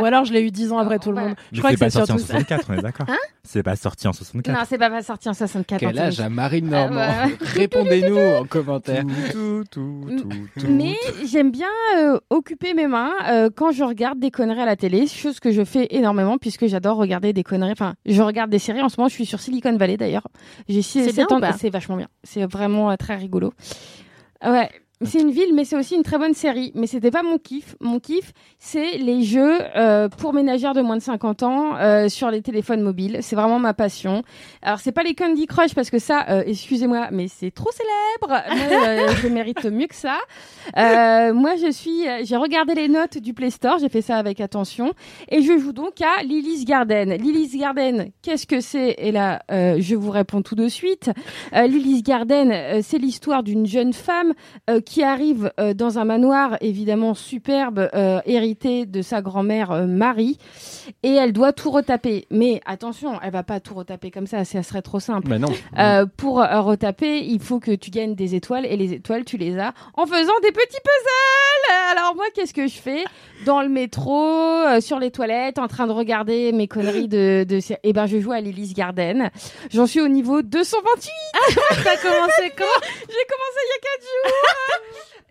Ou 0.00 0.04
alors 0.04 0.24
je 0.24 0.32
l'ai 0.32 0.42
eu 0.42 0.50
10 0.50 0.72
ans 0.72 0.78
après 0.78 0.98
tout 0.98 1.08
le 1.10 1.14
Voilà. 1.14 1.28
monde. 1.30 1.36
Je 1.52 1.58
crois 1.58 1.70
c'est 1.70 1.76
que 1.76 1.80
pas 1.80 1.90
c'est 1.90 1.98
sorti 1.98 2.12
en 2.12 2.18
surtout 2.18 2.32
ça. 2.32 2.38
64, 2.40 2.66
on 2.70 2.74
est 2.78 2.82
d'accord 2.82 3.06
Hein 3.08 3.16
C'est 3.42 3.62
pas 3.62 3.76
sorti 3.76 4.06
en 4.08 4.12
64. 4.12 4.54
Non, 4.58 4.64
c'est 4.68 4.78
pas, 4.78 4.90
pas 4.90 5.02
sorti 5.02 5.28
en 5.28 5.34
64. 5.34 5.80
Quel 5.80 5.98
âge 5.98 6.20
a 6.20 6.28
Marine 6.28 6.72
Ah, 6.74 6.88
Normand 6.88 7.00
ouais. 7.26 7.36
Répondez-nous 7.40 8.18
en 8.18 8.44
commentaire. 8.44 9.04
Tout, 9.32 9.64
tout, 9.70 10.06
tout, 10.18 10.30
tout, 10.60 10.66
Mais 10.68 10.94
j'aime 11.24 11.50
bien 11.50 11.68
euh, 11.98 12.18
occuper 12.30 12.74
mes 12.74 12.86
mains 12.86 13.12
euh, 13.28 13.48
quand 13.54 13.72
je 13.72 13.82
regarde 13.84 14.18
des 14.18 14.30
conneries 14.30 14.60
à 14.60 14.66
la 14.66 14.76
télé, 14.76 15.06
chose 15.06 15.40
que 15.40 15.50
je 15.52 15.64
fais 15.64 15.86
énormément 15.90 16.38
puisque 16.38 16.66
j'adore 16.66 16.96
regarder 16.96 17.32
des 17.32 17.42
conneries. 17.44 17.72
Enfin, 17.72 17.94
je 18.06 18.20
regarde 18.22 18.50
des 18.50 18.58
séries. 18.58 18.82
En 18.82 18.88
ce 18.88 18.96
moment, 18.98 19.08
je 19.08 19.14
suis 19.14 19.26
sur 19.26 19.40
Silicon 19.40 19.76
Valley 19.76 19.96
d'ailleurs. 19.96 20.28
J'ai 20.68 20.82
six- 20.82 21.00
C'est 21.04 21.12
sept 21.12 21.14
bien 21.14 21.26
ou 21.30 21.34
ans. 21.34 21.40
pas? 21.40 21.52
C'est 21.52 21.70
vachement 21.70 21.96
bien. 21.96 22.08
C'est 22.24 22.44
vraiment 22.50 22.90
euh, 22.90 22.96
très 22.96 23.16
rigolo. 23.16 23.52
Ouais. 24.44 24.68
C'est 25.04 25.20
une 25.20 25.30
ville, 25.30 25.54
mais 25.54 25.64
c'est 25.64 25.76
aussi 25.76 25.94
une 25.94 26.02
très 26.02 26.18
bonne 26.18 26.34
série. 26.34 26.72
Mais 26.74 26.86
c'était 26.86 27.10
pas 27.10 27.22
mon 27.22 27.38
kiff. 27.38 27.76
Mon 27.80 27.98
kiff, 27.98 28.32
c'est 28.58 28.98
les 28.98 29.22
jeux 29.22 29.58
euh, 29.76 30.08
pour 30.08 30.32
ménagères 30.32 30.74
de 30.74 30.80
moins 30.80 30.96
de 30.96 31.02
50 31.02 31.42
ans 31.42 31.76
euh, 31.76 32.08
sur 32.08 32.30
les 32.30 32.42
téléphones 32.42 32.82
mobiles. 32.82 33.18
C'est 33.22 33.36
vraiment 33.36 33.58
ma 33.58 33.74
passion. 33.74 34.22
Alors 34.62 34.80
c'est 34.80 34.92
pas 34.92 35.02
les 35.02 35.14
Candy 35.14 35.46
Crush 35.46 35.74
parce 35.74 35.90
que 35.90 35.98
ça, 35.98 36.26
euh, 36.28 36.42
excusez-moi, 36.46 37.08
mais 37.10 37.28
c'est 37.28 37.50
trop 37.50 37.70
célèbre. 37.70 38.42
Euh, 38.50 39.14
je 39.22 39.28
mérite 39.28 39.64
mieux 39.64 39.86
que 39.86 39.94
ça. 39.94 40.18
Moi, 40.74 41.56
je 41.56 41.70
suis, 41.70 42.04
j'ai 42.24 42.36
regardé 42.36 42.74
les 42.74 42.88
notes 42.88 43.18
du 43.18 43.34
Play 43.34 43.50
Store. 43.50 43.78
J'ai 43.78 43.88
fait 43.88 44.02
ça 44.02 44.16
avec 44.16 44.40
attention 44.40 44.92
et 45.30 45.42
je 45.42 45.58
joue 45.58 45.72
donc 45.72 46.00
à 46.00 46.22
Lily's 46.22 46.64
Garden. 46.64 47.10
Lily's 47.14 47.56
Garden, 47.56 48.10
qu'est-ce 48.22 48.46
que 48.46 48.60
c'est? 48.60 48.94
Et 48.98 49.12
là, 49.12 49.42
je 49.48 49.94
vous 49.94 50.10
réponds 50.10 50.42
tout 50.42 50.54
de 50.54 50.68
suite. 50.68 51.10
Lily's 51.52 52.02
Garden, 52.02 52.82
c'est 52.82 52.98
l'histoire 52.98 53.42
d'une 53.42 53.66
jeune 53.66 53.92
femme 53.92 54.32
euh, 54.70 54.80
qui 54.92 55.02
arrive 55.02 55.50
euh, 55.58 55.72
dans 55.72 55.98
un 55.98 56.04
manoir 56.04 56.58
évidemment 56.60 57.14
superbe, 57.14 57.88
euh, 57.94 58.20
hérité 58.26 58.84
de 58.84 59.00
sa 59.00 59.22
grand-mère 59.22 59.70
euh, 59.70 59.86
Marie, 59.86 60.36
et 61.02 61.14
elle 61.14 61.32
doit 61.32 61.54
tout 61.54 61.70
retaper. 61.70 62.26
Mais 62.30 62.60
attention, 62.66 63.18
elle 63.22 63.32
va 63.32 63.42
pas 63.42 63.58
tout 63.58 63.72
retaper 63.72 64.10
comme 64.10 64.26
ça, 64.26 64.44
ça 64.44 64.62
serait 64.62 64.82
trop 64.82 65.00
simple. 65.00 65.30
Bah 65.30 65.38
non. 65.38 65.48
Euh, 65.78 66.04
pour 66.18 66.42
euh, 66.42 66.60
retaper, 66.60 67.20
il 67.20 67.40
faut 67.40 67.58
que 67.58 67.70
tu 67.70 67.90
gagnes 67.90 68.14
des 68.14 68.34
étoiles, 68.34 68.66
et 68.66 68.76
les 68.76 68.92
étoiles, 68.92 69.24
tu 69.24 69.38
les 69.38 69.58
as 69.58 69.72
en 69.94 70.04
faisant 70.04 70.38
des 70.42 70.52
petits 70.52 70.68
puzzles. 70.84 71.96
Alors 71.96 72.14
moi, 72.14 72.26
qu'est-ce 72.34 72.52
que 72.52 72.66
je 72.66 72.76
fais 72.76 73.04
dans 73.46 73.62
le 73.62 73.70
métro, 73.70 74.26
euh, 74.26 74.82
sur 74.82 74.98
les 74.98 75.10
toilettes, 75.10 75.58
en 75.58 75.68
train 75.68 75.86
de 75.86 75.92
regarder 75.92 76.52
mes 76.52 76.68
conneries 76.68 77.08
de, 77.08 77.46
de... 77.48 77.60
eh 77.82 77.92
ben, 77.94 78.04
je 78.04 78.18
joue 78.20 78.32
à 78.32 78.42
Lily's 78.42 78.74
Garden. 78.74 79.30
J'en 79.70 79.86
suis 79.86 80.02
au 80.02 80.08
niveau 80.08 80.42
228. 80.42 81.10
T'as 81.82 81.96
commencé 81.96 82.52
quand? 82.58 82.64
J'ai 83.08 83.26
commencé 83.26 83.58
il 83.58 83.70
y 83.70 83.74
a 83.74 83.80
4 83.80 84.02
jours. 84.02 84.81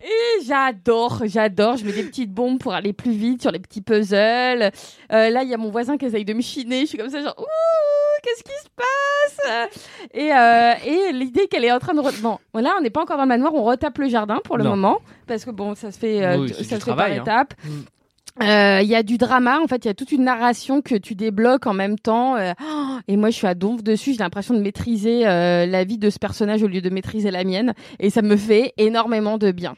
Et 0.04 0.44
j'adore, 0.44 1.22
j'adore. 1.26 1.76
Je 1.76 1.84
mets 1.84 1.92
des 1.92 2.02
petites 2.02 2.32
bombes 2.32 2.58
pour 2.58 2.74
aller 2.74 2.92
plus 2.92 3.12
vite 3.12 3.40
sur 3.42 3.52
les 3.52 3.60
petits 3.60 3.82
puzzles. 3.82 4.70
Euh, 5.12 5.30
là, 5.30 5.42
il 5.44 5.48
y 5.48 5.54
a 5.54 5.56
mon 5.56 5.70
voisin 5.70 5.96
qui 5.96 6.06
essaye 6.06 6.24
de 6.24 6.32
me 6.34 6.40
chiner. 6.40 6.80
Je 6.82 6.86
suis 6.86 6.98
comme 6.98 7.08
ça, 7.10 7.22
genre, 7.22 7.36
ouh, 7.38 7.44
qu'est-ce 8.22 8.42
qui 8.42 8.50
se 8.50 8.68
passe? 8.76 9.70
Et, 10.12 10.32
euh, 10.34 10.72
et 10.84 11.12
l'idée 11.12 11.46
qu'elle 11.46 11.64
est 11.64 11.70
en 11.72 11.78
train 11.78 11.94
de... 11.94 12.00
re- 12.00 12.20
Bon, 12.20 12.38
là, 12.54 12.74
on 12.78 12.80
n'est 12.82 12.90
pas 12.90 13.02
encore 13.02 13.16
dans 13.16 13.22
le 13.22 13.28
manoir. 13.28 13.54
On 13.54 13.62
retape 13.62 13.98
le 13.98 14.08
jardin 14.08 14.40
pour 14.42 14.56
le 14.58 14.64
Non. 14.64 14.70
moment. 14.70 14.98
Parce 15.28 15.44
que 15.44 15.50
bon, 15.50 15.76
ça 15.76 15.92
se 15.92 15.98
fait, 15.98 16.24
euh, 16.24 16.38
Oui, 16.38 16.48
ça 16.48 16.54
c'est 16.58 16.64
se 16.64 16.74
du 16.76 16.80
fait 16.80 16.96
par 16.96 17.06
hein. 17.06 17.22
étapes. 17.22 17.54
Euh, 17.64 17.68
Il 18.40 18.88
y 18.88 18.94
a 18.94 19.02
du 19.02 19.18
drama, 19.18 19.60
en 19.60 19.66
fait, 19.66 19.84
il 19.84 19.88
y 19.88 19.90
a 19.90 19.94
toute 19.94 20.12
une 20.12 20.24
narration 20.24 20.80
que 20.80 20.94
tu 20.94 21.14
débloques 21.14 21.66
en 21.66 21.74
même 21.74 21.98
temps. 21.98 22.36
euh, 22.36 22.52
et 23.08 23.16
moi, 23.16 23.30
je 23.30 23.36
suis 23.36 23.46
à 23.46 23.54
donf 23.54 23.82
dessus. 23.82 24.12
J'ai 24.12 24.18
l'impression 24.18 24.54
de 24.54 24.60
maîtriser 24.60 25.26
euh, 25.26 25.66
la 25.66 25.84
vie 25.84 25.98
de 25.98 26.10
ce 26.10 26.18
personnage 26.18 26.62
au 26.62 26.68
lieu 26.68 26.80
de 26.80 26.90
maîtriser 26.90 27.30
la 27.30 27.44
mienne. 27.44 27.74
Et 28.00 28.10
ça 28.10 28.22
me 28.22 28.36
fait 28.36 28.72
énormément 28.78 29.38
de 29.38 29.52
bien. 29.52 29.74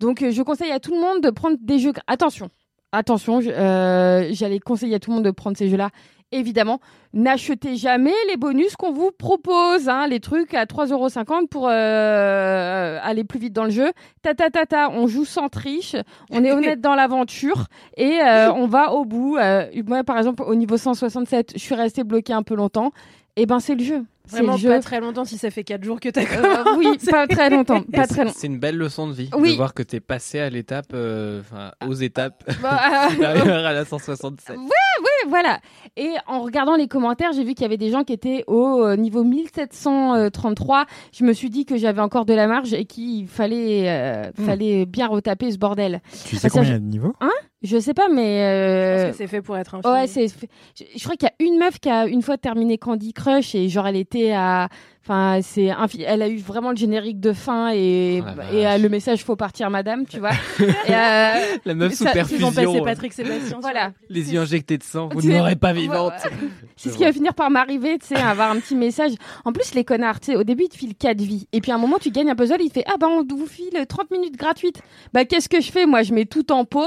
Donc, 0.00 0.22
euh, 0.22 0.30
je 0.30 0.42
conseille 0.42 0.70
à 0.72 0.80
tout 0.80 0.94
le 0.94 1.00
monde 1.00 1.22
de 1.22 1.30
prendre 1.30 1.56
des 1.60 1.78
jeux. 1.78 1.92
Attention, 2.06 2.48
attention, 2.92 3.40
euh, 3.46 4.28
j'allais 4.32 4.60
conseiller 4.60 4.94
à 4.94 4.98
tout 4.98 5.10
le 5.10 5.16
monde 5.16 5.24
de 5.24 5.30
prendre 5.30 5.56
ces 5.56 5.68
jeux-là. 5.68 5.90
Évidemment, 6.32 6.78
n'achetez 7.12 7.74
jamais 7.74 8.14
les 8.28 8.36
bonus 8.36 8.76
qu'on 8.76 8.92
vous 8.92 9.10
propose, 9.10 9.88
hein, 9.88 10.06
les 10.06 10.20
trucs 10.20 10.54
à 10.54 10.64
3,50€ 10.64 11.48
pour 11.48 11.66
euh, 11.68 12.98
aller 13.02 13.24
plus 13.24 13.40
vite 13.40 13.52
dans 13.52 13.64
le 13.64 13.70
jeu. 13.70 13.90
Ta 14.22 14.34
ta 14.34 14.48
ta 14.48 14.64
ta, 14.64 14.90
on 14.90 15.08
joue 15.08 15.24
sans 15.24 15.48
triche, 15.48 15.96
on 16.30 16.44
est 16.44 16.52
honnête 16.52 16.80
dans 16.80 16.94
l'aventure 16.94 17.66
et 17.96 18.20
euh, 18.20 18.52
on 18.52 18.68
va 18.68 18.92
au 18.92 19.04
bout. 19.04 19.38
Euh, 19.38 19.66
moi, 19.86 20.04
par 20.04 20.18
exemple, 20.18 20.44
au 20.46 20.54
niveau 20.54 20.76
167, 20.76 21.54
je 21.54 21.58
suis 21.58 21.74
restée 21.74 22.04
bloquée 22.04 22.32
un 22.32 22.44
peu 22.44 22.54
longtemps. 22.54 22.92
Et 23.34 23.46
ben, 23.46 23.58
c'est 23.58 23.74
le 23.74 23.82
jeu. 23.82 24.04
Vraiment 24.30 24.58
pas 24.58 24.80
très 24.80 25.00
longtemps 25.00 25.24
si 25.24 25.38
ça 25.38 25.50
fait 25.50 25.64
4 25.64 25.82
jours 25.84 26.00
que 26.00 26.08
t'as 26.08 26.22
Euh, 26.22 26.76
oui, 26.78 26.86
pas 27.10 27.26
très 27.26 27.50
longtemps, 27.50 27.80
pas 27.82 28.02
c'est- 28.04 28.14
très 28.14 28.24
longtemps. 28.24 28.36
C'est 28.36 28.46
une 28.46 28.58
belle 28.58 28.76
leçon 28.76 29.08
de 29.08 29.12
vie 29.12 29.30
Oui. 29.36 29.52
de 29.52 29.56
voir 29.56 29.74
que 29.74 29.82
t'es 29.82 30.00
passé 30.00 30.38
à 30.40 30.50
l'étape, 30.50 30.86
euh, 30.94 31.42
aux 31.86 31.94
étapes 31.94 32.44
Bah, 32.62 32.80
supérieures 33.10 33.66
à 33.66 33.72
la 33.72 33.84
167. 33.84 34.56
Ouais, 34.56 34.62
ouais, 34.64 35.28
voilà. 35.28 35.60
Et 35.96 36.10
en 36.26 36.40
regardant 36.42 36.76
les 36.76 36.88
commentaires, 36.88 37.32
j'ai 37.32 37.44
vu 37.44 37.54
qu'il 37.54 37.62
y 37.62 37.66
avait 37.66 37.76
des 37.76 37.90
gens 37.90 38.04
qui 38.04 38.12
étaient 38.12 38.44
au 38.46 38.82
euh, 38.84 38.96
niveau 38.96 39.24
1733. 39.24 40.86
Je 41.12 41.24
me 41.24 41.32
suis 41.32 41.50
dit 41.50 41.64
que 41.64 41.76
j'avais 41.76 42.00
encore 42.00 42.24
de 42.24 42.34
la 42.34 42.46
marge 42.46 42.72
et 42.74 42.84
qu'il 42.84 43.26
fallait, 43.28 43.88
euh, 43.88 44.30
Hmm. 44.38 44.44
fallait 44.46 44.86
bien 44.86 45.08
retaper 45.08 45.50
ce 45.50 45.58
bordel. 45.58 46.00
Tu 46.26 46.36
sais 46.36 46.46
Ah, 46.46 46.50
combien 46.50 46.62
il 46.62 46.68
y 46.68 46.70
je- 46.72 46.76
a 46.76 46.78
de 46.78 46.84
niveaux? 46.84 47.14
Hein? 47.20 47.30
Je 47.62 47.78
sais 47.78 47.92
pas, 47.94 48.08
mais. 48.08 48.42
euh, 48.42 48.96
Je 48.98 49.02
pense 49.04 49.10
que 49.12 49.16
c'est 49.18 49.26
fait 49.28 49.42
pour 49.42 49.56
être 49.56 49.74
infini. 49.74 49.92
Ouais, 49.92 50.06
c'est. 50.06 50.28
Je, 50.28 50.84
je 50.96 51.02
crois 51.04 51.16
qu'il 51.16 51.28
y 51.28 51.44
a 51.44 51.46
une 51.46 51.58
meuf 51.58 51.78
qui 51.78 51.90
a 51.90 52.06
une 52.06 52.22
fois 52.22 52.38
terminé 52.38 52.78
Candy 52.78 53.12
Crush 53.12 53.54
et 53.54 53.68
genre 53.68 53.86
elle 53.86 53.96
était 53.96 54.32
à. 54.32 54.68
Enfin, 55.02 55.40
c'est. 55.42 55.68
infi- 55.68 56.04
Elle 56.06 56.20
a 56.22 56.28
eu 56.28 56.36
vraiment 56.38 56.70
le 56.70 56.76
générique 56.76 57.20
de 57.20 57.32
fin 57.32 57.70
et, 57.72 58.22
Oh 58.22 58.54
et 58.54 58.66
euh, 58.66 58.76
le 58.78 58.88
message 58.90 59.24
faut 59.24 59.34
partir, 59.34 59.70
madame, 59.70 60.04
tu 60.06 60.18
vois. 60.20 60.30
et, 60.60 60.64
euh, 60.94 61.56
La 61.64 61.74
meuf 61.74 61.94
sous 61.94 62.04
ça- 62.04 62.10
Ils 62.10 62.10
ont 62.10 62.14
perfusion, 62.14 62.50
passé 62.52 62.80
Patrick 62.84 63.12
Sébastien. 63.14 63.58
Voilà. 63.62 63.92
les 64.10 64.32
yeux 64.34 64.40
injectés 64.40 64.76
de 64.76 64.82
sang, 64.82 65.08
vous 65.12 65.22
C'est- 65.22 65.28
ne 65.28 65.38
m'aurez 65.38 65.56
pas 65.56 65.72
vivante. 65.72 66.12
Ouais, 66.24 66.30
ouais. 66.30 66.48
C'est 66.76 66.90
ce 66.90 66.98
qui 66.98 67.04
va 67.04 67.12
finir 67.12 67.32
par 67.34 67.50
m'arriver, 67.50 67.98
tu 67.98 68.08
sais, 68.08 68.16
à 68.16 68.28
avoir 68.28 68.50
un 68.50 68.60
petit 68.60 68.76
message. 68.76 69.12
En 69.46 69.52
plus, 69.52 69.74
les 69.74 69.84
connards, 69.84 70.20
tu 70.20 70.32
sais, 70.32 70.36
au 70.36 70.44
début, 70.44 70.64
ils 70.64 70.68
te 70.68 70.76
filent 70.76 70.94
4 70.94 71.20
vies. 71.20 71.48
Et 71.52 71.60
puis 71.62 71.72
à 71.72 71.76
un 71.76 71.78
moment, 71.78 71.96
tu 71.98 72.10
gagnes 72.10 72.30
un 72.30 72.36
puzzle, 72.36 72.60
il 72.60 72.70
fait 72.70 72.84
Ah 72.86 72.96
bah, 73.00 73.08
on 73.10 73.24
vous 73.24 73.46
file 73.46 73.84
30 73.88 74.10
minutes 74.10 74.36
gratuites. 74.36 74.80
Bah, 75.14 75.24
qu'est-ce 75.24 75.48
que 75.48 75.60
je 75.62 75.72
fais? 75.72 75.86
Moi, 75.86 76.02
je 76.02 76.12
mets 76.12 76.26
tout 76.26 76.52
en 76.52 76.64
pause. 76.66 76.86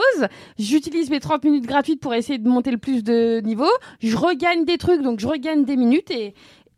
J'utilise 0.60 1.10
mes 1.10 1.20
30 1.20 1.44
minutes 1.44 1.66
gratuites 1.66 2.00
pour 2.00 2.14
essayer 2.14 2.38
de 2.38 2.48
monter 2.48 2.70
le 2.72 2.78
plus 2.78 3.04
de 3.04 3.42
niveaux. 3.44 3.66
Je 4.02 4.16
regagne 4.16 4.66
des 4.66 4.78
trucs, 4.78 5.02
donc 5.02 5.20
je 5.20 5.28
regagne 5.28 5.66
des 5.66 5.76
minutes 5.78 6.12
et. 6.12 6.36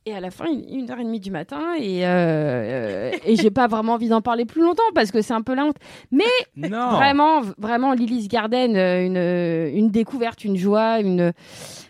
Et 0.07 0.13
à 0.13 0.19
la 0.19 0.29
fin, 0.29 0.45
une 0.45 0.81
une 0.81 0.91
heure 0.91 0.99
et 0.99 1.03
demie 1.03 1.19
du 1.19 1.31
matin, 1.31 1.61
et, 1.79 2.05
euh, 2.05 2.09
euh, 2.09 3.11
et 3.25 3.35
j'ai 3.37 3.49
pas 3.49 3.65
vraiment 3.65 3.93
envie 3.93 4.07
d'en 4.07 4.21
parler 4.21 4.45
plus 4.45 4.61
longtemps 4.61 4.83
parce 4.93 5.09
que 5.09 5.23
c'est 5.23 5.33
un 5.33 5.41
peu 5.41 5.55
la 5.55 5.65
honte. 5.65 5.77
Mais 6.11 6.23
Non. 6.55 6.91
Vraiment, 6.91 7.41
vraiment, 7.57 7.93
Lily's 7.93 8.27
Garden, 8.27 8.75
euh, 8.75 9.01
une, 9.71 9.75
une 9.79 9.89
découverte, 9.89 10.43
une 10.43 10.57
joie, 10.57 10.99
une, 10.99 11.33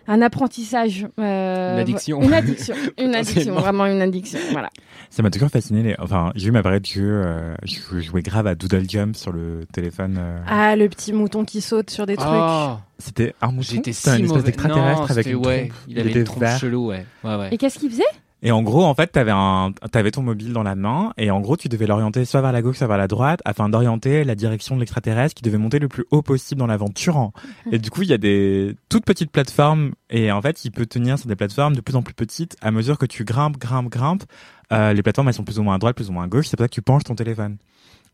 un 0.07 0.21
apprentissage. 0.21 1.07
euh, 1.19 1.73
Une 1.73 1.79
addiction. 1.81 2.21
Une 2.21 2.33
addiction. 2.33 2.75
Une 2.97 3.15
addiction, 3.15 3.53
vraiment 3.55 3.85
une 3.85 4.01
addiction. 4.01 4.39
Voilà. 4.53 4.69
Ça 5.09 5.21
m'a 5.21 5.29
toujours 5.29 5.49
fasciné. 5.49 5.83
Les... 5.83 5.95
Enfin, 5.99 6.31
j'ai 6.35 6.47
eu 6.47 6.51
ma 6.51 6.63
période 6.63 6.83
de 6.83 6.87
jeu. 6.87 7.03
euh, 7.25 7.53
je 7.63 7.99
jouais 7.99 8.21
grave 8.21 8.47
à 8.47 8.55
Doodle 8.55 8.89
Jump 8.89 9.17
sur 9.17 9.33
le 9.33 9.65
téléphone. 9.73 10.15
euh. 10.19 10.39
Ah, 10.47 10.77
le 10.77 10.87
petit 10.87 11.11
mouton 11.11 11.43
qui 11.43 11.59
saute 11.59 11.89
sur 11.89 12.05
des 12.05 12.15
trucs. 12.15 12.29
Oh, 12.31 12.75
C'était 12.97 13.33
un 13.41 13.47
mouton? 13.47 13.61
j'étais 13.61 13.91
C'était 13.93 14.09
un 14.11 14.13
si 14.15 14.21
espèce 14.21 14.29
mauvais. 14.37 14.43
d'extraterrestre 14.43 15.11
avec 15.11 15.25
une 15.27 15.35
ouais, 15.45 15.67
trompe. 15.67 15.81
il 15.89 15.99
avait 15.99 16.09
était 16.11 16.19
une 16.19 16.25
trompe 16.25 16.39
vert. 16.39 16.59
chelou, 16.59 16.87
ouais. 16.87 17.05
ouais, 17.25 17.35
ouais. 17.35 17.49
Et 17.51 17.57
qu'est-ce 17.57 17.77
qu'il 17.79 17.89
faisait 17.89 18.03
Et 18.45 18.51
en 18.51 18.61
gros, 18.61 18.83
en 18.85 18.93
fait, 18.93 19.07
t'avais 19.07 19.31
un, 19.33 19.71
t'avais 19.91 20.11
ton 20.11 20.21
mobile 20.21 20.53
dans 20.53 20.61
la 20.61 20.75
main, 20.75 21.13
et 21.17 21.31
en 21.31 21.41
gros, 21.41 21.57
tu 21.57 21.67
devais 21.67 21.87
l'orienter 21.87 22.25
soit 22.25 22.41
vers 22.41 22.51
la 22.51 22.61
gauche, 22.61 22.77
soit 22.77 22.85
vers 22.85 22.99
la 22.99 23.07
droite, 23.07 23.41
afin 23.43 23.69
d'orienter 23.69 24.23
la 24.23 24.35
direction 24.35 24.75
de 24.75 24.81
l'extraterrestre 24.81 25.33
qui 25.33 25.41
devait 25.41 25.57
monter 25.57 25.79
le 25.79 25.87
plus 25.87 26.05
haut 26.11 26.21
possible 26.21 26.59
dans 26.59 26.67
l'aventure. 26.67 27.31
Mhm. 27.65 27.73
Et 27.73 27.79
du 27.79 27.89
coup, 27.89 28.03
il 28.03 28.09
y 28.09 28.13
a 28.13 28.19
des 28.19 28.75
toutes 28.87 29.03
petites 29.03 29.31
plateformes, 29.31 29.93
et 30.11 30.31
en 30.31 30.43
fait, 30.43 30.63
il 30.63 30.69
peut 30.69 30.85
tenir 30.85 31.17
sur 31.17 31.27
des 31.27 31.35
plateformes 31.35 31.75
de 31.75 31.81
plus 31.81 31.95
en 31.95 32.03
plus 32.03 32.13
petites 32.13 32.55
à 32.61 32.69
mesure 32.69 32.99
que 32.99 33.07
tu 33.07 33.23
grimpes, 33.23 33.57
grimpes, 33.57 33.89
grimpes. 33.89 34.25
Euh, 34.71 34.93
les 34.93 35.01
plateformes, 35.01 35.27
elles 35.27 35.33
sont 35.33 35.43
plus 35.43 35.57
ou 35.57 35.63
moins 35.63 35.73
à 35.73 35.79
droite, 35.79 35.95
plus 35.95 36.11
ou 36.11 36.13
moins 36.13 36.25
à 36.25 36.27
gauche. 36.27 36.47
C'est 36.47 36.55
pour 36.55 36.65
ça 36.65 36.67
que 36.67 36.73
tu 36.75 36.83
penches 36.83 37.03
ton 37.03 37.15
téléphone. 37.15 37.57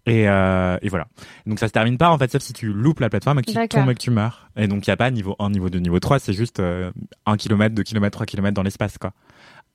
Et, 0.05 0.29
euh, 0.29 0.77
et 0.81 0.87
voilà. 0.87 1.07
Donc 1.45 1.59
ça 1.59 1.67
se 1.67 1.73
termine 1.73 1.97
pas 1.97 2.09
en 2.09 2.17
fait, 2.17 2.31
sauf 2.31 2.41
si 2.41 2.53
tu 2.53 2.73
loupes 2.73 3.01
la 3.01 3.09
plateforme 3.09 3.39
et 3.39 3.41
que 3.43 3.51
tu 3.51 3.67
tombes 3.67 3.89
et 3.89 3.93
que 3.93 3.99
tu 3.99 4.09
meurs. 4.09 4.49
Et 4.55 4.67
donc 4.67 4.87
il 4.87 4.89
y 4.89 4.93
a 4.93 4.97
pas 4.97 5.11
niveau 5.11 5.35
1, 5.39 5.51
niveau 5.51 5.69
2, 5.69 5.77
niveau 5.77 5.99
3, 5.99 6.17
c'est 6.17 6.33
juste 6.33 6.59
euh, 6.59 6.91
1 7.27 7.37
km, 7.37 7.75
2 7.75 7.83
km, 7.83 8.11
3 8.11 8.25
km 8.25 8.55
dans 8.55 8.63
l'espace 8.63 8.97
quoi. 8.97 9.11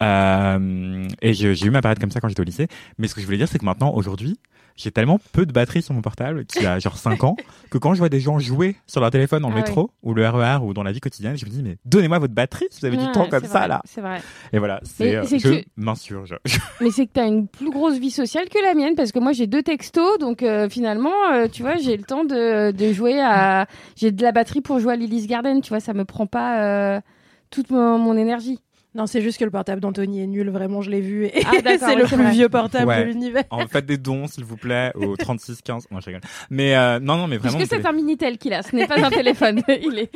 Euh, 0.03 1.09
et 1.23 1.33
j'ai 1.35 1.67
eu 1.67 1.71
ma 1.71 1.81
période 1.81 1.99
comme 1.99 2.11
ça 2.11 2.21
quand 2.21 2.29
j'étais 2.29 2.41
au 2.41 2.45
lycée. 2.45 2.69
Mais 2.99 3.09
ce 3.09 3.15
que 3.15 3.21
je 3.21 3.27
voulais 3.27 3.39
dire, 3.39 3.49
c'est 3.49 3.59
que 3.59 3.65
maintenant, 3.65 3.93
aujourd'hui, 3.95 4.39
j'ai 4.77 4.91
tellement 4.91 5.19
peu 5.33 5.47
de 5.47 5.53
batterie 5.53 5.81
sur 5.81 5.95
mon 5.95 6.03
portable, 6.03 6.45
qui 6.45 6.67
a 6.67 6.79
genre 6.79 6.99
5 6.99 7.25
ans, 7.25 7.37
que 7.71 7.79
quand 7.79 7.95
je 7.95 7.99
vois 7.99 8.11
des 8.11 8.21
gens 8.21 8.39
jouer 8.39 8.77
sur 8.87 9.01
leur 9.01 9.11
téléphone 9.11 9.41
dans 9.41 9.49
le 9.49 9.55
Ah 9.55 9.59
métro, 9.61 9.91
ou 10.03 10.13
le 10.13 10.29
RER, 10.29 10.59
ou 10.63 10.75
dans 10.75 10.83
la 10.83 10.93
vie 10.93 11.01
quotidienne, 11.01 11.37
je 11.39 11.47
me 11.47 11.51
dis, 11.51 11.63
mais 11.63 11.79
donnez-moi 11.87 12.19
votre 12.19 12.35
batterie 12.35 12.67
si 12.71 12.81
vous 12.81 12.87
avez 12.87 12.99
du 12.99 13.05
Ouais, 13.07 13.13
temps 13.13 13.27
comme 13.29 13.45
ça 13.45 13.61
vrai, 13.61 13.69
là. 13.69 13.81
C'est 13.87 14.03
vrai. 14.03 14.21
Et 14.53 14.59
voilà, 14.59 14.81
c'est, 14.85 15.17
euh, 15.17 15.23
je 15.25 15.37
que- 15.39 15.65
m'insurge. 15.79 16.37
Mais 16.83 16.91
c'est 16.91 17.07
que 17.07 17.13
tu 17.15 17.21
as 17.21 17.27
une 17.27 17.49
plus 17.49 17.71
grosse 17.71 17.97
vie 17.99 18.11
sociale 18.11 18.51
que 18.51 18.63
la 18.63 18.75
mienne 18.75 18.97
parce 18.97 19.11
que 19.13 19.19
moi 19.19 19.33
j'ai 19.33 19.47
deux 19.47 19.63
textos 19.63 20.19
donc 20.19 20.43
euh, 20.43 20.69
finalement 20.69 21.11
euh, 21.33 21.49
tu 21.49 21.63
vois 21.63 21.77
j'ai 21.79 21.97
le 21.97 22.03
temps 22.03 22.25
de, 22.25 22.71
de 22.71 22.93
jouer 22.93 23.19
à 23.19 23.67
j'ai 23.97 24.13
de 24.13 24.23
la 24.23 24.31
batterie 24.31 24.61
pour 24.61 24.79
jouer 24.79 24.93
à 24.93 24.97
Lily's 24.97 25.27
Garden 25.27 25.63
tu 25.63 25.71
vois 25.71 25.81
ça 25.81 25.95
me 25.95 26.05
prend 26.05 26.27
pas 26.27 27.01
toute 27.49 27.71
mon, 27.71 27.97
mon 27.99 28.15
énergie. 28.17 28.59
Non, 28.97 29.07
c'est 29.07 29.21
juste 29.21 29.39
que 29.39 29.45
le 29.45 29.51
portable 29.51 29.81
d'Anthony 29.83 30.23
est 30.23 30.27
nul, 30.27 30.49
vraiment, 30.49 30.81
je 30.81 30.91
l'ai 30.91 31.01
vu. 31.03 31.27
Et 31.27 31.43
Ah, 31.45 31.51
c'est 31.79 31.95
le 31.95 32.05
plus 32.07 32.17
vrai. 32.17 32.31
vieux 32.33 32.49
portable 32.49 32.87
Ouais. 32.89 33.01
de 33.05 33.09
l'univers. 33.11 33.45
En 33.51 33.67
faites 33.69 33.85
des 33.85 33.99
dons, 33.99 34.27
s'il 34.27 34.45
vous 34.45 34.57
plaît, 34.57 34.91
au 34.95 35.17
36 35.19 35.61
15. 35.63 35.89
Non, 35.91 36.01
je 36.01 36.07
rigole. 36.07 36.23
Mais 36.51 36.75
euh, 36.75 36.99
non, 36.99 37.17
non, 37.17 37.27
mais 37.27 37.37
vraiment. 37.37 37.59
Puisque 37.59 37.73
mon 37.73 37.81
c'est 37.83 37.87
un 37.87 37.93
minitel 37.93 38.39
qu'il 38.39 38.55
a 38.55 38.63
ce 38.63 38.75
n'est 38.75 38.87
pas 38.87 38.99
un 39.05 39.11
téléphone 39.11 39.61
il 39.69 39.99
est 39.99 40.11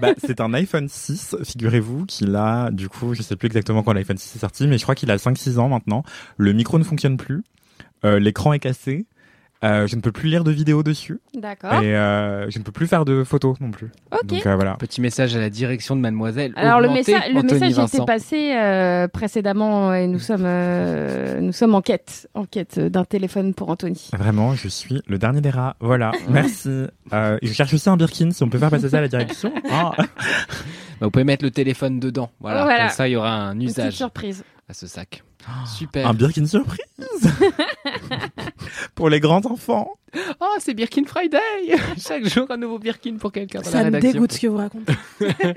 Bah, 0.00 0.08
c'est 0.18 0.40
un 0.40 0.52
iPhone 0.54 0.88
6, 0.88 1.36
figurez-vous, 1.44 2.06
qu'il 2.06 2.34
a, 2.34 2.70
du 2.70 2.88
coup, 2.88 3.14
je 3.14 3.22
sais 3.22 3.36
plus 3.36 3.46
exactement 3.46 3.82
quand 3.82 3.92
l'iPhone 3.92 4.16
6 4.16 4.36
est 4.36 4.38
sorti, 4.40 4.66
mais 4.66 4.78
je 4.78 4.82
crois 4.82 4.94
qu'il 4.94 5.10
a 5.10 5.16
5-6 5.16 5.58
ans 5.58 5.68
maintenant. 5.68 6.02
Le 6.36 6.52
micro 6.52 6.78
ne 6.78 6.84
fonctionne 6.84 7.16
plus, 7.16 7.42
euh, 8.04 8.18
l'écran 8.18 8.52
est 8.52 8.58
cassé, 8.58 9.06
Euh, 9.64 9.86
je 9.86 9.94
ne 9.96 10.00
peux 10.00 10.10
plus 10.12 10.28
lire 10.28 10.42
de 10.42 10.50
vidéos 10.50 10.82
dessus. 10.82 11.20
D'accord. 11.34 11.74
Et 11.82 11.96
euh, 11.96 12.50
je 12.50 12.58
ne 12.58 12.64
peux 12.64 12.72
plus 12.72 12.86
faire 12.88 13.04
de 13.04 13.22
photos 13.22 13.60
non 13.60 13.70
plus. 13.70 13.90
Ok. 14.10 14.26
Donc 14.26 14.44
euh, 14.46 14.54
voilà. 14.56 14.74
Petit 14.74 15.00
message 15.00 15.36
à 15.36 15.38
la 15.38 15.50
direction 15.50 15.94
de 15.94 16.00
Mademoiselle. 16.00 16.52
Alors 16.56 16.80
le, 16.80 16.88
messa- 16.88 17.28
le 17.32 17.42
message 17.42 17.72
Vincent. 17.74 17.98
était 17.98 18.04
passé 18.04 18.54
euh, 18.56 19.06
précédemment 19.08 19.94
et 19.94 20.08
nous 20.08 20.18
sommes 20.18 20.44
euh, 20.44 21.40
nous 21.40 21.52
sommes 21.52 21.74
en 21.76 21.80
quête 21.80 22.28
en 22.34 22.44
quête 22.44 22.80
d'un 22.80 23.04
téléphone 23.04 23.54
pour 23.54 23.68
Anthony. 23.70 24.10
Vraiment, 24.18 24.54
je 24.54 24.66
suis 24.68 25.00
le 25.06 25.18
dernier 25.18 25.40
des 25.40 25.50
rats. 25.50 25.76
Voilà, 25.80 26.10
merci. 26.28 26.68
Euh, 27.12 27.38
je 27.42 27.52
cherche 27.52 27.72
aussi 27.74 27.88
un 27.88 27.96
Birkin, 27.96 28.30
si 28.32 28.42
on 28.42 28.48
peut 28.48 28.58
faire 28.58 28.70
passer 28.70 28.88
ça 28.88 28.98
à 28.98 29.02
la 29.02 29.08
direction. 29.08 29.52
Ah. 29.70 29.92
Bah, 29.96 31.06
vous 31.06 31.10
pouvez 31.10 31.24
mettre 31.24 31.44
le 31.44 31.50
téléphone 31.50 31.98
dedans. 31.98 32.30
Voilà. 32.40 32.62
Voilà. 32.64 32.86
Comme 32.86 32.94
ça, 32.96 33.08
il 33.08 33.12
y 33.12 33.16
aura 33.16 33.32
un 33.34 33.54
Une 33.54 33.62
usage 33.62 33.94
surprise. 33.94 34.44
à 34.68 34.74
ce 34.74 34.86
sac. 34.86 35.22
Super. 35.66 36.06
Un 36.06 36.14
Birkin 36.14 36.46
surprise 36.46 36.78
Pour 38.94 39.08
les 39.08 39.20
grands 39.20 39.44
enfants. 39.46 39.88
Oh, 40.40 40.54
c'est 40.58 40.74
Birkin 40.74 41.04
Friday 41.06 41.38
Chaque 41.98 42.26
jour, 42.28 42.46
un 42.50 42.58
nouveau 42.58 42.78
Birkin 42.78 43.16
pour 43.16 43.32
quelqu'un 43.32 43.60
dans 43.60 43.64
la 43.64 43.70
Ça 43.70 43.78
me 43.78 43.84
rédaction. 43.84 44.12
dégoûte 44.12 44.32
ce 44.32 44.40
que 44.40 44.46
vous 44.46 44.56
racontez. 44.58 44.92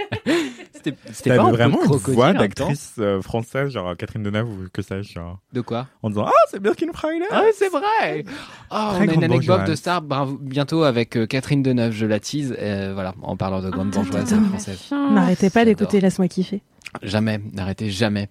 C'était 1.12 1.36
pas 1.36 1.44
un 1.44 1.50
peu 1.50 1.56
vraiment 1.56 1.80
une 1.84 1.98
voix 2.14 2.32
temps 2.34 2.40
d'actrice 2.40 2.94
euh, 3.00 3.22
française, 3.22 3.70
genre 3.72 3.96
Catherine 3.98 4.24
Deneuve 4.24 4.48
ou 4.50 4.68
que 4.72 4.82
sais-je, 4.82 5.14
genre. 5.14 5.40
De 5.52 5.62
quoi 5.62 5.88
En 6.04 6.10
disant 6.10 6.26
Ah, 6.28 6.32
c'est 6.50 6.62
Birkin 6.62 6.92
Friday 6.94 7.26
Ah, 7.32 7.44
c'est 7.54 7.70
vrai 7.70 8.24
Oh, 8.72 8.76
on 8.76 9.02
a 9.02 9.06
une 9.06 9.24
anecdote 9.24 9.66
de 9.66 9.76
star 9.76 10.02
bravo- 10.02 10.38
bientôt 10.40 10.84
avec 10.84 11.18
euh, 11.18 11.26
Catherine 11.26 11.64
Deneuve, 11.64 11.92
je 11.94 12.06
la 12.06 12.20
tease, 12.20 12.56
euh, 12.60 12.92
voilà, 12.94 13.14
en 13.24 13.36
parlant 13.36 13.62
de 13.62 13.70
grande 13.70 13.90
bourgeoise 13.90 14.32
attends. 14.34 14.44
française. 14.46 14.80
N'arrêtez 14.92 15.50
pas 15.50 15.66
d'écouter 15.66 16.00
Laisse-moi 16.00 16.28
kiffer. 16.28 16.62
Jamais, 17.04 17.40
n'arrêtez 17.54 17.90
jamais. 17.92 18.28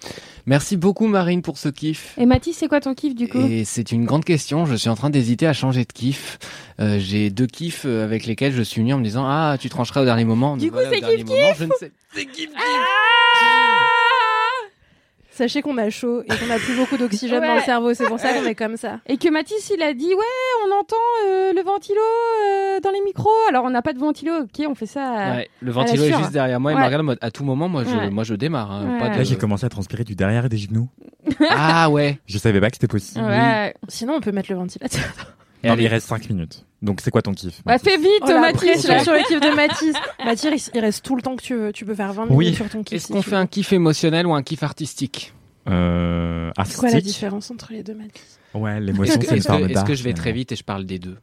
Merci 0.46 0.76
beaucoup 0.76 1.06
Marine 1.06 1.42
pour 1.42 1.58
ce 1.58 1.68
kiff. 1.68 2.14
Et 2.18 2.26
Mathis, 2.26 2.56
c'est 2.56 2.68
quoi 2.68 2.80
ton 2.80 2.94
kiff 2.94 3.14
du 3.14 3.28
coup? 3.28 3.40
Et 3.40 3.64
c'est 3.64 3.92
une 3.92 4.04
grande 4.04 4.24
question. 4.24 4.66
Je 4.66 4.74
suis 4.74 4.88
en 4.88 4.94
train 4.96 5.10
d'hésiter 5.10 5.46
à 5.46 5.52
changer 5.52 5.84
de 5.84 5.92
kiff. 5.92 6.38
Euh, 6.80 6.98
J'ai 6.98 7.30
deux 7.30 7.46
kiffs 7.46 7.82
euh, 7.84 8.04
avec 8.04 8.26
lesquels 8.26 8.52
je 8.52 8.62
suis 8.62 8.80
venu 8.80 8.94
en 8.94 8.98
me 8.98 9.04
disant 9.04 9.24
ah 9.26 9.56
tu 9.60 9.68
trancheras 9.68 10.02
au 10.02 10.04
dernier 10.04 10.24
moment. 10.24 10.56
Du 10.56 10.64
Donc 10.70 10.70
coup, 10.70 10.76
voilà, 10.82 10.90
c'est 10.90 11.00
kiff, 11.16 11.24
kiff 11.24 11.58
Je 11.58 11.64
ne 11.64 11.70
sais. 11.78 11.92
C'est 12.14 12.26
kiff 12.26 12.50
kiff. 12.50 12.54
Sachez 15.36 15.62
qu'on 15.62 15.78
a 15.78 15.90
chaud 15.90 16.22
et 16.22 16.28
qu'on 16.28 16.48
a 16.54 16.58
plus 16.58 16.76
beaucoup 16.76 16.96
d'oxygène 16.96 17.40
dans 17.42 17.56
le 17.56 17.60
cerveau, 17.62 17.92
c'est 17.92 18.06
pour 18.06 18.20
ça 18.20 18.32
qu'on 18.34 18.44
est 18.46 18.54
comme 18.54 18.76
ça. 18.76 19.00
Et 19.06 19.16
que 19.16 19.28
Mathis, 19.28 19.72
il 19.76 19.82
a 19.82 19.92
dit 19.92 20.06
ouais, 20.06 20.66
on 20.68 20.78
entend 20.80 20.96
euh, 21.26 21.52
le 21.52 21.62
ventilo 21.62 21.98
euh, 22.00 22.80
dans 22.80 22.90
les 22.92 23.00
micros. 23.04 23.30
Alors 23.48 23.64
on 23.64 23.70
n'a 23.70 23.82
pas 23.82 23.92
de 23.92 23.98
ventilo, 23.98 24.32
ok, 24.42 24.64
on 24.68 24.74
fait 24.76 24.86
ça. 24.86 25.32
Ouais, 25.36 25.48
le 25.60 25.72
à 25.72 25.74
la 25.74 25.80
ventilo 25.80 26.04
est 26.04 26.12
juste 26.12 26.30
derrière 26.32 26.60
moi. 26.60 26.70
Il 26.70 26.74
Ouais. 26.76 26.80
me 26.80 26.86
regarde 26.86 27.00
en 27.00 27.04
mode 27.06 27.18
à 27.20 27.30
tout 27.32 27.42
moment. 27.44 27.68
Moi 27.68 27.82
je, 27.84 27.96
Ouais. 27.96 28.10
moi 28.10 28.22
je 28.22 28.34
démarre. 28.34 28.70
hein, 28.70 28.92
Ouais. 28.94 28.98
pas 29.00 29.08
de- 29.08 29.16
Là, 29.18 29.24
j'ai 29.24 29.36
commencé 29.36 29.66
à 29.66 29.68
transpirer 29.68 30.04
du 30.04 30.14
derrière 30.14 30.44
et 30.44 30.48
des 30.48 30.56
genoux. 30.56 30.88
Ah 31.50 31.90
ouais. 31.90 32.18
Je 32.26 32.38
savais 32.38 32.60
pas 32.60 32.70
que 32.70 32.76
c'était 32.76 32.86
possible. 32.86 33.24
Ouais. 33.24 33.74
Sinon, 33.88 34.14
on 34.14 34.20
peut 34.20 34.30
mettre 34.32 34.52
le 34.52 34.56
ventilateur. 34.58 35.02
Et 35.64 35.68
Non, 35.68 35.72
mais 35.74 35.80
allez. 35.80 35.82
il 35.84 35.88
reste 35.88 36.06
5 36.08 36.28
minutes. 36.30 36.64
Donc, 36.82 37.00
c'est 37.00 37.10
quoi 37.10 37.22
ton 37.22 37.32
kiff 37.32 37.62
Bah 37.64 37.78
fais 37.78 37.96
vite, 37.96 38.08
Oh, 38.22 38.26
Mathis. 38.40 38.82
sur 38.82 39.12
le 39.12 39.26
kiff 39.26 39.40
de 39.40 39.56
Mathis. 39.56 39.94
Mathis, 40.24 40.70
il 40.74 40.80
reste 40.80 41.02
tout 41.04 41.16
le 41.16 41.22
temps 41.22 41.34
que 41.34 41.42
tu 41.42 41.54
veux. 41.54 41.72
Tu 41.72 41.84
peux 41.86 41.94
faire 41.94 42.12
20 42.12 42.26
minutes 42.26 42.36
Oui. 42.38 42.54
sur 42.54 42.68
ton 42.68 42.82
kiff. 42.82 42.96
Est-ce 42.96 43.06
si 43.06 43.12
qu'on 43.12 43.22
fait 43.22 43.36
un 43.36 43.46
kiff 43.46 43.72
émotionnel 43.72 44.26
ou 44.26 44.34
un 44.34 44.42
kiff 44.42 44.62
artistique 44.62 45.32
Euh. 45.68 46.50
C'est 46.64 46.76
quoi 46.76 46.90
la 46.90 47.00
différence 47.00 47.50
entre 47.50 47.72
les 47.72 47.82
deux, 47.82 47.94
Mathis? 47.94 48.38
Ouais, 48.52 48.72
Est-ce 48.76 48.80
l'émotion, 48.80 49.18
que, 49.18 49.24
c'est 49.26 49.30
une 49.32 49.36
est-ce 49.38 49.46
forme 49.48 49.60
que- 49.62 49.64
est-ce 49.66 49.74
d'art. 49.74 49.84
que 49.84 49.94
je 49.94 50.02
vais 50.02 50.10
finalement. 50.10 50.22
très 50.22 50.32
vite 50.32 50.52
et 50.52 50.56
je 50.56 50.62
parle 50.64 50.84
des 50.84 50.98
deux? 50.98 51.16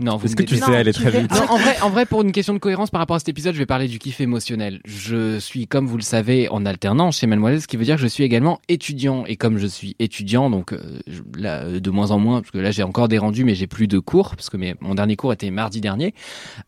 Non, 0.00 0.16
vous 0.16 0.24
Est-ce 0.26 0.32
me 0.32 0.38
que 0.38 0.42
tu 0.44 0.54
détestez. 0.54 0.72
sais 0.72 0.78
aller 0.78 0.92
très 0.92 1.10
vite 1.10 1.30
Non, 1.30 1.42
en 1.50 1.58
vrai, 1.58 1.76
en 1.82 1.90
vrai, 1.90 2.06
pour 2.06 2.22
une 2.22 2.32
question 2.32 2.54
de 2.54 2.58
cohérence 2.58 2.90
par 2.90 3.00
rapport 3.00 3.16
à 3.16 3.18
cet 3.18 3.28
épisode, 3.28 3.52
je 3.54 3.58
vais 3.58 3.66
parler 3.66 3.86
du 3.86 3.98
kiff 3.98 4.20
émotionnel. 4.20 4.80
Je 4.86 5.38
suis, 5.38 5.66
comme 5.66 5.86
vous 5.86 5.96
le 5.98 6.02
savez, 6.02 6.48
en 6.48 6.64
alternance 6.64 7.18
chez 7.18 7.26
Mademoiselle, 7.26 7.60
ce 7.60 7.66
qui 7.68 7.76
veut 7.76 7.84
dire 7.84 7.96
que 7.96 8.02
je 8.02 8.06
suis 8.06 8.24
également 8.24 8.60
étudiant. 8.68 9.24
Et 9.26 9.36
comme 9.36 9.58
je 9.58 9.66
suis 9.66 9.96
étudiant, 9.98 10.48
donc 10.48 10.72
euh, 10.72 11.00
je- 11.06 11.20
là, 11.38 11.64
euh, 11.64 11.80
de 11.80 11.90
moins 11.90 12.10
en 12.12 12.18
moins, 12.18 12.40
parce 12.40 12.50
que 12.50 12.58
là 12.58 12.70
j'ai 12.70 12.82
encore 12.82 13.08
des 13.08 13.18
rendus, 13.18 13.44
mais 13.44 13.54
j'ai 13.54 13.66
plus 13.66 13.88
de 13.88 13.98
cours, 13.98 14.30
parce 14.36 14.48
que 14.48 14.56
mes- 14.56 14.74
mon 14.80 14.94
dernier 14.94 15.16
cours 15.16 15.32
était 15.34 15.50
mardi 15.50 15.80
dernier. 15.82 16.14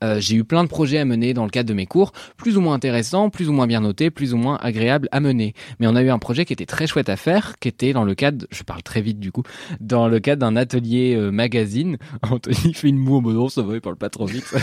Euh, 0.05 0.21
j'ai 0.21 0.37
eu 0.37 0.45
plein 0.45 0.63
de 0.63 0.69
projets 0.69 0.99
à 0.99 1.05
mener 1.07 1.33
dans 1.33 1.45
le 1.45 1.51
cadre 1.51 1.69
de 1.71 1.75
mes 1.75 1.87
cours, 1.87 2.13
plus 2.37 2.59
ou 2.59 2.61
moins 2.61 2.75
intéressants, 2.75 3.31
plus 3.31 3.49
ou 3.49 3.53
moins 3.53 3.67
bien 3.67 3.81
notés, 3.81 4.11
plus 4.11 4.35
ou 4.35 4.37
moins 4.37 4.59
agréables 4.61 5.09
à 5.11 5.21
mener. 5.21 5.55
Mais 5.81 5.87
on 5.87 5.97
a 5.97 6.03
eu 6.03 6.11
un 6.11 6.19
projet 6.19 6.45
qui 6.45 6.53
était 6.53 6.67
très 6.67 6.87
chouette 6.87 7.09
à 7.09 7.17
faire, 7.17 7.55
qui 7.61 7.69
était 7.69 7.95
dans 7.95 8.05
le 8.05 8.15
cadre, 8.15 8.47
je 8.51 8.63
parle 8.63 8.83
très 8.83 9.01
vite 9.01 9.21
du 9.21 9.33
coup, 9.33 9.43
dans 9.81 10.07
le 10.09 10.21
cadre 10.21 10.41
d'un 10.41 10.57
atelier 10.57 11.15
euh, 11.17 11.31
magazine. 11.31 11.97
Anthony 12.23 12.75
fait 12.75 12.89
une 12.89 12.99
moue 12.99 13.22
mode 13.23 13.35
non, 13.35 13.49
ça 13.49 13.63
va, 13.63 13.75
il 13.75 13.81
parle 13.81 13.97
pas 13.97 14.11
trop 14.11 14.27
vite. 14.27 14.45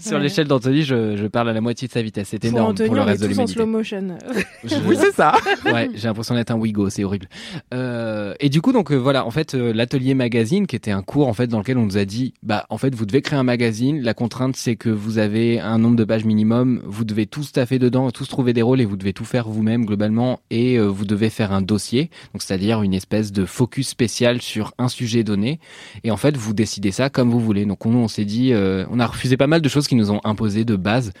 Sur 0.00 0.16
Ouais. 0.16 0.20
l'échelle 0.22 0.48
d'Anthony, 0.48 0.82
je, 0.82 1.16
je 1.16 1.26
parle 1.26 1.48
à 1.48 1.52
la 1.52 1.60
moitié 1.60 1.86
de 1.88 1.92
sa 1.92 2.02
vitesse. 2.02 2.28
C'est 2.30 2.44
énorme 2.44 2.70
Anthony, 2.70 2.88
pour 2.88 2.96
le 2.96 3.02
on 3.02 3.04
est 3.06 3.10
reste 3.10 3.22
de 3.22 3.28
tous 3.28 3.38
en 3.38 3.46
slow 3.46 3.66
motion. 3.66 4.18
Je- 4.64 4.74
Oui, 4.86 4.96
c'est 4.98 5.12
ça 5.12 5.34
ouais, 5.66 5.90
j'ai 5.94 6.08
l'impression 6.08 6.34
d'être 6.34 6.50
un 6.50 6.56
Wigo, 6.56 6.90
c'est 6.90 7.04
horrible. 7.04 7.28
Euh, 7.74 8.34
et 8.40 8.48
du 8.48 8.60
coup, 8.60 8.72
donc 8.72 8.90
euh, 8.92 8.96
voilà, 8.96 9.26
en 9.26 9.30
fait, 9.30 9.54
euh, 9.54 9.72
l'atelier 9.72 10.14
magazine, 10.14 10.66
qui 10.66 10.76
était 10.76 10.90
un 10.90 11.02
cours 11.02 11.28
en 11.28 11.32
fait 11.32 11.46
dans 11.46 11.58
lequel 11.58 11.78
on 11.78 11.84
nous 11.86 11.96
a 11.98 12.04
dit, 12.04 12.34
bah 12.42 12.66
en 12.70 12.78
fait, 12.78 12.94
vous 12.94 13.06
devez 13.06 13.22
créer 13.22 13.38
un 13.38 13.42
magazine. 13.44 14.02
La 14.02 14.14
contrainte, 14.14 14.56
c'est 14.56 14.76
que 14.76 14.88
vous 14.90 15.18
avez 15.18 15.60
un 15.60 15.78
nombre 15.78 15.96
de 15.96 16.04
pages 16.04 16.24
minimum. 16.24 16.80
Vous 16.84 17.04
devez 17.04 17.26
tous 17.26 17.52
taffer 17.52 17.78
dedans, 17.78 18.10
tous 18.10 18.28
trouver 18.28 18.52
des 18.52 18.62
rôles 18.62 18.80
et 18.80 18.84
vous 18.84 18.96
devez 18.96 19.12
tout 19.12 19.24
faire 19.24 19.48
vous-même 19.48 19.84
globalement. 19.86 20.40
Et 20.50 20.78
euh, 20.78 20.86
vous 20.86 21.04
devez 21.04 21.30
faire 21.30 21.52
un 21.52 21.62
dossier, 21.62 22.10
donc 22.32 22.42
c'est-à-dire 22.42 22.82
une 22.82 22.94
espèce 22.94 23.32
de 23.32 23.44
focus 23.44 23.88
spécial 23.88 24.40
sur 24.40 24.72
un 24.78 24.88
sujet 24.88 25.24
donné. 25.24 25.60
Et 26.04 26.10
en 26.10 26.16
fait, 26.16 26.36
vous 26.36 26.52
décidez 26.54 26.90
ça 26.90 27.09
comme 27.10 27.30
vous 27.30 27.40
voulez. 27.40 27.64
Donc 27.64 27.84
on 27.86 28.08
s'est 28.08 28.24
dit, 28.24 28.52
euh, 28.52 28.84
on 28.90 29.00
a 29.00 29.06
refusé 29.06 29.36
pas 29.36 29.46
mal 29.46 29.60
de 29.60 29.68
choses 29.68 29.86
qui 29.86 29.94
nous 29.94 30.10
ont 30.10 30.20
imposées 30.24 30.64
de 30.64 30.76
base. 30.76 31.12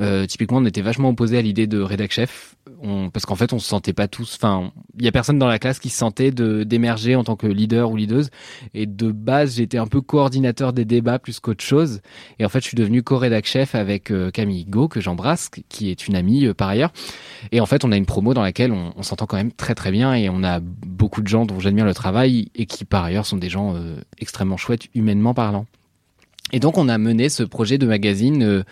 Euh, 0.00 0.26
typiquement, 0.26 0.58
on 0.58 0.64
était 0.64 0.80
vachement 0.80 1.10
opposé 1.10 1.38
à 1.38 1.42
l'idée 1.42 1.66
de 1.66 1.80
rédac 1.80 2.12
chef, 2.12 2.56
on, 2.82 3.10
parce 3.10 3.26
qu'en 3.26 3.34
fait, 3.34 3.52
on 3.52 3.58
se 3.58 3.68
sentait 3.68 3.92
pas 3.92 4.08
tous. 4.08 4.36
Enfin, 4.36 4.72
il 4.98 5.04
y 5.04 5.08
a 5.08 5.12
personne 5.12 5.38
dans 5.38 5.46
la 5.46 5.58
classe 5.58 5.78
qui 5.78 5.88
se 5.88 5.98
sentait 5.98 6.30
de 6.30 6.62
d'émerger 6.62 7.16
en 7.16 7.24
tant 7.24 7.36
que 7.36 7.46
leader 7.46 7.90
ou 7.90 7.96
leaduse. 7.96 8.30
Et 8.74 8.86
de 8.86 9.10
base, 9.10 9.56
j'étais 9.56 9.78
un 9.78 9.86
peu 9.86 10.00
coordinateur 10.00 10.72
des 10.72 10.84
débats 10.84 11.18
plus 11.18 11.40
qu'autre 11.40 11.64
chose. 11.64 12.00
Et 12.38 12.44
en 12.44 12.48
fait, 12.48 12.60
je 12.60 12.66
suis 12.66 12.76
devenu 12.76 13.02
co-rédac 13.02 13.46
chef 13.46 13.74
avec 13.74 14.10
euh, 14.10 14.30
Camille 14.30 14.64
Go 14.66 14.88
que 14.88 15.00
j'embrasse, 15.00 15.50
qui 15.68 15.90
est 15.90 16.06
une 16.06 16.14
amie 16.14 16.46
euh, 16.46 16.54
par 16.54 16.68
ailleurs. 16.68 16.92
Et 17.52 17.60
en 17.60 17.66
fait, 17.66 17.84
on 17.84 17.92
a 17.92 17.96
une 17.96 18.06
promo 18.06 18.34
dans 18.34 18.42
laquelle 18.42 18.72
on, 18.72 18.92
on 18.96 19.02
s'entend 19.02 19.26
quand 19.26 19.36
même 19.36 19.52
très 19.52 19.74
très 19.74 19.90
bien 19.90 20.14
et 20.14 20.28
on 20.28 20.42
a 20.44 20.60
beaucoup 20.60 21.22
de 21.22 21.28
gens 21.28 21.46
dont 21.46 21.60
j'admire 21.60 21.84
le 21.84 21.94
travail 21.94 22.50
et 22.54 22.66
qui 22.66 22.84
par 22.84 23.04
ailleurs 23.04 23.26
sont 23.26 23.36
des 23.36 23.48
gens 23.48 23.74
euh, 23.74 23.96
extrêmement 24.18 24.56
chouettes 24.56 24.88
humainement 24.94 25.34
parlant. 25.34 25.66
Et 26.52 26.60
donc 26.60 26.78
on 26.78 26.88
a 26.88 26.96
mené 26.98 27.28
ce 27.28 27.42
projet 27.42 27.78
de 27.78 27.86
magazine 27.86 28.42
euh, 28.42 28.62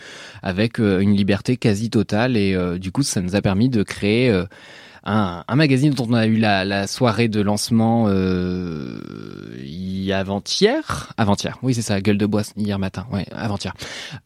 avec 0.42 0.80
euh, 0.80 1.00
une 1.00 1.14
liberté 1.14 1.56
quasi 1.56 1.90
totale. 1.90 2.36
Et 2.36 2.54
euh, 2.54 2.78
du 2.78 2.90
coup 2.90 3.02
ça 3.02 3.20
nous 3.20 3.36
a 3.36 3.42
permis 3.42 3.68
de 3.68 3.82
créer 3.82 4.32
un, 5.06 5.44
un 5.48 5.56
magazine 5.56 5.92
dont 5.94 6.06
on 6.10 6.14
a 6.14 6.26
eu 6.26 6.36
la, 6.36 6.64
la 6.64 6.86
soirée 6.86 7.28
de 7.28 7.40
lancement 7.40 8.06
euh, 8.08 8.98
avant-hier, 10.12 11.12
avant-hier, 11.16 11.58
oui 11.62 11.74
c'est 11.74 11.82
ça, 11.82 12.00
gueule 12.00 12.18
de 12.18 12.26
bois 12.26 12.42
hier 12.56 12.78
matin, 12.78 13.06
ouais 13.12 13.26
avant-hier, 13.32 13.74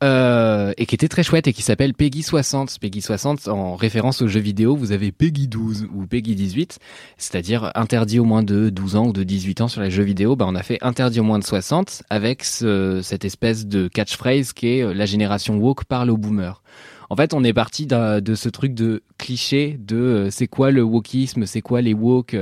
euh, 0.05 0.73
et 0.77 0.87
qui 0.87 0.95
était 0.95 1.09
très 1.09 1.23
chouette 1.23 1.47
et 1.49 1.53
qui 1.53 1.63
s'appelle 1.63 1.95
Peggy 1.95 2.23
60. 2.23 2.79
Peggy 2.81 3.01
60 3.01 3.49
en 3.49 3.77
référence 3.77 4.21
aux 4.23 4.29
jeux 4.29 4.41
vidéo, 4.41 4.77
vous 4.77 4.93
avez 4.93 5.11
Peggy 5.13 5.49
12 5.49 5.89
ou 5.95 6.07
Peggy 6.07 6.35
18, 6.35 6.79
c'est-à-dire 7.17 7.71
interdit 7.75 8.19
au 8.19 8.25
moins 8.25 8.43
de 8.43 8.69
12 8.71 8.97
ans 8.97 9.07
ou 9.07 9.13
de 9.13 9.23
18 9.23 9.63
ans 9.63 9.69
sur 9.69 9.81
les 9.81 9.91
jeux 9.91 10.03
vidéo. 10.03 10.37
Bah 10.37 10.45
on 10.49 10.55
a 10.55 10.63
fait 10.63 10.79
interdit 10.83 11.21
au 11.21 11.25
moins 11.25 11.39
de 11.39 11.45
60 11.45 12.03
avec 12.11 12.45
ce- 12.45 13.01
cette 13.03 13.25
espèce 13.25 13.67
de 13.67 13.89
catchphrase 13.89 14.53
qui 14.53 14.69
est 14.69 14.83
euh, 14.83 14.93
la 14.95 15.07
génération 15.07 15.57
woke 15.57 15.85
parle 15.85 16.11
aux 16.11 16.17
boomers. 16.19 16.63
En 17.11 17.17
fait, 17.17 17.35
on 17.35 17.43
est 17.43 17.53
parti 17.53 17.87
de 17.87 18.35
ce 18.37 18.49
truc 18.49 18.73
de 18.73 19.03
cliché 19.19 19.77
de 19.81 19.97
euh, 19.97 20.31
c'est 20.31 20.47
quoi 20.47 20.71
le 20.71 20.83
wokisme, 20.83 21.45
c'est 21.45 21.61
quoi 21.61 21.81
les 21.81 21.93
woke. 21.93 22.37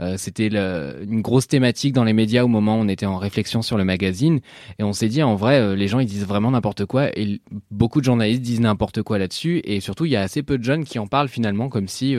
Euh, 0.00 0.14
C'était 0.16 0.48
une 0.48 1.20
grosse 1.20 1.46
thématique 1.46 1.92
dans 1.92 2.02
les 2.02 2.14
médias 2.14 2.42
au 2.42 2.48
moment 2.48 2.78
où 2.78 2.80
on 2.80 2.88
était 2.88 3.04
en 3.04 3.18
réflexion 3.18 3.60
sur 3.60 3.76
le 3.76 3.84
magazine. 3.84 4.40
Et 4.78 4.84
on 4.84 4.94
s'est 4.94 5.08
dit, 5.08 5.22
en 5.22 5.34
vrai, 5.34 5.60
euh, 5.60 5.76
les 5.76 5.86
gens, 5.86 5.98
ils 5.98 6.06
disent 6.06 6.26
vraiment 6.26 6.50
n'importe 6.50 6.86
quoi. 6.86 7.10
Et 7.16 7.42
beaucoup 7.70 8.00
de 8.00 8.06
journalistes 8.06 8.40
disent 8.40 8.60
n'importe 8.60 9.02
quoi 9.02 9.18
là-dessus. 9.18 9.60
Et 9.64 9.80
surtout, 9.80 10.06
il 10.06 10.12
y 10.12 10.16
a 10.16 10.22
assez 10.22 10.42
peu 10.42 10.56
de 10.56 10.64
jeunes 10.64 10.84
qui 10.84 10.98
en 10.98 11.06
parlent 11.06 11.28
finalement 11.28 11.68
comme 11.68 11.86
si... 11.86 12.16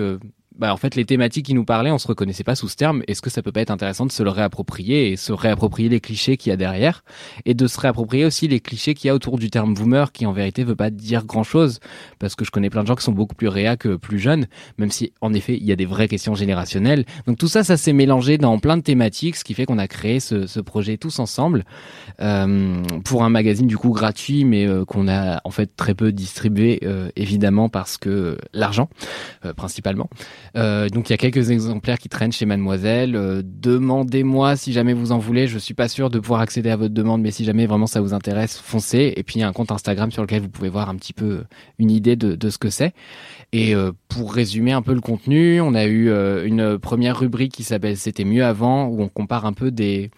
bah, 0.58 0.74
en 0.74 0.78
fait, 0.78 0.95
les 0.95 1.05
thématiques 1.05 1.45
qui 1.45 1.53
nous 1.53 1.66
parlaient, 1.66 1.91
on 1.91 1.97
se 1.97 2.08
reconnaissait 2.08 2.43
pas 2.43 2.55
sous 2.55 2.68
ce 2.68 2.76
terme. 2.76 3.03
Est-ce 3.08 3.22
que 3.22 3.30
ça 3.30 3.41
peut 3.41 3.51
pas 3.51 3.62
être 3.62 3.72
intéressant 3.72 4.05
de 4.05 4.12
se 4.12 4.24
le 4.24 4.30
réapproprier 4.30 5.12
et 5.12 5.18
se 5.18 5.32
réapproprier 5.32 5.89
les 5.89 5.99
clichés 5.99 6.38
qu'il 6.38 6.49
y 6.49 6.53
a 6.53 6.58
derrière 6.58 7.03
et 7.45 7.53
de 7.53 7.68
se 7.68 7.80
réapproprier 7.80 8.26
aussi 8.26 8.47
les 8.47 8.60
clichés 8.60 8.93
qu'il 8.93 9.08
y 9.08 9.12
a 9.12 9.16
autour 9.16 9.38
du 9.38 9.49
terme 9.49 9.74
boomer 9.74 10.12
qui 10.12 10.26
en 10.26 10.32
vérité 10.32 10.64
veut 10.64 10.76
pas 10.76 10.89
dire 10.89 11.26
grand 11.26 11.43
chose 11.43 11.80
parce 12.20 12.36
que 12.36 12.45
je 12.45 12.51
connais 12.51 12.70
plein 12.70 12.84
de 12.84 12.88
gens 12.88 12.95
qui 12.95 13.03
sont 13.03 13.12
beaucoup 13.12 13.36
plus 13.36 13.47
réa 13.47 13.78
que 13.78 13.95
plus 13.95 14.20
jeunes, 14.20 14.47
même 14.78 14.91
si 14.91 15.14
en 15.22 15.34
effet 15.34 15.58
il 15.58 15.66
y 15.66 15.72
a 15.72 15.76
des 15.76 15.86
vraies 15.86 16.08
questions 16.08 16.36
générationnelles. 16.36 17.05
Donc 17.26 17.38
tout 17.38 17.47
ça, 17.47 17.64
ça 17.64 17.78
s'est 17.78 17.93
mélangé 17.93 18.38
dans 18.38 18.58
plein 18.60 18.78
de 18.78 18.82
thématiques, 18.82 19.36
ce 19.36 19.43
qui 19.43 19.53
fait 19.53 19.66
qu'on 19.66 19.78
a 19.78 19.88
créé 19.88 20.20
ce, 20.20 20.47
ce 20.47 20.60
projet 20.60 20.97
tous 20.97 21.20
ensemble 21.20 21.66
euh, 22.20 22.84
pour 23.05 23.24
un 23.24 23.30
magazine 23.30 23.68
du 23.68 23.78
coup 23.78 23.91
gratuit, 23.91 24.45
mais 24.45 24.68
euh, 24.68 24.86
qu'on 24.86 25.08
a 25.08 25.41
en 25.43 25.51
fait 25.51 25.76
très 25.76 25.93
peu 25.93 26.12
distribué 26.12 26.80
euh, 26.84 27.10
évidemment 27.16 27.70
parce 27.70 27.97
que 27.97 28.38
l'argent 28.53 28.89
euh, 29.45 29.53
principalement. 29.53 30.10
Euh, 30.58 30.89
donc 30.89 31.10
il 31.10 31.14
y 31.14 31.16
a 31.16 31.18
quelques 31.18 31.51
exemplaires 31.51 31.99
qui 31.99 32.10
traînent 32.10 32.32
chez 32.32 32.45
Mademoiselle. 32.45 33.16
Euh, 33.16 33.41
Demandez-moi 33.45 34.55
si 34.55 34.74
jamais 34.74 34.93
vous 34.93 35.12
en 35.12 35.20
voulez. 35.20 35.47
Je 35.47 35.58
suis 35.58 35.74
pas 35.74 35.88
sûr 35.88 36.10
de 36.10 36.20
pouvoir 36.20 36.41
accéder 36.41 36.70
à 36.70 36.76
votre 36.76 36.93
demande, 36.93 37.22
mais 37.22 37.32
si 37.32 37.45
jamais 37.45 37.68
vraiment 37.68 37.88
ça 37.88 38.01
vous 38.01 38.14
intéresse, 38.14 38.58
foncez. 38.58 39.14
Et 39.16 39.24
puis 39.24 39.36
il 39.36 39.39
y 39.41 39.43
a 39.43 39.47
un 39.47 39.53
compte 39.53 39.72
Instagram 39.72 40.12
sur 40.12 40.24
lequel 40.24 40.41
vous 40.41 40.49
pouvez 40.49 40.70
voir 40.70 40.89
un 40.89 40.95
petit 40.95 41.14
peu 41.14 41.43
une 41.78 41.91
idée 41.91 42.16
de, 42.16 42.36
de 42.36 42.49
ce 42.49 42.58
que 42.58 42.70
c'est. 42.70 42.93
Et 43.53 43.76
euh, 43.76 43.91
pour 44.10 44.34
résumer 44.34 44.72
un 44.72 44.82
peu 44.82 44.93
le 44.93 45.01
contenu, 45.01 45.62
on 45.62 45.74
a 45.74 45.86
eu 45.86 46.10
euh, 46.10 46.45
une 46.45 46.78
première 46.78 47.20
rubrique 47.20 47.53
qui 47.53 47.64
s'appelle 47.64 47.97
C'était 47.97 48.26
mieux 48.26 48.43
avant, 48.43 48.88
où 48.88 49.01
on 49.01 49.08
compare 49.08 49.45
un 49.45 49.53
peu 49.53 49.72
des 49.72 50.12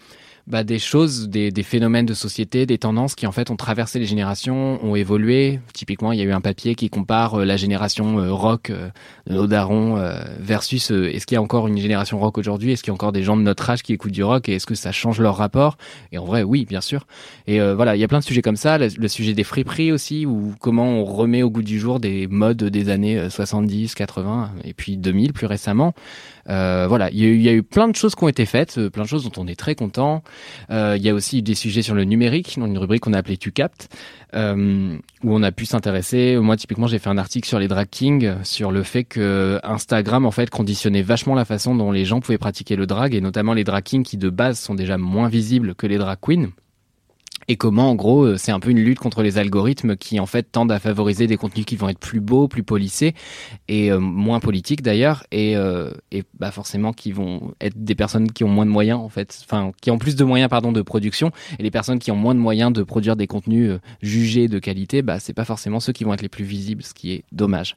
bah, 0.50 0.64
des 0.64 0.78
choses, 0.78 1.28
des, 1.28 1.50
des 1.50 1.62
phénomènes 1.62 2.06
de 2.06 2.14
société, 2.14 2.66
des 2.66 2.78
tendances 2.78 3.14
qui 3.14 3.26
en 3.26 3.32
fait 3.32 3.50
ont 3.50 3.56
traversé 3.56 3.98
les 3.98 4.06
générations, 4.06 4.84
ont 4.84 4.96
évolué. 4.96 5.60
Typiquement, 5.72 6.12
il 6.12 6.18
y 6.18 6.22
a 6.22 6.24
eu 6.24 6.32
un 6.32 6.40
papier 6.40 6.74
qui 6.74 6.90
compare 6.90 7.40
euh, 7.40 7.44
la 7.44 7.56
génération 7.56 8.18
euh, 8.18 8.32
rock 8.32 8.70
euh, 8.70 8.90
nos 9.30 9.46
darons 9.46 9.96
euh, 9.96 10.22
versus 10.38 10.90
euh, 10.90 11.10
est-ce 11.12 11.26
qu'il 11.26 11.36
y 11.36 11.38
a 11.38 11.42
encore 11.42 11.68
une 11.68 11.78
génération 11.78 12.18
rock 12.18 12.38
aujourd'hui? 12.38 12.72
Est-ce 12.72 12.82
qu'il 12.82 12.90
y 12.90 12.92
a 12.92 12.94
encore 12.94 13.12
des 13.12 13.22
gens 13.22 13.36
de 13.36 13.42
notre 13.42 13.68
âge 13.70 13.82
qui 13.82 13.92
écoutent 13.92 14.12
du 14.12 14.24
rock? 14.24 14.48
Et 14.48 14.54
est-ce 14.54 14.66
que 14.66 14.74
ça 14.74 14.92
change 14.92 15.20
leur 15.20 15.36
rapport? 15.36 15.76
Et 16.12 16.18
en 16.18 16.24
vrai, 16.24 16.42
oui, 16.42 16.64
bien 16.64 16.80
sûr. 16.80 17.06
Et 17.46 17.60
euh, 17.60 17.74
voilà, 17.74 17.96
il 17.96 18.00
y 18.00 18.04
a 18.04 18.08
plein 18.08 18.18
de 18.18 18.24
sujets 18.24 18.42
comme 18.42 18.56
ça. 18.56 18.78
Le, 18.78 18.88
le 18.96 19.08
sujet 19.08 19.32
des 19.32 19.44
friperies 19.44 19.92
aussi, 19.92 20.26
ou 20.26 20.54
comment 20.60 20.88
on 20.88 21.04
remet 21.04 21.42
au 21.42 21.50
goût 21.50 21.62
du 21.62 21.78
jour 21.78 22.00
des 22.00 22.26
modes 22.26 22.64
des 22.64 22.88
années 22.88 23.18
euh, 23.18 23.30
70, 23.30 23.94
80 23.94 24.50
et 24.64 24.74
puis 24.74 24.96
2000 24.96 25.32
plus 25.32 25.46
récemment. 25.46 25.94
Voilà, 26.46 27.10
il 27.12 27.18
y, 27.20 27.24
a 27.24 27.28
eu, 27.28 27.36
il 27.36 27.42
y 27.42 27.48
a 27.48 27.52
eu 27.52 27.62
plein 27.62 27.86
de 27.86 27.94
choses 27.94 28.16
qui 28.16 28.24
ont 28.24 28.28
été 28.28 28.44
faites, 28.44 28.88
plein 28.88 29.04
de 29.04 29.08
choses 29.08 29.22
dont 29.22 29.40
on 29.40 29.46
est 29.46 29.54
très 29.54 29.76
content. 29.76 30.24
Euh, 30.70 30.94
il 30.96 31.02
y 31.02 31.08
a 31.08 31.14
aussi 31.14 31.42
des 31.42 31.54
sujets 31.54 31.82
sur 31.82 31.94
le 31.94 32.04
numérique, 32.04 32.58
dans 32.58 32.66
une 32.66 32.78
rubrique 32.78 33.02
qu'on 33.02 33.12
a 33.12 33.18
appelée 33.18 33.36
Tu 33.36 33.52
captes, 33.52 33.88
euh, 34.34 34.96
où 35.24 35.34
on 35.34 35.42
a 35.42 35.52
pu 35.52 35.66
s'intéresser. 35.66 36.36
Moi, 36.36 36.56
typiquement, 36.56 36.86
j'ai 36.86 36.98
fait 36.98 37.10
un 37.10 37.18
article 37.18 37.48
sur 37.48 37.58
les 37.58 37.68
drag 37.68 37.88
kings, 37.90 38.32
sur 38.42 38.72
le 38.72 38.82
fait 38.82 39.04
que 39.04 39.60
Instagram, 39.62 40.26
en 40.26 40.30
fait, 40.30 40.50
conditionnait 40.50 41.02
vachement 41.02 41.34
la 41.34 41.44
façon 41.44 41.74
dont 41.74 41.92
les 41.92 42.04
gens 42.04 42.20
pouvaient 42.20 42.38
pratiquer 42.38 42.76
le 42.76 42.86
drag, 42.86 43.14
et 43.14 43.20
notamment 43.20 43.54
les 43.54 43.64
drag 43.64 43.82
kings 43.82 44.04
qui, 44.04 44.16
de 44.16 44.30
base, 44.30 44.58
sont 44.58 44.74
déjà 44.74 44.98
moins 44.98 45.28
visibles 45.28 45.74
que 45.74 45.86
les 45.86 45.98
drag 45.98 46.18
queens 46.20 46.50
et 47.50 47.56
comment 47.56 47.90
en 47.90 47.96
gros 47.96 48.22
euh, 48.22 48.36
c'est 48.36 48.52
un 48.52 48.60
peu 48.60 48.70
une 48.70 48.78
lutte 48.78 49.00
contre 49.00 49.22
les 49.22 49.36
algorithmes 49.36 49.96
qui 49.96 50.20
en 50.20 50.26
fait 50.26 50.44
tendent 50.52 50.70
à 50.70 50.78
favoriser 50.78 51.26
des 51.26 51.36
contenus 51.36 51.66
qui 51.66 51.74
vont 51.74 51.88
être 51.88 51.98
plus 51.98 52.20
beaux, 52.20 52.46
plus 52.46 52.62
polissés 52.62 53.14
et 53.66 53.90
euh, 53.90 53.98
moins 53.98 54.38
politiques 54.38 54.82
d'ailleurs 54.82 55.24
et, 55.32 55.56
euh, 55.56 55.90
et 56.12 56.22
bah 56.38 56.52
forcément 56.52 56.92
qui 56.92 57.10
vont 57.10 57.52
être 57.60 57.82
des 57.82 57.96
personnes 57.96 58.30
qui 58.30 58.44
ont 58.44 58.48
moins 58.48 58.66
de 58.66 58.70
moyens 58.70 59.00
en 59.00 59.08
fait, 59.08 59.36
enfin 59.44 59.72
qui 59.80 59.90
ont 59.90 59.98
plus 59.98 60.14
de 60.14 60.22
moyens 60.22 60.48
pardon 60.48 60.70
de 60.70 60.80
production. 60.80 61.32
Et 61.58 61.64
les 61.64 61.72
personnes 61.72 61.98
qui 61.98 62.12
ont 62.12 62.16
moins 62.16 62.36
de 62.36 62.40
moyens 62.40 62.72
de 62.72 62.84
produire 62.84 63.16
des 63.16 63.26
contenus 63.26 63.70
euh, 63.70 63.78
jugés 64.00 64.46
de 64.46 64.60
qualité, 64.60 65.02
bah 65.02 65.18
c'est 65.18 65.32
pas 65.32 65.44
forcément 65.44 65.80
ceux 65.80 65.92
qui 65.92 66.04
vont 66.04 66.14
être 66.14 66.22
les 66.22 66.28
plus 66.28 66.44
visibles, 66.44 66.84
ce 66.84 66.94
qui 66.94 67.12
est 67.12 67.24
dommage. 67.32 67.74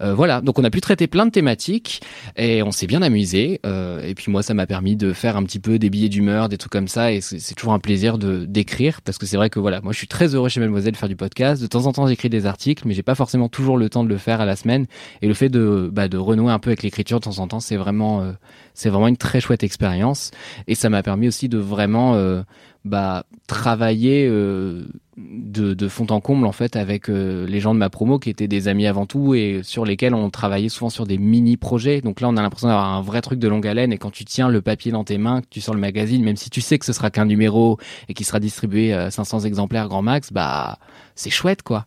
Euh, 0.00 0.14
voilà, 0.14 0.40
donc 0.40 0.58
on 0.58 0.64
a 0.64 0.70
pu 0.70 0.80
traiter 0.80 1.06
plein 1.06 1.26
de 1.26 1.30
thématiques 1.30 2.02
et 2.36 2.62
on 2.64 2.72
s'est 2.72 2.88
bien 2.88 3.02
amusé 3.02 3.60
et 3.64 4.14
puis 4.14 4.32
moi 4.32 4.42
ça 4.42 4.54
m'a 4.54 4.66
permis 4.66 4.96
de 4.96 5.12
faire 5.12 5.36
un 5.36 5.44
petit 5.44 5.60
peu 5.60 5.78
des 5.78 5.90
billets 5.90 6.08
d'humeur, 6.08 6.48
des 6.48 6.58
trucs 6.58 6.72
comme 6.72 6.88
ça 6.88 7.12
et 7.12 7.20
c'est 7.20 7.54
toujours 7.54 7.72
un 7.72 7.78
plaisir 7.78 8.18
de 8.18 8.44
d'écrire 8.44 9.00
parce 9.12 9.18
que 9.18 9.26
c'est 9.26 9.36
vrai 9.36 9.50
que 9.50 9.60
voilà, 9.60 9.82
moi 9.82 9.92
je 9.92 9.98
suis 9.98 10.06
très 10.06 10.34
heureux 10.34 10.48
chez 10.48 10.58
Mademoiselle 10.58 10.92
de 10.92 10.96
faire 10.96 11.06
du 11.06 11.16
podcast. 11.16 11.60
De 11.60 11.66
temps 11.66 11.84
en 11.84 11.92
temps, 11.92 12.06
j'écris 12.06 12.30
des 12.30 12.46
articles, 12.46 12.88
mais 12.88 12.94
j'ai 12.94 13.02
pas 13.02 13.14
forcément 13.14 13.50
toujours 13.50 13.76
le 13.76 13.90
temps 13.90 14.04
de 14.04 14.08
le 14.08 14.16
faire 14.16 14.40
à 14.40 14.46
la 14.46 14.56
semaine. 14.56 14.86
Et 15.20 15.28
le 15.28 15.34
fait 15.34 15.50
de 15.50 15.90
bah, 15.92 16.08
de 16.08 16.16
renouer 16.16 16.50
un 16.50 16.58
peu 16.58 16.70
avec 16.70 16.82
l'écriture 16.82 17.20
de 17.20 17.24
temps 17.24 17.38
en 17.38 17.46
temps, 17.46 17.60
c'est 17.60 17.76
vraiment 17.76 18.22
euh, 18.22 18.32
c'est 18.72 18.88
vraiment 18.88 19.08
une 19.08 19.18
très 19.18 19.42
chouette 19.42 19.64
expérience. 19.64 20.30
Et 20.66 20.74
ça 20.74 20.88
m'a 20.88 21.02
permis 21.02 21.28
aussi 21.28 21.50
de 21.50 21.58
vraiment 21.58 22.14
euh, 22.14 22.42
bah, 22.84 23.24
travailler 23.46 24.26
euh, 24.28 24.86
de, 25.16 25.74
de 25.74 25.88
fond 25.88 26.06
en 26.10 26.20
comble 26.20 26.46
en 26.46 26.52
fait 26.52 26.74
avec 26.74 27.08
euh, 27.08 27.46
les 27.46 27.60
gens 27.60 27.74
de 27.74 27.78
ma 27.78 27.90
promo 27.90 28.18
qui 28.18 28.30
étaient 28.30 28.48
des 28.48 28.66
amis 28.66 28.86
avant 28.86 29.06
tout 29.06 29.34
et 29.34 29.60
sur 29.62 29.84
lesquels 29.84 30.14
on 30.14 30.30
travaillait 30.30 30.68
souvent 30.68 30.90
sur 30.90 31.06
des 31.06 31.18
mini 31.18 31.56
projets. 31.56 32.00
Donc 32.00 32.20
là, 32.20 32.28
on 32.28 32.36
a 32.36 32.42
l'impression 32.42 32.68
d'avoir 32.68 32.88
un 32.88 33.02
vrai 33.02 33.20
truc 33.20 33.38
de 33.38 33.48
longue 33.48 33.66
haleine 33.66 33.92
et 33.92 33.98
quand 33.98 34.10
tu 34.10 34.24
tiens 34.24 34.48
le 34.48 34.62
papier 34.62 34.90
dans 34.90 35.04
tes 35.04 35.18
mains, 35.18 35.42
que 35.42 35.46
tu 35.48 35.60
sors 35.60 35.74
le 35.74 35.80
magazine, 35.80 36.24
même 36.24 36.36
si 36.36 36.50
tu 36.50 36.60
sais 36.60 36.78
que 36.78 36.86
ce 36.86 36.92
sera 36.92 37.10
qu'un 37.10 37.26
numéro 37.26 37.78
et 38.08 38.14
qui 38.14 38.24
sera 38.24 38.40
distribué 38.40 38.92
à 38.92 39.10
500 39.10 39.40
exemplaires 39.40 39.88
grand 39.88 40.02
max, 40.02 40.32
bah 40.32 40.78
c'est 41.14 41.30
chouette 41.30 41.62
quoi. 41.62 41.86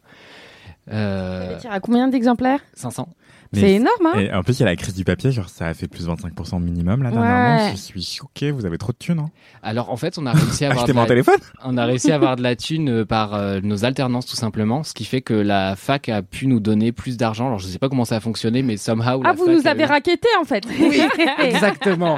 Euh, 0.92 1.58
Tu 1.62 1.68
à 1.68 1.80
combien 1.80 2.08
d'exemplaires? 2.08 2.60
500. 2.74 3.10
Mais 3.54 3.60
C'est 3.62 3.72
énorme, 3.74 4.08
hein 4.08 4.20
Et 4.20 4.34
en 4.34 4.42
plus, 4.44 4.58
il 4.58 4.62
y 4.62 4.64
a 4.64 4.66
la 4.66 4.76
crise 4.76 4.96
du 4.96 5.04
papier, 5.06 5.32
genre 5.32 5.50
ça 5.50 5.68
a 5.68 5.74
fait 5.74 5.88
plus 5.88 6.06
de 6.06 6.10
25% 6.12 6.60
minimum 6.62 7.04
là 7.04 7.10
Ouais. 7.10 7.16
dernièrement. 7.16 7.72
Je 7.72 7.78
suis 7.78 8.02
choqué, 8.02 8.52
vous 8.52 8.66
avez 8.66 8.78
trop 8.78 8.92
de 8.92 8.98
thunes. 8.98 9.20
Hein 9.20 9.30
Alors 9.64 9.92
en 9.92 9.98
fait, 9.98 10.18
on 10.18 10.26
a 10.26 10.32
réussi 10.34 10.66
à 10.66 10.70
avoir 10.72 10.86
de 10.88 10.94
la- 10.94 11.06
téléphone 11.06 11.36
On 11.64 11.78
a 11.78 11.86
réussi 11.86 12.12
à 12.12 12.16
avoir 12.16 12.36
de 12.36 12.42
la 12.42 12.56
thune 12.56 12.90
euh, 12.90 13.06
par 13.06 13.34
euh, 13.36 13.60
nos 13.64 13.86
alternances 13.86 14.26
tout 14.26 14.36
simplement, 14.36 14.84
ce 14.84 14.94
qui 14.94 15.06
fait 15.06 15.22
que 15.22 15.34
la 15.36 15.76
fac 15.76 16.10
a 16.10 16.22
pu 16.24 16.48
nous 16.48 16.60
donner 16.60 16.92
plus 16.92 17.18
d'argent. 17.18 17.46
Alors 17.48 17.60
je 17.60 17.68
sais 17.68 17.80
pas 17.80 17.88
comment 17.88 18.04
ça 18.06 18.16
a 18.18 18.20
fonctionné, 18.20 18.62
mais 18.64 18.78
somehow. 18.78 19.22
Ah, 19.24 19.28
la 19.28 19.34
vous 19.34 19.46
fac 19.46 19.56
nous 19.56 19.68
avez 19.68 19.84
eu- 19.84 19.88
raquetté 19.88 20.28
en 20.42 20.44
fait. 20.44 20.66
Oui, 20.80 21.02
exactement. 21.40 22.18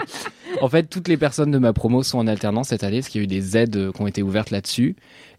En 0.61 0.69
fait, 0.69 0.83
toutes 0.83 1.09
les 1.09 1.17
personnes 1.17 1.51
de 1.51 1.57
ma 1.59 1.73
promo 1.73 2.03
sont 2.03 2.19
en 2.19 2.25
alternance 2.27 2.69
cette 2.69 2.83
année, 2.83 2.99
parce 2.99 3.09
qu'il 3.09 3.19
y 3.21 3.23
a 3.23 3.25
eu 3.25 3.27
des 3.27 3.57
aides 3.57 3.75
euh, 3.75 3.91
qui 3.91 4.01
ont 4.01 4.07
été 4.07 4.23
ouvertes 4.23 4.49
là-dessus. 4.49 4.95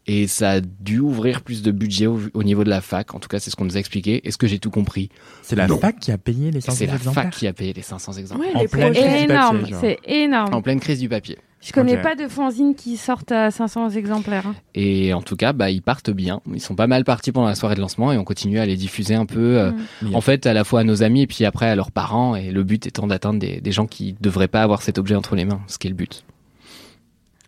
Et 0.08 0.26
ça 0.26 0.52
a 0.52 0.60
dû 0.60 0.98
ouvrir 1.00 1.42
plus 1.42 1.62
de 1.62 1.70
budget 1.70 2.06
au, 2.06 2.18
au 2.34 2.42
niveau 2.42 2.64
de 2.64 2.70
la 2.70 2.80
fac. 2.80 3.14
En 3.14 3.18
tout 3.20 3.28
cas, 3.28 3.38
c'est 3.38 3.50
ce 3.50 3.56
qu'on 3.56 3.66
nous 3.66 3.76
a 3.76 3.78
expliqué. 3.80 4.26
Est-ce 4.26 4.38
que 4.38 4.46
j'ai 4.46 4.58
tout 4.58 4.70
compris 4.70 5.10
C'est 5.42 5.54
la 5.54 5.66
Non. 5.68 5.78
fac 5.78 5.98
qui 6.00 6.10
a 6.10 6.18
payé 6.18 6.50
les 6.50 6.60
500 6.62 6.76
C'est 6.78 6.86
la 6.86 6.94
exemplaires 6.94 7.24
fac 7.24 7.32
qui 7.34 7.46
a 7.46 7.52
payé 7.52 7.72
les 7.74 7.82
500 7.82 8.14
exemplaires. 8.14 8.56
En 8.56 8.64
pleine 8.66 8.92
crise 8.94 9.04
du 9.04 9.24
énorme, 9.24 9.60
papier, 9.60 9.76
c'est 9.80 9.98
énorme. 10.06 10.54
En 10.54 10.62
pleine 10.62 10.80
crise 10.80 10.98
du 10.98 11.08
papier. 11.08 11.38
Je 11.60 11.72
connais 11.72 12.00
pas 12.00 12.14
de 12.14 12.28
fanzines 12.28 12.74
qui 12.76 12.96
sortent 12.96 13.32
à 13.32 13.50
500 13.50 13.90
exemplaires. 13.90 14.46
hein. 14.46 14.54
Et 14.76 15.12
en 15.12 15.20
tout 15.22 15.34
cas, 15.36 15.52
bah, 15.52 15.70
ils 15.70 15.82
partent 15.82 16.10
bien. 16.10 16.40
Ils 16.54 16.60
sont 16.60 16.76
pas 16.76 16.86
mal 16.86 17.02
partis 17.04 17.32
pendant 17.32 17.48
la 17.48 17.56
soirée 17.56 17.74
de 17.74 17.80
lancement 17.80 18.12
et 18.12 18.16
on 18.16 18.22
continue 18.24 18.60
à 18.60 18.64
les 18.66 18.76
diffuser 18.76 19.14
un 19.16 19.26
peu, 19.26 19.58
euh, 19.58 19.72
Mm. 20.02 20.14
en 20.14 20.20
fait, 20.20 20.46
à 20.46 20.54
la 20.54 20.62
fois 20.64 20.80
à 20.80 20.84
nos 20.84 21.02
amis 21.02 21.22
et 21.22 21.26
puis 21.26 21.44
après 21.44 21.68
à 21.68 21.74
leurs 21.74 21.90
parents. 21.90 22.36
Et 22.36 22.52
le 22.52 22.62
but 22.62 22.86
étant 22.86 23.08
d'atteindre 23.08 23.40
des, 23.40 23.60
des 23.60 23.72
gens 23.72 23.86
qui 23.86 24.14
devraient 24.20 24.46
pas 24.48 24.62
avoir 24.62 24.82
cet 24.82 24.98
objet 24.98 25.16
entre 25.16 25.34
les 25.34 25.44
mains, 25.44 25.60
ce 25.66 25.78
qui 25.78 25.88
est 25.88 25.90
le 25.90 25.96
but. 25.96 26.24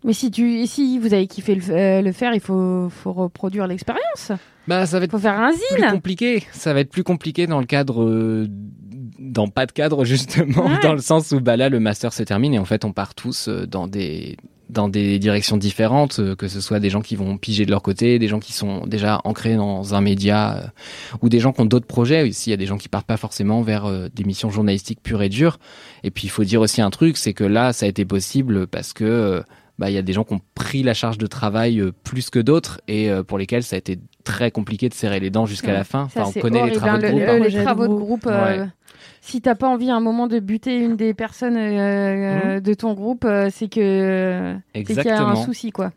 Mais 0.03 0.13
si 0.13 0.31
tu, 0.31 0.65
si 0.67 0.97
vous 0.99 1.13
avez 1.13 1.27
kiffé 1.27 1.53
le, 1.55 1.61
euh, 1.69 2.01
le 2.01 2.11
faire, 2.11 2.33
il 2.33 2.39
faut, 2.39 2.89
faut 2.89 3.13
reproduire 3.13 3.67
l'expérience. 3.67 4.31
Bah, 4.67 4.85
ça 4.85 4.97
va 4.99 5.05
être 5.05 5.11
faut 5.11 5.19
faire 5.19 5.39
un 5.39 5.51
plus 5.51 5.77
zine. 5.81 5.91
compliqué. 5.91 6.43
Ça 6.51 6.73
va 6.73 6.79
être 6.79 6.89
plus 6.91 7.03
compliqué 7.03 7.45
dans 7.47 7.59
le 7.59 7.65
cadre, 7.65 8.03
euh, 8.03 8.47
dans 9.19 9.47
pas 9.47 9.65
de 9.65 9.71
cadre 9.71 10.03
justement, 10.05 10.65
Ouais. 10.65 10.79
dans 10.83 10.93
le 10.93 11.01
sens 11.01 11.31
où 11.31 11.39
bah 11.39 11.57
là 11.57 11.69
le 11.69 11.79
master 11.79 12.13
se 12.13 12.23
termine 12.23 12.53
et 12.53 12.59
en 12.59 12.65
fait 12.65 12.85
on 12.85 12.91
part 12.93 13.13
tous 13.15 13.47
euh, 13.47 13.65
dans 13.67 13.87
des 13.87 14.37
dans 14.69 14.87
des 14.87 15.19
directions 15.19 15.57
différentes, 15.57 16.21
que 16.37 16.47
ce 16.47 16.61
soit 16.61 16.79
des 16.79 16.89
gens 16.89 17.01
qui 17.01 17.17
vont 17.17 17.37
piger 17.37 17.65
de 17.65 17.71
leur 17.71 17.81
côté, 17.81 18.19
des 18.19 18.29
gens 18.29 18.39
qui 18.39 18.53
sont 18.53 18.87
déjà 18.87 19.19
ancrés 19.25 19.57
dans 19.57 19.95
un 19.95 19.99
média, 19.99 20.55
euh, 20.55 20.67
ou 21.21 21.27
des 21.27 21.41
gens 21.41 21.51
qui 21.51 21.59
ont 21.59 21.65
d'autres 21.65 21.87
projets. 21.87 22.25
Ici, 22.29 22.49
il 22.49 22.51
y 22.51 22.53
a 22.53 22.57
des 22.57 22.67
gens 22.67 22.77
qui 22.77 22.87
partent 22.87 23.05
pas 23.05 23.17
forcément 23.17 23.63
vers 23.63 23.83
euh, 23.85 24.07
des 24.15 24.23
missions 24.23 24.49
journalistiques 24.49 25.01
pures 25.03 25.23
et 25.23 25.27
dures. 25.27 25.59
Et 26.05 26.09
puis, 26.09 26.23
il 26.23 26.29
faut 26.29 26.45
dire 26.45 26.61
aussi 26.61 26.81
un 26.81 26.89
truc, 26.89 27.17
c'est 27.17 27.33
que 27.33 27.43
là, 27.43 27.73
ça 27.73 27.85
a 27.85 27.89
été 27.89 28.05
possible 28.05 28.65
parce 28.65 28.93
que 28.93 29.43
bah, 29.79 29.89
il 29.89 29.93
y 29.93 29.97
a 29.97 30.01
des 30.01 30.13
gens 30.13 30.23
qui 30.23 30.33
ont 30.33 30.41
pris 30.55 30.83
la 30.83 30.93
charge 30.93 31.17
de 31.17 31.27
travail 31.27 31.79
euh, 31.79 31.91
plus 32.03 32.29
que 32.29 32.39
d'autres 32.39 32.81
et 32.87 33.09
euh, 33.09 33.23
pour 33.23 33.37
lesquels 33.37 33.63
ça 33.63 33.75
a 33.75 33.79
été 33.79 33.99
très 34.23 34.51
compliqué 34.51 34.89
de 34.89 34.93
serrer 34.93 35.19
les 35.19 35.29
dents 35.29 35.45
jusqu'à 35.45 35.69
Ouais. 35.69 35.73
la 35.73 35.83
fin. 35.83 36.07
Ça, 36.09 36.21
Enfin, 36.23 36.33
on 36.37 36.41
connaît 36.41 36.57
les 36.57 36.77
horrible, 36.77 36.77
travaux 36.77 36.95
hein, 36.95 36.99
de 36.99 37.07
groupe. 37.07 37.21
le- 37.21 37.29
hein. 37.29 37.39
les 37.49 37.63
travaux 37.63 37.83
de 37.83 37.87
groupe. 37.87 37.99
groupe. 38.05 38.27
euh, 38.27 38.63
Ouais. 38.63 38.67
Si 39.23 39.39
t'as 39.39 39.55
pas 39.55 39.67
envie 39.67 39.89
à 39.91 39.95
un 39.95 39.99
moment 39.99 40.25
de 40.27 40.39
buter 40.39 40.75
une 40.77 40.95
des 40.95 41.13
personnes 41.13 41.55
euh, 41.57 42.59
de 42.59 42.73
ton 42.73 42.93
groupe, 42.93 43.23
euh, 43.25 43.49
c'est 43.53 43.69
que 43.69 44.55
c'est 44.73 44.83
qu'il 44.83 44.95
y 45.05 45.09
a 45.09 45.23
un 45.23 45.35
souci 45.35 45.71
quoi. 45.71 45.91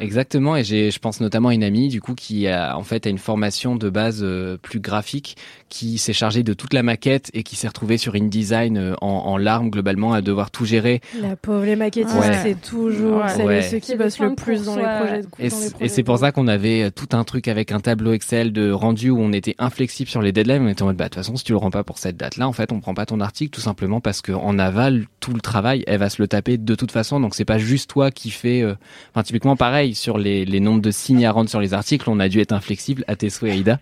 Exactement, 0.00 0.54
et 0.54 0.62
j'ai, 0.62 0.92
je 0.92 0.98
pense 1.00 1.20
notamment 1.20 1.48
à 1.48 1.54
une 1.54 1.64
amie 1.64 1.88
du 1.88 2.00
coup 2.00 2.14
qui 2.14 2.46
a 2.46 2.78
en 2.78 2.84
fait 2.84 3.04
a 3.04 3.10
une 3.10 3.18
formation 3.18 3.74
de 3.74 3.90
base 3.90 4.20
euh, 4.22 4.56
plus 4.56 4.78
graphique, 4.78 5.36
qui 5.70 5.98
s'est 5.98 6.12
chargée 6.12 6.44
de 6.44 6.54
toute 6.54 6.72
la 6.72 6.84
maquette 6.84 7.30
et 7.34 7.42
qui 7.42 7.56
s'est 7.56 7.66
retrouvée 7.66 7.98
sur 7.98 8.14
InDesign 8.14 8.76
euh, 8.78 8.94
en, 9.00 9.08
en 9.08 9.36
larmes 9.36 9.70
globalement 9.70 10.12
à 10.12 10.20
devoir 10.22 10.52
tout 10.52 10.64
gérer. 10.64 11.00
La 11.20 11.34
pauvre, 11.34 11.64
les 11.64 11.74
maquettistes, 11.74 12.14
Ouais. 12.16 12.32
c'est 12.44 12.60
toujours 12.60 13.22
Ouais. 13.38 13.44
Ouais. 13.44 13.62
ceux 13.62 13.78
qui 13.80 13.96
bossent 13.96 14.20
le 14.20 14.36
plus 14.36 14.66
dans 14.66 14.76
les 14.76 14.82
projets. 14.82 15.20
Et, 15.40 15.48
dans 15.48 15.56
les 15.60 15.70
projets 15.70 15.84
et 15.84 15.88
c'est 15.88 16.02
pour 16.04 16.18
ça 16.18 16.30
qu'on 16.30 16.46
avait 16.46 16.84
euh, 16.84 16.90
tout 16.90 17.08
un 17.16 17.24
truc 17.24 17.48
avec 17.48 17.72
un 17.72 17.80
tableau 17.80 18.12
Excel 18.12 18.52
de 18.52 18.70
rendu 18.70 19.10
où 19.10 19.18
on 19.18 19.32
était 19.32 19.56
inflexible 19.58 20.08
sur 20.08 20.22
les 20.22 20.30
deadlines. 20.30 20.62
On 20.62 20.68
était 20.68 20.82
en 20.82 20.86
mode, 20.86 20.96
bah, 20.96 21.06
de 21.06 21.08
toute 21.08 21.16
façon, 21.16 21.34
si 21.34 21.42
tu 21.42 21.50
le 21.52 21.58
rends 21.58 21.70
pas 21.72 21.82
pour 21.82 21.98
cette 21.98 22.16
date-là, 22.16 22.46
en 22.46 22.52
fait, 22.52 22.67
on 22.72 22.80
prend 22.80 22.94
pas 22.94 23.06
ton 23.06 23.20
article 23.20 23.50
tout 23.50 23.60
simplement 23.60 24.00
parce 24.00 24.22
qu'en 24.22 24.58
aval, 24.58 25.06
tout 25.20 25.32
le 25.32 25.40
travail, 25.40 25.84
elle 25.86 25.98
va 25.98 26.10
se 26.10 26.20
le 26.20 26.28
taper 26.28 26.58
de 26.58 26.74
toute 26.74 26.92
façon. 26.92 27.20
Donc, 27.20 27.34
c'est 27.34 27.44
pas 27.44 27.58
juste 27.58 27.90
toi 27.90 28.10
qui 28.10 28.30
fais, 28.30 28.62
euh, 28.62 28.74
enfin, 29.12 29.22
typiquement, 29.22 29.56
pareil, 29.56 29.94
sur 29.94 30.18
les, 30.18 30.60
nombres 30.60 30.82
de 30.82 30.90
signes 30.90 31.24
à 31.24 31.32
rendre 31.32 31.50
sur 31.50 31.60
les 31.60 31.74
articles, 31.74 32.08
on 32.08 32.20
a 32.20 32.28
dû 32.28 32.40
être 32.40 32.52
inflexible 32.52 33.04
à 33.06 33.16
tes 33.16 33.30
souhaits, 33.30 33.52
Aïda. 33.52 33.78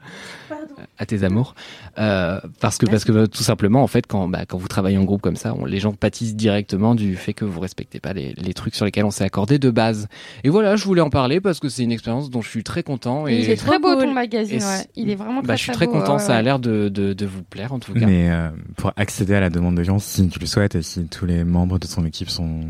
À 0.99 1.07
tes 1.07 1.24
amours. 1.24 1.55
Euh, 1.99 2.39
parce 2.61 2.77
que, 2.79 2.87
parce 2.87 3.05
que, 3.05 3.12
bah, 3.12 3.27
tout 3.27 3.43
simplement, 3.43 3.83
en 3.83 3.87
fait, 3.87 4.07
quand, 4.07 4.29
bah, 4.29 4.45
quand 4.47 4.59
vous 4.59 4.68
travaillez 4.68 4.99
en 4.99 5.05
groupe 5.05 5.22
comme 5.22 5.37
ça, 5.37 5.55
on- 5.55 5.64
les 5.64 5.81
gens 5.81 5.93
pâtissent 5.93 6.37
directement 6.37 6.95
du 6.95 7.16
fait 7.16 7.33
que 7.33 7.45
vous 7.47 7.61
respectez 7.61 7.99
pas 8.01 8.12
les, 8.12 8.35
les 8.35 8.53
trucs 8.55 8.74
sur 8.74 8.85
lesquels 8.85 9.05
on 9.05 9.11
s'est 9.11 9.24
accordé 9.24 9.59
de 9.59 9.70
base. 9.70 10.09
Et 10.45 10.49
voilà, 10.51 10.77
je 10.77 10.85
voulais 10.85 11.01
en 11.01 11.09
parler 11.11 11.41
parce 11.41 11.61
que 11.61 11.68
c'est 11.70 11.83
une 11.83 11.93
expérience 11.93 12.29
dont 12.31 12.43
je 12.43 12.49
suis 12.51 12.62
très 12.62 12.83
content. 12.83 13.27
Et 13.27 13.39
il 13.41 13.51
est 13.51 13.57
très 13.57 13.79
beau 13.79 13.95
ton 13.95 14.12
magazine, 14.12 14.59
ouais. 14.62 14.87
Il 14.97 15.09
est 15.11 15.14
vraiment 15.14 15.41
très 15.41 15.49
bah, 15.49 15.57
je 15.57 15.62
suis 15.62 15.72
très 15.72 15.87
très 15.87 15.95
beau, 15.95 16.01
content, 16.01 16.14
ouais, 16.14 16.18
ça 16.22 16.37
a 16.37 16.43
l'air 16.43 16.59
de, 16.59 16.89
de, 16.91 17.12
de 17.14 17.27
vous 17.27 17.43
plaire 17.43 17.72
en 17.72 17.79
tout 17.79 17.95
cas. 17.95 18.05
Mais 18.07 18.31
euh, 18.31 18.51
pour 18.77 18.93
accéder 18.97 19.35
à 19.35 19.41
la 19.41 19.49
demande 19.51 19.77
de 19.77 19.83
gens, 19.83 19.99
si 19.99 20.29
tu 20.29 20.39
le 20.39 20.47
souhaites 20.47 20.74
et 20.74 20.83
si 20.83 21.07
tous 21.07 21.24
les 21.27 21.45
membres 21.45 21.79
de 21.79 21.87
son 21.87 22.05
équipe 22.05 22.29
sont 22.31 22.61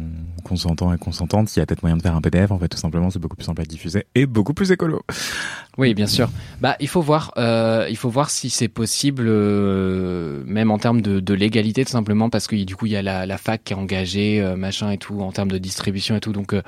consentants 0.44 0.92
et 0.92 0.98
consentantes, 0.98 1.54
il 1.56 1.58
y 1.58 1.62
a 1.62 1.66
peut-être 1.66 1.82
moyen 1.82 1.96
de 1.96 2.02
faire 2.02 2.14
un 2.14 2.20
PDF. 2.20 2.50
En 2.52 2.58
fait, 2.58 2.68
tout 2.68 2.78
simplement, 2.78 3.10
c'est 3.10 3.18
beaucoup 3.18 3.36
plus 3.36 3.44
simple 3.46 3.62
à 3.62 3.64
diffuser 3.64 4.06
et 4.14 4.26
beaucoup 4.26 4.54
plus 4.54 4.70
écolo. 4.70 5.02
Oui, 5.78 5.92
bien 5.94 6.06
sûr. 6.06 6.30
Bah, 6.60 6.76
il 6.80 6.88
faut 6.88 7.02
voir, 7.02 7.32
euh, 7.36 7.86
il 7.90 7.96
faut 7.96 8.08
voir 8.08 8.30
si 8.30 8.48
c'est 8.48 8.68
possible, 8.68 9.24
euh, 9.28 10.42
même 10.46 10.70
en 10.70 10.78
termes 10.78 11.02
de, 11.02 11.20
de 11.20 11.34
légalité, 11.34 11.84
tout 11.84 11.90
simplement, 11.92 12.30
parce 12.30 12.46
que 12.46 12.56
du 12.64 12.76
coup, 12.76 12.86
il 12.86 12.92
y 12.92 12.96
a 12.96 13.02
la, 13.02 13.26
la 13.26 13.36
fac 13.38 13.62
qui 13.62 13.74
est 13.74 13.76
engagée, 13.76 14.40
euh, 14.40 14.56
machin 14.56 14.90
et 14.90 14.98
tout, 14.98 15.20
en 15.20 15.32
termes 15.32 15.50
de 15.50 15.58
distribution 15.58 16.16
et 16.16 16.20
tout, 16.20 16.32
donc. 16.32 16.52
euh, 16.54 16.62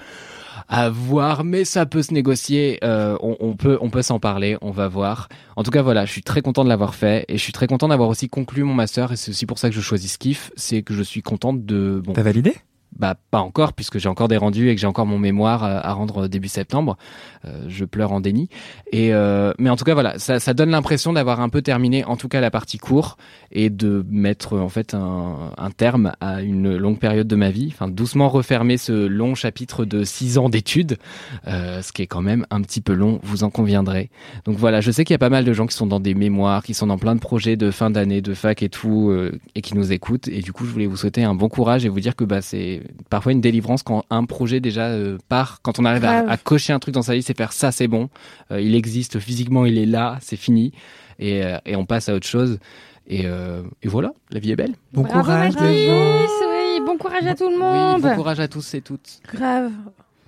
à 0.70 0.90
voir, 0.90 1.44
mais 1.44 1.64
ça 1.64 1.86
peut 1.86 2.02
se 2.02 2.12
négocier. 2.12 2.78
euh, 2.84 3.16
on, 3.22 3.36
on 3.40 3.54
peut, 3.54 3.78
on 3.80 3.88
peut 3.88 4.02
s'en 4.02 4.18
parler. 4.18 4.59
On 4.61 4.70
va 4.70 4.86
voir. 4.88 5.28
En 5.56 5.62
tout 5.62 5.70
cas, 5.70 5.80
voilà, 5.80 6.04
je 6.04 6.11
suis 6.12 6.22
très 6.22 6.42
content 6.42 6.62
de 6.62 6.68
l'avoir 6.68 6.94
fait 6.94 7.24
et 7.28 7.38
je 7.38 7.42
suis 7.42 7.52
très 7.52 7.66
content 7.66 7.88
d'avoir 7.88 8.09
aussi 8.11 8.28
conclu 8.28 8.64
mon 8.64 8.74
master. 8.74 9.12
Et 9.12 9.16
c'est 9.16 9.30
aussi 9.30 9.46
pour 9.46 9.59
ça 9.59 9.70
que 9.70 9.74
je 9.74 9.80
choisis 9.80 10.12
Skiff, 10.12 10.50
c'est 10.56 10.82
que 10.82 10.92
je 10.92 11.02
suis 11.02 11.22
contente 11.22 11.64
de. 11.64 12.02
Bon, 12.04 12.12
T'as 12.12 12.22
validé? 12.22 12.54
Bah 12.99 13.16
pas 13.30 13.40
encore 13.40 13.72
puisque 13.72 13.99
j'ai 13.99 14.09
encore 14.09 14.28
des 14.28 14.36
rendus 14.36 14.68
et 14.68 14.74
que 14.74 14.80
j'ai 14.80 14.86
encore 14.86 15.07
mon 15.07 15.18
mémoire 15.18 15.64
à, 15.64 15.86
à 15.86 15.92
rendre 15.92 16.28
début 16.28 16.49
septembre. 16.49 16.96
Euh, 17.44 17.64
je 17.68 17.84
pleure 17.84 18.12
en 18.12 18.20
déni. 18.20 18.49
Et 18.92 19.14
euh, 19.14 19.53
mais 19.59 19.70
en 19.70 19.76
tout 19.76 19.84
cas 19.84 19.94
voilà, 19.94 20.18
ça, 20.18 20.38
donne 20.55 20.70
l'impression 20.70 21.12
d'avoir 21.12 21.40
un 21.40 21.49
peu 21.49 21.62
terminé 21.62 22.05
en 22.05 22.16
tout 22.16 22.28
cas 22.28 22.40
la 22.40 22.51
partie 22.51 22.78
court 22.78 23.16
et 23.53 23.70
de 23.70 24.05
mettre 24.09 24.59
en 24.59 24.68
fait 24.68 24.94
un, 24.94 25.53
un 25.57 25.70
terme 25.70 26.12
à 26.20 26.42
une 26.42 26.76
longue 26.76 26.99
période 26.99 27.28
de 27.28 27.36
ma 27.36 27.51
vie. 27.51 27.70
Enfin 27.72 27.88
doucement 27.88 28.28
refermer 28.28 28.76
ce 28.76 29.07
long 29.07 29.34
chapitre 29.34 29.84
de 29.84 30.05
six 30.05 30.38
ans 30.38 30.49
d'études, 30.49 30.99
euh, 31.46 31.82
ce 31.82 31.92
qui 31.92 32.03
est 32.03 32.07
quand 32.07 32.22
même 32.22 32.46
un 32.51 32.61
petit 32.62 32.80
peu 32.80 32.92
long, 32.92 33.20
vous 33.22 33.44
en 33.44 33.51
conviendrez. 33.51 34.11
Donc 34.44 34.57
voilà, 34.57 34.80
je 34.80 34.90
sais 34.90 35.05
qu'il 35.05 35.14
y 35.14 35.16
a 35.16 35.18
pas 35.18 35.30
mal 35.30 35.44
de 35.44 35.53
gens 35.53 35.66
qui 35.66 35.74
sont 35.74 35.86
dans 35.86 36.01
des 36.01 36.14
mémoires, 36.14 36.62
qui 36.62 36.74
sont 36.74 36.86
dans 36.86 36.99
plein 36.99 37.14
de 37.14 37.20
projets 37.20 37.57
de 37.57 37.70
fin 37.70 37.90
d'année, 37.90 38.20
de 38.20 38.34
fac 38.34 38.62
et 38.62 38.68
tout, 38.68 39.11
euh, 39.11 39.38
et 39.55 39.62
qui 39.62 39.74
nous 39.76 39.92
écoutent. 39.92 40.28
Et 40.28 40.40
du 40.40 40.53
coup, 40.53 40.64
je 40.64 40.70
voulais 40.70 40.86
vous 40.86 40.96
souhaiter 40.96 41.24
un 41.24 41.34
bon 41.34 41.49
courage 41.49 41.84
et 41.84 41.88
vous 41.88 42.01
dire 42.01 42.16
que 42.16 42.24
bah, 42.24 42.42
c'est 42.42 42.82
parfois 43.11 43.32
une 43.32 43.41
délivrance 43.41 43.82
quand 43.82 44.05
un 44.11 44.24
projet 44.24 44.61
déjà 44.61 44.86
euh, 44.86 45.18
part, 45.28 45.61
quand 45.62 45.78
on 45.78 45.84
arrive 45.84 46.05
à, 46.05 46.36
cocher 46.36 46.72
un 46.72 46.78
truc 46.78 46.95
dans 46.95 47.03
sa 47.03 47.14
vie, 47.14 47.22
c'est 47.22 47.36
faire 47.36 47.53
ça, 47.53 47.72
c'est 47.72 47.89
bon. 47.89 48.09
Euh, 48.51 48.61
il 48.61 48.74
existe 48.74 49.18
physiquement, 49.18 49.64
il 49.66 49.78
est 49.78 49.86
là, 49.86 50.18
c'est 50.20 50.36
fini. 50.36 50.72
Et, 51.18 51.45
euh, 51.45 51.59
et 51.66 51.76
on 51.76 51.84
passe 51.86 52.09
à 52.09 52.14
autre 52.14 52.26
chose. 52.26 52.59
Et, 53.07 53.22
euh, 53.24 53.62
et 53.82 53.89
voilà, 53.89 54.12
la 54.30 54.39
vie 54.41 54.51
est 54.53 54.57
belle. 54.57 54.74
Bon 54.93 55.03
Bravo 55.03 55.20
courage 55.20 55.55
Mathis, 55.55 55.61
les 55.62 55.86
gens. 55.86 56.26
oui, 56.51 56.80
bon 56.86 56.99
courage 56.99 57.26
à 57.26 57.34
tout 57.34 57.49
le 57.49 57.55
Oui, 57.55 57.61
monde. 57.62 58.03
bon 58.03 58.14
courage 58.14 58.41
à 58.41 58.49
tous 58.49 58.74
et 58.74 58.82
toutes. 58.82 59.20
Grave. 59.32 59.72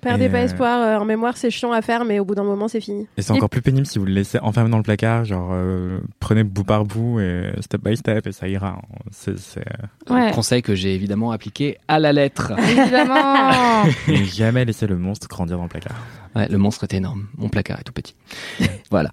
Perdez 0.00 0.24
Et, 0.24 0.28
pas 0.28 0.38
euh, 0.38 0.44
espoir. 0.44 0.80
euh, 0.80 0.96
en 0.98 1.04
mémoire, 1.04 1.36
c'est 1.36 1.50
chiant 1.50 1.72
à 1.72 1.82
faire, 1.82 2.04
mais 2.04 2.18
au 2.18 2.24
bout 2.24 2.34
d'un 2.34 2.42
moment, 2.44 2.68
c'est 2.68 2.80
fini. 2.80 3.06
Et 3.16 3.22
c'est 3.22 3.32
encore 3.32 3.50
plus 3.50 3.62
pénible 3.62 3.86
si 3.86 3.98
vous 3.98 4.06
le 4.06 4.12
laissez 4.12 4.38
enfermé 4.40 4.70
dans 4.70 4.76
le 4.78 4.82
placard, 4.82 5.24
genre 5.24 5.50
euh, 5.52 6.00
prenez 6.20 6.42
bout 6.44 6.64
par 6.64 6.84
bout 6.84 7.20
et 7.20 7.50
step 7.60 7.82
by 7.82 7.96
step 7.96 8.26
et 8.26 8.32
ça 8.32 8.48
ira. 8.48 8.80
C'est, 9.10 9.38
c'est, 9.38 9.60
euh, 9.60 10.14
Ouais. 10.14 10.30
Conseil 10.32 10.62
que 10.62 10.74
j'ai 10.74 10.94
évidemment 10.94 11.30
appliqué 11.32 11.78
à 11.88 11.98
la 11.98 12.12
lettre. 12.12 12.52
Évidemment. 12.58 13.84
ne 14.08 14.14
jamais 14.24 14.64
laisser 14.64 14.86
le 14.86 14.96
monstre 14.96 15.28
grandir 15.28 15.56
dans 15.56 15.64
le 15.64 15.68
placard. 15.68 15.96
Ouais, 16.34 16.48
le 16.48 16.58
monstre 16.58 16.84
est 16.84 16.94
énorme. 16.94 17.26
Mon 17.36 17.48
placard 17.48 17.78
est 17.80 17.84
tout 17.84 17.92
petit. 17.92 18.14
voilà. 18.90 19.10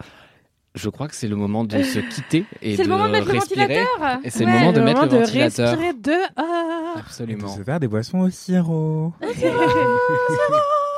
Je 0.75 0.89
crois 0.89 1.07
que 1.07 1.15
c'est 1.15 1.27
le 1.27 1.35
moment 1.35 1.63
de 1.63 1.81
se 1.81 1.97
quitter 1.97 2.45
et 2.61 2.75
C'est 2.75 2.83
de 2.83 2.87
le 2.87 2.93
moment 2.93 3.07
de 3.07 3.11
mettre 3.13 3.25
le 3.27 3.33
respirer. 3.39 3.61
ventilateur. 3.83 4.19
Et 4.23 4.29
c'est 4.29 4.45
le 4.45 4.51
moment 4.51 4.71
de 4.73 4.79
mettre 4.81 5.01
le 5.03 5.07
de 5.09 5.17
ventilateur. 5.17 5.69
respirer 5.71 5.93
dehors. 5.93 6.15
Et 6.37 6.93
de 6.95 6.99
Absolument. 6.99 7.47
se 7.47 7.63
faire 7.63 7.79
des 7.79 7.87
boissons 7.87 8.19
au 8.19 8.29
sirop. 8.29 9.11
Au 9.19 9.25
Au 9.25 9.33
sirop. 9.33 9.57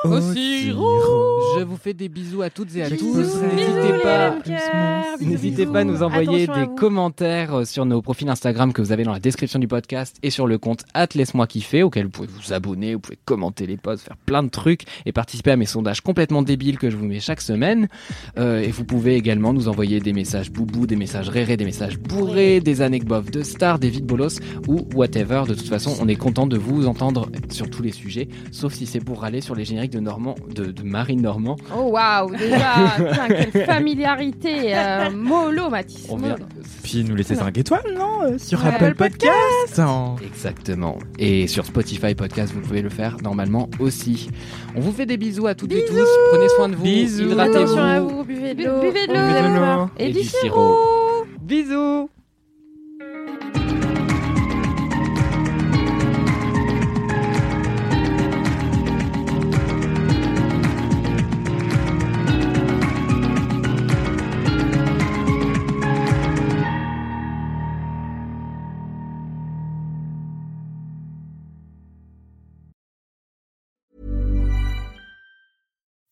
Je 0.04 1.62
vous 1.62 1.76
fais 1.76 1.92
des 1.92 2.08
bisous 2.08 2.42
à 2.42 2.50
toutes 2.50 2.74
et 2.76 2.82
à 2.82 2.90
tous. 2.90 3.16
N'hésitez 3.16 3.98
pas. 4.02 4.38
N'hésitez 5.20 5.66
pas 5.66 5.80
à 5.80 5.84
nous 5.84 6.02
envoyer 6.02 6.44
Attention 6.44 6.62
des 6.62 6.74
commentaires 6.74 7.54
euh, 7.54 7.64
sur 7.64 7.84
nos 7.84 8.00
profils 8.00 8.28
Instagram 8.28 8.72
que 8.72 8.80
vous 8.80 8.92
avez 8.92 9.04
dans 9.04 9.12
la 9.12 9.20
description 9.20 9.58
du 9.58 9.68
podcast 9.68 10.16
et 10.22 10.30
sur 10.30 10.46
le 10.46 10.58
compte 10.58 10.84
Laisse-moi 11.14 11.46
kiffer 11.46 11.82
auquel 11.82 12.04
vous 12.04 12.10
pouvez 12.10 12.28
vous 12.28 12.52
abonner, 12.52 12.94
vous 12.94 13.00
pouvez 13.00 13.18
commenter 13.24 13.66
les 13.66 13.76
posts, 13.76 14.04
faire 14.04 14.16
plein 14.16 14.42
de 14.42 14.48
trucs 14.48 14.84
et 15.04 15.12
participer 15.12 15.50
à 15.50 15.56
mes 15.56 15.66
sondages 15.66 16.00
complètement 16.00 16.42
débiles 16.42 16.78
que 16.78 16.88
je 16.88 16.96
vous 16.96 17.04
mets 17.04 17.20
chaque 17.20 17.40
semaine. 17.40 17.88
Euh, 18.38 18.60
et 18.60 18.70
vous 18.70 18.84
pouvez 18.84 19.16
également 19.16 19.52
nous 19.52 19.68
envoyer 19.68 20.00
des 20.00 20.12
messages 20.12 20.50
boubou, 20.50 20.86
des 20.86 20.96
messages 20.96 21.28
rérés, 21.28 21.56
des 21.56 21.64
messages 21.64 21.98
bourrés, 21.98 22.60
des 22.60 22.80
anecdotes 22.80 23.30
de 23.30 23.42
stars, 23.42 23.78
des 23.78 23.90
vides 23.90 24.06
bolos 24.06 24.40
ou 24.66 24.86
whatever. 24.94 25.42
De 25.46 25.54
toute 25.54 25.68
façon, 25.68 25.94
on 26.00 26.08
est 26.08 26.16
content 26.16 26.46
de 26.46 26.56
vous 26.56 26.86
entendre 26.86 27.28
sur 27.50 27.68
tous 27.68 27.82
les 27.82 27.92
sujets, 27.92 28.28
sauf 28.50 28.72
si 28.72 28.86
c'est 28.86 29.00
pour 29.00 29.20
râler 29.20 29.40
sur 29.40 29.54
les 29.54 29.64
génériques 29.64 29.89
de 29.90 30.00
Normand, 30.00 30.34
de, 30.54 30.66
de 30.66 30.82
Marine 30.82 31.20
Normand. 31.22 31.56
Oh 31.76 31.90
waouh, 31.90 32.30
déjà, 32.36 32.74
putain, 32.96 33.28
quelle 33.28 33.64
familiarité. 33.66 34.74
Euh, 34.74 35.10
mollo, 35.10 35.68
Mathis. 35.70 36.06
On 36.08 36.16
vient- 36.16 36.30
mollo. 36.30 36.44
Puis 36.82 37.04
nous 37.04 37.14
laisser 37.14 37.34
5 37.34 37.56
étoiles, 37.58 37.82
non 37.96 38.22
euh, 38.22 38.38
Sur 38.38 38.62
Ouais. 38.64 38.68
Apple 38.74 38.94
Podcast. 38.94 39.80
Exactement. 40.24 40.98
Et 41.18 41.46
sur 41.46 41.64
Spotify 41.66 42.14
Podcast, 42.14 42.52
vous 42.54 42.60
pouvez 42.60 42.82
le 42.82 42.88
faire 42.90 43.16
normalement 43.22 43.68
aussi. 43.78 44.28
On 44.76 44.80
vous 44.80 44.92
fait 44.92 45.06
des 45.06 45.16
bisous 45.16 45.46
à 45.46 45.54
toutes 45.54 45.72
et 45.72 45.84
tous. 45.84 46.06
Prenez 46.32 46.48
soin 46.50 46.68
de 46.68 46.76
vous. 46.76 46.82
Bisous. 46.82 47.38
Attention 47.38 47.78
à 47.82 47.96
Hydratez-vous. 47.96 48.08
vous, 48.18 48.24
buvez 48.24 48.54
de 48.54 48.64
l'eau. 48.64 48.80
buvez 48.80 49.06
de 49.06 49.12
l'eau. 49.14 49.88
Et, 49.98 50.08
Et 50.08 50.12
du 50.12 50.20
du 50.20 50.24
sirop. 50.26 50.76
Bisous. 51.42 52.08